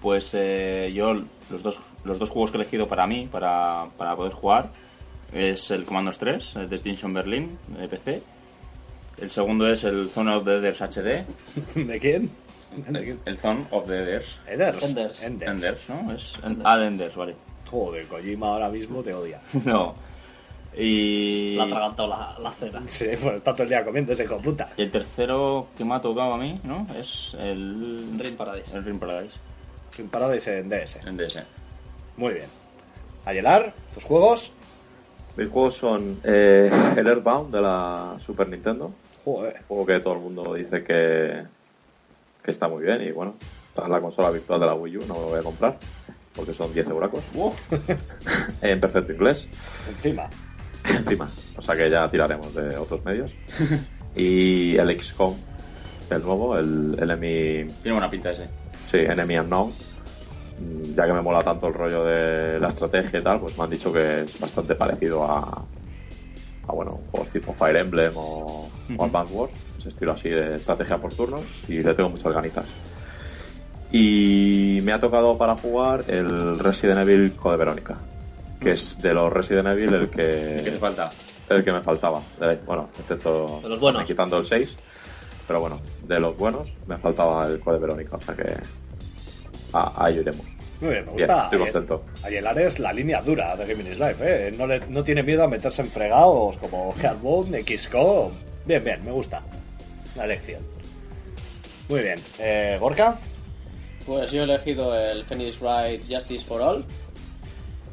[0.00, 1.14] Pues eh, yo
[1.50, 4.70] los dos los dos juegos que he elegido para mí, para, para poder jugar,
[5.32, 8.22] es el Commandos 3, el Destination Berlin, de PC.
[9.18, 11.24] El segundo es el Zone of the Enders HD.
[11.74, 12.30] ¿De quién?
[12.76, 13.20] ¿De El, quién?
[13.24, 14.38] el Zone of the Enders.
[14.46, 14.84] Enders.
[14.84, 15.22] Enders.
[15.22, 15.50] Enders.
[15.50, 16.12] Enders, ¿no?
[16.12, 16.32] Es
[16.64, 17.34] ah, de Enders, vale.
[17.68, 19.40] Joder, Kojima ahora mismo te odia.
[19.64, 19.94] no.
[20.76, 21.50] Y...
[21.52, 22.82] Se le ha atragantado la, la cena.
[22.86, 24.70] Sí, pues está todo el día comiendo ese puta.
[24.76, 26.86] y el tercero que me ha tocado a mí, ¿no?
[26.94, 28.18] Es el...
[28.18, 28.76] Ring Paradise.
[28.76, 29.38] El Ring Paradise,
[29.94, 30.96] Sin Paradise en DS.
[31.06, 31.38] en DS.
[32.16, 32.46] Muy bien.
[33.24, 34.52] Ayelar, tus juegos.
[35.36, 38.92] Mis juegos son eh, el Airbound de la Super Nintendo.
[39.24, 39.62] Joder.
[39.66, 41.42] juego que todo el mundo dice que,
[42.44, 43.34] que está muy bien y bueno,
[43.68, 45.76] está en la consola virtual de la Wii U, no me lo voy a comprar
[46.36, 47.24] porque son 10 euracos
[48.62, 49.48] en perfecto inglés
[49.88, 50.28] Encima.
[50.90, 51.26] Encima,
[51.56, 53.30] o sea que ya tiraremos de otros medios.
[54.18, 55.34] Y el XCOM
[56.10, 58.46] el nuevo, el Enemy Tiene buena pinta ese.
[58.90, 59.68] sí, Enemy Unknown.
[59.68, 63.64] Mm, ya que me mola tanto el rollo de la estrategia y tal, pues me
[63.64, 65.64] han dicho que es bastante parecido a,
[66.66, 70.96] a bueno, juegos tipo Fire Emblem o, o Advance Wars, ese estilo así de estrategia
[70.96, 72.66] por turnos, y le tengo muchas ganitas.
[73.92, 77.98] Y me ha tocado para jugar el Resident Evil Code Verónica,
[78.60, 81.10] que es de los Resident Evil el ¿Qué te que, falta?
[81.48, 82.20] el que me faltaba.
[82.66, 84.04] Bueno, excepto De los buenos.
[84.04, 84.76] quitando el 6,
[85.46, 88.54] pero bueno, de los buenos me faltaba el Code Verónica, o sea que
[89.72, 90.44] a, ahí iremos.
[90.80, 91.44] Muy bien, me Bien, gusta.
[91.44, 92.04] estoy Ayer- contento.
[92.22, 94.52] Ayelar es la línea dura de Gaming is Life, ¿eh?
[94.58, 98.32] No, le- no tiene miedo a meterse en fregados como Hardbone, XCOM.
[98.66, 99.42] Bien, bien, me gusta.
[100.16, 100.60] La elección.
[101.88, 102.18] Muy bien.
[102.38, 103.18] Eh, Gorka,
[104.06, 106.84] Pues yo he elegido el Phoenix Wright Justice for All.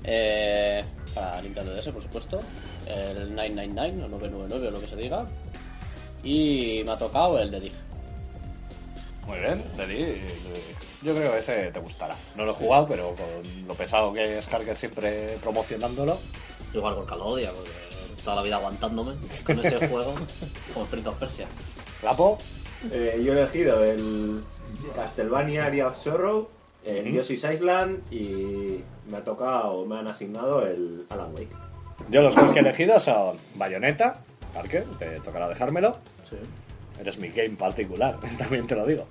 [0.03, 2.39] Eh, para Nintendo DS, por supuesto.
[2.87, 5.25] El 999 o 999 o lo que se diga.
[6.23, 7.73] Y me ha tocado el de Dig.
[9.27, 10.21] Muy bien, Dedi.
[11.01, 12.15] Yo creo que ese te gustará.
[12.35, 16.17] No lo he jugado, pero con lo pesado que es Carker siempre promocionándolo.
[16.73, 17.69] Igual con Calodia, porque
[18.23, 19.15] toda la vida aguantándome
[19.45, 20.15] con ese juego.
[20.73, 21.47] Como Prince of Persia.
[22.03, 22.37] Lapo,
[22.91, 24.43] Eh, yo he elegido el
[24.93, 26.49] Castlevania Area of Sorrow,
[26.85, 27.09] Ujú.
[27.17, 31.49] Yoshi's Island y me ha tocado, me han asignado el Alan Wake.
[32.09, 34.17] yo los juegos que he elegido son Bayonetta,
[34.53, 35.97] Carker, te tocará dejármelo.
[36.29, 36.37] Sí.
[36.99, 39.05] Eres mi game particular, también te lo digo.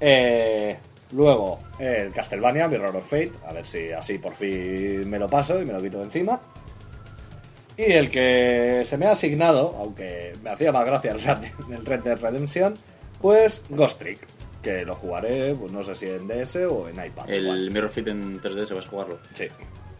[0.00, 0.76] Eh,
[1.12, 5.60] luego, el Castlevania, Mirror of Fate, a ver si así por fin me lo paso
[5.60, 6.40] y me lo quito de encima.
[7.76, 11.38] Y el que se me ha asignado, aunque me hacía más gracia el Red,
[11.72, 12.74] el Red Dead Redemption,
[13.20, 14.20] pues Ghost Trick,
[14.64, 17.28] que lo jugaré, pues no sé si en DS o en iPad.
[17.28, 17.70] El igual.
[17.70, 19.18] Mirror Fit en 3D se vas a jugarlo.
[19.32, 19.46] Sí,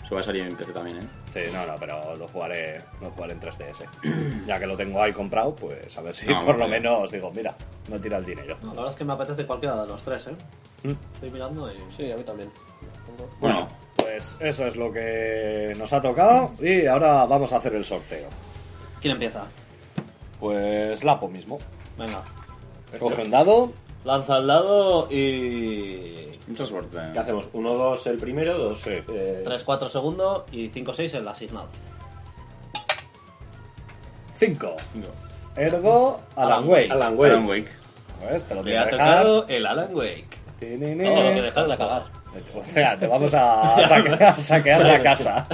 [0.09, 1.09] Se va a salir en PC también, ¿eh?
[1.33, 3.87] sí, no, no, pero lo jugaré, lo jugaré en 3DS.
[4.47, 7.31] ya que lo tengo ahí comprado, pues a ver si No, por lo menos digo,
[7.33, 7.55] mira,
[7.89, 8.57] no tira el dinero.
[8.63, 10.37] No, la verdad es que me apetece cualquiera de los tres, ¿eh?
[10.83, 10.95] Mm.
[11.15, 11.77] Estoy mirando y...
[11.97, 12.51] Sí, a mí también.
[13.41, 17.85] Bueno, pues eso es lo que nos ha tocado y ahora vamos a hacer el
[17.85, 18.29] sorteo.
[19.01, 19.45] ¿Quién empieza?
[20.41, 21.59] Pues Lapo mismo.
[21.99, 22.23] Venga.
[22.99, 23.73] Coge un dado.
[24.05, 26.39] Lanza al lado y...
[26.47, 26.99] Mucha suerte.
[27.13, 27.49] ¿Qué hacemos?
[27.55, 28.57] ¿Uno, dos el primero?
[28.59, 28.91] Dos, Sí.
[29.09, 31.69] eh, 3, 4 segundos y 5, 6 el asignado.
[34.37, 34.77] 5.
[35.57, 36.91] Ergo, Alan Wake.
[36.91, 37.33] Alan Wake.
[37.33, 37.69] Alan Wake.
[38.29, 40.27] Pues te lo Le ha tocado el Alan Wake.
[40.59, 41.05] Tinini.
[41.05, 42.03] Todo lo que dejas de acabar.
[42.55, 45.47] Hostia, te vamos a saquear, a saquear la casa.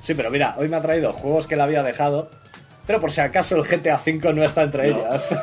[0.00, 2.30] Sí, pero mira, hoy me ha traído juegos que le había dejado.
[2.88, 5.38] Pero por si acaso el GTA V no está entre ellas.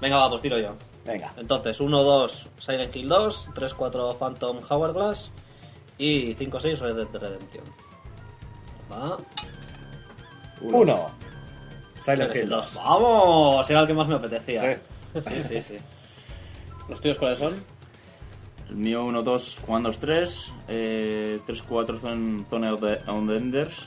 [0.00, 0.74] Venga, vamos, tiro yo.
[1.06, 1.32] Venga.
[1.36, 5.30] Entonces, 1, 2, Silent Hill 2, 3, 4, Phantom Hourglass
[5.96, 7.64] y 5, 6, Red Dead Redemption.
[8.92, 9.16] Va.
[10.60, 11.06] Uno.
[12.00, 12.74] Silent Hill 2.
[12.74, 13.70] ¡Vamos!
[13.70, 14.74] Era el que más me apetecía.
[14.74, 15.20] Sí.
[15.24, 15.62] sí, sí.
[15.68, 15.76] sí.
[16.88, 17.54] ¿Los tuyos cuáles son?
[18.68, 20.52] El mío 1, 2, Commandos 3.
[20.66, 23.86] Eh, 3, 4 son Zone of the Enders.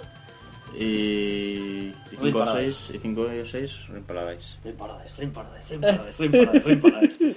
[0.77, 2.77] Y, y Ring 5, Paradise.
[2.87, 2.95] 6.
[2.95, 4.55] Y 5 y 6, Ring Paradise.
[4.63, 7.35] Ring Paradise, Ring Paradise, Ring Paradise, Ring Paradise, Ring Paradise.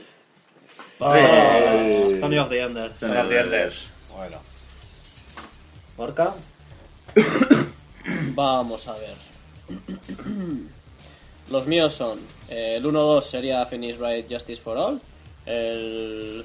[0.99, 3.03] Eh, Tony of the Enders.
[3.03, 3.83] Enders.
[4.17, 4.39] Bueno.
[5.99, 6.35] Orca.
[8.35, 9.15] Vamos a ver.
[11.51, 12.19] Los míos son.
[12.49, 15.01] eh, el 1-2 sería Phoenix Wright Justice for All.
[15.45, 16.45] El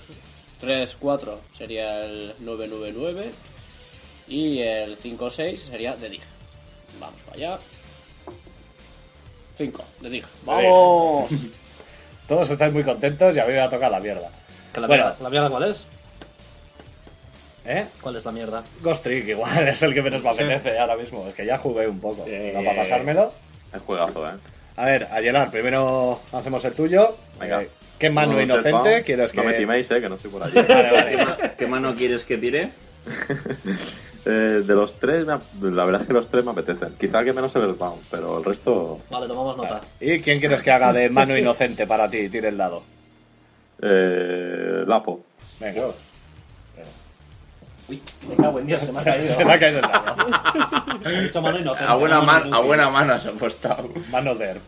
[0.62, 3.32] 3-4 sería el 999.
[4.28, 6.22] Y el 5-6 sería The Dig.
[7.00, 7.58] Vamos para allá.
[9.58, 10.26] 5, The Dig.
[10.46, 11.30] ¡Vamos!
[12.28, 14.30] Todos estáis muy contentos y a mí me va a tocar la mierda.
[14.74, 15.04] ¿Que la, Bueno.
[15.04, 15.84] mierda, ¿La mierda cuál es?
[17.66, 17.86] ¿Eh?
[18.02, 18.64] ¿Cuál es la mierda?
[18.82, 21.28] Ghost Trick igual es el que menos me apetece ahora mismo.
[21.28, 22.26] Es que ya jugué un poco.
[22.28, 22.54] Eh.
[22.56, 23.34] No para pasármelo.
[23.74, 24.34] Es juegazo, ¿eh?
[24.78, 27.16] A ver, Ayelar, primero hacemos el tuyo.
[27.40, 27.62] Venga.
[27.62, 27.70] Eh,
[28.00, 29.38] ¿Qué mano No inocente sepa, quieres que.?
[29.38, 30.56] No me timéis, eh, que no estoy por allí.
[30.68, 31.52] Vale, vale.
[31.56, 32.72] ¿Qué mano quieres que tire?
[34.24, 36.94] Eh, de los tres, me la verdad es que los tres me apetecen.
[37.00, 39.00] Quizá que menos el Earthbound, pero el resto.
[39.10, 39.82] Vale, tomamos nota.
[40.00, 42.30] ¿Y quién quieres que haga de mano inocente para ti?
[42.30, 42.84] Tire el dado.
[43.82, 45.24] Eh, Lapo.
[45.60, 45.88] Venga.
[47.90, 49.34] Uy, me cago en Dios, se me ha caído.
[49.36, 50.16] Se le ha caído el dado.
[51.10, 51.92] He dicho mano inocente.
[51.92, 53.90] A buena, no man- mano a buena mano has apostado.
[54.12, 54.62] Mano de Erp.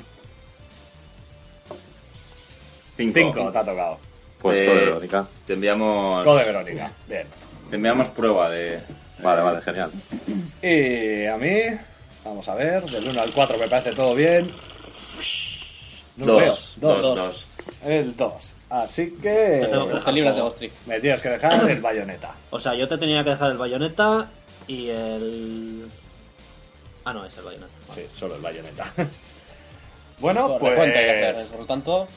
[2.98, 3.14] Cinco.
[3.14, 4.00] Cinco, te ha tocado.
[4.42, 5.28] Pues Eh, todo de Verónica.
[5.46, 6.92] Te enviamos, Go de Verónica.
[7.08, 7.28] Bien.
[7.70, 8.80] te enviamos prueba de...
[9.24, 9.92] Vale, vale, genial.
[10.62, 11.60] Y a mí,
[12.26, 14.50] vamos a ver, del 1 al 4 me parece todo bien.
[16.18, 16.52] No lo veo.
[16.52, 17.02] Dos, Dos.
[17.02, 17.46] dos, dos.
[17.86, 18.34] El 2.
[18.70, 20.42] Así Te que tengo que dejar Te libras de.
[20.42, 20.72] Ghost Trick.
[20.88, 22.32] me tienes que dejar el bayoneta.
[22.50, 24.28] O sea, yo te tenía que dejar el bayoneta
[24.68, 25.88] y el.
[27.06, 27.72] Ah, no, es el bayoneta.
[27.94, 28.86] Sí, solo el bayoneta.
[30.20, 31.36] Bueno, Por pues hacer.
[31.50, 32.08] Por lo tanto,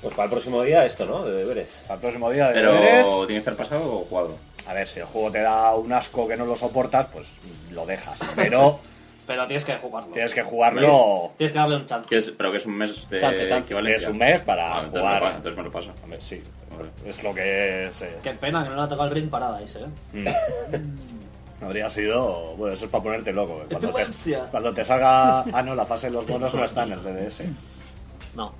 [0.00, 1.22] Pues para el próximo día esto, ¿no?
[1.22, 1.68] De deberes.
[1.88, 3.06] al próximo día de Pero deberes.
[3.06, 4.36] tiene que estar pasado o jugado.
[4.68, 7.28] A ver, si el juego te da un asco que no lo soportas, pues
[7.72, 8.20] lo dejas.
[8.36, 8.78] Pero
[9.26, 10.12] Pero tienes que jugarlo.
[10.12, 11.32] tienes que jugarlo.
[11.36, 12.08] Tienes que darle un chance.
[12.08, 13.64] Que es, pero que es un mes de Chance, chance.
[13.64, 14.06] equivalencia.
[14.06, 15.22] Es un mes para Ah, entonces, jugar.
[15.36, 15.92] entonces me lo paso.
[16.02, 16.42] Hombre, sí,
[16.76, 16.90] Vale.
[17.06, 18.02] es lo que es.
[18.02, 18.18] eh.
[18.22, 19.86] Qué pena que no le ha tocado el Green Paradise, ¿eh?
[20.12, 21.64] Mm.
[21.64, 22.56] Habría sido.
[22.56, 23.62] Bueno, eso es para ponerte loco.
[23.62, 23.66] eh.
[23.70, 25.40] Cuando te, cuando te salga.
[25.52, 27.42] Ah, no, la fase de los monos no está en el DDS.
[28.34, 28.52] No.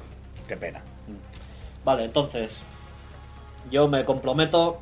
[0.46, 0.80] Qué pena.
[1.84, 2.62] Vale, entonces.
[3.70, 4.80] Yo me comprometo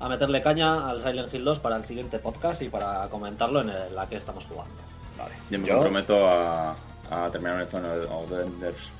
[0.00, 3.70] a meterle caña al Silent Hill 2 para el siguiente podcast y para comentarlo en
[3.70, 4.74] el- la que estamos jugando.
[5.16, 5.34] Vale.
[5.50, 6.76] Yo me Yo- comprometo a,
[7.10, 8.90] a terminar el Zone of the Enders.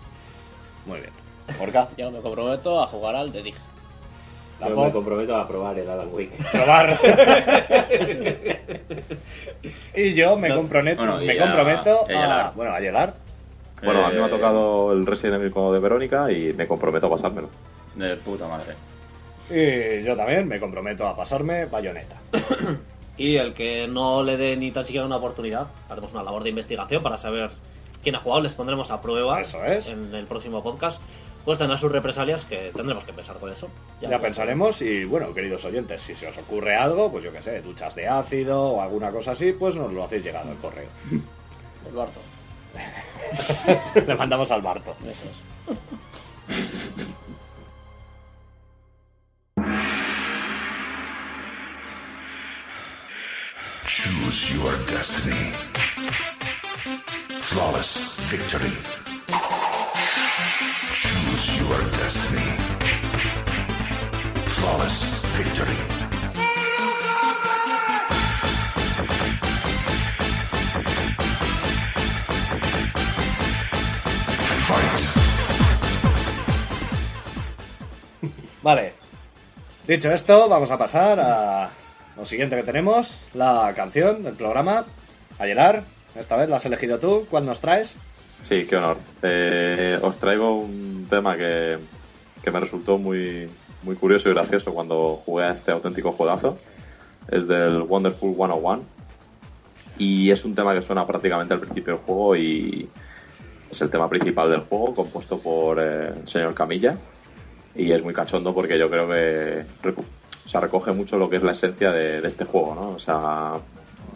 [0.86, 1.10] Muy bien.
[1.58, 3.54] Porca, yo me comprometo a jugar al de Dig.
[4.60, 6.32] Yo me comprometo a probar el Alan Wake.
[6.52, 6.98] probar.
[9.94, 12.52] y yo me, comprometo, Bueno, me a- comprometo a a, llegar.
[12.54, 13.14] bueno, a llegar.
[13.82, 16.66] Bueno, a mí me ha Eh, tocado el Resident Evil como de Verónica y me
[16.66, 17.48] comprometo a pasármelo.
[17.94, 18.74] De puta madre.
[19.50, 22.16] Y yo también me comprometo a pasarme bayoneta.
[23.18, 26.50] Y el que no le dé ni tan siquiera una oportunidad, haremos una labor de
[26.50, 27.50] investigación para saber
[28.00, 29.88] quién ha jugado, les pondremos a prueba Eso es.
[29.88, 31.02] en el próximo podcast.
[31.44, 33.68] Pues tendrá sus represalias que tendremos que pensar con eso.
[34.00, 37.42] Ya, lo pensaremos y bueno, queridos oyentes, si se os ocurre algo, pues yo qué
[37.42, 40.88] sé, duchas de ácido o alguna cosa así, pues nos lo hacéis llegar al correo.
[41.88, 42.20] El Barto.
[44.06, 44.94] Le mandamos al Barto.
[45.02, 45.76] Eso es.
[54.28, 55.52] Choose your destiny.
[57.48, 57.96] Flawless
[58.28, 58.72] victory.
[61.00, 62.50] Choose your destiny.
[64.52, 64.96] Flawless
[65.32, 65.78] victory.
[78.62, 78.92] Vale.
[79.86, 81.77] Dicho esto, vamos a pasar a
[82.18, 84.84] lo siguiente que tenemos, la canción del programa.
[85.38, 85.84] Ayelar,
[86.16, 87.26] esta vez la has elegido tú.
[87.30, 87.96] ¿Cuál nos traes?
[88.42, 88.96] Sí, qué honor.
[89.22, 91.78] Eh, os traigo un tema que,
[92.42, 93.48] que me resultó muy,
[93.82, 96.58] muy curioso y gracioso cuando jugué a este auténtico juegazo.
[97.30, 98.82] Es del Wonderful 101.
[99.98, 102.88] Y es un tema que suena prácticamente al principio del juego y
[103.70, 106.96] es el tema principal del juego, compuesto por eh, el señor Camilla.
[107.76, 109.64] Y es muy cachondo porque yo creo que
[110.48, 112.88] o sea, recoge mucho lo que es la esencia de, de este juego, ¿no?
[112.92, 113.52] O sea,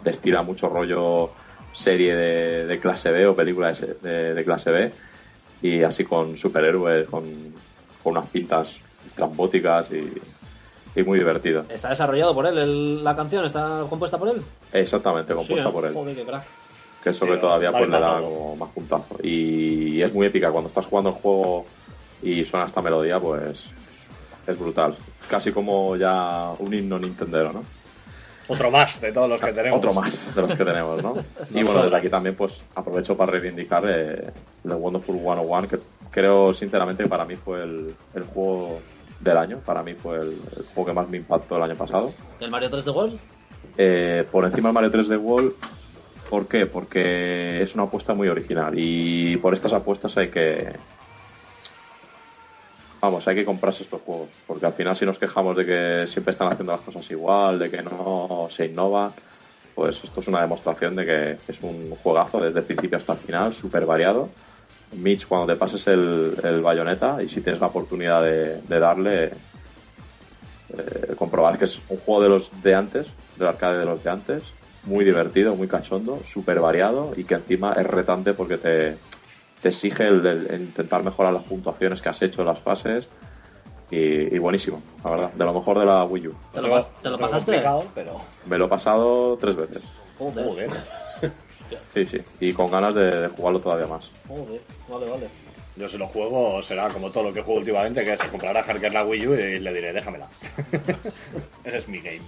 [0.03, 1.29] destila mucho rollo
[1.73, 4.91] serie de, de clase B o película de, se- de- de clase B
[5.61, 7.23] y así con superhéroes, con,
[8.01, 10.11] con unas pintas estrambóticas y,
[10.99, 11.65] y muy divertido.
[11.69, 14.41] Está desarrollado por él, el- la canción está compuesta por él.
[14.71, 15.71] Exactamente, compuesta Sí, ¿eh?
[15.71, 15.93] por él.
[15.93, 16.43] Joder, qué crack.
[17.03, 19.17] que eso que todavía pues le da como más puntazo.
[19.21, 21.65] Y es muy épica cuando estás jugando el juego
[22.23, 23.65] y suena esta melodía, pues
[24.47, 24.95] es brutal.
[25.33, 27.63] Casi como ya un himno nintendero, ¿no?
[28.47, 29.79] Otro más de todos los que tenemos.
[29.79, 31.15] Otro más de los que tenemos, ¿no?
[31.49, 34.31] y bueno, desde aquí también pues aprovecho para reivindicar eh,
[34.63, 35.79] el Wonderful 101, que
[36.11, 38.79] creo sinceramente que para mí fue el, el juego
[39.21, 42.13] del año, para mí fue el, el juego que más me impactó el año pasado.
[42.39, 43.19] ¿El Mario 3 de World?
[43.75, 45.53] Eh, por encima del Mario 3 de World,
[46.29, 46.67] ¿por qué?
[46.67, 50.73] Porque es una apuesta muy original y por estas apuestas hay que...
[53.03, 56.31] Vamos, hay que comprarse estos juegos, porque al final si nos quejamos de que siempre
[56.31, 59.11] están haciendo las cosas igual, de que no se innova,
[59.75, 63.19] pues esto es una demostración de que es un juegazo desde el principio hasta el
[63.19, 64.29] final, súper variado.
[64.93, 71.13] Mitch, cuando te pases el, bayoneta y si tienes la oportunidad de, de darle, eh,
[71.17, 74.43] comprobar que es un juego de los de antes, del arcade de los de antes,
[74.85, 78.95] muy divertido, muy cachondo, súper variado y que encima es retante porque te,
[79.63, 83.07] te exige el, el- el intentar mejorar las puntuaciones que has hecho en las fases
[83.89, 85.31] Y, y buenísimo, la verdad.
[85.33, 86.35] De lo mejor de la Wii U.
[86.53, 87.63] ¿Te lo, te pasaste?
[87.95, 88.19] pero...
[88.47, 89.83] Me lo he pasado tres veces.
[90.17, 90.69] Joder, Joder.
[91.93, 92.21] Sí, sí.
[92.39, 94.09] Y con ganas de, de jugarlo todavía más.
[94.27, 94.61] joder.
[94.89, 95.27] Vale, vale.
[95.75, 98.91] Yo si lo juego será como todo lo que juego últimamente, que se comprará Harker
[98.93, 100.27] la Wii U y le diré, déjamela.
[101.63, 102.21] Ese es mi game.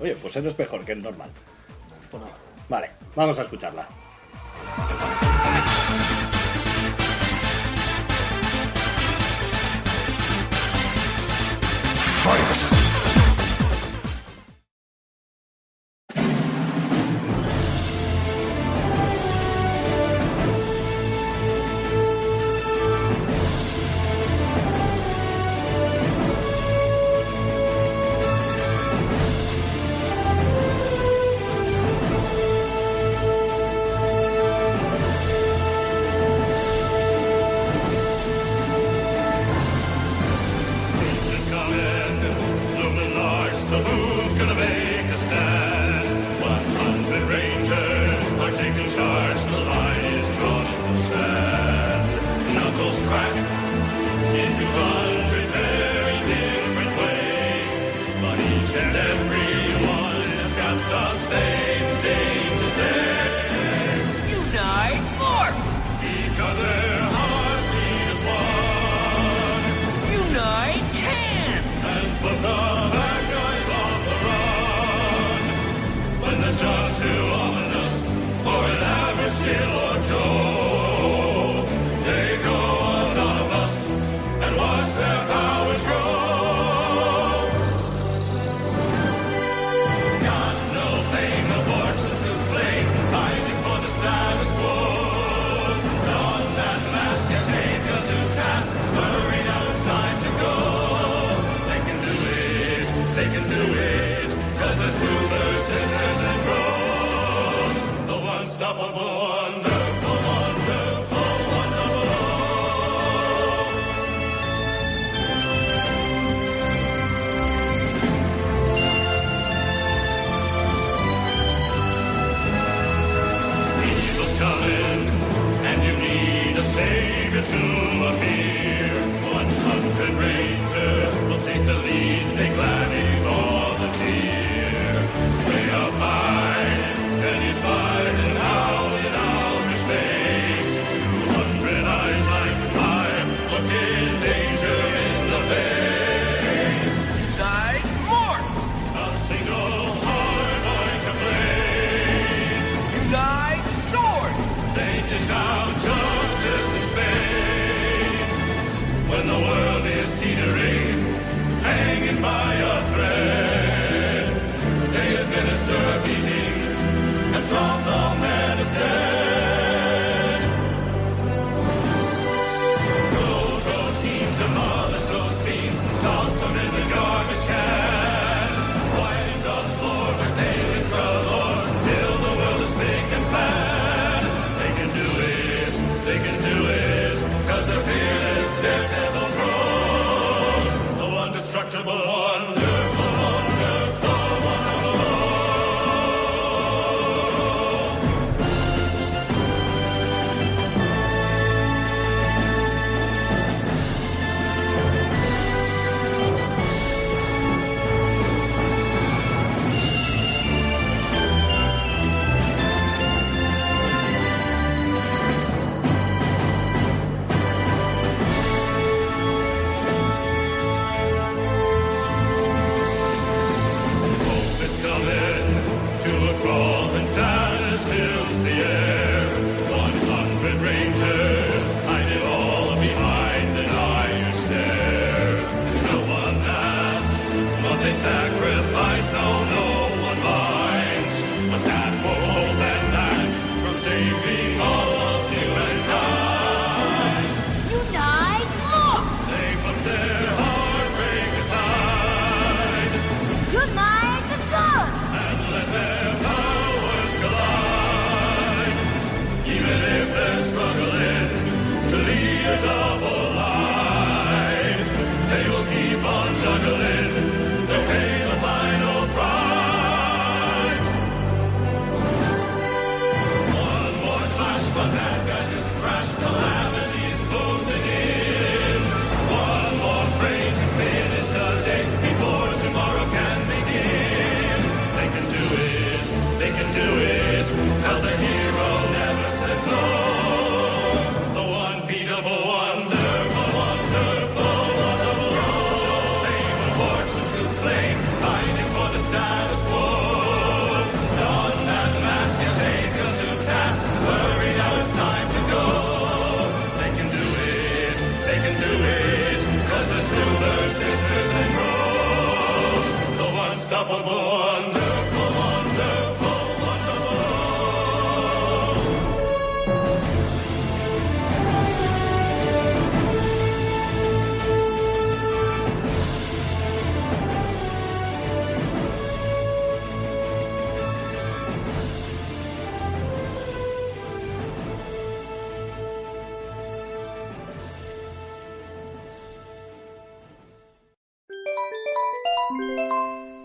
[0.00, 1.30] Oye, pues eres mejor que el normal.
[2.10, 2.34] Pues nada.
[2.68, 3.86] Vale, vamos a escucharla.
[12.24, 12.83] fight.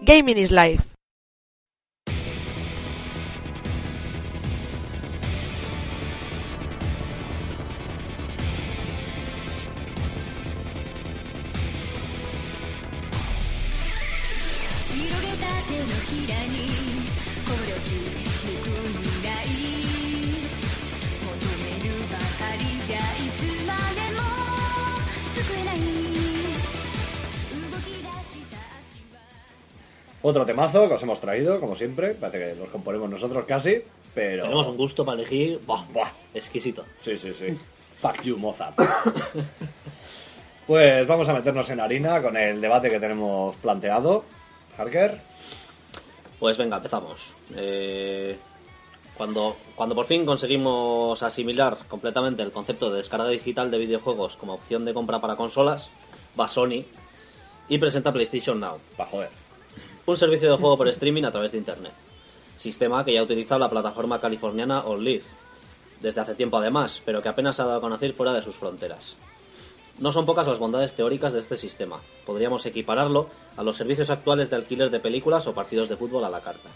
[0.10, 0.88] Gaming is Life.
[30.39, 32.13] Otro temazo que os hemos traído, como siempre.
[32.13, 33.83] Parece que los componemos nosotros casi,
[34.15, 34.43] pero...
[34.43, 35.59] Tenemos un gusto para elegir.
[35.67, 36.11] Buah, Buah.
[36.33, 36.85] exquisito.
[36.97, 37.57] Sí, sí, sí.
[37.97, 38.79] Fuck you, Mozart.
[40.65, 44.23] pues vamos a meternos en harina con el debate que tenemos planteado.
[44.77, 45.19] Harker.
[46.39, 47.33] Pues venga, empezamos.
[47.57, 48.37] Eh,
[49.17, 54.53] cuando, cuando por fin conseguimos asimilar completamente el concepto de descarga digital de videojuegos como
[54.53, 55.89] opción de compra para consolas,
[56.39, 56.85] va Sony
[57.67, 59.48] y presenta PlayStation Now, Va, joder.
[60.10, 61.94] Un servicio de juego por streaming a través de Internet.
[62.57, 65.23] Sistema que ya utiliza la plataforma californiana OnLive
[66.02, 69.15] desde hace tiempo además, pero que apenas ha dado a conocer fuera de sus fronteras.
[69.99, 71.99] No son pocas las bondades teóricas de este sistema.
[72.26, 73.27] Podríamos equipararlo
[73.57, 76.69] a los servicios actuales de alquiler de películas o partidos de fútbol a la carta.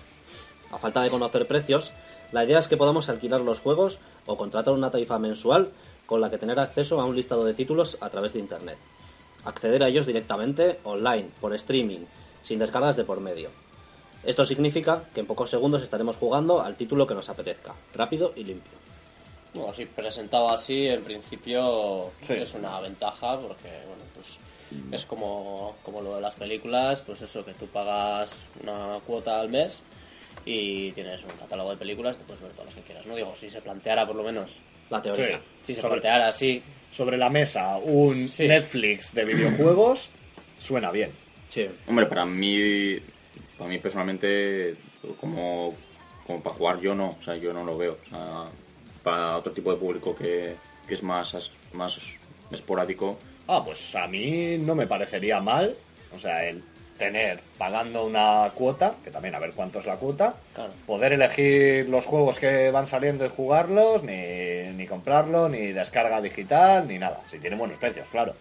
[0.71, 1.91] A falta de conocer precios,
[2.31, 5.69] la idea es que podamos alquilar los juegos o contratar una tarifa mensual
[6.05, 8.77] con la que tener acceso a un listado de títulos a través de Internet.
[9.45, 12.05] Acceder a ellos directamente, online, por streaming,
[12.43, 13.49] sin descargas de por medio.
[14.23, 18.43] Esto significa que en pocos segundos estaremos jugando al título que nos apetezca, rápido y
[18.43, 18.71] limpio.
[19.53, 22.33] Bueno, así presentado así, en principio Sí.
[22.33, 24.37] es una ventaja porque, bueno, pues
[24.91, 29.49] es como, como lo de las películas, pues eso, que tú pagas una cuota al
[29.49, 29.79] mes
[30.45, 33.15] y tienes un catálogo de películas, te puedes ver todas las que quieras, ¿no?
[33.15, 34.57] Digo, si se planteara por lo menos,
[34.89, 35.37] La teoría.
[35.37, 35.43] Sí.
[35.65, 38.47] si se Sobre- planteara así, Sobre la mesa, un Sí.
[38.47, 40.09] Netflix de videojuegos
[40.59, 41.11] suena bien.
[41.53, 41.69] Sí.
[41.87, 42.97] Hombre, para mí,
[43.57, 44.75] para mí personalmente,
[45.19, 45.75] como,
[46.25, 47.97] como para jugar yo no, o sea, yo no lo veo.
[48.05, 48.45] O sea,
[49.03, 50.55] para otro tipo de público que,
[50.87, 51.99] que es más, más
[52.51, 53.17] esporádico,
[53.47, 55.75] Ah, pues a mí no me parecería mal.
[56.15, 56.63] O sea, el
[56.97, 60.71] tener pagando una cuota, que también a ver cuánto es la cuota, Claro.
[60.87, 66.87] poder elegir los juegos que van saliendo y jugarlos, ni, ni comprarlo, ni descarga digital,
[66.87, 67.21] ni nada.
[67.25, 68.33] Si tienen buenos precios, claro.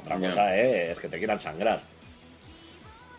[0.00, 1.80] Otra cosa eh, es que te quieran sangrar.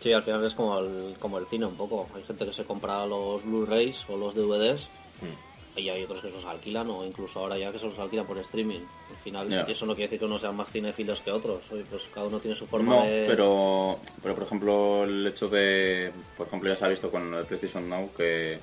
[0.01, 2.07] Sí, al final es como el, como el cine un poco.
[2.15, 4.89] Hay gente que se compra los Blu-rays o los DVDs
[5.21, 5.77] Hmm.
[5.77, 8.25] y hay otros que se los alquilan o incluso ahora ya que se los alquilan
[8.25, 8.79] por streaming.
[9.09, 11.69] Al final eso no quiere decir que unos sean más cinefilos que otros.
[11.73, 13.25] Oye, pues cada uno tiene su forma No, de...
[13.27, 17.45] pero, pero por ejemplo el hecho de, por ejemplo ya se ha visto con el
[17.45, 18.59] PlayStation Now que,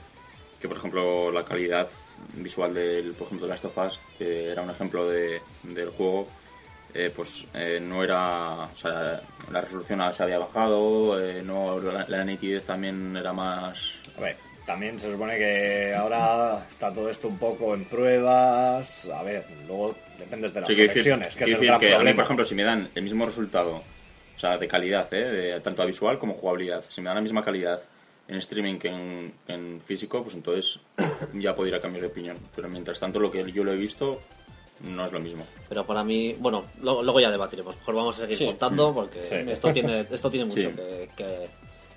[0.58, 1.90] que por ejemplo la calidad
[2.36, 6.26] visual del, por ejemplo de Last of Us, que era un ejemplo de, del juego,
[6.94, 12.06] eh, pues eh, no era, o sea, la resolución se había bajado, eh, no, la,
[12.08, 17.28] la nitidez también era más, A ver, también se supone que ahora está todo esto
[17.28, 19.08] un poco en pruebas.
[19.14, 21.88] A ver, luego dependes de las Sí, decir- conexiones, que es el decir que a
[21.90, 22.14] mí, problema.
[22.16, 25.24] por ejemplo, si me dan el mismo resultado, o sea, de calidad, ¿eh?
[25.24, 27.80] de- tanto a visual como jugabilidad, si me dan la misma calidad
[28.28, 30.80] en streaming que en, en físico, pues entonces
[31.34, 32.36] ya puedo ir a cambiar de opinión.
[32.56, 34.20] Pero mientras tanto, lo que yo lo he visto
[34.80, 35.46] no es lo mismo.
[35.68, 37.76] Pero para mí, bueno, lo- luego ya debatiremos.
[37.78, 38.46] Mejor vamos a seguir Sí.
[38.46, 39.34] contando porque Sí.
[39.50, 40.68] esto tiene esto tiene mucho Sí.
[40.76, 41.48] que, que-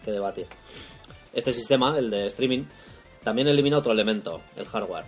[0.06, 0.48] que debatir.
[1.34, 2.64] Este sistema, el de streaming,
[3.24, 5.06] también elimina otro elemento, el hardware.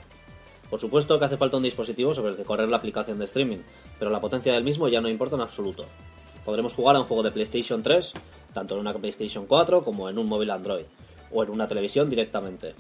[0.70, 3.58] Por supuesto que hace falta un dispositivo sobre el que correr la aplicación de streaming,
[4.00, 5.86] pero la potencia del mismo ya no importa en absoluto.
[6.46, 8.14] Podremos jugar a un juego de PlayStation 3,
[8.54, 10.86] tanto en una PlayStation 4 como en un móvil Android,
[11.32, 12.74] o en una televisión directamente.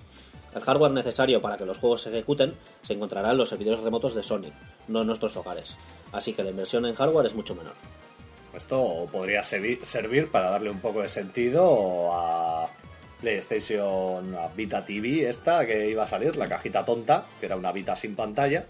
[0.56, 4.14] El hardware necesario para que los juegos se ejecuten se encontrará en los servidores remotos
[4.16, 4.52] de Sony,
[4.90, 5.76] no en nuestros hogares.
[6.12, 7.74] Así que la inversión en hardware es mucho menor.
[8.56, 12.68] Esto podría servi- servir para darle un poco de sentido a
[13.22, 17.72] PlayStation a Vita TV, esta que iba a salir, la cajita tonta, que era una
[17.72, 18.66] Vita sin pantalla.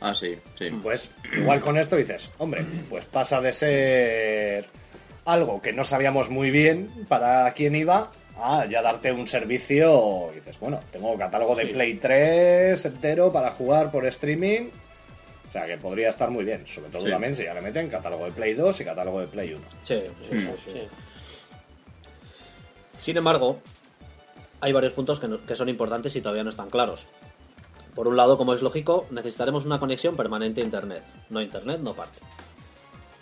[0.00, 0.70] Ah, sí, sí.
[0.82, 4.66] Pues igual con esto dices, hombre, pues pasa de ser
[5.26, 10.30] algo que no sabíamos muy bien para quién iba a ya darte un servicio.
[10.32, 14.68] Y dices, bueno, tengo catálogo de Play 3 entero para jugar por streaming.
[15.48, 17.10] O sea que podría estar muy bien, sobre todo Sí.
[17.10, 19.62] también si ya le meten catálogo de Play 2 y catálogo de Play 1.
[19.82, 20.70] Sí, sí, sí, sí, sí.
[20.72, 20.88] sí.
[23.00, 23.60] Sin embargo,
[24.60, 27.06] hay varios puntos que, no- que son importantes y todavía no están claros.
[27.94, 31.02] Por un lado, como es lógico, necesitaremos una conexión permanente a Internet.
[31.30, 32.18] No Internet, no parte.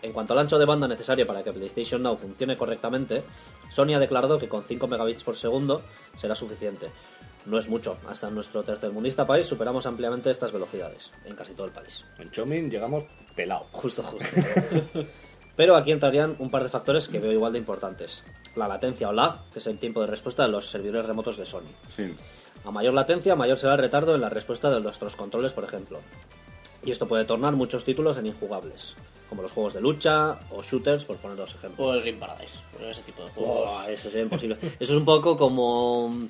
[0.05, 3.22] En cuanto al ancho de banda necesario para que PlayStation Now funcione correctamente,
[3.70, 5.81] Sony ha declarado que con 5 megabits por segundo
[6.14, 6.90] será suficiente.
[7.47, 11.68] No es mucho, hasta en nuestro tercermundista país superamos ampliamente estas velocidades, en casi todo
[11.68, 12.05] el país.
[12.18, 13.05] En Chomin llegamos
[13.35, 13.64] pelado.
[13.72, 14.28] Justo, justo.
[15.56, 18.24] Pero aquí entrarían un par de factores que veo igual de importantes.
[18.56, 21.47] La latencia o lag, que es el tiempo de respuesta de los servidores remotos de
[21.47, 21.72] Sony.
[21.97, 22.14] Sí.
[22.66, 26.01] A mayor latencia, mayor será el retardo en la respuesta de nuestros controles, por ejemplo.
[26.85, 28.94] Y esto puede tornar muchos títulos en injugables,
[29.28, 31.86] como los juegos de lucha o shooters, por poner dos ejemplos.
[31.89, 32.59] O el Ring Paradise,
[32.89, 33.89] ese tipo de juegos.
[33.89, 34.56] Eso sería imposible.
[34.81, 36.28] Eso es un poco como...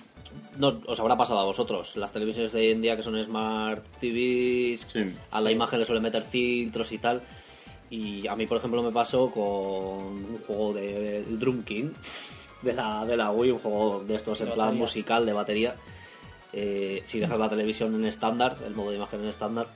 [0.56, 1.96] No, os habrá pasado a vosotros.
[1.96, 5.12] Las televisiones de hoy en día que son Smart TVs, Sí.
[5.30, 7.22] a la imagen le suelen meter filtros y tal.
[7.90, 11.90] Y a mí, por ejemplo, me pasó con un juego de Drum King
[12.62, 15.76] de la, de la Wii, un juego de estos en plan musical de batería.
[16.52, 19.66] Eh, si dejas la televisión en estándar, el modo de imagen en estándar,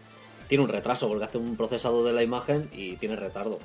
[0.48, 3.58] tiene un retraso porque hace un procesado de la imagen y tiene retardo.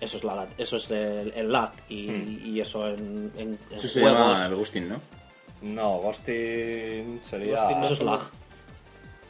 [0.00, 2.08] Eso es, la, lat- eso es el, el lag y,
[2.44, 4.20] y eso en, en, en Eso se juegos.
[4.38, 5.00] llama el ghosting, ¿no?
[5.60, 7.62] No, Ghosting sería.
[7.62, 8.20] Ghosting no Eso es lag.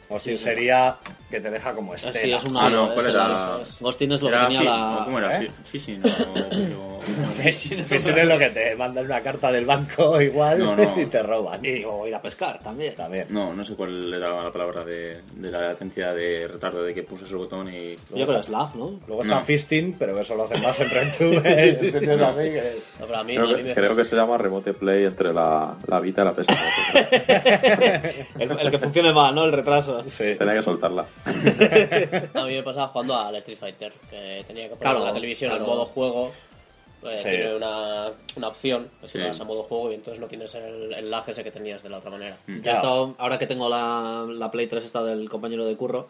[0.09, 0.43] Ghosting sí.
[0.43, 0.95] sería
[1.29, 2.19] que te deja como estela.
[2.19, 3.59] Sí, es un Ah, no, ¿cuál eso era?
[3.61, 3.79] es.
[3.79, 5.01] Ghosting es lo que tenía la...
[5.05, 5.41] ¿Cómo era?
[5.43, 5.51] ¿Eh?
[5.63, 6.99] Fi- Phishing o- o-
[7.41, 10.99] Phishing es lo que te mandan una carta del banco igual No, no.
[10.99, 11.63] y te roban.
[11.63, 12.95] Y o ir a pescar también.
[12.95, 13.27] También.
[13.29, 17.03] No, no sé cuál era la palabra de, de la latencia de retardo de que
[17.03, 17.95] pulsas el botón y...
[18.15, 18.99] Yo creo que es ¿no?
[19.07, 19.41] Luego está No.
[19.41, 21.41] fisting, pero eso lo hacen más en RenTube.
[21.45, 22.15] Es así que...
[22.99, 25.05] No, pero a mí, Creo a mí que, me- creo que se llama Remote Play
[25.05, 28.25] entre la, la Vita y la PS4.
[28.39, 29.45] El, el que funcione mal, ¿no?
[29.45, 29.98] El retraso.
[30.07, 30.35] Sí.
[30.35, 31.05] Tenía que soltarla.
[32.33, 35.49] A mí me pasaba jugando al Street Fighter, que tenía que poner Claro, la televisión
[35.51, 35.63] claro.
[35.65, 36.31] en modo juego.
[37.03, 37.23] eh, Sí.
[37.29, 39.27] Tiene una, una opción, pues que Sí.
[39.27, 41.89] vas a modo juego y entonces no tienes el, el lag ese que tenías de
[41.89, 42.37] la otra manera.
[42.47, 43.15] Yo he Claro.
[43.17, 46.09] ahora que tengo la, la Play 3 esta del compañero de curro,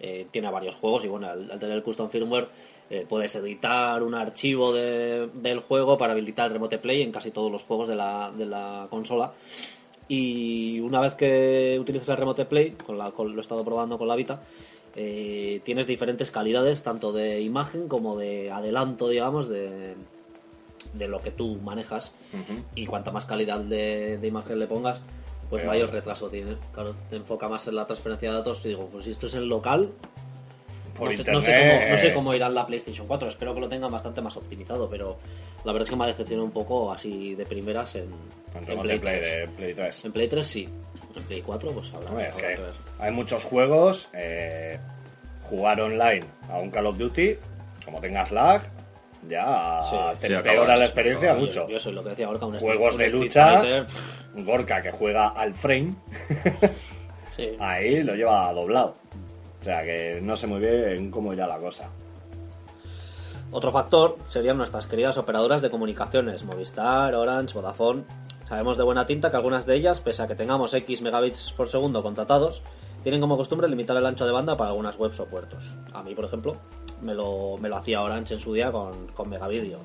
[0.00, 2.48] eh, tiene varios juegos y bueno, al, al tener el custom firmware
[2.90, 7.30] eh, puedes editar un archivo de- del juego para habilitar el remote play en casi
[7.30, 9.32] todos los juegos de la, de la consola.
[10.08, 13.96] Y una vez que utilizas el remote play, con la, con- lo he estado probando
[13.98, 14.42] con la Vita,
[14.96, 19.94] eh, tienes diferentes calidades tanto de imagen como de adelanto, digamos, de,
[20.92, 22.12] de lo que tú manejas.
[22.74, 25.00] Y cuanta más calidad de, de imagen le pongas,
[25.50, 26.56] pues mayor retraso tiene.
[26.72, 28.60] Claro, te enfoca más en la transferencia de datos.
[28.64, 29.90] Y digo, pues si esto es en local,
[30.96, 31.34] Por no, sé, internet.
[31.34, 33.28] no sé cómo, no sé cómo irá la PlayStation 4.
[33.28, 35.18] Espero que lo tengan bastante más optimizado, pero
[35.64, 38.10] la verdad es que me ha decepcionado un poco así de primeras en,
[38.64, 39.20] Play, play 3.
[39.20, 40.04] de Play 3.
[40.04, 40.68] En Play 3 sí.
[41.16, 42.72] En Play 4 pues habrá, Hombre, es habrá que que ver.
[42.98, 44.08] hay muchos juegos.
[44.12, 44.78] eh,
[45.50, 47.36] jugar online a un Call of Duty,
[47.84, 48.62] como tengas lag,
[49.28, 50.78] ya Sí, te sí, empeora acabas.
[50.78, 51.68] la experiencia Yo- mucho.
[51.68, 53.60] Yo, soy lo que decía ahora, un Juegos Street- de lucha.
[53.60, 53.86] Fighter,
[54.44, 55.94] Gorka que juega al frame,
[57.36, 57.50] Sí.
[57.60, 58.94] ahí lo lleva doblado.
[59.64, 61.88] O sea que no sé muy bien cómo irá la cosa.
[63.50, 68.04] Otro factor serían nuestras queridas operadoras de comunicaciones, Movistar, Orange, Vodafone.
[68.46, 71.68] Sabemos de buena tinta que algunas de ellas, pese a que tengamos X megabits por
[71.68, 72.62] segundo contratados,
[73.02, 75.78] tienen como costumbre limitar el ancho de banda para algunas webs o puertos.
[75.94, 76.52] A mí, por ejemplo,
[77.00, 79.78] me lo, me lo hacía Orange en su día con, con Megavideo.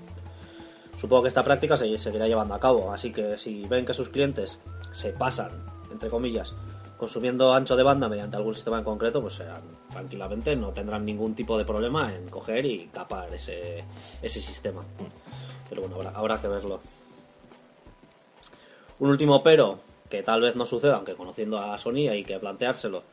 [0.99, 4.10] Supongo que esta práctica se seguirá llevando a cabo, así que si ven que sus
[4.10, 4.60] clientes
[4.91, 5.51] se pasan,
[5.89, 6.53] entre comillas,
[6.99, 9.41] consumiendo ancho de banda mediante algún sistema en concreto, pues
[9.89, 13.85] tranquilamente no tendrán ningún tipo de problema en coger y capar ese,
[14.21, 14.81] ese sistema.
[15.69, 16.81] Pero bueno, habrá, habrá que verlo.
[18.99, 23.03] Un último pero, que tal vez no suceda, aunque conociendo a Sony hay que planteárselo,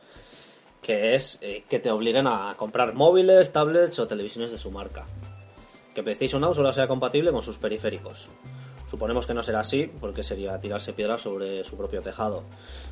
[0.81, 5.05] que es eh, que te obliguen a comprar móviles, tablets o televisiones de su marca.
[5.95, 8.27] Que PlayStation Now solo sea compatible con sus periféricos.
[8.89, 12.43] Suponemos que no será así, porque sería tirarse piedras sobre su propio tejado.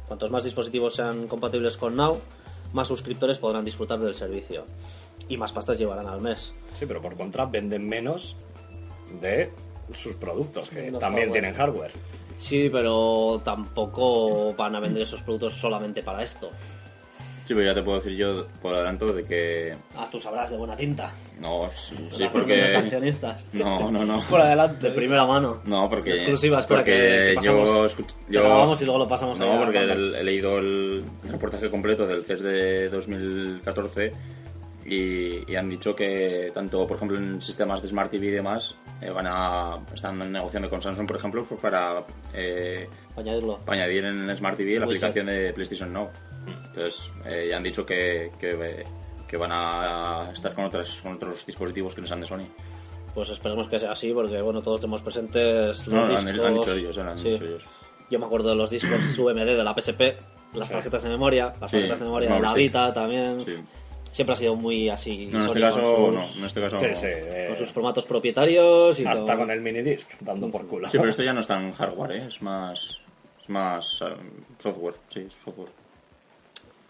[0.07, 2.19] Cuantos más dispositivos sean compatibles con Now,
[2.73, 4.65] más suscriptores podrán disfrutar del servicio.
[5.29, 6.53] Y más pastas llevarán al mes.
[6.73, 8.35] Sí, pero por contra venden menos
[9.21, 9.51] de
[9.93, 11.31] sus productos, que también hardware.
[11.31, 11.91] tienen hardware.
[12.37, 16.49] Sí, pero tampoco van a vender esos productos solamente para esto.
[17.45, 19.75] Sí, pero ya te puedo decir yo por adelanto de que...
[19.95, 21.13] Ah, tú sabrás de buena tinta.
[21.39, 22.65] No, sí, sí, porque...
[23.53, 24.19] No, no, no.
[24.29, 24.89] Por adelante.
[24.89, 25.61] De primera mano.
[25.65, 26.11] No, porque...
[26.13, 27.95] Exclusiva, espera, porque que- que pasamos-
[28.29, 32.25] yo, grabamos y luego lo pasamos No, a porque he leído el reportaje completo del
[32.25, 34.11] CES de 2014
[34.85, 38.75] y, y han dicho que tanto, por ejemplo, en sistemas de Smart TV y demás,
[39.01, 43.59] eh, van a están negociando con Samsung, por ejemplo, pues para, eh, Para añadirlo.
[43.61, 45.03] para añadir en el Smart TV la Widget.
[45.03, 46.09] aplicación de PlayStation Now.
[46.67, 48.83] Entonces, eh, ya han dicho que, que,
[49.27, 52.45] que van a estar con, otras, con otros dispositivos que no sean de Sony.
[53.15, 56.45] Pues esperemos que sea así, porque bueno, todos tenemos presentes los No, lo han, discos.
[56.47, 57.29] han dicho ellos, lo han Sí.
[57.31, 57.65] dicho ellos.
[58.11, 60.01] Yo me acuerdo de los discos UMD de la PSP,
[60.53, 62.53] las tarjetas de memoria, las Sí, tarjetas de memoria de la.
[62.53, 63.41] Vita también.
[63.43, 63.55] Sí.
[64.15, 65.25] Siempre ha sido muy así.
[65.29, 66.21] No, en este caso, con no.
[66.21, 66.95] sus, En este caso, Sí, no.
[66.95, 67.05] sí.
[67.09, 69.37] eh, con sus formatos propietarios y hasta todo.
[69.39, 70.89] con el minidisc, dando por culo.
[70.89, 72.25] Sí, pero esto ya no es tan hardware, ¿eh?
[72.29, 73.01] Es más...
[73.43, 74.15] Es más eh,
[74.63, 75.67] software, sí, es software.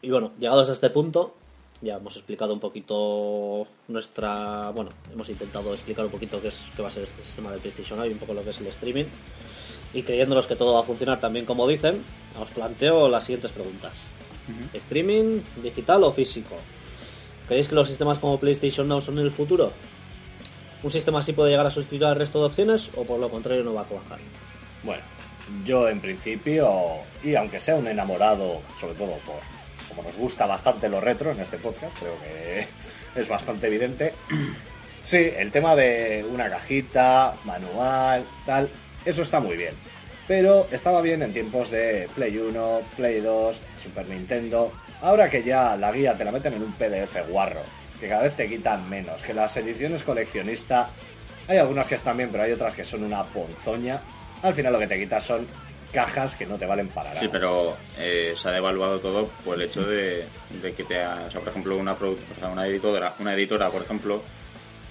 [0.03, 1.33] Y bueno, llegados a este punto,
[1.81, 4.69] ya hemos explicado un poquito nuestra.
[4.69, 7.57] Bueno, hemos intentado explicar un poquito qué, es, qué va a ser este sistema de
[7.57, 9.05] PlayStation y un poco lo que es el streaming.
[9.95, 12.03] Y creyéndonos que todo va a funcionar también como dicen,
[12.39, 13.93] os planteo las siguientes preguntas:
[14.73, 16.55] ¿Streaming, digital o físico?
[17.47, 19.71] ¿Creéis que los sistemas como PlayStation Now son el futuro?
[20.83, 23.63] ¿Un sistema así puede llegar a sustituir al resto de opciones o por lo contrario
[23.63, 24.19] no va a cuajar?
[24.83, 25.03] Bueno,
[25.63, 29.35] yo en principio, y aunque sea un enamorado, sobre todo por
[29.87, 32.67] como nos gusta bastante lo retro en este podcast, creo que
[33.19, 34.13] es bastante evidente.
[35.01, 38.67] Sí, el tema de una cajita, manual, tal,
[39.05, 39.75] eso está muy bien.
[40.27, 44.71] Pero estaba bien en tiempos de Play 1, Play 2, Super Nintendo.
[45.01, 47.61] Ahora que ya la guía te la meten en un PDF guarro,
[47.99, 50.89] que cada vez te quitan menos, que las ediciones coleccionista
[51.47, 54.01] hay algunas que están bien, pero hay otras que son una ponzoña.
[54.41, 55.45] Al final lo que te quitas son
[55.93, 57.19] cajas que no te valen para nada.
[57.19, 60.25] Sí, pero eh, se ha devaluado todo por el hecho de,
[60.61, 63.33] de que te ha, o sea, por ejemplo, una, produ- o sea, una editora, una
[63.33, 64.23] editora, por ejemplo,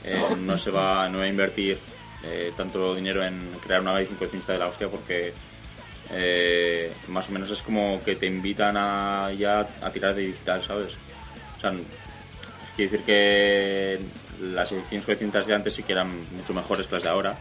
[0.05, 1.79] eh, no se va, no va a invertir
[2.23, 5.35] eh, tanto dinero en crear una edición coleccionista de la hostia porque
[6.11, 10.63] eh, más o menos es como que te invitan a ya a tirar de digital,
[10.63, 10.93] ¿sabes?
[11.59, 11.71] O sea,
[12.77, 13.99] quiere decir que
[14.41, 17.37] las ediciones coleccionistas de antes sí que eran mucho mejores que las de ahora,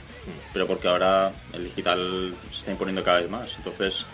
[0.54, 3.50] pero porque ahora el digital se está imponiendo cada vez más.
[3.58, 4.06] Entonces,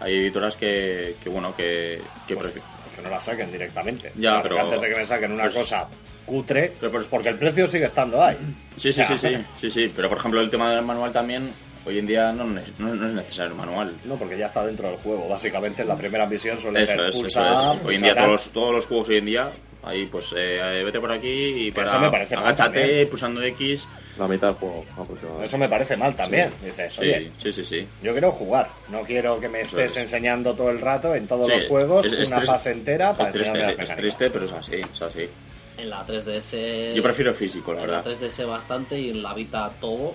[0.00, 4.12] hay editoras que, que bueno, que, que pues, pues que no la saquen directamente.
[4.16, 5.86] Ya, pero- antes de que me saquen una pues- cosa
[6.24, 8.36] cutre, Pero pues- porque el precio sigue estando ahí.
[8.78, 9.06] Sí, sí, Ya.
[9.06, 11.50] sí, sí, sí, sí, pero por ejemplo el tema del manual también,
[11.86, 13.94] hoy en día no, ne- no, no es necesario el manual.
[14.04, 15.28] No, porque ya está dentro del juego.
[15.28, 17.84] Básicamente la primera misión suele Eso ser es, eso es.
[17.84, 19.52] Hoy en día todos los, todos los juegos hoy en día,
[19.82, 21.28] ahí pues eh, vete por aquí
[21.66, 23.08] y para Eso me parece mal agáchate también.
[23.08, 23.86] pulsando X.
[24.18, 25.44] La mitad del juego aproximadamente.
[25.44, 26.50] Eso me parece mal también.
[26.64, 27.86] Dices, Sí, oye, sí, sí, sí.
[28.02, 28.68] yo quiero jugar.
[28.88, 29.96] No quiero que me estés es.
[29.98, 32.52] enseñando todo el rato en todos Sí, los juegos es- es una triste.
[32.56, 35.28] fase entera para Es triste, las es, triste, pero es así, es así.
[35.76, 36.94] En la 3DS.
[36.94, 38.10] Yo prefiero físico, la En la verdad.
[38.10, 40.14] 3DS bastante y en la Vita todo,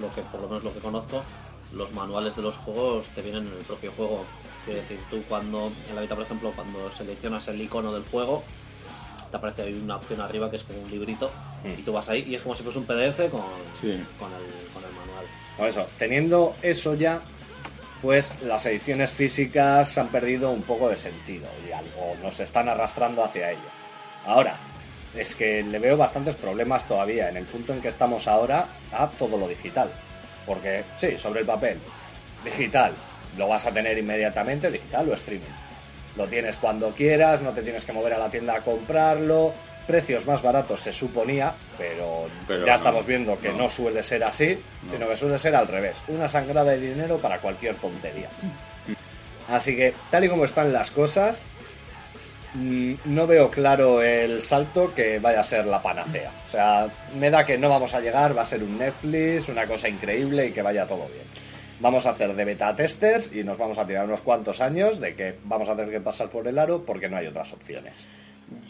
[0.00, 1.22] lo que por lo menos lo que conozco,
[1.74, 4.24] los manuales de los juegos te vienen en el propio juego.
[4.64, 8.42] Quiero decir, tú cuando, en la Vita por ejemplo, cuando seleccionas el icono del juego,
[9.30, 11.30] te aparece ahí una opción arriba que es como un librito
[11.64, 11.78] Mm.
[11.78, 13.40] y tú vas ahí y es como si fuese un PDF con,
[13.80, 14.02] Sí.
[14.18, 14.42] con, el,
[14.74, 15.24] con el manual.
[15.56, 17.20] Por eso, teniendo eso ya,
[18.02, 23.22] pues las ediciones físicas han perdido un poco de sentido y algo nos están arrastrando
[23.22, 23.60] hacia ello.
[24.26, 24.56] Ahora,
[25.14, 29.08] es que le veo bastantes problemas todavía en el punto en que estamos ahora a
[29.08, 29.90] todo lo digital.
[30.46, 31.78] Porque, sí, sobre el papel,
[32.44, 32.92] digital,
[33.36, 35.46] lo vas a tener inmediatamente, digital o streaming.
[36.16, 39.52] Lo tienes cuando quieras, no te tienes que mover a la tienda a comprarlo.
[39.86, 43.58] Precios más baratos se suponía, pero, Pero ya no, estamos viendo que no.
[43.58, 44.58] no suele ser así,
[44.88, 46.02] sino que suele ser al revés.
[46.08, 48.28] Una sangrada de dinero para cualquier tontería.
[49.48, 51.44] Así que, tal y como están las cosas,
[52.54, 56.30] no veo claro el salto que vaya a ser la panacea.
[56.46, 56.88] O sea,
[57.18, 60.46] me da que no vamos a llegar, va a ser un Netflix, una cosa increíble
[60.46, 61.26] y que vaya todo bien.
[61.80, 65.16] Vamos a hacer de beta testers y nos vamos a tirar unos cuantos años de
[65.16, 68.06] que vamos a tener que pasar por el aro porque no hay otras opciones.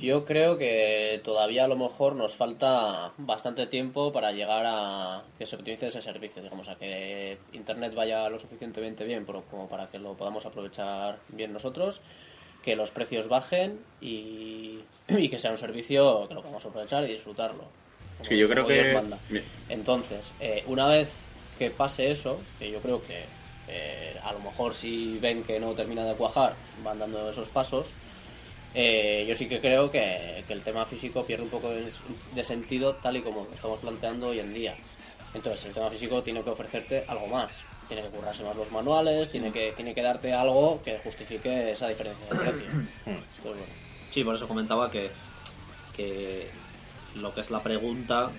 [0.00, 5.46] Yo creo que todavía a lo mejor nos falta bastante tiempo para llegar a que
[5.46, 9.98] se optimice ese servicio, digamos, a que Internet vaya lo suficientemente bien como para que
[9.98, 12.00] lo podamos aprovechar bien nosotros,
[12.62, 14.78] que los precios bajen y,
[15.08, 17.64] y que sea un servicio que lo podamos aprovechar y disfrutarlo.
[18.20, 18.94] Es que yo creo como Dios que...
[18.94, 19.18] manda.
[19.68, 21.12] Entonces, eh, una vez
[21.58, 23.24] que pase eso, que yo creo que
[23.68, 27.90] eh, a lo mejor si ven que no termina de cuajar, van dando esos pasos,
[28.74, 31.92] eh, yo sí que creo que, que el tema físico pierde un poco de,
[32.34, 34.76] de sentido tal y como lo estamos planteando hoy en día.
[35.34, 37.60] Entonces, el tema físico tiene que ofrecerte algo más.
[37.88, 41.88] Tiene que currarse más los manuales, tiene que, tiene que darte algo que justifique esa
[41.88, 42.66] diferencia de precio.
[43.42, 43.72] Pues bueno.
[44.12, 45.10] Sí, por eso comentaba que,
[45.96, 46.48] que
[47.16, 48.30] lo que es la pregunta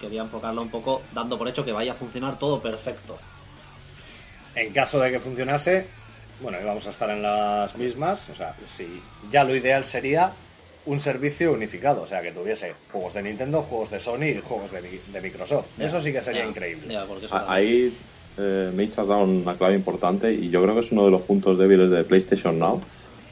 [0.00, 3.18] quería enfocarla un poco dando por hecho que vaya a funcionar todo perfecto.
[4.54, 5.86] En caso de que funcionase,
[6.40, 8.28] bueno, íbamos a estar en las mismas.
[8.30, 9.00] O sea, si
[9.30, 10.32] ya lo ideal sería
[10.86, 14.72] un servicio unificado, o sea, que tuviese juegos de Nintendo, juegos de Sony y juegos
[14.72, 15.78] de, Mi- de Microsoft.
[15.78, 16.98] Eso sí que sería increíble.
[17.06, 17.92] porque eso Ahí,
[18.38, 21.22] eh, Mitch, has dado una clave importante y yo creo que es uno de los
[21.22, 22.80] puntos débiles de PlayStation Now,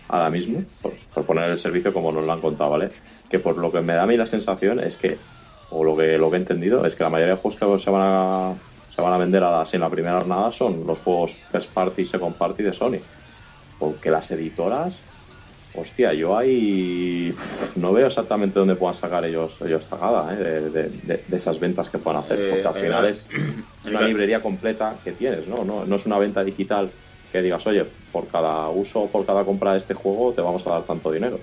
[0.08, 2.90] ahora mismo, por, poner el servicio como nos lo han contado, ¿vale?
[3.30, 5.18] Que por lo que me da a mí la sensación es que,
[5.70, 7.90] o lo que, lo que he entendido, es que la mayoría de juegos que se
[7.90, 8.54] van a,
[8.94, 12.02] se van a vender a la, sin la primera jornada son los juegos first party
[12.02, 12.98] y second party de Sony.
[13.78, 14.98] Porque las editoras,
[15.76, 17.32] hostia, yo ahí
[17.76, 20.36] no veo exactamente dónde puedan sacar ellos, ellos tagada ¿eh?
[20.36, 22.38] de, de- de- de esas ventas que puedan hacer.
[22.40, 23.28] Eh, Porque al eh, final eh, es
[23.84, 25.64] una librería completa que tienes, ¿no?
[25.64, 26.94] No, no es una venta digital
[27.30, 30.66] que digas, oye, por cada uso o por cada compra de este juego te vamos
[30.66, 31.40] a dar tanto dinero.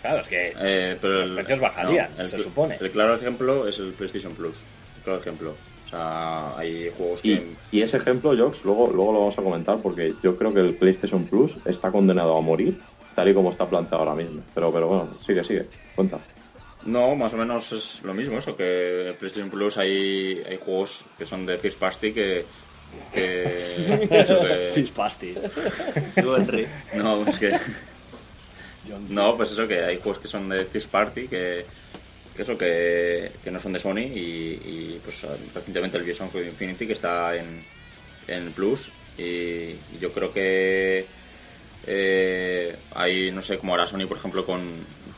[0.00, 2.76] Claro, es que Eh, pero los el- precios bajarían, no, el se supone.
[2.80, 4.66] El claro ejemplo es el PlayStation Plus.
[4.96, 5.58] El claro ejemplo.
[5.84, 7.58] O sea, hay juegos que.
[7.70, 10.60] Y, y ese ejemplo, Jox, luego, luego lo vamos a comentar porque yo creo que
[10.60, 12.78] el PlayStation Plus está condenado a morir
[13.14, 14.42] tal y como está planteado ahora mismo.
[14.54, 16.18] Pero, pero bueno, sigue, sigue, cuenta.
[16.84, 21.04] No, más o menos es lo mismo eso, que en PlayStation Plus hay, hay juegos
[21.18, 22.44] que son de First Party que...
[23.12, 25.36] que, eso que-.
[26.16, 26.66] Digo, Henry.
[26.94, 27.58] no, es que...
[29.08, 31.64] No, pues eso, que hay juegos que son de First Party que,
[32.34, 35.22] que eso, que, que no son de Sony y, y, pues
[35.54, 37.62] recientemente el Bioshock Infinity que está en,
[38.26, 41.06] en Plus y, y yo creo que
[41.86, 44.60] eh, hay, no sé, como ahora Sony, por ejemplo, con,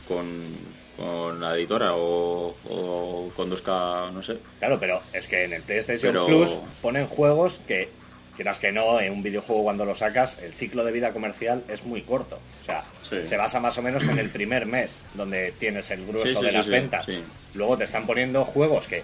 [0.07, 0.55] con,
[0.97, 4.37] con la editora o, o con 2K, no sé.
[4.59, 7.89] Claro, pero es que en el PlayStation Pero- Plus ponen juegos que,
[8.35, 11.83] quieras que no, en un videojuego cuando lo sacas, el ciclo de vida comercial es
[11.85, 12.39] muy corto.
[12.61, 13.17] O sea, Sí.
[13.25, 16.45] se basa más o menos en el primer mes, donde tienes el grueso Sí, sí,
[16.45, 17.07] de las ventas.
[17.53, 19.03] Luego te están poniendo juegos que,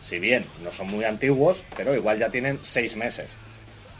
[0.00, 3.34] si bien no son muy antiguos, pero igual ya tienen seis meses.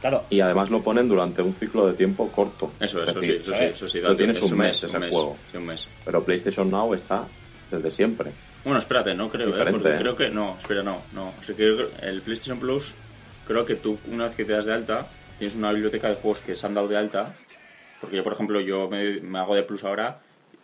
[0.00, 2.70] Claro, Y además lo ponen durante un ciclo de tiempo corto.
[2.78, 4.00] Eso, Es eso decir, sí, eso sí, eso sí.
[4.00, 5.36] Lo tienes es un mes, ese un mes, juego.
[5.50, 5.88] sí, un mes.
[6.04, 7.26] Pero PlayStation Now está
[7.70, 8.32] desde siempre.
[8.64, 9.70] Bueno, espérate, no creo, ¿eh?
[9.70, 9.96] Porque ¿eh?
[9.98, 10.30] creo que...
[10.30, 11.34] No, espera, no, no.
[11.40, 11.64] O sea, que
[12.02, 12.92] el PlayStation Plus,
[13.46, 16.40] creo que tú, una vez que te das de alta, tienes una biblioteca de juegos
[16.40, 17.34] que se han dado de alta.
[18.00, 20.20] Porque yo, por ejemplo, yo me, me hago de Plus ahora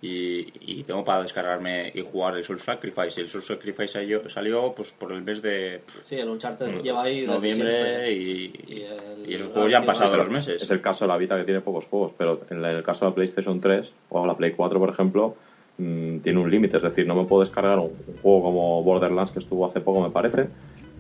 [0.07, 3.21] y, y tengo para descargarme y jugar el Soul Sacrifice.
[3.21, 7.05] Y el Soul Sacrifice salió, salió pues por el mes de Sí, el Uncharted lleva
[7.05, 10.63] ahí noviembre y, Y el- y esos juegos ya han pasado los meses.
[10.63, 13.11] Es el caso de la Vita que tiene pocos juegos, pero en el caso de
[13.11, 15.37] la PlayStation 3 o la Play 4, por ejemplo,
[15.79, 16.77] mm, tiene un límite.
[16.77, 20.03] Es decir, no me puedo descargar un, un juego como Borderlands que estuvo hace poco,
[20.03, 20.49] me parece,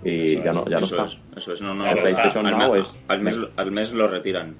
[0.02, 1.06] y Eso ya es, no, ya no eso está.
[1.08, 2.00] es, eso es, no, no, está.
[2.02, 4.54] PlayStation al, Now me- es- al mes, al mes lo retiran.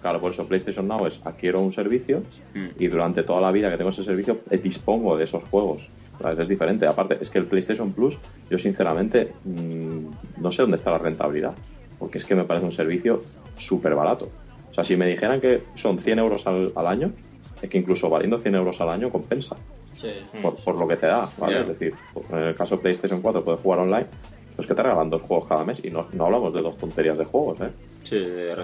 [0.00, 2.22] Claro, por eso PlayStation Now es adquiero un servicio
[2.54, 2.66] Mm.
[2.78, 5.86] y durante toda la vida que tengo ese servicio eh, dispongo de esos juegos.
[6.20, 6.38] ¿Sabes?
[6.38, 6.86] Es diferente.
[6.86, 8.18] Aparte, es que el PlayStation Plus,
[8.50, 11.52] yo sinceramente mm, no sé dónde está la rentabilidad.
[11.98, 13.20] Porque es que me parece un servicio
[13.56, 14.28] súper barato.
[14.70, 17.12] O sea, si me dijeran que son 100 euros al, al año,
[17.60, 19.56] es que incluso valiendo 100 euros al año compensa.
[20.00, 20.08] Sí.
[20.40, 21.60] Por, por lo que te da, ¿vale?
[21.60, 21.92] Es decir,
[22.30, 24.06] en el caso de PlayStation 4 puedes jugar online,
[24.56, 25.80] pues que te regalan dos juegos cada mes.
[25.84, 27.70] Y no, no hablamos de dos tonterías de juegos, ¿eh?
[28.02, 28.16] Sí,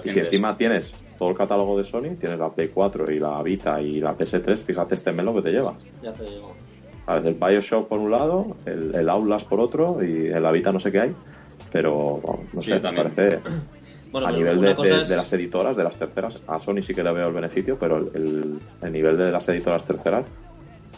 [0.04, 3.42] Y si encima tienes todo el catálogo de Sony, tienes la Play 4 y la
[3.42, 5.76] Vita y la PS3, fíjate este mes lo que te lleva.
[6.02, 6.56] Ya te digo.
[7.06, 7.24] ¿Sabes?
[7.26, 10.80] El Bioshock por un lado, el, el Outlast por otro y en la Vita no
[10.80, 11.14] sé qué hay,
[11.72, 13.14] pero vamos, no Sí, sé, me también.
[13.14, 13.40] parece
[14.12, 16.94] Bueno, a nivel de, de- es- de las editoras, de las terceras, a Sony sí
[16.94, 20.24] que le veo el beneficio, pero el, el- el nivel de las editoras terceras,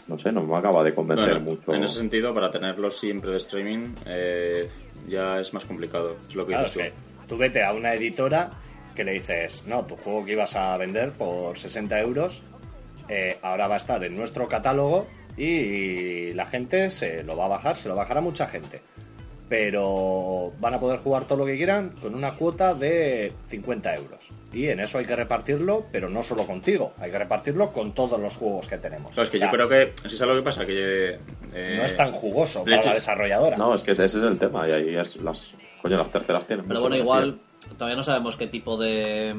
[0.07, 1.73] no sé, no me acaba de convencer Bueno, mucho.
[1.73, 4.69] En ese sentido, para tenerlos siempre de streaming, eh,
[5.07, 6.15] ya es más complicado.
[6.21, 6.93] Es lo que Claro, es dices
[7.29, 8.49] tú vete a una editora
[8.95, 12.43] que le dices, no, tu juego que ibas a vender por 60 euros,
[13.07, 17.49] eh, ahora va a estar en nuestro catálogo y la gente se lo va a
[17.49, 18.81] bajar, se lo bajará mucha gente.
[19.47, 24.27] Pero van a poder jugar todo lo que quieran con una cuota de 50 euros.
[24.53, 28.19] Y en eso hay que repartirlo, pero no solo contigo, hay que repartirlo con todos
[28.19, 29.11] los juegos que tenemos.
[29.13, 31.17] Claro, es que O sea, yo creo que, si sabes lo que pasa, que...
[31.53, 33.57] eh, no es tan jugoso para la desarrolladora.
[33.57, 36.45] No, es que ese ese es el tema, y ahí es las, coño, las terceras
[36.45, 36.67] tienen.
[36.67, 37.39] Pero bueno, igual
[37.77, 39.35] todavía no sabemos qué tipo de,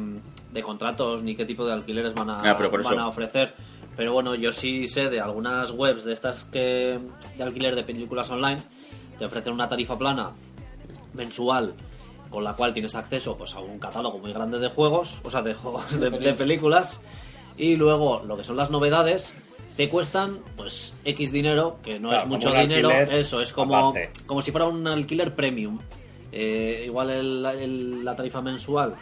[0.52, 3.54] de contratos ni qué tipo de alquileres van a, Ah, pero van a ofrecer.
[3.96, 6.98] Pero bueno, yo sí sé de algunas webs de estas que
[7.36, 8.60] de alquiler de películas online
[9.18, 10.30] te ofrecen una tarifa plana
[11.12, 11.74] mensual
[12.30, 15.42] con la cual tienes acceso pues a un catálogo muy grande de juegos, o sea,
[15.42, 17.00] de juegos de, de películas
[17.56, 19.34] y luego lo que son las novedades
[19.76, 23.76] te cuestan pues X dinero, que no Claro, es mucho dinero, alquiler eso es como
[23.76, 24.10] aparte.
[24.26, 25.80] como si fuera un alquiler premium.
[26.32, 28.94] Eh, igual el- el- la tarifa mensual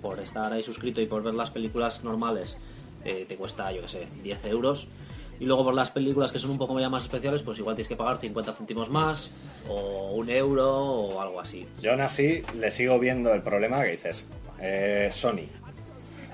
[0.00, 2.56] por estar ahí suscrito y por ver las películas normales
[3.04, 4.86] eh, te cuesta, yo que sé, 10 euros.
[5.40, 7.96] Y luego por las películas que son un poco más especiales, pues igual tienes que
[7.96, 9.30] pagar 50 céntimos más,
[9.68, 11.66] o un euro, o algo así.
[11.80, 14.28] Yo aún así le sigo viendo el problema que dices,
[14.60, 15.48] eh, Sony,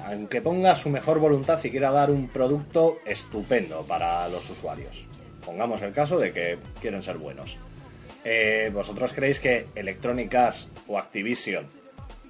[0.07, 5.05] aunque ponga su mejor voluntad y quiera dar un producto estupendo para los usuarios,
[5.47, 7.57] pongamos el caso de que quieren ser buenos,
[8.25, 11.67] eh, ¿vosotros creéis que Electronic Arts o Activision,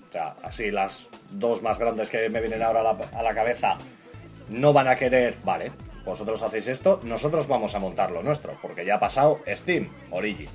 [0.08, 3.34] o sea, así las dos más grandes que me vienen ahora a la, a la
[3.34, 3.78] cabeza,
[4.49, 5.73] no van a querer, vale,
[6.05, 10.49] vosotros hacéis esto, nosotros vamos a montar lo nuestro, porque ya ha pasado Steam, Origin.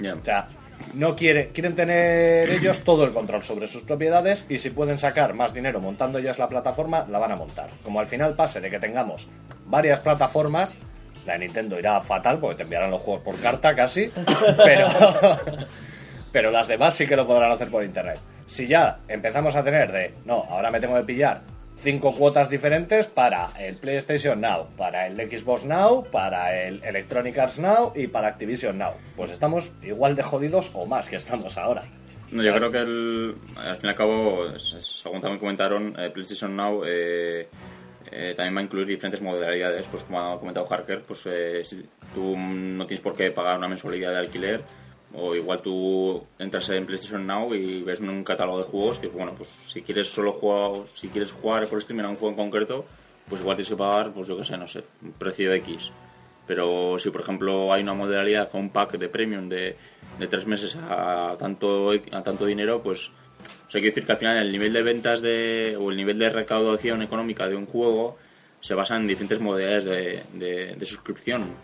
[0.00, 0.48] O sea,
[0.94, 5.34] no quiere, quieren tener ellos todo el control sobre sus propiedades y si pueden sacar
[5.34, 7.70] más dinero montando ellos la plataforma, la van a montar.
[7.82, 9.28] Como al final pase de que tengamos
[9.66, 10.76] varias plataformas,
[11.26, 14.10] la Nintendo irá fatal porque te enviarán los juegos por carta casi,
[14.64, 14.88] pero,
[16.32, 18.18] pero las demás sí que lo podrán hacer por internet.
[18.46, 21.42] Si ya empezamos a tener de, no, ahora me tengo que pillar
[21.80, 27.58] cinco cuotas diferentes para el PlayStation Now, para el Xbox Now, para el Electronic Arts
[27.58, 28.92] Now y para Activision Now.
[29.16, 31.84] Pues estamos igual de jodidos o más que estamos ahora.
[32.30, 36.54] No, yo creo que el, al fin y al cabo, según también comentaron, eh, PlayStation
[36.54, 37.48] Now eh,
[38.10, 39.86] eh, también va a incluir diferentes modalidades.
[39.86, 43.68] Pues como ha comentado Harker, pues eh, si tú no tienes por qué pagar una
[43.68, 44.62] mensualidad de alquiler,
[45.12, 49.34] o igual tú entras en PlayStation Now y ves un catálogo de juegos que, bueno,
[49.36, 52.84] pues si quieres solo jugar, si quieres jugar por streaming a un juego en concreto,
[53.28, 55.90] pues igual tienes que pagar, pues yo que sé, no sé, un precio X.
[56.46, 59.76] Pero si, por ejemplo, hay una modalidad o un pack de premium de,
[60.18, 63.10] de tres meses a tanto, a tanto dinero, pues
[63.70, 65.96] o sea, hay que decir que al final el nivel de ventas de, o el
[65.96, 68.18] nivel de recaudación económica de un juego
[68.60, 71.54] se basa en diferentes modalidades de, de- de suscripción.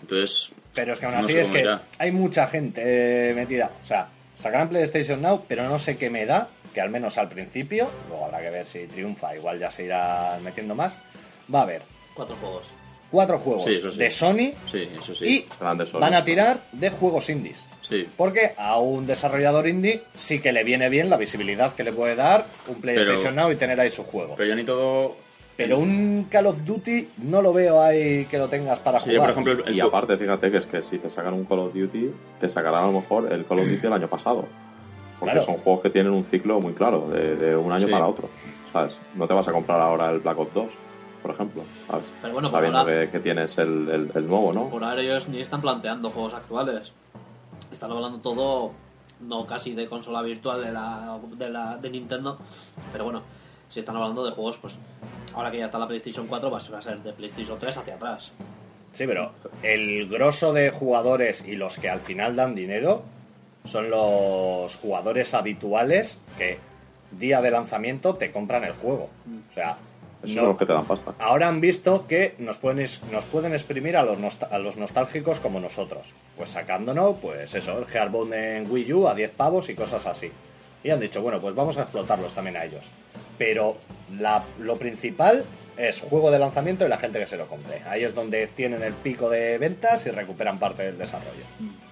[0.00, 1.58] Entonces, Pero es que aún no así sé es que
[1.98, 2.80] hay mucha gente
[3.30, 3.70] eh, metida.
[3.82, 7.28] O sea, sacarán PlayStation Now, pero no sé qué me da, que al menos al
[7.28, 10.98] principio, luego habrá que ver si triunfa, igual ya se irá metiendo más,
[11.54, 11.82] va a haber
[12.14, 12.64] Cuatro juegos.
[13.10, 13.98] Cuatro juegos Sí, eso sí.
[13.98, 15.46] de Sony Sí, eso sí.
[15.48, 15.64] y
[15.98, 17.66] van a tirar de juegos indies.
[17.82, 18.06] Sí.
[18.16, 22.14] Porque a un desarrollador indie sí que le viene bien la visibilidad que le puede
[22.14, 24.34] dar un PlayStation Now y tener ahí su juego.
[24.36, 25.16] Pero ya ni todo.
[25.56, 29.20] Pero un Call of Duty no lo veo ahí que lo tengas para Sí, jugar.
[29.20, 31.58] por ejemplo, el- el- Y aparte, fíjate que es que si te sacan un Call
[31.58, 34.46] of Duty, te sacarán a lo mejor el Call of Duty del año pasado.
[35.18, 35.44] Porque Claro.
[35.44, 37.92] son juegos que tienen un ciclo muy claro, de, de un año Sí.
[37.92, 38.30] para otro.
[38.72, 38.98] ¿Sabes?
[39.14, 40.70] No te vas a comprar ahora el Black Ops 2,
[41.22, 41.62] por ejemplo.
[41.88, 42.04] ¿sabes?
[42.22, 44.68] Pero bueno, por Sabiendo ahora- que, que tienes el, el- el nuevo, ¿no?
[44.68, 46.92] Por ahora ellos ni están planteando juegos actuales.
[47.72, 48.72] Están hablando todo,
[49.20, 52.38] no casi de consola virtual de la, de la de Nintendo,
[52.92, 53.22] pero bueno,
[53.68, 54.76] si están hablando de juegos, pues
[55.34, 57.58] ahora que ya está la PlayStation 4 va a ser- va a ser de PlayStation
[57.58, 58.32] 3 hacia atrás.
[58.92, 59.30] Sí, pero
[59.62, 63.02] el grosso de jugadores y los que al final dan dinero
[63.64, 66.58] son los jugadores habituales que
[67.12, 69.10] día de lanzamiento te compran el juego.
[69.50, 69.76] O sea,
[70.22, 71.14] Esos no- son los que te dan pasta.
[71.18, 75.40] ahora han visto que nos pueden, es- nos pueden exprimir a los, a los nostálgicos
[75.40, 76.08] como nosotros.
[76.36, 80.30] Pues sacándonos, pues eso, el Heartbone en Wii U a 10 pavos y cosas así.
[80.84, 82.84] Y han dicho, bueno, pues vamos a explotarlos también a ellos.
[83.38, 83.76] Pero
[84.18, 85.44] la- lo principal
[85.76, 87.80] es juego de lanzamiento y la gente que se lo compre.
[87.88, 91.44] Ahí es donde tienen el pico de ventas y recuperan parte del desarrollo.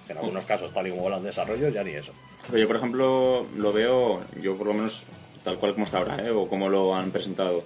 [0.05, 2.13] Que en algunos casos, tal y como van los desarrollos, ya ni eso.
[2.47, 5.05] Pero yo, por ejemplo, lo veo, yo por lo menos
[5.43, 6.29] tal cual como está ahora, ¿eh?
[6.31, 7.63] o como lo han presentado,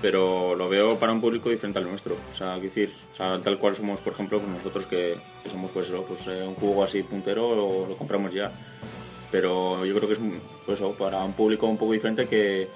[0.00, 2.16] pero lo veo para un público diferente al nuestro.
[2.30, 5.70] O sea, decir, o sea, tal cual somos, por ejemplo, pues nosotros que, que somos
[5.72, 8.50] pues, pues eh, un juego así puntero, lo, compramos ya.
[9.30, 10.20] Pero yo creo que es
[10.66, 12.68] pues, para un público un poco diferente que,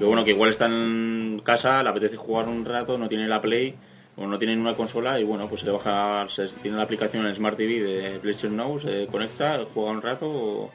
[0.00, 3.74] bueno, que igual está en casa, le apetece jugar un rato, no tiene la Play
[4.16, 7.34] o no tienen una consola y bueno, pues se baja, se, tiene la aplicación en
[7.34, 10.70] Smart TV de PlayStation Now, se conecta, juega un rato o...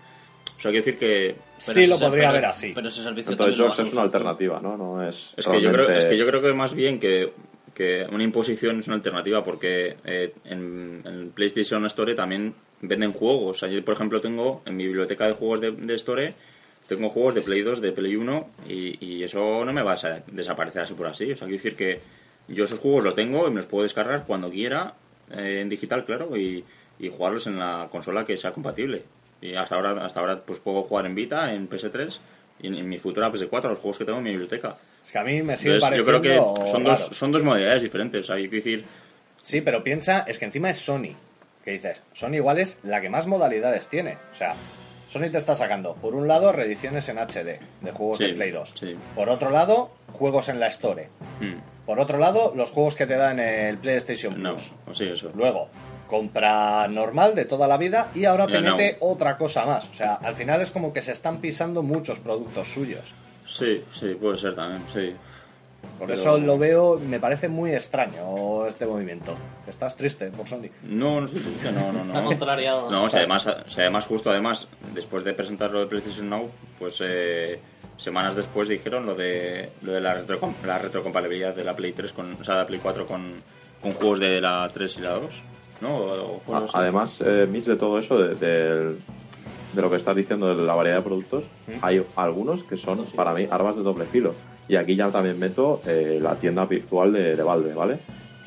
[0.58, 1.36] O sea, quiero decir que...
[1.58, 2.72] Sí, lo podría pero- ver así.
[2.76, 4.78] Pero ese servicio Entonces, a es una alternativa, ¿no?
[4.78, 5.34] No es.
[5.36, 7.34] Es que, yo creo, es que yo creo que más bien que,
[7.74, 13.58] que una imposición es una alternativa porque eh, en, en PlayStation Store también venden juegos.
[13.58, 16.34] O sea, yo, por ejemplo, tengo en mi biblioteca de juegos de, de Store,
[16.88, 20.24] tengo juegos de Play 2, de Play 1 y, y eso no me va a
[20.28, 21.32] desaparecer así por así.
[21.32, 22.02] O sea, quiero decir que
[22.48, 24.94] yo esos juegos los tengo y me los puedo descargar cuando quiera
[25.32, 26.64] eh, en digital, claro, y,
[27.00, 29.04] y jugarlos en la consola que sea compatible.
[29.42, 32.20] Y hasta ahora, hasta ahora pues puedo jugar en Vita, en PS3
[32.62, 34.76] y en, en mi futura PS4, los juegos que tengo en mi biblioteca.
[35.04, 37.44] Es que a mí me sigue Entonces, yo creo pareciendo que son dos, son dos
[37.44, 38.24] modalidades diferentes.
[38.26, 38.86] O sea, quiero decir,
[39.42, 41.16] Sí, pero piensa, es que encima es Sony.
[41.66, 44.18] Que dices, Sony igual es la que más modalidades tiene.
[44.32, 44.54] O sea,
[45.10, 48.52] Sony te está sacando, por un lado, reediciones en HD de juegos Sí, de Play
[48.52, 48.74] 2.
[48.80, 48.96] sí.
[49.16, 51.10] Por otro lado, juegos en la Store.
[51.40, 54.72] mm, Por otro lado, los juegos que te dan el PlayStation no, Plus.
[54.88, 55.32] o sí, eso.
[55.36, 55.70] Luego,
[56.12, 58.76] compra normal de toda la vida y ahora te Ya no.
[58.76, 59.90] mete otra cosa más.
[59.90, 63.14] O sea, al final es como que se están pisando muchos productos suyos.
[63.48, 65.16] Sí, sí, puede ser también, sí.
[65.98, 69.36] Por Pero- eso lo veo, me parece muy extraño este movimiento.
[69.68, 70.68] Estás triste por Sony.
[70.84, 72.14] No, no estoy triste, no, no, no.
[72.14, 72.92] Está contrariado.
[72.92, 76.30] No, o sea, además, o sea, además, justo además, después de presentar lo de PlayStation
[76.30, 77.60] Now, pues eh,
[77.98, 82.12] semanas después dijeron lo de, lo de la, retrocom- la retrocompatibilidad de la Play 3
[82.14, 83.42] con, o sea, la Play 4 con,
[83.82, 85.42] con juegos de la 3 y la 2.
[85.82, 85.98] ¿No?
[85.98, 86.60] O- o A-.
[86.80, 88.98] Además, eh, Mitch, de todo eso, de, del-
[89.74, 91.46] de lo que estás diciendo de la variedad de productos,
[91.82, 94.34] hay algunos que son, para mí, armas de doble filo.
[94.68, 97.98] Y aquí ya también meto eh, la tienda virtual de, de Valve, ¿vale?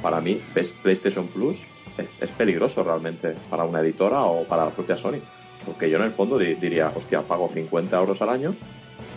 [0.02, 0.38] Para mí,
[0.82, 1.62] PlayStation Plus
[1.98, 5.18] es, es peligroso realmente para una editora o para la propia Sony.
[5.64, 8.50] Porque yo en el fondo di- diría, hostia, pago 50 euros al año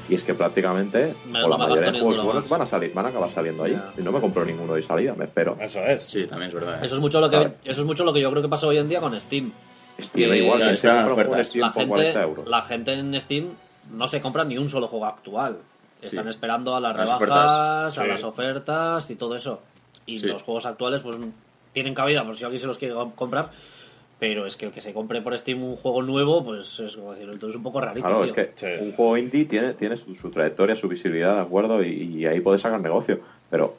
[0.09, 3.05] y es que prácticamente Me- o la mayoría de juegos buenos van a salir, van
[3.05, 3.79] a acabar saliendo ahí.
[3.97, 5.57] Y no me compro ninguno de salida, me espero.
[5.59, 6.03] Eso es.
[6.03, 6.75] Sí, también es verdad.
[6.81, 6.85] ¿eh?
[6.85, 8.77] Eso es mucho lo que eso es mucho lo que yo creo que pasa hoy
[8.77, 9.51] en día con Steam.
[9.99, 11.43] Steam que- igual, que se compra.
[11.43, 12.47] Steam La por gente, 40 euros.
[12.47, 13.49] la gente en Steam
[13.91, 15.57] no se compra ni un solo juego actual.
[16.01, 16.29] Están Sí.
[16.29, 17.97] esperando a las, Las rebajas, ofertas.
[17.97, 18.07] a Sí.
[18.07, 19.61] las ofertas y todo eso.
[20.05, 20.27] Y Sí.
[20.27, 21.17] los juegos actuales pues
[21.73, 23.49] tienen cabida por si alguien se los quiere com- comprar.
[24.19, 27.11] Pero es que el que se compre por Steam un juego nuevo, pues es como
[27.13, 28.07] decir, entonces es un poco rarito.
[28.07, 28.25] Claro, tío.
[28.25, 28.83] es que Sí.
[28.83, 31.83] un juego indie tiene, tiene su, su trayectoria, su visibilidad, ¿de acuerdo?
[31.83, 31.89] Y,
[32.21, 33.19] y ahí puedes sacar negocio.
[33.51, 33.75] Pero,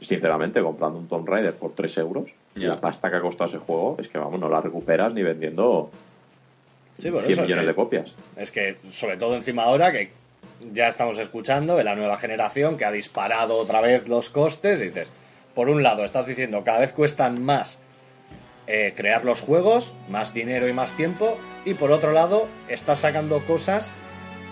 [0.00, 2.24] sinceramente, comprando un Tomb Raider por 3 euros,
[2.56, 2.68] Ya.
[2.70, 5.90] la pasta que ha costado ese juego es que, vamos, no la recuperas ni vendiendo
[6.98, 8.14] Sí, por 100 eso es millones que- de copias.
[8.36, 10.10] Es que, sobre todo encima ahora que
[10.72, 14.86] ya estamos escuchando de la nueva generación que ha disparado otra vez los costes, y
[14.86, 15.08] dices,
[15.54, 17.78] por un lado, estás diciendo cada vez cuestan más
[18.68, 23.40] eh, crear los juegos, más dinero y más tiempo, y por otro lado, estás sacando
[23.40, 23.90] cosas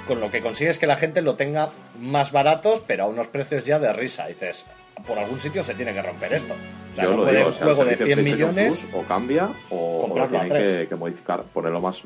[0.08, 1.70] con lo que consigues que la gente lo tenga
[2.00, 4.26] más baratos, pero a unos precios ya de risa.
[4.28, 4.64] dices,
[5.06, 6.54] por algún sitio se tiene que romper esto.
[6.54, 8.24] O sea, Yo no lo puede digo, un o sea, el juego de servicio 100
[8.24, 8.80] PlayStation millones...
[8.80, 12.02] Plus o cambia o, o lo tienen que, que modificar, ponerlo más.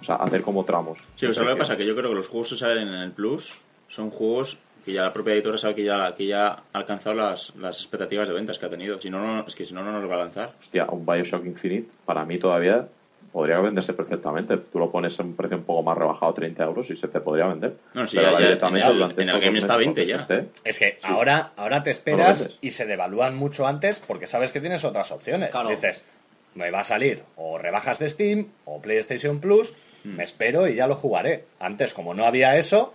[0.00, 0.98] O sea, hacer como tramos.
[1.16, 2.86] Sí, o sea, lo que pasa es que yo creo que los juegos que salen
[2.86, 3.52] en el Plus
[3.88, 7.54] son juegos que ya la propia editora sabe que ya, que ya ha alcanzado las,
[7.56, 8.98] las expectativas de ventas que ha tenido.
[9.00, 10.52] Si no, no, es que si no, no nos va a lanzar.
[10.58, 12.86] Hostia, un Bioshock Infinite, para mí todavía
[13.32, 14.56] podría venderse perfectamente.
[14.56, 17.20] Tú lo pones en un precio un poco más rebajado, 30 euros, y se te
[17.20, 17.74] podría vender.
[17.92, 20.06] No, sí, Pero ya- ya- directamente en el- durante en el game está meses 20
[20.06, 20.16] ya.
[20.16, 21.06] esté, Es que Sí.
[21.06, 25.50] ahora, ahora te esperas y se devalúan mucho antes porque sabes que tienes otras opciones.
[25.50, 25.68] Claro.
[25.68, 26.04] Dices,
[26.54, 30.16] me va a salir o rebajas de Steam o PlayStation Plus, Hmm.
[30.16, 31.44] me espero y ya lo jugaré.
[31.60, 32.94] Antes, como no había eso,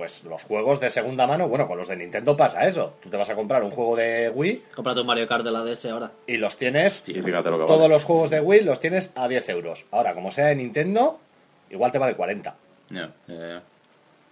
[0.00, 2.94] pues los juegos de segunda mano, bueno, con los de Nintendo pasa eso.
[3.02, 5.62] Tú te vas a comprar un juego de Wii Cómprate un Mario Kart de la
[5.62, 6.10] DS ahora.
[6.26, 7.92] y los tienes, Y fíjate lo que todos vale.
[7.92, 9.84] los juegos de Wii los tienes a 10 euros.
[9.90, 11.18] Ahora, como sea de Nintendo,
[11.68, 12.54] igual te vale 40.
[12.88, 13.62] Ya, ya, ya.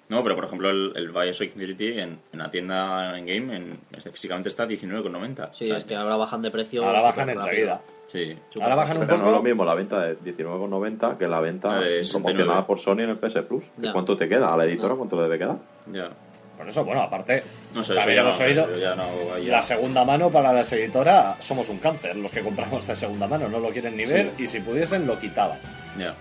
[0.09, 3.79] No, pero por ejemplo el, el Bioshock Infinity en, en la tienda en game en,
[3.95, 5.51] este, físicamente está a 19,90.
[5.53, 6.83] Sí, O sea, es que ahora bajan de precio.
[6.87, 7.75] Ahora bajan enseguida.
[7.75, 7.98] rápido.
[8.11, 8.37] Sí.
[8.61, 9.45] Ahora bajan un Pero no es lo poco.
[9.49, 12.09] mismo la venta de 19,90 que la venta 69.
[12.13, 13.65] promocionada por Sony en el PS Plus.
[13.77, 13.93] Ya.
[13.93, 14.53] ¿Cuánto te queda?
[14.53, 15.57] ¿A la editora cuánto le debe quedar?
[15.93, 16.09] Ya.
[16.57, 19.05] Por eso, bueno, aparte, No sé, ya no, hemos oído, ya no
[19.39, 23.29] ya- La segunda mano para las editoras somos un cáncer, los que compramos de segunda
[23.29, 25.59] mano, no lo quieren ni ver y si pudiesen lo quitaban.
[25.99, 26.15] ya.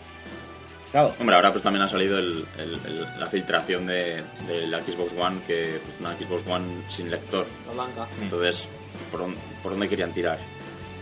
[0.92, 4.80] Claro, Hombre, ahora pues también ha salido el- el- el- la filtración de, de la
[4.82, 7.46] Xbox One, que es una Xbox One sin lector.
[7.68, 8.08] La blanca.
[8.22, 8.70] Entonces,
[9.12, 10.38] ¿por, dónde- por dónde querían tirar?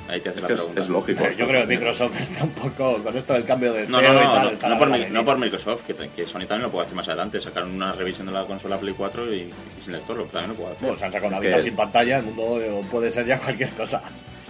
[0.07, 0.81] Ahí te hace la Es, pregunta.
[0.81, 1.23] es lógico.
[1.37, 4.15] yo creo que Microsoft está un poco con esto del cambio de No, no, y
[4.25, 7.07] no, tal, no, por, mi- no Microsoft, que, que Sony también lo puede hacer más
[7.07, 7.41] adelante.
[7.41, 10.55] Sacaron una revisión de la consola Play 4 y, y sin lector, lo también lo
[10.57, 10.83] puede hacer.
[10.83, 13.39] Bueno, se han sacado una Que- vida sin pantalla, el mundo eh, puede ser ya
[13.39, 14.01] cualquier cosa.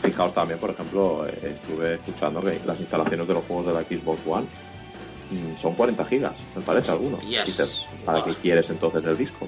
[0.04, 3.82] Fijaos también, por ejemplo, eh, estuve escuchando que las instalaciones de los juegos de la
[3.84, 4.46] Xbox One
[5.32, 7.18] mm, son 40 gigas, me parece alguno.
[7.22, 7.86] Yes.
[8.06, 8.28] ¿Para Buah.
[8.28, 9.48] qué quieres entonces el disco?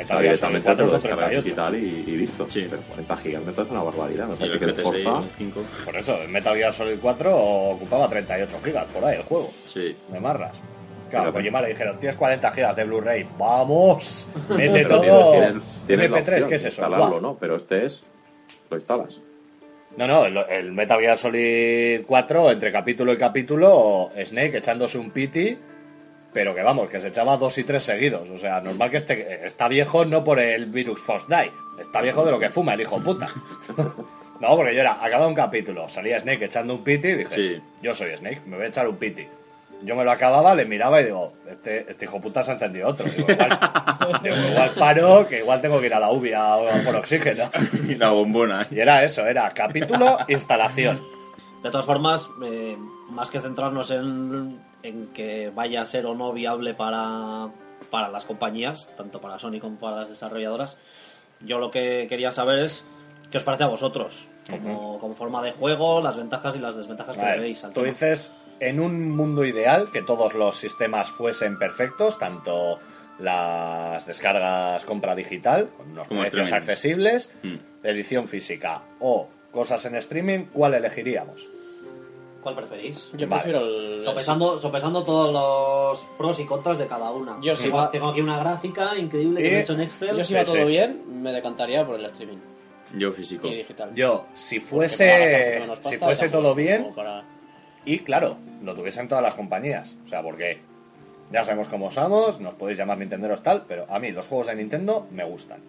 [0.00, 1.42] Metal Gear Solid directamente 4 te lo son descargas 38.
[1.44, 2.46] digital y, y listo.
[2.50, 2.66] Sí.
[2.68, 4.26] Pero 40 gigas me parece una barbaridad.
[4.28, 5.22] Me parece que el GT6 Forza...
[5.38, 9.50] 5, Por eso, el Metal Gear Solid 4 ocupaba 38 gigas por ahí el juego.
[9.66, 9.96] sí.
[10.12, 10.52] Me marras.
[11.10, 14.28] Claro, Pero- Kojima le dijeron, tienes 40 gigas de Blu-ray, ¡vamos!
[14.48, 15.32] Mete todo.
[15.32, 15.54] tienes,
[15.86, 16.82] tienes la MP3, opción ¿qué es de eso?
[16.82, 17.20] Instalarlo.
[17.20, 17.36] ¿no?
[17.40, 18.00] Pero este es...
[18.70, 19.18] Lo instalas.
[19.96, 25.10] No, no, el, el Metal Gear Solid 4, entre capítulo y capítulo, Snake echándose un
[25.10, 25.58] piti,
[26.32, 28.28] pero que vamos, que se echaba dos y tres seguidos.
[28.30, 32.30] O sea, normal que esté, está viejo no por el virus Fortnite, está viejo de
[32.32, 33.28] lo que fuma el hijo puta.
[34.40, 37.62] no, porque yo era, acababa un capítulo, salía Snake echando un piti y dije, Sí.
[37.82, 39.26] yo soy Snake, me voy a echar un piti.
[39.82, 42.86] Yo me lo acababa, le miraba y digo, este, este hijo puta se ha encendido
[42.88, 43.06] otro.
[43.06, 43.58] Digo, igual,
[44.22, 47.50] digo, igual paro, que igual tengo que ir a la UBI a, a por oxígeno.
[47.88, 48.66] Y la bombona.
[48.70, 51.00] Y era eso, era capítulo, instalación.
[51.62, 52.76] De todas formas, eh,
[53.10, 57.48] más que centrarnos en, en que vaya a ser o no viable para,
[57.90, 60.76] para las compañías, tanto para Sony como para las desarrolladoras,
[61.40, 62.84] yo lo que quería saber es
[63.30, 67.16] qué os parece a vosotros, como, como forma de juego, las ventajas y las desventajas
[67.16, 67.92] que Vale, le veis al Tú tema.
[67.92, 72.78] dices, en un mundo ideal, que todos los sistemas fuesen perfectos, tanto
[73.18, 76.62] las descargas compra digital, con unos Como precios streaming.
[76.62, 77.56] accesibles, Mm.
[77.86, 81.46] edición física o cosas en streaming, ¿cuál elegiríamos?
[82.42, 83.10] ¿Cuál preferís?
[83.12, 83.42] Yo Vale.
[83.42, 84.02] prefiero el.
[84.02, 87.36] Sopesando, sopesando todos los pros y contras de cada una.
[87.42, 89.80] Yo sí tengo, va- tengo aquí una gráfica increíble que Y- me he hecho en
[89.82, 90.16] Excel.
[90.16, 90.64] Yo si Sí, va todo sí.
[90.64, 92.38] bien, me decantaría por el streaming
[92.96, 93.46] Yo físico.
[93.46, 93.94] y digital.
[93.94, 96.94] Yo, si Porque gastar fuese, mucho menos si pasta, fuese tampoco todo es bien, como
[96.94, 97.24] para-
[97.84, 99.94] y claro, lo tuviesen todas las compañías.
[100.06, 100.60] O sea, porque
[101.30, 104.54] ya sabemos cómo somos, nos podéis llamar Nintenderos tal, pero a mí los juegos de
[104.54, 105.60] Nintendo me gustan.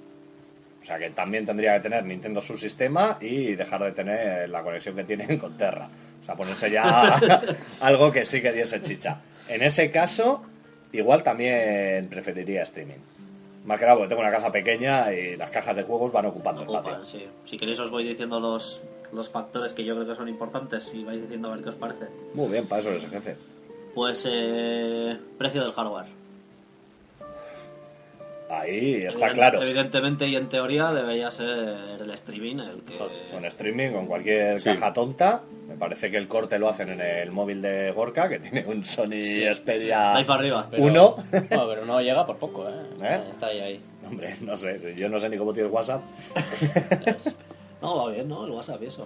[0.81, 4.63] O sea que también tendría que tener Nintendo su sistema y dejar de tener la
[4.63, 5.87] conexión que tienen con Terra.
[6.21, 7.19] O sea, ponerse ya
[7.79, 9.21] algo que sí que diese chicha.
[9.47, 10.43] En ese caso,
[10.91, 12.97] igual también preferiría streaming.
[13.65, 16.63] Más que nada porque tengo una casa pequeña y las cajas de juegos van ocupando
[16.63, 16.91] espacio.
[16.91, 17.27] Ocupan, sí.
[17.45, 18.81] Si queréis os voy diciendo los,
[19.13, 21.75] los factores que yo creo que son importantes y vais diciendo a ver qué os
[21.75, 22.05] parece.
[22.33, 23.35] Muy bien, para eso eres el jefe.
[23.93, 26.20] Pues eh, precio del hardware.
[28.51, 29.61] Ahí está Evident- claro.
[29.61, 31.47] Evidentemente y en teoría debería ser
[32.01, 32.97] el streaming el que...
[33.31, 34.65] Con streaming, con cualquier Sí.
[34.65, 35.41] caja tonta.
[35.69, 38.83] Me parece que el corte lo hacen en el móvil de Gorka, que tiene un
[38.83, 40.67] Sony Xperia Ahí para arriba.
[40.69, 41.15] Pero- 1.
[41.31, 42.73] No, pero no llega por poco, ¿eh?
[43.03, 43.21] ¿Eh?
[43.31, 43.79] Está ahí, ahí.
[44.05, 46.01] Hombre, no sé, yo no sé ni cómo tienes WhatsApp.
[47.81, 48.45] No, va bien, ¿no?
[48.45, 49.03] El WhatsApp y eso.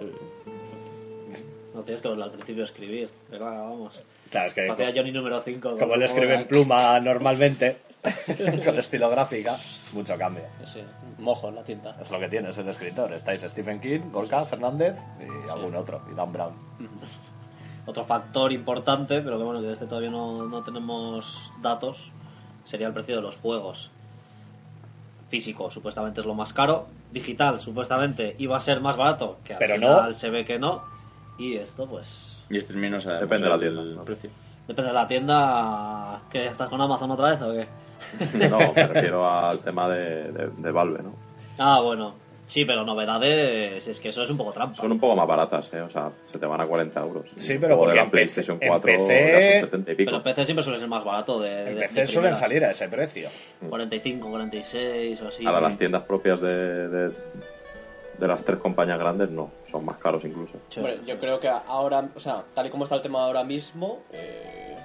[1.74, 3.08] No tienes que verlo al principio escribir.
[3.30, 4.02] Pero vamos.
[4.30, 5.78] Claro, es que Hacía Johnny número 5.
[5.78, 7.76] como él escribe en pluma normalmente,
[8.64, 10.44] con estilográfica, es mucho cambio.
[10.64, 10.82] Sí,
[11.18, 11.96] mojo en la tinta.
[12.00, 13.12] Es lo que tiene ser escritor.
[13.12, 16.52] Estáis Stephen King, Gorka, Fernández y algún otro, y Dan Brown.
[17.88, 22.10] Otro factor importante, pero que bueno, que de este todavía no, no tenemos datos,
[22.64, 23.92] sería el precio de los juegos.
[25.28, 26.88] Físico, supuestamente es lo más caro.
[27.12, 30.14] Digital, supuestamente iba a ser más barato, que al Pero final no.
[30.14, 30.82] se ve que no.
[31.38, 33.94] Y esto, pues, Y streaming no sabemos Depende de la el- tienda, el
[34.66, 36.22] depende de la tienda.
[36.30, 37.68] ¿Que estás con Amazon otra vez o qué?
[38.50, 41.14] No, me refiero al tema de, de, de Valve, ¿no?
[41.58, 42.14] Ah, bueno.
[42.46, 44.76] Sí, pero novedades, es que eso es un poco trampa.
[44.76, 45.80] Son un poco más baratas, ¿eh?
[45.80, 47.24] O sea, se te van a 40 euros.
[47.34, 49.94] Sí, pero porque de la en PlayStation PC 4 en PC ya son 70 y
[49.96, 50.10] pico.
[50.12, 51.50] Pero PC siempre suele ser más barato de.
[51.50, 53.30] de- En de PC suelen salir a ese precio.
[53.68, 55.44] 45, 46 o así.
[55.44, 57.08] Ahora las tiendas propias de, de,
[58.18, 60.52] de las tres compañías grandes no, son más caros incluso.
[60.68, 60.78] Sí.
[60.78, 64.02] Hombre, yo creo que ahora, o sea, tal y como está el tema ahora mismo,
[64.12, 64.76] eh,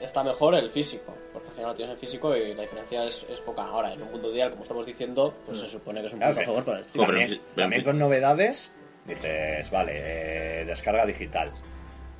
[0.00, 1.12] está mejor el físico.
[1.60, 3.62] Final lo tienes en físico y la diferencia es, es poca.
[3.64, 6.34] Ahora, en un mundo ideal, como estamos diciendo, pues se supone que es un Claro,
[6.34, 7.06] punto a favor para el streaming.
[7.08, 8.74] Hombre, También, pero- también con novedades,
[9.04, 11.52] dices, vale, eh, descarga digital.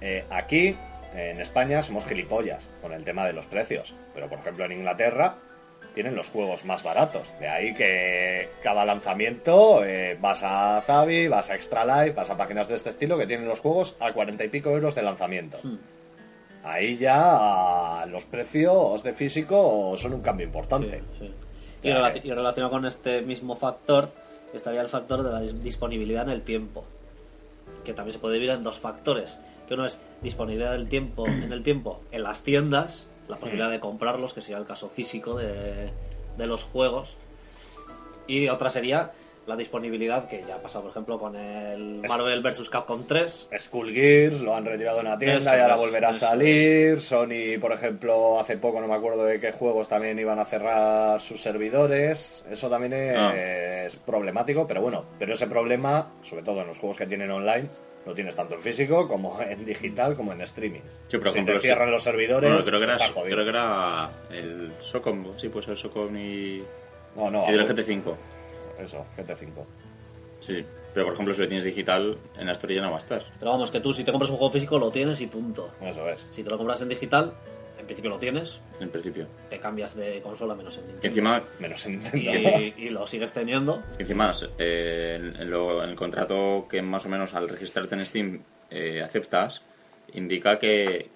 [0.02, 0.77] Eh, aquí,
[1.15, 3.94] en España, somos gilipollas con el tema de los precios.
[4.12, 5.36] Pero, por ejemplo, en Inglaterra
[5.94, 7.33] tienen los juegos más baratos.
[7.41, 12.36] De ahí que cada lanzamiento eh, vas a Zavi, vas a Extra Life, vas a
[12.36, 15.59] páginas de este estilo que tienen los juegos a cuarenta y pico euros de lanzamiento.
[15.62, 15.78] Hmm.
[16.62, 21.02] Ahí ya los precios de físico son un cambio importante.
[21.18, 21.32] Sí,
[21.82, 21.90] sí.
[21.90, 24.10] O Y, relacionado con este mismo factor
[24.52, 26.84] estaría el factor de la dis- disponibilidad en el tiempo,
[27.84, 31.52] que también se puede dividir en dos factores, que uno es disponibilidad del tiempo en
[31.52, 35.90] el tiempo en las tiendas, la posibilidad de comprarlos, que sería el caso físico de,
[36.36, 37.14] de los juegos,
[38.26, 39.12] y otra sería
[39.51, 42.70] la disponibilidad que ya ha pasado, por ejemplo, con el Marvel vs.
[42.70, 43.49] Capcom 3.
[43.59, 47.01] Skull Gears lo han retirado en la tienda Eso y ahora volverá a eso salir.
[47.01, 51.20] Sony, por ejemplo, hace poco no me acuerdo de qué juegos también iban a cerrar
[51.20, 52.45] sus servidores.
[52.51, 53.35] Eso también es, Ah.
[53.37, 57.69] es problemático, pero bueno, pero ese problema, sobre todo en los juegos que tienen online,
[58.07, 60.81] lo tienes tanto en físico como en digital como en streaming.
[61.09, 61.93] Sí, pero, si te cierran sí.
[61.93, 66.17] los servidores, Bueno, creo que, era, creo que era el Socom, sí, puede ser Socom
[66.17, 66.62] y,
[67.17, 68.15] No, no, y del aún- GT5.
[68.83, 69.65] Eso, GT5.
[70.41, 73.00] Sí, pero por ejemplo, si lo tienes digital, en la historia ya no va a
[73.00, 73.25] estar.
[73.39, 75.70] Pero vamos, que tú si te compras un juego físico lo tienes y punto.
[75.83, 76.25] Eso es.
[76.31, 77.34] Si te lo compras en digital,
[77.78, 79.26] en principio lo tienes, En principio.
[79.50, 81.07] te cambias de consola menos en Nintendo.
[81.09, 82.20] encima, Menos y, Nintendo.
[82.78, 83.83] y lo sigues teniendo.
[83.99, 88.07] encima eh, en, en lo- en el contrato que más o menos al registrarte en
[88.07, 89.62] Steam eh, aceptas,
[90.15, 91.10] indica que,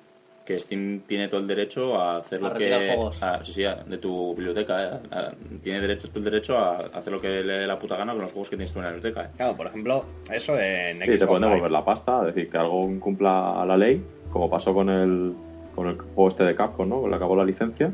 [0.44, 2.68] que Steam tiene todo el derecho a hacer A lo que.
[2.94, 3.22] juegos.
[3.22, 4.84] a- sí, sí, a- de tu biblioteca.
[4.84, 5.32] eh, a-
[5.62, 8.22] tiene derecho, todo el derecho a hacer lo que le dé la puta gana con
[8.22, 9.24] los juegos que tienes tú en la biblioteca.
[9.24, 9.28] eh.
[9.36, 12.82] Claro, por ejemplo, eso en Sí, te Xbox pueden devolver la pasta, decir que algo
[12.90, 15.32] incumpla la ley, como pasó con el,
[15.74, 17.02] con el juego este de Capcom, ¿no?
[17.02, 17.90] Que le acabó la licencia,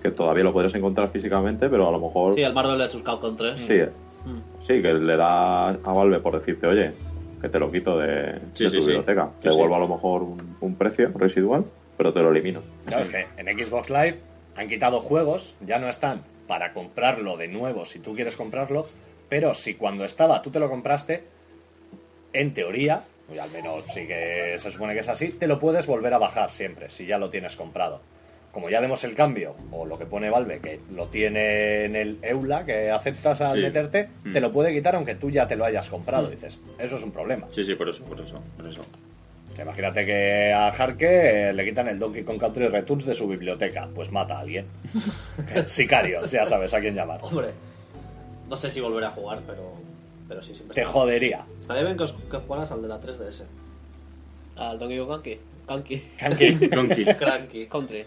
[0.00, 3.02] que todavía lo podrías encontrar físicamente, pero a lo mejor Sí, el Marvel vs.
[3.02, 3.58] Capcom 3.
[3.58, 3.90] sí, eh,
[4.24, 4.62] Mm.
[4.62, 6.92] sí, que le da a Valve por decirte, oye,
[7.40, 8.86] que te lo quito de, Sí, de tu sí.
[8.86, 9.30] biblioteca.
[9.36, 9.78] Sí, te devuelvo sí.
[9.82, 11.64] a lo mejor un, un precio residual,
[12.00, 12.62] pero te lo elimino.
[12.86, 14.16] Claro, es que en Xbox Live
[14.56, 18.88] han quitado juegos, ya no están para comprarlo de nuevo si tú quieres comprarlo,
[19.28, 21.24] pero si cuando estaba tú te lo compraste,
[22.32, 25.86] en teoría, y al menos sí que se supone que es así, te lo puedes
[25.86, 28.00] volver a bajar siempre, si ya lo tienes comprado.
[28.50, 32.18] Como ya demos el cambio, o lo que pone Valve, que lo tiene en el
[32.22, 33.62] EULA, que aceptas al Sí.
[33.62, 34.32] meterte, Mm.
[34.32, 36.30] te lo puede quitar aunque tú ya te lo hayas comprado.
[36.30, 37.46] Dices, eso es un problema.
[37.50, 38.80] Sí, sí, por eso, por eso, por eso.
[39.60, 43.88] Sea, imagínate que a Harke le quitan el Donkey Kong Country Returns de su biblioteca.
[43.94, 44.64] Pues mata a alguien.
[45.66, 47.20] Sicario, ya sabes a quién llamar.
[47.22, 47.48] Hombre,
[48.48, 49.74] no sé si volveré a jugar, pero,
[50.26, 51.44] pero sí, siempre Te está- jodería.
[51.60, 53.42] Estaría bien que, os, que jugaras al de la 3DS.
[54.56, 55.40] Al Donkey Kong Country.
[55.66, 56.02] Country.
[56.18, 56.70] Kanki.
[56.70, 57.04] Conky.
[57.04, 57.66] Cranky.
[57.66, 58.04] Country.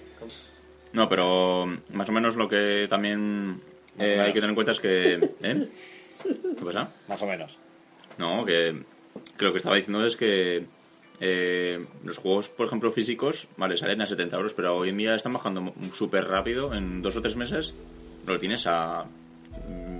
[0.93, 3.61] No, pero más o menos lo que también
[3.99, 5.13] eh, hay que tener en cuenta es que...
[5.43, 5.67] ¿eh?
[6.23, 6.89] ¿Qué pasa?
[7.07, 7.57] Más o menos.
[8.17, 8.81] No, que,
[9.37, 10.65] que lo que estaba diciendo es que
[11.25, 15.15] eh, los juegos, por ejemplo, físicos, vale, salen a 70 euros, pero hoy en día
[15.15, 16.73] están bajando súper rápido.
[16.73, 17.73] En dos o tres meses
[18.27, 19.05] lo tienes a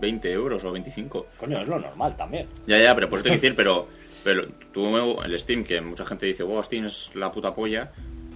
[0.01, 1.27] 20 euros o 25.
[1.37, 2.47] Coño, es lo normal también.
[2.67, 3.87] Ya, ya, pero por eso te quiero decir, pero,
[4.23, 7.91] pero tú, el Steam, que mucha gente dice, wow, Steam es la puta polla,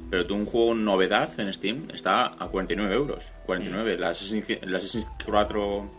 [0.09, 3.25] pero tú un juego novedad en Steam está a 49 euros.
[3.45, 3.97] 49.
[3.97, 5.89] La Assassin's Creed- la Assassin's 4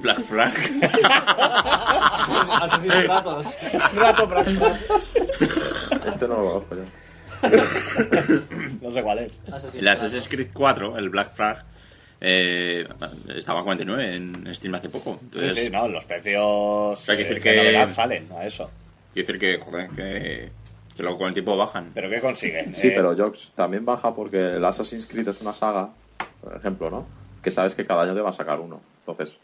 [0.00, 0.52] Black Flag.
[2.62, 3.46] Asesinos ratos.
[3.94, 4.66] Rato práctico.
[6.06, 6.82] Este no lo conozco yo.
[8.82, 9.38] No sé cuál es.
[9.74, 11.64] el Assassin's Creed 4, el Black Flag,
[12.20, 12.86] eh,
[13.36, 15.18] estaba a 49 en Steam hace poco.
[15.20, 18.46] Sí, Entonces, sí, no, los precios Hay que eh, decir de que- novedad salen a
[18.46, 18.70] eso.
[19.12, 20.50] Quiero decir que, joder, que,
[20.96, 21.90] que luego con el tiempo bajan.
[21.94, 22.74] ¿Pero qué consiguen?
[22.74, 25.88] Sí, Eh, pero Jox también baja porque el Assassin's Creed es una saga,
[26.42, 27.06] por ejemplo, ¿no?
[27.42, 28.80] Que sabes que cada año te va a sacar uno.
[29.06, 29.36] Entonces,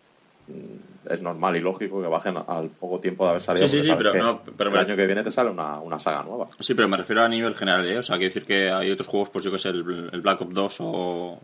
[1.05, 3.67] es normal y lógico que bajen al poco tiempo de haber salido.
[3.67, 5.81] Sí, sí, sí, pero que no, pero el me- año que viene te sale una,
[5.81, 6.47] una saga nueva.
[6.61, 7.99] Sí, pero me refiero a nivel general, ¿eh?
[7.99, 10.41] O sea, quiero decir que hay otros juegos, pues yo que sé, el, el Black
[10.43, 10.87] Ops 2 o,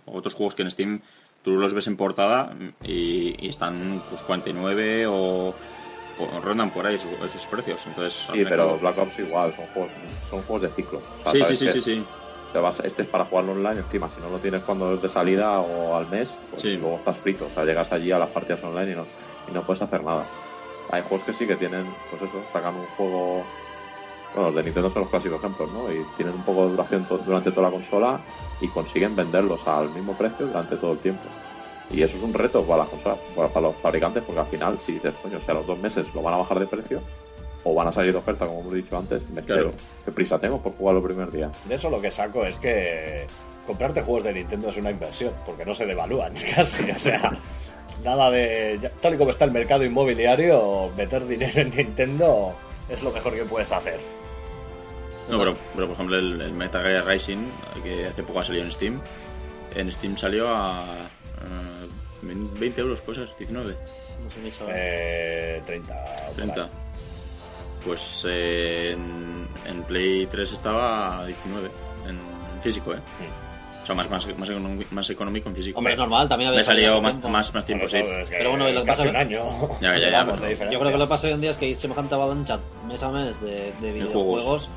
[0.04, 1.02] o otros juegos que en Steam
[1.42, 5.56] tú los ves en portada y, y están pues 49 o,
[6.16, 7.86] o rondan por ahí su- esos precios.
[7.86, 9.92] Entonces, Sí, pero Black Ops igual, son juegos,
[10.24, 10.98] son juegos de ciclo.
[10.98, 12.08] O sea, Sí, sí, sí, que sí, sí.
[12.52, 15.08] Te vas- este es para jugarlo online encima, si no lo tienes cuando es de
[15.08, 16.76] salida o al mes, pues Sí.
[16.76, 17.46] luego estás frito.
[17.46, 19.06] O sea, llegas allí a las partidas online y no,
[19.48, 20.26] y no puedes hacer nada.
[20.90, 23.44] Hay juegos que sí que tienen, pues eso, sacan un juego.
[24.34, 25.90] Bueno, los de Nintendo son los clásicos ejemplos, ¿no?
[25.92, 28.20] Y tienen un poco de duración to- durante toda la consola
[28.60, 31.28] y consiguen venderlos al mismo precio durante todo el tiempo.
[31.90, 34.80] Y eso es un reto para las consolas, para, para los fabricantes, porque al final,
[34.80, 37.02] si dices, coño, si a los dos meses lo van a bajar de precio,
[37.70, 39.70] o van a salir de oferta, como hemos dicho antes, me Claro.
[40.04, 41.50] ¿Qué prisa tengo por jugarlo el primer día?
[41.66, 43.26] De eso lo que saco es que
[43.66, 46.90] comprarte juegos de Nintendo es una inversión, porque no se devalúan casi.
[46.90, 47.32] O sea,
[48.04, 48.78] nada de.
[48.80, 52.54] ya- Tal y como está el mercado inmobiliario, meter dinero en Nintendo
[52.88, 53.98] es lo mejor que puedes hacer.
[55.30, 57.50] No, pero, pero por ejemplo el, el Metal Gear Rising,
[57.84, 58.98] que hace poco ha salido en Steam,
[59.76, 60.86] en Steam salió a
[61.42, 61.86] eh,
[62.22, 63.74] 20 euros, pues es 19,
[64.24, 64.64] No sé.
[64.70, 65.94] Eh, 30.
[66.28, 66.68] por 30.
[67.84, 71.70] Pues eh, en, en Play 3 estaba a 19,
[72.08, 72.18] en
[72.62, 72.98] físico, ¿eh?
[73.82, 75.78] O sea, más, más, más, económico, más económico en físico.
[75.78, 77.28] Hombre, es normal, también había Me salió salido más, tiempo.
[77.30, 77.96] más, más tiempo, Por sí.
[77.98, 79.42] es que Pero bueno, lo que pasa- un año.
[79.80, 80.70] Ya, ya, ya, llevamos pero-.
[80.70, 83.02] Yo creo que lo que pasa hoy en día es que hay semejante avalancha mes
[83.02, 84.68] a mes de, de videojuegos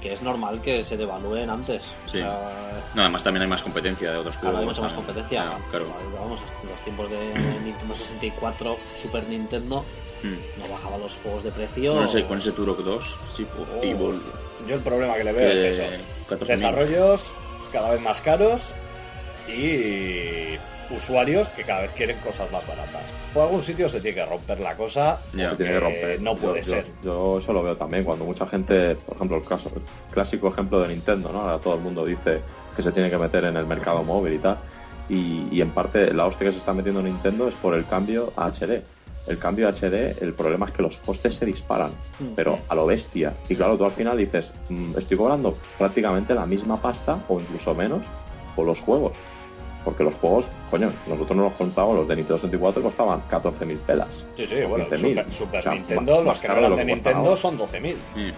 [0.00, 1.82] que es normal que se devalúen antes.
[2.06, 2.18] Sí.
[2.18, 4.76] O sea, No, además también hay más competencia de otros Ahora hay juegos.
[4.76, 5.42] mucha más competencia.
[5.46, 5.86] Ah, claro.
[6.18, 7.18] Vamos, los tiempos de
[7.64, 9.84] Nintendo 64, Super Nintendo,
[10.24, 10.62] Mm.
[10.62, 11.92] no bajaba los juegos de precio.
[11.92, 13.82] Bueno, ese- con ese Turok 2, sí, Oh.
[13.82, 14.20] Evil.
[14.66, 15.82] Yo el problema que le veo Que es eso.
[16.28, 16.46] 14.000.
[16.48, 17.32] Desarrollos
[17.72, 18.72] cada vez más caros
[19.48, 20.56] y
[20.94, 23.10] usuarios que cada vez quieren cosas más baratas.
[23.32, 25.20] Por algún sitio se tiene que romper la cosa.
[25.32, 26.20] Se tiene que romper.
[26.22, 26.86] no puede Yo- yo- ser.
[27.02, 30.80] Yo, eso lo veo también cuando mucha gente, por ejemplo, el, caso, el clásico ejemplo
[30.80, 31.40] de Nintendo, ¿no?
[31.42, 32.40] Ahora todo el mundo dice
[32.76, 34.58] que se tiene que meter en el mercado móvil y tal.
[35.08, 38.32] Y, y en parte la hostia que se está metiendo Nintendo es por el cambio
[38.36, 38.82] a HD.
[39.26, 41.92] El cambio a HD, el problema es que los costes se disparan,
[42.36, 43.32] pero a lo bestia.
[43.48, 47.74] Y claro, tú al final dices, "Mm, estoy cobrando prácticamente la misma pasta o incluso
[47.74, 48.02] menos
[48.54, 49.12] por los juegos.
[49.82, 54.24] Porque los juegos, coño, nosotros no los contamos, los de Nintendo 64 costaban 14.000 pelas.
[54.34, 55.18] Sí, sí, bueno, 15.000.
[55.30, 57.18] Super, Super O sea, Nintendo, más- los más que no de eran de que Nintendo
[57.20, 57.36] ahora.
[57.36, 57.96] son 12.000.
[58.14, 58.30] Mm.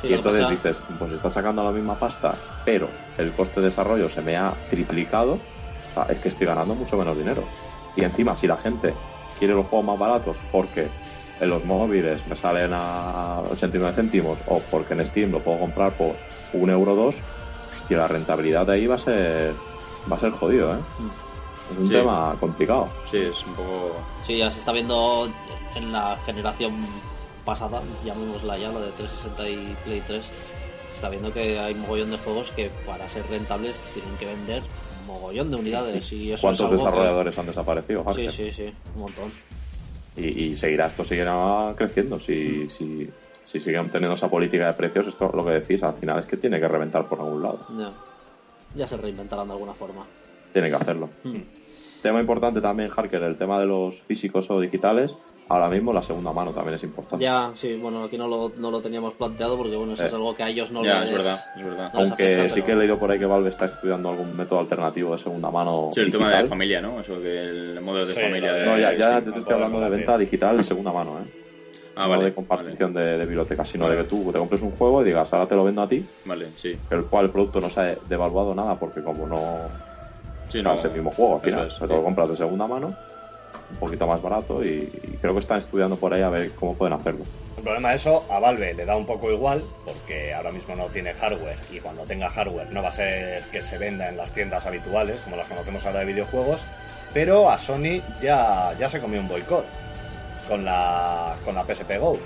[0.00, 2.34] Sí, y entonces pasa- dices, pues está sacando la misma pasta,
[2.64, 6.74] pero el coste de desarrollo se me ha triplicado, o sea, es que estoy ganando
[6.74, 7.42] mucho menos dinero.
[7.94, 8.94] Y encima, si la gente
[9.42, 10.86] quiere los juegos más baratos porque
[11.40, 15.90] en los móviles me salen a 89 céntimos o porque en Steam lo puedo comprar
[15.94, 16.14] por
[16.52, 17.16] un euro dos,
[17.68, 19.52] hostia, la rentabilidad de ahí va a ser,
[20.10, 20.78] va a ser jodido, ¿eh?
[21.72, 21.92] Es un Sí.
[21.92, 22.88] tema complicado.
[23.10, 23.96] Sí, es un poco...
[24.24, 25.28] Sí, ya se está viendo
[25.74, 26.86] en la generación
[27.44, 32.12] pasada, llamémosla ya, la de 360 y Play 3, se está viendo que hay mogollón
[32.12, 34.62] de juegos que para ser rentables tienen que vender
[35.06, 38.02] mogollón de unidades y eso es ¿Cuántos que- desarrolladores han desaparecido?
[38.12, 38.30] Sí, Hasker?
[38.30, 39.32] sí, sí, un montón.
[40.16, 43.08] y, y seguirá esto seguirá creciendo si, si,
[43.44, 46.36] si siguen teniendo esa política de precios esto lo que decís al final es que
[46.36, 47.94] tiene que reventar por algún lado Ya,
[48.74, 50.06] ya se reinventarán de alguna forma.
[50.52, 51.40] tiene que hacerlo Mm.
[52.02, 55.16] tema importante también Harker el tema de los físicos o digitales
[55.48, 58.70] ahora mismo la segunda mano también es importante Ya, sí, bueno, aquí no lo, no
[58.70, 60.06] lo teníamos planteado porque bueno, eso Eh.
[60.06, 61.10] es algo que a ellos no ya, les...
[61.10, 61.90] es verdad, es verdad.
[61.92, 64.34] no aunque afecta, sí pero- que he leído por ahí que Valve está estudiando algún
[64.36, 66.42] método alternativo de segunda mano Sí, el tema digital.
[66.44, 67.00] de familia, ¿no?
[67.00, 68.64] Eso que el modelo de Sí, familia de...
[68.66, 71.24] no ya, ya Sí, te no estoy hablando de venta digital de segunda mano ¿eh?
[71.94, 72.24] Ah, no vale.
[72.24, 75.30] de compartición de, de biblioteca sino de que tú te compres un juego y digas
[75.34, 76.78] ahora te lo vendo a ti Vale, vale, sí.
[76.88, 79.68] el cual el producto no se ha devaluado nada porque como no
[80.48, 82.66] Sí, no, no, es el mismo juego al final es, te lo compras de segunda
[82.66, 82.94] mano
[83.72, 84.68] un poquito más barato y,
[85.02, 87.24] y creo que están estudiando por ahí a ver cómo pueden hacerlo.
[87.56, 90.86] El problema de eso a Valve le da un poco igual porque ahora mismo no
[90.86, 94.32] tiene hardware y cuando tenga hardware no va a ser que se venda en las
[94.32, 96.64] tiendas habituales como las conocemos ahora de videojuegos,
[97.12, 99.64] pero a Sony ya, ya se comió un boicot
[100.48, 102.18] con la, con la PSP Go.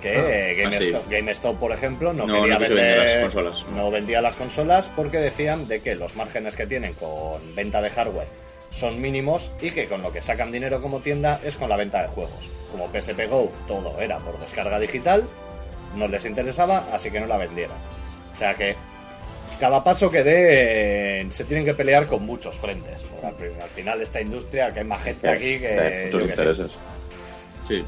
[0.00, 1.14] Que Ah, GameStop, ah, sí.
[1.14, 3.66] GameStop, por ejemplo, no, No, quería no quiso vender vender las consolas.
[3.74, 7.90] no vendía las consolas porque decían de que los márgenes que tienen con venta de
[7.90, 8.28] hardware
[8.76, 12.02] son mínimos y que con lo que sacan dinero como tienda es con la venta
[12.02, 12.50] de juegos.
[12.70, 15.24] Como PSP Go todo era por descarga digital,
[15.96, 17.76] no les interesaba, así que no la vendieron.
[18.34, 18.76] O sea que
[19.58, 23.02] cada paso que den se tienen que pelear con muchos frentes.
[23.02, 26.02] Porque al, final esta industria, que hay más gente aquí Sí, que...
[26.12, 26.42] muchos qué sé.
[26.42, 26.70] intereses.
[27.66, 27.84] Sí.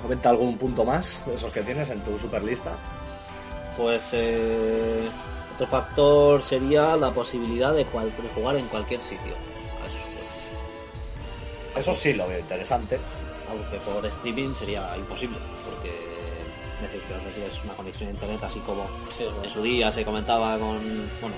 [0.00, 2.70] ¿Comenta algún punto más de esos que tienes en tu superlista?
[3.76, 5.08] Pues eh,
[5.54, 9.34] otro factor sería la posibilidad de, cual- de jugar en cualquier sitio.
[11.78, 12.98] Eso sí lo veo interesante.
[13.48, 15.90] Aunque por streaming sería imposible, porque
[16.82, 18.86] necesitas una conexión a internet, así como
[19.42, 20.78] en su día se comentaba con
[21.20, 21.36] bueno,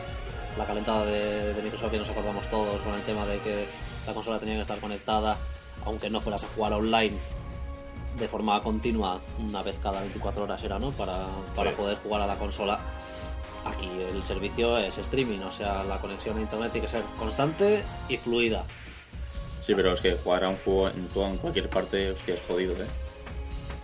[0.59, 3.67] la calentada de, de Microsoft, que nos acordamos todos con el tema de que
[4.07, 5.37] la consola tenía que estar conectada,
[5.85, 7.17] aunque no fueras a jugar online
[8.19, 10.91] de forma continua, una vez cada 24 horas era, ¿no?
[10.91, 11.77] Para, para Sí.
[11.77, 12.79] poder jugar a la consola.
[13.65, 17.83] Aquí el servicio es streaming, o sea, la conexión a internet tiene que ser constante
[18.09, 18.65] y fluida.
[19.71, 22.43] Sí, pero es que jugar a un juego en, todo- en cualquier parte que es
[22.43, 22.87] jodido, ¿eh?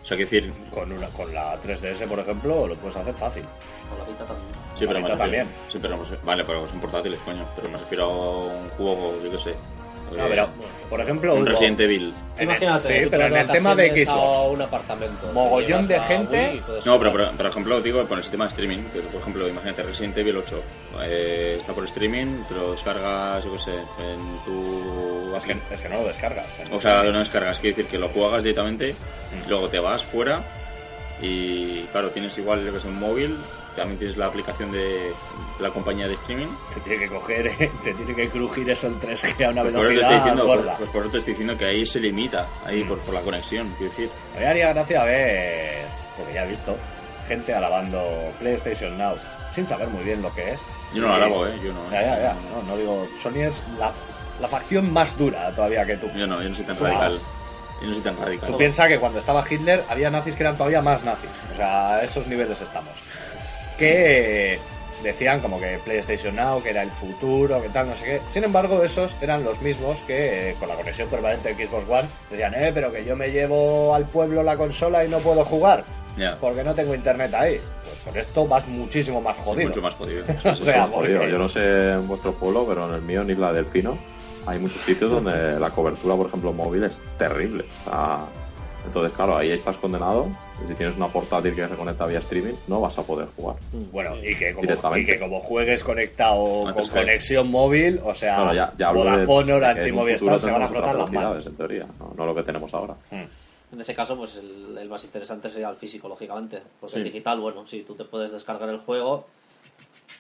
[0.03, 3.45] O sea, que decir, Con, una, con la 3DS, por ejemplo, lo puedes hacer fácil.
[3.89, 4.49] Con la Vita también.
[4.77, 5.49] sí, pero me refiero- también.
[5.69, 7.47] Sí, pero me- vale, pero son portátiles, coño.
[7.55, 9.55] Pero me refiero a un juego, yo qué sé.
[10.15, 10.49] No, eh, pero,
[10.89, 12.15] por ejemplo, un Resident Evil.
[12.37, 14.63] en el- Imagínate, sí, tú pero te en el tema de vacaciones a Xbox, un
[14.63, 15.33] apartamento.
[15.33, 18.25] Mogollón te de gente- Wii y puedes No, pero por, por ejemplo, digo con el
[18.25, 20.63] sistema de streaming, que por ejemplo, imagínate Resident Evil 8,
[21.03, 25.35] eh, está por streaming, te lo descargas, yo qué sé, en tu...
[25.37, 26.47] Es que, es que no lo descargas.
[26.73, 28.95] O sea, no descargas, quiere decir que lo juegas directamente,
[29.49, 30.43] luego te vas fuera
[31.21, 33.37] y claro, tienes igual lo que es un móvil,
[33.77, 35.13] también tienes la aplicación de
[35.61, 36.49] la compañía de streaming.
[36.75, 37.53] Te tiene que coger,
[37.85, 40.77] te tiene que crujir eso en 3G a una Pues velocidad diciendo, por, gorda.
[40.79, 43.73] pues por eso te estoy diciendo que ahí se limita, ahí por, por la conexión,
[43.79, 44.11] quiero decir.
[44.33, 46.77] A mí me haría gracia ver, porque ya he visto,
[47.29, 49.15] gente alabando PlayStation Now
[49.53, 50.61] sin saber muy bien lo que es.
[50.95, 51.59] Yo no lo alabo, ¿eh?
[51.65, 51.91] Yo no.
[51.91, 52.37] Ya, ya, ya.
[52.53, 53.91] No, no digo, Sony es la,
[54.41, 56.09] la facción más dura todavía que tú.
[56.15, 57.13] Yo no, yo no soy tan radical.
[57.81, 58.51] Yo no soy tan radical.
[58.51, 61.31] Tú piensas que cuando estaba Hitler había nazis que eran todavía más nazis.
[61.53, 62.93] O sea, a esos niveles estamos.
[63.79, 64.59] Que
[65.03, 68.21] decían como que PlayStation Now, que era el futuro, que tal, no sé qué.
[68.29, 72.09] Sin embargo, esos eran los mismos que eh, con la conexión permanente de Xbox One
[72.31, 75.85] decían, eh, pero que yo me llevo al pueblo la consola y no puedo jugar.
[76.17, 76.39] Ya.
[76.41, 77.61] Porque no tengo internet ahí.
[77.85, 79.69] Pues con esto vas muchísimo más Sí, jodido.
[79.69, 80.25] mucho más jodido.
[80.45, 83.31] o sea, Jodido, porque- Yo no sé en vuestro pueblo, pero en el mío, en
[83.31, 83.99] Isla del Pino,
[84.47, 87.67] hay muchos sitios donde la cobertura, por ejemplo, móvil es terrible.
[87.87, 88.21] O sea,
[88.87, 90.29] entonces, claro, ahí estás condenado.
[90.69, 93.57] Si tienes una portátil que se conecta vía streaming, no vas a poder jugar.
[93.93, 95.01] Bueno, y que, como, Directamente.
[95.01, 99.53] y que como juegues conectado con pues, conexión móvil, o sea, Claro, ya, ya Vodafone,
[99.53, 101.47] Orange y Movistar se van a frotar las manos.
[101.47, 102.95] en teoría, no, no lo que tenemos ahora.
[103.11, 106.63] En ese caso, pues el, el más interesante sería el físico, lógicamente.
[106.81, 106.99] Porque Sí.
[106.99, 109.27] el digital, bueno, sí, tú te puedes descargar el juego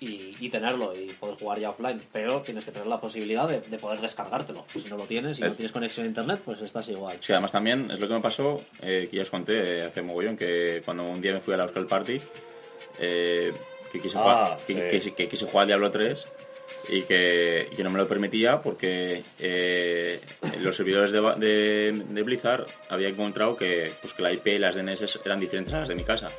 [0.00, 3.60] y, y tenerlo y poder jugar ya offline, pero tienes que tener la posibilidad de,
[3.60, 4.64] de poder descargártelo.
[4.72, 7.16] Si no lo tienes y no Es- tienes conexión a internet, pues estás igual.
[7.20, 10.02] Sí, además también es lo que me pasó, eh, que ya os conté eh, hace
[10.02, 12.20] mogollón, que cuando un día me fui a la Euskal Party,
[12.98, 13.52] eh,
[13.92, 15.10] que, quise Ah, jugar, que, sí.
[15.10, 16.26] que- que quise jugar al Diablo 3
[16.88, 20.20] y que, no me lo permitía porque eh,
[20.60, 24.74] los servidores de, de, de Blizzard había encontrado que, pues, que la IP y las
[24.76, 26.30] DNS eran diferentes a las de mi casa.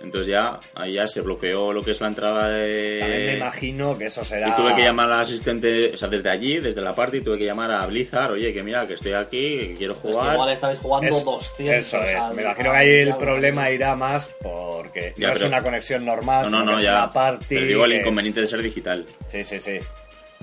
[0.00, 2.98] Entonces ya, ahí ya se bloqueó lo que es la entrada de...
[3.00, 4.48] También me imagino que eso será.
[4.48, 7.44] Y tuve que llamar al asistente, o sea, desde allí, desde la party, tuve que
[7.44, 10.32] llamar a Blizzard, oye, que mira, que estoy aquí, que quiero Es que jugar.
[10.34, 11.74] igual estabais jugando Es- 200.
[11.76, 12.14] Eso es.
[12.14, 16.04] al- Me imagino que ahí el problema irá más porque Ya, no es una conexión
[16.06, 16.92] normal, No, no, es ya.
[17.04, 17.44] una party.
[17.50, 19.04] Pero digo el que- inconveniente de ser digital.
[19.26, 19.78] Sí, sí, sí.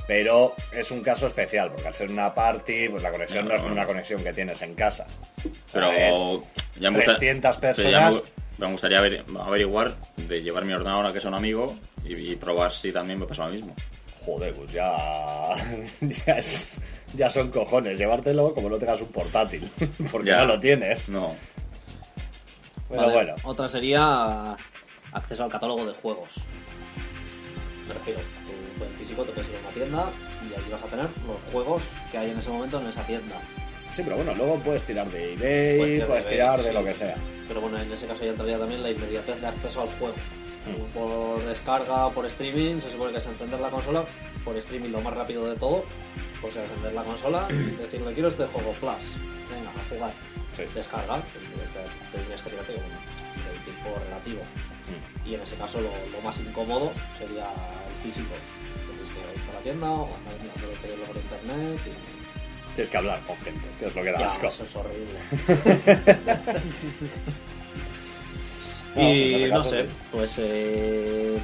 [0.07, 3.55] Pero es un caso especial, porque al ser una party, pues la conexión no, No,
[3.57, 3.71] es no.
[3.71, 5.05] una conexión que tienes en casa.
[5.73, 8.13] Pero ya me, gusta- 300 pero ya personas.
[8.23, 12.13] me, me gustaría aver- averiguar de llevar mi ordenador a que sea un amigo y,
[12.15, 13.75] y probar si también me pasa lo mismo.
[14.25, 14.95] Joder, pues ya.
[16.01, 16.81] Ya, es-
[17.13, 17.97] ya son cojones.
[17.97, 19.69] Llevártelo como no tengas un portátil.
[20.11, 20.39] Porque Ya.
[20.39, 21.07] no lo tienes.
[21.09, 21.33] No.
[22.89, 23.35] Pero Vale, bueno.
[23.43, 24.55] Otra sería
[25.11, 26.35] acceso al catálogo de juegos.
[27.87, 28.19] Me refiero,
[28.77, 30.09] tú en físico te puedes ir a una tienda
[30.49, 33.35] y ahí vas a tener los juegos que hay en ese momento en esa tienda.
[33.97, 36.85] Sí, pero bueno, luego puedes tirar de eBay, Puedes puedes tirar tirar, de lo sí.
[36.85, 37.15] que sea.
[37.47, 40.13] Pero bueno, en ese caso ya entraría también la inmediatez de acceso al juego.
[40.93, 44.05] Por descarga, por streaming, se supone que es encender la consola,
[44.45, 45.83] por streaming lo más rápido de todo,
[46.41, 47.47] pues es encender la consola,
[47.81, 49.03] decirle quiero este juego, plus,
[49.49, 50.11] venga, a jugar.
[50.55, 50.61] Sí.
[50.75, 52.99] Descarga, te- tendrías que tirarte bueno,
[53.49, 54.41] del tiempo relativo.
[54.43, 55.27] Mm.
[55.27, 58.35] Y en ese caso lo, lo más incómodo sería el físico.
[58.85, 62.36] Tienes que ir por la tienda o andar mirando por internet y
[62.77, 64.45] Tienes que hablar con gente, que es lo que da ya, asco.
[64.45, 65.19] eso es horrible.
[68.95, 69.89] Y ese no caso sé, sí.
[70.11, 71.39] pues eh,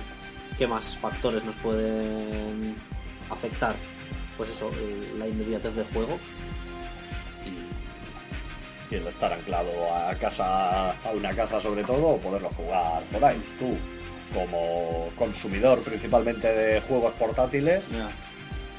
[0.60, 2.76] ¿qué más factores nos pueden
[3.32, 3.76] afectar?
[4.38, 4.70] Pues eso,
[5.18, 6.20] la inmediatez del juego.
[8.92, 13.26] Y el estar anclado a casa, a una casa sobre todo, o poderlo jugar por
[13.26, 13.42] ahí.
[13.58, 13.76] Tú,
[14.36, 17.96] como consumidor principalmente de juegos portátiles.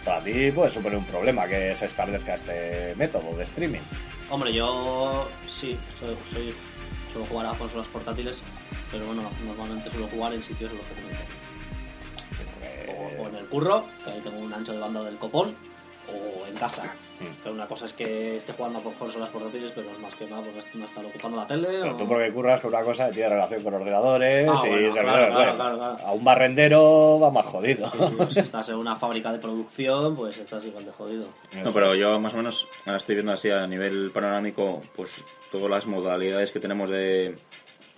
[0.04, 3.80] Para ti puede suponer un problema que se establezca este método de streaming.
[4.30, 6.54] Hombre, yo sí, soy, soy-
[7.12, 8.42] suelo jugar a consolas portátiles,
[8.90, 11.08] pero bueno, normalmente suelo jugar en sitios en los que tengo.
[12.36, 15.54] Porque- o, o en el curro, que ahí tengo un ancho de banda del copón,
[16.08, 16.84] o en casa.
[17.20, 17.24] Mm.
[17.42, 20.42] Pero una cosa es que esté jugando por consolas portátiles, pero es más que nada
[20.42, 21.66] porque no estar ocupando la tele.
[21.68, 24.56] Pero o- tú porque curras con una cosa que tiene relación con ordenadores Ah, y
[24.56, 25.54] bueno, servidores claro, claro, web.
[25.56, 25.98] claro, claro.
[26.06, 27.90] A un barrendero va más jodido.
[27.92, 31.26] Sí, sí, si estás en una fábrica de producción, pues estás igual de jodido.
[31.62, 35.70] No, pero yo más o menos ahora estoy viendo así a nivel panorámico, pues todas
[35.70, 37.36] las modalidades que tenemos de,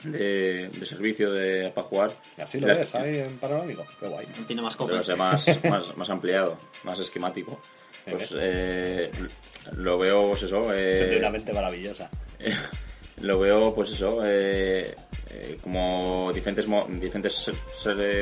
[0.05, 2.11] de, de servicio de, para jugar.
[2.37, 3.85] Y así lo ves ahí en panorámico.
[3.99, 4.27] Qué guay.
[4.47, 5.07] Tiene más Pero copias.
[5.07, 7.59] sea más, más, más ampliado, más esquemático.
[8.11, 9.11] Pues eh,
[9.77, 10.73] lo veo, pues eso.
[10.73, 12.09] eh, Siente una mente maravillosa.
[13.21, 14.95] lo veo, pues eso, eh,
[15.31, 17.51] eh, como diferentes, mo- diferentes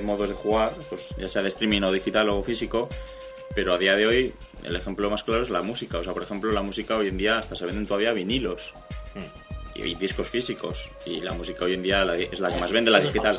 [0.03, 2.89] modos de jugar, pues ya sea de streaming o digital o físico,
[3.55, 5.99] pero a día de hoy el ejemplo más claro es la música.
[5.99, 8.73] O sea, por ejemplo, la música hoy en día hasta se venden todavía vinilos
[9.75, 10.89] y discos físicos.
[11.05, 13.39] Y la música hoy en día la es la que más vende, la digital.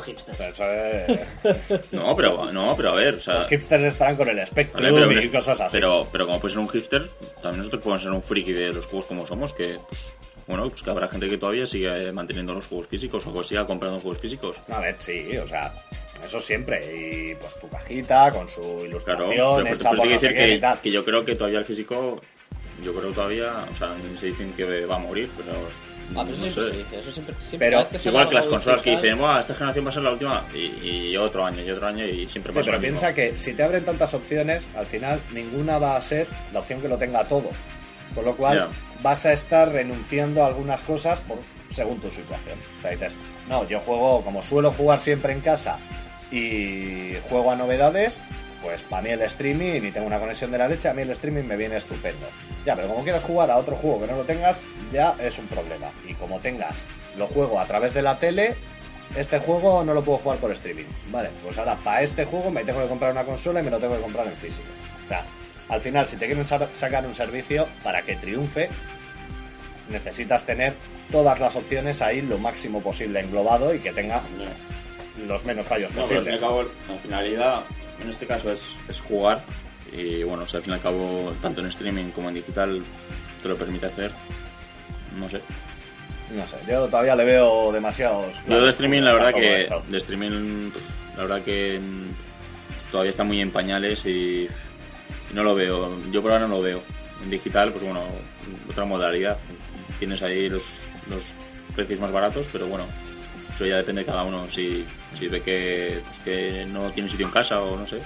[1.92, 3.34] No, pero, no, pero a ver, o sea...
[3.34, 5.72] Los hipsters estarán con el Vale, pero, y cosas así.
[5.76, 7.08] pero, pero como puede ser un hipster,
[7.42, 10.12] también nosotros podemos ser un friki de los juegos como somos, que pues,
[10.46, 13.66] bueno, pues que habrá gente que todavía sigue manteniendo los juegos físicos o que siga
[13.66, 14.56] comprando juegos físicos.
[14.68, 15.72] A ver, sí, o sea,
[16.24, 16.80] eso siempre.
[16.94, 20.80] Y pues tu cajita con su Claro, ilustración pero, pero no sé decir que, tal.
[20.80, 22.20] que yo creo que todavía el físico,
[22.82, 25.52] yo creo todavía, o sea, se dicen que va a morir, pero
[26.14, 26.70] Ah, pero eso no siempre sé.
[26.70, 29.54] se dice, eso siempre, siempre Pero que igual que las consolas que dicen, "Buah, esta
[29.54, 32.52] generación va a ser la última, y, y otro año, y otro año, y siempre
[32.52, 32.98] Sí, pasa pero lo mismo.
[33.00, 36.80] piensa que si te abren tantas opciones, al final ninguna va a ser la opción
[36.80, 37.50] que lo tenga todo.
[38.14, 38.68] Con lo cual
[39.02, 42.58] vas a estar renunciando a algunas cosas por, según tu situación.
[42.78, 43.12] O sea, dices,
[43.48, 45.76] no, yo juego como suelo jugar siempre en casa
[46.30, 48.20] y juego a novedades,
[48.62, 51.10] pues para mí el streaming y tengo una conexión de la leche, a mí el
[51.10, 52.26] streaming me viene estupendo.
[52.64, 54.60] Ya, pero como quieras jugar a otro juego que no lo tengas,
[54.92, 55.90] ya es un problema.
[56.06, 56.86] Y como tengas,
[57.16, 58.56] lo juego a través de la tele,
[59.16, 60.84] este juego no lo puedo jugar por streaming.
[61.10, 63.78] Vale, pues ahora para este juego me tengo que comprar una consola y me lo
[63.78, 64.66] tengo que comprar en físico.
[65.04, 65.22] O sea,
[65.68, 68.68] al final, si te quieren sa- sacar un servicio para que triunfe,
[69.90, 70.74] necesitas tener
[71.12, 74.22] todas las opciones ahí lo máximo posible englobado y que tenga
[75.26, 76.42] los menos fallos No, pero al posibles.
[76.42, 77.60] al la finalidad
[78.00, 79.42] en este caso es, es jugar
[79.92, 82.82] y bueno, si al fin y al cabo tanto en streaming como en digital
[83.42, 84.10] te lo permite hacer,
[85.18, 85.40] no sé.
[86.34, 88.34] No sé, yo todavía le veo demasiados.
[88.48, 90.70] Yo de streaming la verdad que de streaming
[91.16, 94.48] la verdad que mm, todavía está muy en pañales y
[95.32, 96.82] no lo veo, yo por ahora no lo veo.
[97.22, 98.04] En digital, pues bueno,
[98.68, 99.38] otra modalidad.
[99.98, 100.64] Tienes ahí los,
[101.08, 101.32] los
[101.74, 102.84] precios más baratos, pero bueno,
[103.56, 104.48] eso ya depende de cada uno.
[104.50, 104.84] Si,
[105.18, 107.98] si ve que, pues que no tiene sitio en casa o no sé.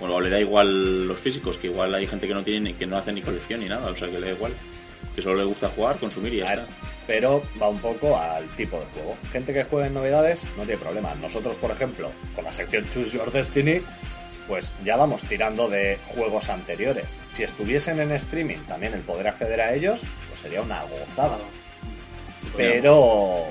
[0.00, 2.86] O le da igual los físicos, que igual hay gente que no tiene ni que
[2.86, 4.52] no hace ni colección ni nada, o sea que le da igual.
[5.14, 6.66] Que solo le gusta jugar, consumir y ya está.
[7.06, 9.16] pero va un poco al tipo de juego.
[9.32, 11.14] Gente que juega en novedades no tiene problema.
[11.20, 13.82] Nosotros, por ejemplo, con la sección Choose Your Destiny,
[14.48, 17.06] pues ya vamos tirando de juegos anteriores.
[17.30, 21.38] Si estuviesen en streaming también el poder acceder a ellos, pues sería una gozada.
[22.56, 23.46] Pero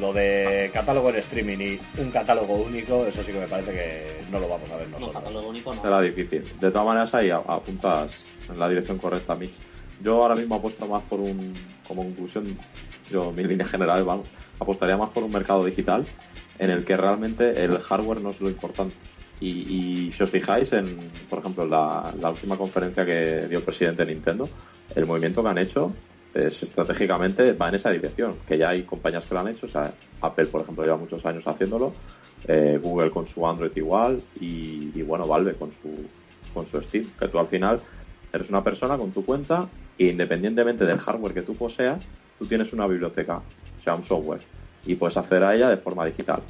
[0.00, 4.24] lo de catálogo en streaming y un catálogo único, eso sí que me parece que
[4.30, 5.22] no lo vamos a ver No, nosotros.
[5.22, 5.82] catálogo único no.
[5.82, 6.42] Será difícil.
[6.60, 8.16] De todas maneras, ahí apuntas
[8.50, 9.54] en la dirección correcta, Mitch.
[10.02, 11.52] Yo ahora mismo apuesto más por un,
[11.86, 12.44] como conclusión,
[13.10, 14.26] yo mi línea general, vamos,
[14.58, 16.04] apostaría más por un mercado digital
[16.58, 18.94] en el que realmente el hardware no es lo importante.
[19.40, 20.96] Y, y si os fijáis en,
[21.28, 24.48] por ejemplo, la, la última conferencia que dio el presidente de Nintendo,
[24.94, 25.92] el movimiento que han hecho
[26.34, 29.68] es estratégicamente va en esa dirección, que ya hay compañías que lo han hecho, o
[29.68, 31.92] sea, Apple, por ejemplo, lleva muchos años haciéndolo,
[32.48, 36.08] eh, Google con su Android igual y, bueno, Valve con su,
[36.52, 37.80] con su Steam, que tú al final
[38.32, 42.06] eres una persona con tu cuenta e independientemente del hardware que tú poseas,
[42.38, 44.40] tú tienes una biblioteca, o sea, un software,
[44.86, 46.42] y puedes acceder a ella de forma digital.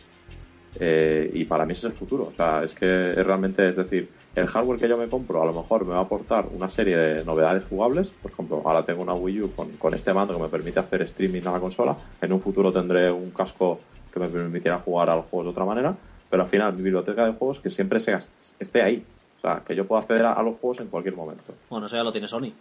[0.80, 2.28] Eh, y para mí ese es el futuro.
[2.28, 5.46] O sea, es que es realmente, es decir, el hardware que yo me compro a
[5.46, 8.08] lo mejor me va a aportar una serie de novedades jugables.
[8.08, 11.02] Por ejemplo, ahora tengo una Wii U con, con este mando que me permite hacer
[11.02, 11.96] streaming a la consola.
[12.20, 13.80] En un futuro tendré un casco
[14.12, 15.94] que me permitirá jugar a los juegos de otra manera.
[16.30, 19.04] Pero al final, mi biblioteca de juegos que siempre se gast- esté ahí.
[19.36, 21.52] O sea, que yo pueda acceder a, a los juegos en cualquier momento.
[21.68, 22.52] Bueno, eso ya lo tiene Sony.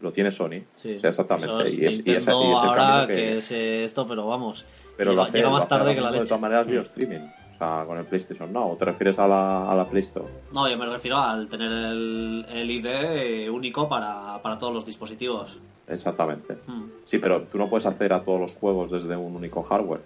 [0.00, 0.62] Lo tiene Sony.
[0.82, 1.52] Sí, O sea, exactamente.
[1.52, 3.12] Eso es y, es, y, y es ahora que...
[3.12, 4.64] que, es esto, pero vamos.
[5.00, 6.28] Pero llega, lo hace, llega lo más hace tarde que la mismo De leche.
[6.28, 7.26] todas maneras, vía streaming.
[7.54, 8.70] O sea, con el PlayStation Now.
[8.72, 10.26] ¿O te refieres a la, a la Play Store?
[10.54, 14.86] No, yo me refiero al tener el, el ID eh, único para, para todos los
[14.86, 15.58] dispositivos.
[15.86, 16.56] Exactamente.
[16.66, 16.84] Mm.
[17.04, 20.00] Sí, pero tú no puedes hacer a todos los juegos desde un único hardware.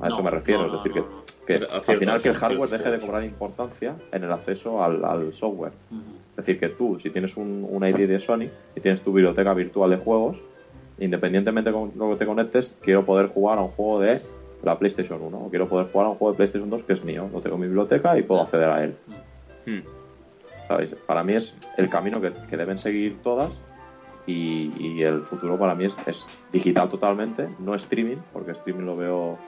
[0.00, 0.66] A eso No, me refiero.
[0.66, 1.06] no, es decir, no,
[1.46, 1.66] que, no.
[1.68, 5.32] que al final que el hardware deje de cobrar importancia en el acceso al, al
[5.34, 5.72] software.
[6.30, 9.52] Es decir, que tú, si tienes un, un ID de Sony y tienes tu biblioteca
[9.54, 10.38] virtual de juegos,
[11.00, 14.22] independientemente con lo que te conectes, quiero poder jugar a un juego de
[14.62, 17.04] la PlayStation 1 o quiero poder jugar a un juego de PlayStation 2 que es
[17.04, 17.28] mío.
[17.32, 18.96] Lo tengo en mi biblioteca y puedo acceder a él.
[19.66, 19.80] Hmm.
[20.68, 20.94] ¿Sabéis?
[21.06, 23.50] Para mí es el camino que, que deben seguir todas
[24.26, 28.96] y, y el futuro para mí es, es digital totalmente, no streaming, porque streaming lo
[28.96, 29.38] veo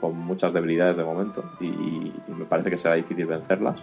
[0.00, 3.80] con muchas debilidades de momento y, y- y me parece que será difícil vencerlas.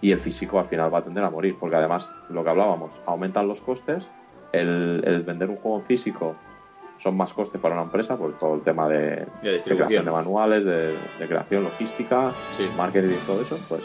[0.00, 2.92] Y el físico al final va a tender a morir, porque además, lo que hablábamos,
[3.06, 4.06] aumentan los costes,
[4.60, 6.34] el, el vender un juego en físico
[6.98, 9.76] son más costes para una empresa por todo el tema de, De de distribución.
[9.88, 12.68] creación de manuales, de, de creación logística, Sí.
[12.76, 13.82] marketing y todo eso, pues,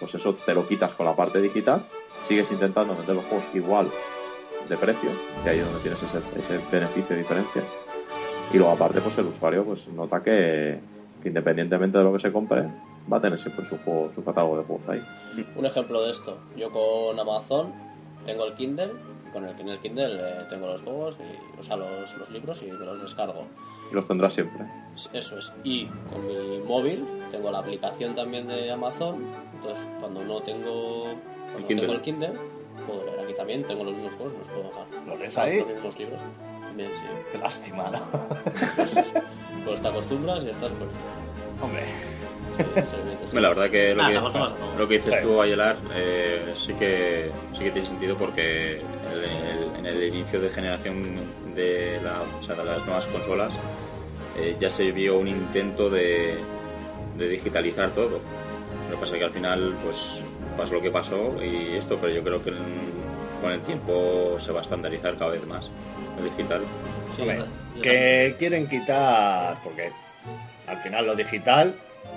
[0.00, 1.82] pues eso te lo quitas con la parte digital,
[2.26, 3.88] sigues intentando vender los juegos igual
[4.68, 5.10] de precio,
[5.44, 7.62] que ahí es donde tienes ese, ese beneficio de diferencia.
[8.52, 10.80] Y luego aparte, pues el usuario pues nota que,
[11.22, 12.64] que independientemente de lo que se compre,
[13.12, 15.04] va a tener siempre su juego, su catálogo de juegos ahí.
[15.56, 17.72] Un ejemplo de esto, yo con Amazon
[18.26, 18.92] tengo el Kindle,
[19.38, 22.62] con el, en el Kindle eh, tengo los juegos, y, o sea, los, los libros
[22.62, 23.46] y me los descargo.
[23.90, 24.66] Y los tendrás siempre.
[25.12, 25.52] Eso es.
[25.64, 31.04] Y con mi móvil tengo la aplicación también de Amazon, entonces cuando no tengo,
[31.52, 31.86] cuando Kindle.
[31.86, 32.32] tengo el Kindle,
[32.86, 34.86] puedo leer aquí también, tengo los mismos juegos, los puedo bajar.
[35.06, 35.58] ¿Lo lees ahí?
[35.60, 36.20] Los mismos libros.
[36.76, 37.06] Bien, sí.
[37.32, 38.00] Qué lástima, ¿no?
[39.64, 40.90] Pues te acostumbras y estás pues...
[41.60, 41.82] Hombre.
[43.30, 45.20] Sí, La verdad que lo, Ah, que, lo dices Sí.
[45.22, 48.80] tú, Ayelar, eh, sí, que, sí que tiene sentido porque
[49.12, 51.16] el- el- en el inicio de generación
[51.54, 53.54] de, la, o sea, de las nuevas consolas
[54.36, 56.36] eh, ya se vio un intento de,
[57.16, 58.20] de digitalizar todo.
[58.88, 60.20] Lo que pasa es que al final pues
[60.56, 62.88] pasó lo que pasó y esto, pero yo creo que en-
[63.42, 65.66] con el tiempo se va a estandarizar cada vez más
[66.16, 66.62] lo digital.
[67.16, 67.38] Sí, Hombre,
[67.82, 69.90] que quieren quitar, porque
[70.66, 71.74] al final lo digital,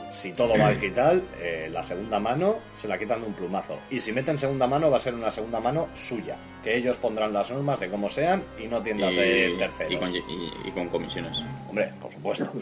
[0.10, 3.80] si todo va digital, eh, la segunda mano se la quitan de un plumazo.
[3.90, 7.32] Y si meten segunda mano, va a ser una segunda mano suya, que ellos pondrán
[7.34, 9.94] las normas de cómo sean y no tiendas de terceros.
[9.94, 10.22] y con, y-
[10.66, 11.44] y con comisiones.
[11.70, 12.52] Hombre, por supuesto.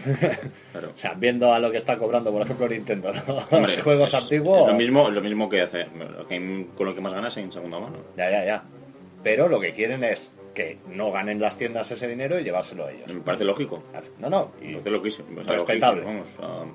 [0.72, 0.92] Claro.
[0.94, 3.22] o sea, viendo a lo que está cobrando, por ejemplo, Nintendo, ¿no?
[3.38, 4.62] Hombre, los juegos es- antiguos.
[4.62, 5.68] Es lo mismo, lo mismo que
[6.30, 7.98] que- con lo que más ganas en segunda mano.
[8.16, 8.64] Ya, ya, ya.
[9.24, 12.92] Pero lo que quieren es que no ganen las tiendas ese dinero y llevárselo a
[12.92, 13.14] ellos.
[13.14, 13.82] Me parece lógico.
[14.20, 14.52] No, no.
[14.62, 15.42] y- Me parece loquísimo.
[15.44, 16.02] Respetable.
[16.04, 16.70] lógico, vamos,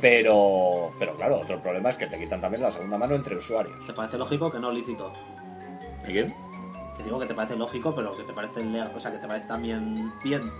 [0.00, 3.84] pero, pero claro, otro problema es que te quitan también la segunda mano entre usuarios.
[3.86, 5.12] ¿Te parece lógico que no lícito?
[6.04, 6.32] a- ¿Y qué?
[6.96, 9.26] Que digo que te parece lógico, pero que te parece legal, o sea, que te
[9.28, 10.50] parece también bien.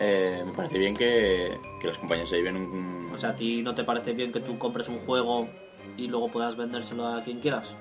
[0.00, 3.10] Eh, me parece bien que, que las compañías se lleven un.
[3.14, 5.48] O sea, ¿a ti no te parece bien que tú compres un juego
[5.96, 7.74] y luego puedas vendérselo a quien quieras?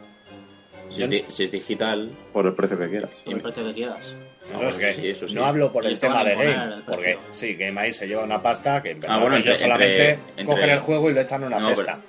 [0.89, 2.11] si, es di- si es digital.
[2.31, 3.09] Por el precio que quieras.
[3.25, 4.15] Por el precio que quieras.
[4.53, 5.35] Eso es que sí, eso sí.
[5.35, 8.81] no hablo por el tema de Game, porque sí, Game ahí se lleva una pasta
[8.83, 11.41] que en verdad Ah, bueno, ellos entre- solamente entre- cogen el juego y lo echan
[11.41, 11.99] en una No, cesta.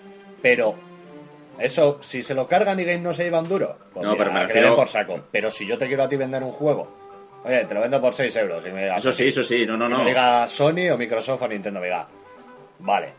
[0.42, 0.74] Pero...
[1.58, 4.24] eso, si se lo cargan y Game no se lleva un duro, pues No, mira,
[4.24, 5.20] pero me refiero- den por saco.
[5.30, 8.12] Pero si yo te quiero a ti vender un juego, oye, te lo vendo por
[8.14, 9.64] 6 euros y me digas, Eso sí, eso sí.
[9.64, 9.98] No, no, no.
[9.98, 12.08] me diga Sony o Microsoft o Nintendo, me diga,
[12.80, 13.10] vale,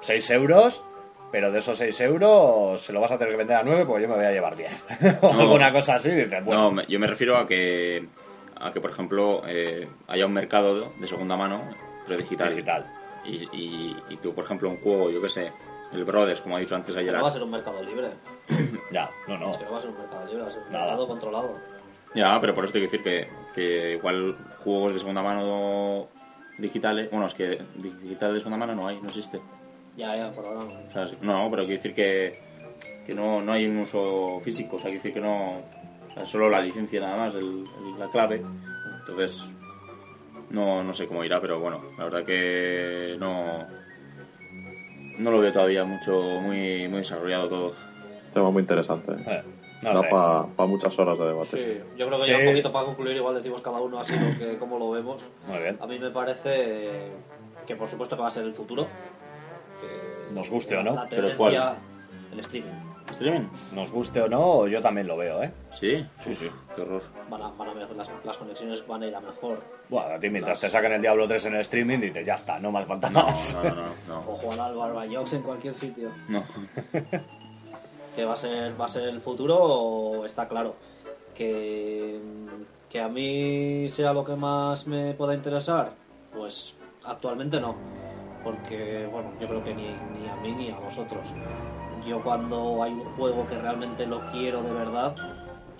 [0.00, 0.84] 6 euros,
[1.32, 4.02] pero de esos 6 euros se lo vas a tener que vender a 9 porque
[4.02, 4.84] yo me voy a llevar 10.
[5.22, 5.40] o No.
[5.40, 8.04] alguna cosa así, dices, bueno, No, yo me refiero a que,
[8.62, 11.62] a que por ejemplo, eh, haya un mercado de segunda mano,
[12.06, 12.50] pero digital.
[12.50, 12.86] digital.
[13.24, 15.52] Y, y, y tú, por ejemplo, un juego, yo qué sé,
[15.92, 17.12] el Brothers, como ha dicho antes ayer.
[17.12, 18.08] No va a ser un mercado libre.
[18.92, 19.52] Ya, no, no.
[19.52, 20.84] Es que no va a ser un mercado libre, va a ser un Nada.
[20.86, 21.58] mercado controlado.
[22.14, 26.08] Ya, pero por eso te quiero decir que, que igual juegos de segunda mano
[26.58, 29.40] digitales, bueno, es que digital de segunda mano no hay, no existe.
[29.96, 30.72] Ya, ya, perdón.
[30.88, 32.38] O sea, no, pero quiero decir que,
[33.06, 35.62] que no, no hay un uso físico, o sea, quiero decir que no,
[36.24, 38.42] solo la licencia nada más, el- el- la clave.
[39.00, 39.50] Entonces,
[40.50, 43.66] no, no sé cómo irá, pero bueno, la verdad que no,
[45.18, 47.72] no lo veo todavía mucho, muy, muy desarrollado todo.
[48.32, 49.12] Tema muy interesante.
[49.12, 49.24] ¿eh?
[49.26, 49.42] Eh,
[49.82, 51.48] no da para muchas horas de debate.
[51.48, 52.30] Sí, yo creo que Sí.
[52.30, 55.22] ya un poquito para concluir, igual decimos cada uno así lo que, cómo lo vemos.
[55.48, 55.76] Muy bien.
[55.80, 57.10] A mí me parece
[57.66, 58.86] que por supuesto que va a ser el futuro.
[59.80, 61.76] que Nos guste o no, la pero tendencia
[62.32, 62.70] el streaming
[63.10, 63.48] ¿Streaming?
[63.74, 65.52] Nos guste o no, yo también lo veo, ¿eh?
[65.72, 66.06] Sí.
[66.20, 66.50] Sí, sí.
[66.74, 67.02] Qué horror.
[67.28, 69.58] van a, van a mejor- las, las conexiones van a ir a mejor
[69.88, 72.58] Bueno, a ti mientras te saquen el Diablo 3 en el streaming, dices, ya está,
[72.58, 73.54] no me falta No, más.
[73.54, 73.82] no, no, no.
[74.08, 74.18] no.
[74.32, 76.42] o jugar al Barbajox en cualquier sitio No.
[78.16, 80.76] que va a ser va a ser el futuro está claro
[81.34, 82.20] que
[82.90, 85.92] que a mí sea lo que más me pueda interesar
[86.34, 86.74] pues
[87.04, 87.74] actualmente no
[88.44, 91.26] porque bueno yo creo que ni, ni a mí ni a vosotros
[92.06, 95.14] yo cuando hay un juego que realmente lo quiero de verdad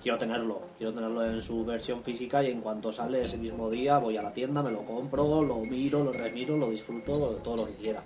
[0.03, 0.61] quiero tenerlo.
[0.77, 4.21] Quiero tenerlo en su versión física y en cuanto sale ese mismo día voy a
[4.21, 8.03] la tienda me lo compro lo miro lo remiro lo disfruto todo lo que quiera.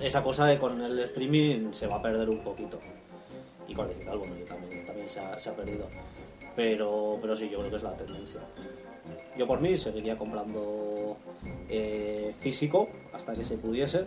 [0.00, 2.78] Esa cosa de con el streaming se va a perder un poquito.
[3.66, 5.88] Y con el digital bueno yo también, también se, ha, se ha perdido.
[6.54, 8.40] Pero pero sí yo creo que es la tendencia.
[9.36, 11.16] Yo por mí seguiría comprando
[11.68, 14.06] eh, físico hasta que se pudiese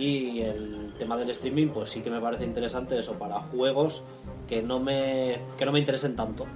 [0.00, 4.02] y el tema del streaming pues sí que me parece interesante eso para juegos
[4.48, 6.46] que no me que no me interesen tanto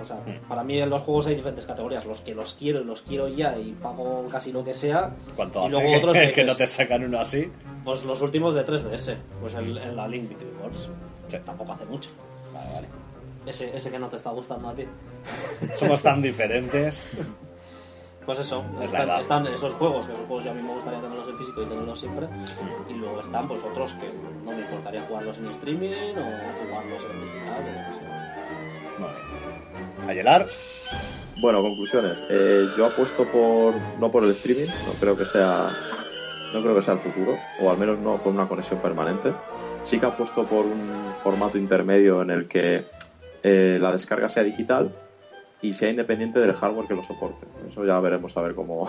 [0.00, 2.84] o sea para mí en los juegos hay diferentes categorías los que los quiero y
[2.84, 6.44] los quiero ya y pago casi lo que sea ¿Cuánto y luego otros que que
[6.44, 7.50] no te sacan uno así?
[7.84, 10.88] pues los últimos de 3DS pues el, el- la Link Between Worlds
[11.28, 11.36] Sí.
[11.44, 12.10] tampoco hace mucho
[12.52, 12.88] Vale, vale.
[13.46, 14.84] ese, ese que no te está gustando a ti
[15.76, 17.06] Somos tan diferentes.
[18.26, 21.00] Pues eso, Es están, están esos juegos, que esos juegos ya a mí me gustaría
[21.00, 22.26] tenerlos en físico y tenerlos siempre.
[22.88, 24.10] Y luego están pues otros que
[24.44, 27.60] no me importaría jugarlos en streaming o jugarlos en digital.
[27.60, 28.34] o lo que sea.
[28.98, 30.10] Vale.
[30.10, 30.46] Ayelar,
[31.40, 32.22] Bueno, conclusiones.
[32.30, 35.70] Eh, yo apuesto por no por el streaming, no creo que sea
[36.54, 39.32] no creo que sea el futuro, o al menos no con una conexión permanente.
[39.80, 42.86] Sí que apuesto por un formato intermedio en el que
[43.42, 44.94] eh, la descarga sea digital
[45.64, 47.46] y sea independiente del hardware que lo soporte.
[47.66, 48.86] Eso ya veremos a ver cómo,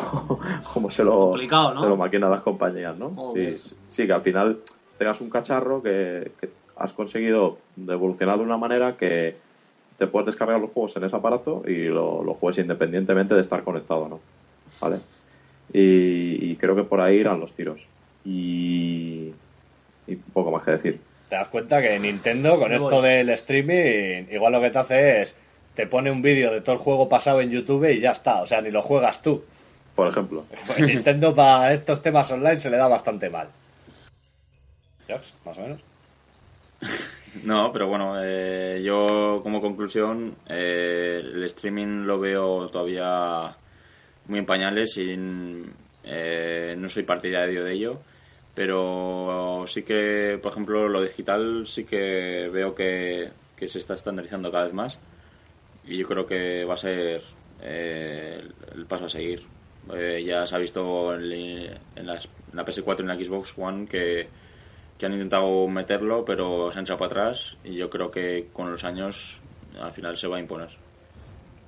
[0.74, 3.12] cómo se lo se lo maquinan las compañías, ¿no?
[3.12, 3.58] Joder.
[3.58, 4.60] Sí, sí, que al final
[4.98, 9.38] tengas un cacharro que, que has conseguido evolucionar de una manera que
[9.98, 13.64] te puedes descargar los juegos en ese aparato y lo, lo juegues independientemente de estar
[13.64, 14.20] conectado no.
[14.82, 15.00] ¿Vale?
[15.72, 17.80] Y, y creo que por ahí irán los tiros.
[18.26, 19.32] Y,
[20.08, 21.00] y poco más que decir.
[21.30, 25.38] te das cuenta que Nintendo con esto del streaming, igual lo que te hace es
[25.76, 28.46] te pone un vídeo de todo el juego pasado en YouTube y ya está, o
[28.46, 29.44] sea, ni lo juegas tú.
[29.94, 30.46] Por ejemplo.
[30.66, 33.48] Pues Nintendo para estos temas online se le da bastante mal.
[35.08, 35.82] Jox, más o menos.
[37.44, 43.54] No, pero bueno, eh, yo como conclusión, eh, el streaming lo veo todavía
[44.30, 45.18] muy en pañales y
[46.06, 48.00] eh, no soy partidario de ello,
[48.54, 54.50] pero sí que, por ejemplo, lo digital sí que veo que, que se está estandarizando
[54.50, 54.98] cada vez más
[55.88, 57.22] y yo creo que va a ser
[57.62, 59.44] eh, el, el paso a seguir.
[59.94, 61.32] Eh, ya se ha visto en,
[61.96, 64.28] en las- en la PS4 y en la Xbox One que,
[64.98, 68.72] que han intentado meterlo, pero se han echado para atrás y yo creo que con
[68.72, 69.38] los años
[69.80, 70.70] al final se va a imponer.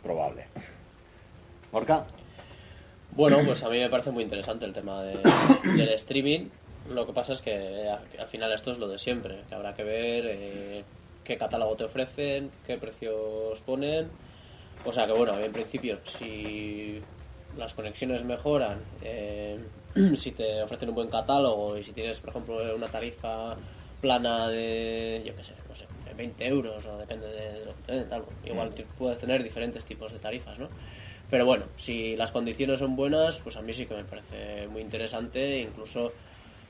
[0.02, 0.46] Probable.
[1.72, 2.06] Morca,
[3.12, 5.20] Bueno, pues a mí me parece muy interesante el tema de-
[5.76, 6.48] del streaming.
[6.94, 9.84] Lo que pasa es que al final esto es lo de siempre, que habrá que
[9.84, 10.84] ver eh,
[11.28, 14.14] qué catálogo te ofrecen, qué precios ponen.
[14.84, 17.06] O sea que bueno, en principio, si
[17.54, 19.70] las conexiones mejoran, eh,
[20.16, 23.60] si te ofrecen un buen catálogo y si tienes, por ejemplo, una tarifa
[24.00, 27.82] plana de, yo qué sé, no sé, de 20 euros o depende de lo que
[27.84, 28.36] te den, algo.
[28.44, 30.72] Igual te- puedes tener diferentes tipos de tarifas, ¿no?
[31.30, 34.82] Pero bueno, si las condiciones son buenas, pues a mí sí que me parece muy
[34.82, 35.60] interesante.
[35.60, 36.16] Incluso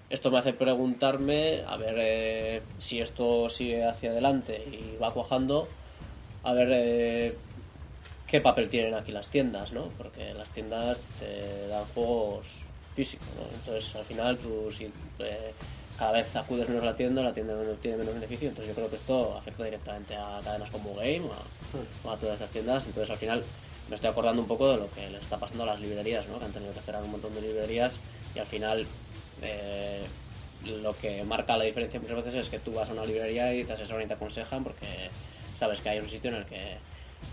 [0.10, 5.68] esto me hace preguntarme a ver eh, si esto sigue hacia adelante y va cuajando,
[6.44, 7.38] a ver eh,
[8.26, 9.90] qué papel tienen aquí las tiendas, ¿no?
[9.98, 12.62] Porque las tiendas te dan juegos
[12.96, 13.44] físicos, ¿no?
[13.54, 14.86] Entonces al final tú si
[15.20, 15.54] eh,
[15.98, 18.90] cada vez acudes menos a la tienda, la tienda tiene menos beneficio, entonces yo creo
[18.90, 22.86] que esto afecta directamente a cadenas como Game o a, o a todas estas tiendas,
[22.86, 23.44] entonces al final
[23.90, 26.40] me estoy acordando un poco de lo que les está pasando a las librerías, ¿no?
[26.40, 27.98] Que han tenido que cerrar un montón de librerías
[28.36, 28.86] y al final
[29.42, 30.04] eh,
[30.82, 33.64] lo que marca la diferencia muchas veces es que tú vas a una librería y
[33.64, 34.88] te asesoran y te aconsejan porque
[35.58, 36.78] sabes que hay un sitio en el que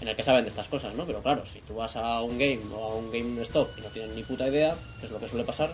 [0.00, 1.04] en el que saben de estas cosas, ¿no?
[1.04, 3.88] Pero claro, si tú vas a un game o a un game stop y no
[3.88, 5.70] tienen ni puta idea, que es lo que suele pasar,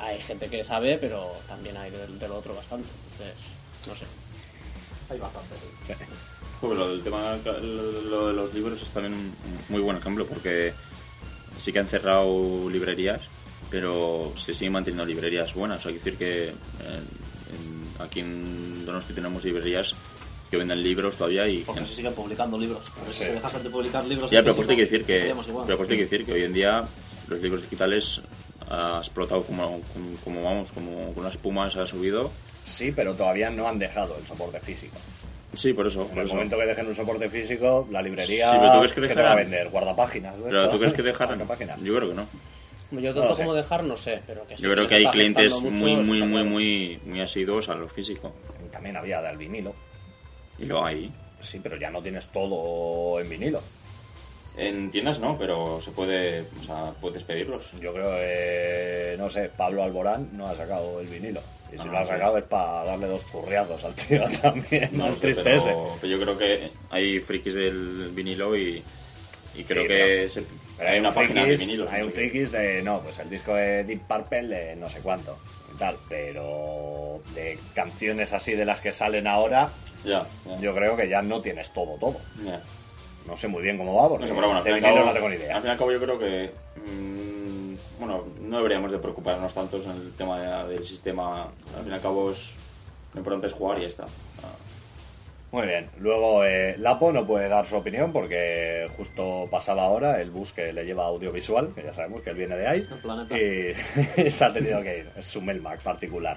[0.00, 2.88] hay gente que sabe, pero también hay de, de lo otro bastante.
[3.12, 3.34] Entonces,
[3.88, 4.04] no sé.
[5.10, 5.94] Hay bastante, sí.
[6.62, 9.34] Lo del tema lo de los libros es también un
[9.68, 10.72] muy buen ejemplo porque
[11.60, 13.20] sí que han cerrado librerías,
[13.70, 15.84] pero se siguen manteniendo librerías buenas.
[15.86, 16.52] Hay que decir que eh,
[16.90, 19.94] en- aquí en Donosti tenemos librerías
[20.50, 22.84] que venden libros todavía y Porque gente- se siguen publicando libros.
[22.94, 24.30] Porque si se dejasen de publicar libros.
[24.30, 25.34] Ya, en pero pues hay que decir que,
[25.66, 26.84] pero pues hay que decir que hoy en día
[27.28, 28.20] los libros digitales
[28.68, 32.30] ha explotado como, como, como, vamos, como con una espuma se ha subido.
[32.64, 34.96] Sí, pero todavía no han dejado el soporte físico.
[35.54, 36.02] Sí, por eso.
[36.02, 36.34] En por el eso.
[36.34, 39.22] momento que dejen un soporte físico, la librería Sí, pero ¿tú crees que ¿qué te
[39.22, 39.68] va a vender?
[39.70, 40.34] Guardapáginas.
[40.44, 41.38] Pero tú crees que dejarán?
[41.38, 41.80] Guardapáginas.
[41.82, 42.26] Yo creo que no.
[42.92, 45.52] Yo No tanto como dejar, no sé, pero que sí Yo creo que hay clientes
[45.54, 46.44] muy, muy, muy, claro.
[46.44, 48.32] muy, muy asiduos a lo físico.
[48.70, 49.74] También había del vinilo.
[50.58, 51.10] Y lo hay.
[51.40, 53.60] Sí, pero ya no tienes todo en vinilo.
[54.56, 57.72] En tiendas no, pero se puede, o sea, puedes pedirlos.
[57.80, 61.40] Yo creo que, no sé, Pablo Alborán no ha sacado el vinilo.
[61.70, 62.08] Y si Ah, lo ha sí.
[62.08, 64.88] sacado es para darle dos churriazos al tío también.
[64.92, 65.74] No, No es triste pero, ese.
[66.00, 68.82] pero yo creo que hay frikis del vinilo y,
[69.56, 70.44] y creo Sí, que pero- se-
[70.78, 71.92] Pero hay una un página de frikis- vinilos.
[71.92, 75.38] Hay un frikis de, no, pues el disco de Deep Purple de no sé cuánto
[75.74, 75.96] y tal.
[76.08, 79.70] Pero de canciones así de las que salen ahora,
[80.04, 80.26] ya.
[80.60, 82.16] yo creo que ya no tienes todo, todo.
[82.44, 82.60] Ya.
[83.26, 84.86] No sé muy bien cómo va, porque No sé, pero bueno, al de fin, y
[84.86, 85.56] al vinilo cabo, no tengo ni idea.
[85.56, 89.82] al fin y al cabo yo creo que mm, bueno, no deberíamos de preocuparnos tanto
[89.82, 91.44] en el tema de- del sistema.
[91.76, 92.52] Al fin y al cabo es
[93.14, 94.04] lo importante es jugar y ya está.
[95.56, 95.88] Muy bien.
[96.00, 100.70] Luego eh, Lapo no puede dar su opinión porque justo pasaba ahora el bus que
[100.70, 102.86] le lleva audiovisual, que ya sabemos que él viene de ahí,
[103.30, 105.08] y se ha tenido que ir.
[105.16, 106.36] Es su Melmac particular.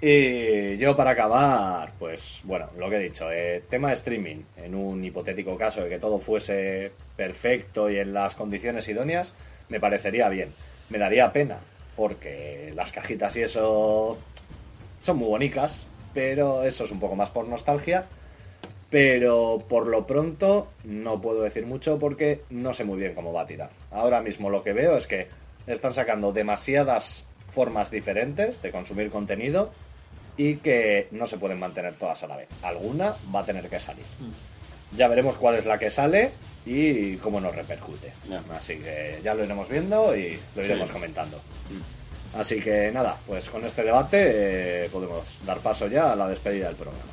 [0.00, 4.76] Y yo para acabar, pues bueno, lo que he dicho, eh, tema de streaming, en
[4.76, 9.34] un hipotético caso de que todo fuese perfecto y en las condiciones idóneas,
[9.68, 10.52] me parecería bien.
[10.90, 11.58] Me daría pena,
[11.96, 14.16] porque las cajitas y eso
[15.00, 18.06] son muy bonitas, pero eso es un poco más por nostalgia.
[18.90, 23.42] Pero por lo pronto no puedo decir mucho porque no sé muy bien cómo va
[23.42, 23.70] a tirar.
[23.90, 25.28] Ahora mismo lo que veo es que
[25.66, 29.70] están sacando demasiadas formas diferentes de consumir contenido
[30.38, 32.48] y que no se pueden mantener todas a la vez.
[32.62, 34.04] Alguna va a tener que salir.
[34.96, 36.30] Ya veremos cuál es la que sale
[36.64, 38.12] y cómo nos repercute.
[38.56, 40.94] Así que ya lo iremos viendo y lo iremos Sí.
[40.94, 41.38] comentando.
[42.38, 46.68] Así que nada, pues con este debate eh, podemos dar paso ya a la despedida
[46.68, 47.04] del programa.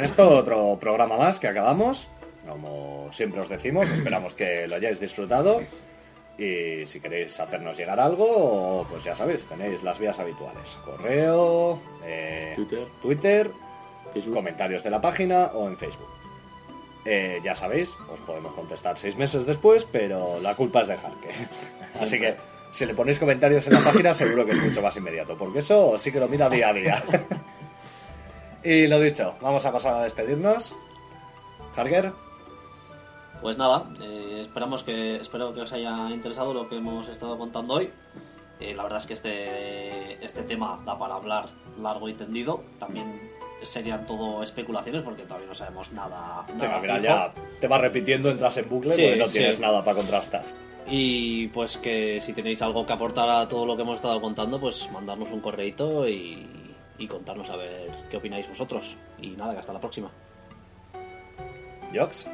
[0.00, 2.08] Con esto otro programa más que acabamos.
[2.48, 5.60] Como siempre os decimos, esperamos que lo hayáis disfrutado.
[6.38, 10.78] Y si queréis hacernos llegar algo, pues ya sabéis, tenéis las vías habituales.
[10.86, 12.86] Correo, eh, Twitter.
[13.02, 13.50] Twitter,
[14.14, 14.34] Facebook.
[14.36, 16.08] comentarios de la página o en Facebook.
[17.04, 21.28] Eh, ya sabéis, os podemos contestar seis meses después, pero la culpa es de Jarque.
[22.00, 22.36] Así que
[22.70, 25.98] si le ponéis comentarios en la página, seguro que es mucho más inmediato, porque eso
[25.98, 27.04] sí que lo mira día a día.
[28.64, 30.74] y lo dicho, vamos a pasar a despedirnos.
[31.76, 32.12] Harger,
[33.40, 37.74] Pues nada, eh, esperamos que espero que os haya interesado lo que hemos estado contando
[37.74, 37.90] hoy.
[38.58, 41.46] Eh, la verdad es que este, este tema da para hablar
[41.80, 42.62] largo y tendido.
[42.78, 43.30] También
[43.62, 46.44] serían todo especulaciones porque todavía no sabemos nada.
[46.48, 46.98] Sí, nada fijo.
[46.98, 49.32] ya te vas repitiendo, entras en bucle Sí, porque no sí.
[49.32, 50.42] tienes nada para contrastar.
[50.86, 54.60] Y pues que si tenéis algo que aportar a todo lo que hemos estado contando,
[54.60, 56.46] pues mandarnos un correito y,
[57.00, 58.96] y contarnos a ver qué opináis vosotros.
[59.20, 60.10] Y nada, que hasta la próxima.
[61.92, 62.28] Jox,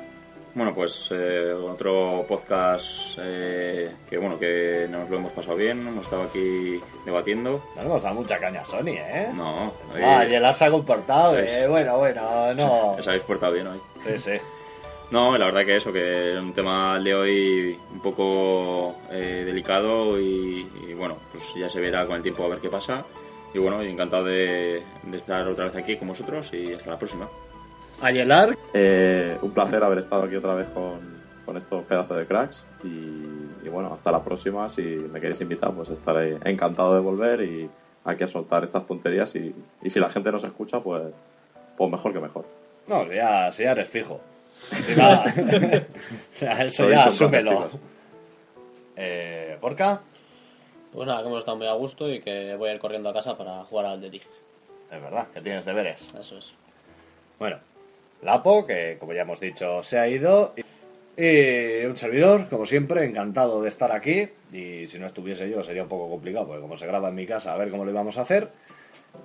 [0.55, 6.05] Bueno, pues eh, otro podcast eh, que bueno que nos lo hemos pasado bien, hemos
[6.05, 7.65] estado aquí debatiendo.
[7.77, 9.31] no hemos dado mucha caña a Sony, ¿eh?
[9.35, 12.91] No, hoy Ah, y el se ha comportado, eh, bueno, bueno, no.
[12.99, 13.81] os habéis portado bien hoy.
[14.03, 14.33] Sí, sí.
[15.11, 20.21] No, la verdad que eso, que es un tema de hoy un poco eh, delicado
[20.21, 23.05] y, y, bueno, pues ya se verá con el tiempo a ver qué pasa.
[23.55, 27.29] Y bueno, encantado de, de estar otra vez aquí con vosotros y hasta la próxima.
[28.03, 30.99] Ayelar, Eh, un placer haber estado aquí otra vez con,
[31.47, 32.63] con estos pedazos de cracks.
[32.85, 32.89] Y,
[33.65, 34.69] y bueno, hasta la próxima.
[34.69, 37.71] Si me queréis invitar, pues estaré encantado de volver y
[38.05, 39.35] aquí a soltar estas tonterías.
[39.37, 41.05] Y, y si la gente nos escucha, pues,
[41.79, 42.45] pues mejor que mejor.
[42.89, 44.21] No, ya, si ya eres fijo.
[44.87, 45.25] Si va-
[46.33, 47.69] o sea, eso Lo he ya asúmelo.
[48.97, 50.01] Eh, ¿Porca?
[50.97, 53.13] Pues nada, que hemos estado muy a gusto y que voy a ir corriendo a
[53.13, 54.23] casa para jugar al Dig.
[54.91, 56.09] Es verdad, que tienes deberes.
[56.19, 56.55] Eso es.
[57.39, 57.59] Bueno,
[58.23, 60.55] Lapo, que como ya hemos dicho, se ha ido.
[61.19, 64.27] Y un servidor, como siempre, encantado de estar aquí.
[64.51, 67.27] Y si no estuviese yo sería un poco complicado, porque como se graba en mi
[67.27, 68.49] casa, a ver cómo lo íbamos a hacer.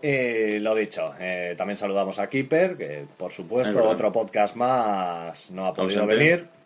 [0.01, 5.49] Y lo dicho, eh, también saludamos a Keeper, que por Es supuesto otro podcast más
[5.51, 6.15] no ha podido Ausente.
[6.17, 6.60] venir.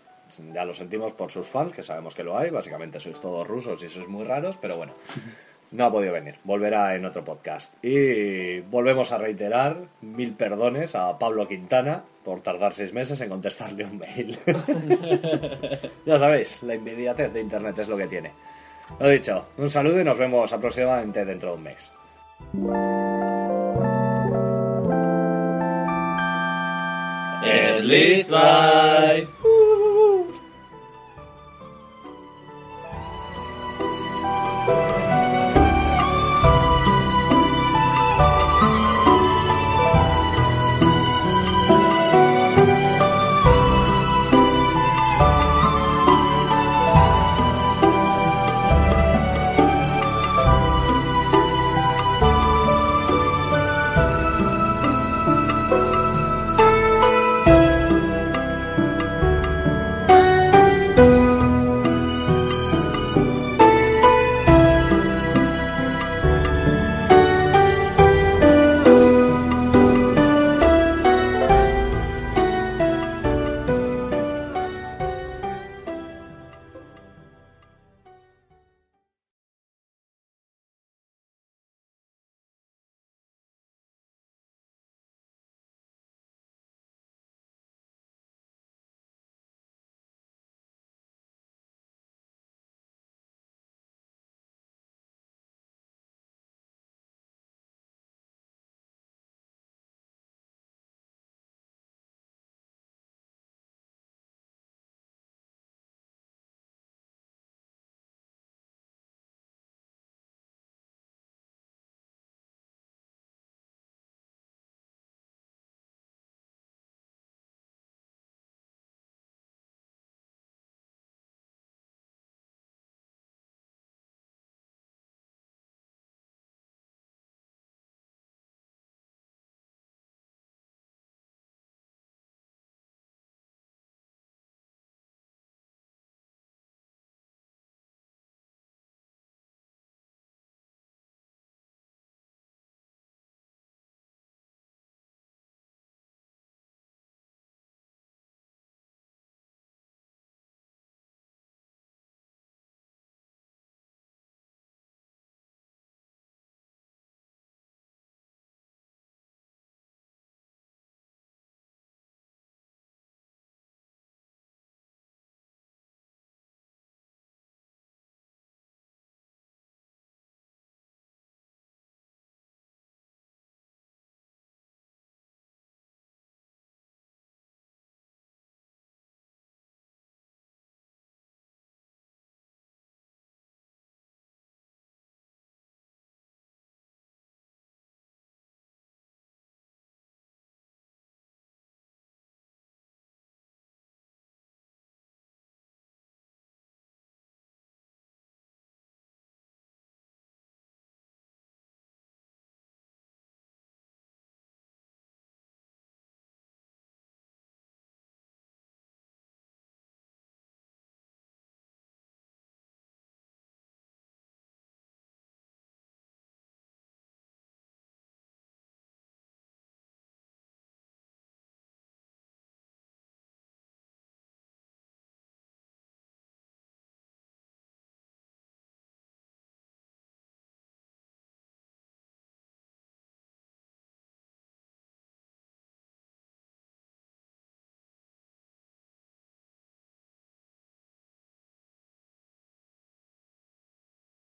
[0.53, 2.49] Ya lo sentimos por sus fans, que sabemos que lo hay.
[2.49, 4.93] Básicamente sois todos rusos y sois muy raros, pero bueno.
[5.71, 6.35] no ha podido venir.
[6.43, 7.73] Volverá en otro podcast.
[7.83, 13.85] Y volvemos a reiterar mil perdones a Pablo Quintana por tardar seis meses en contestarle
[13.85, 14.37] un mail.
[16.05, 18.31] ya sabéis, la inmediatez de Internet es lo que tiene.
[18.99, 21.91] Lo dicho, un saludo y nos vemos aproximadamente dentro de un mes.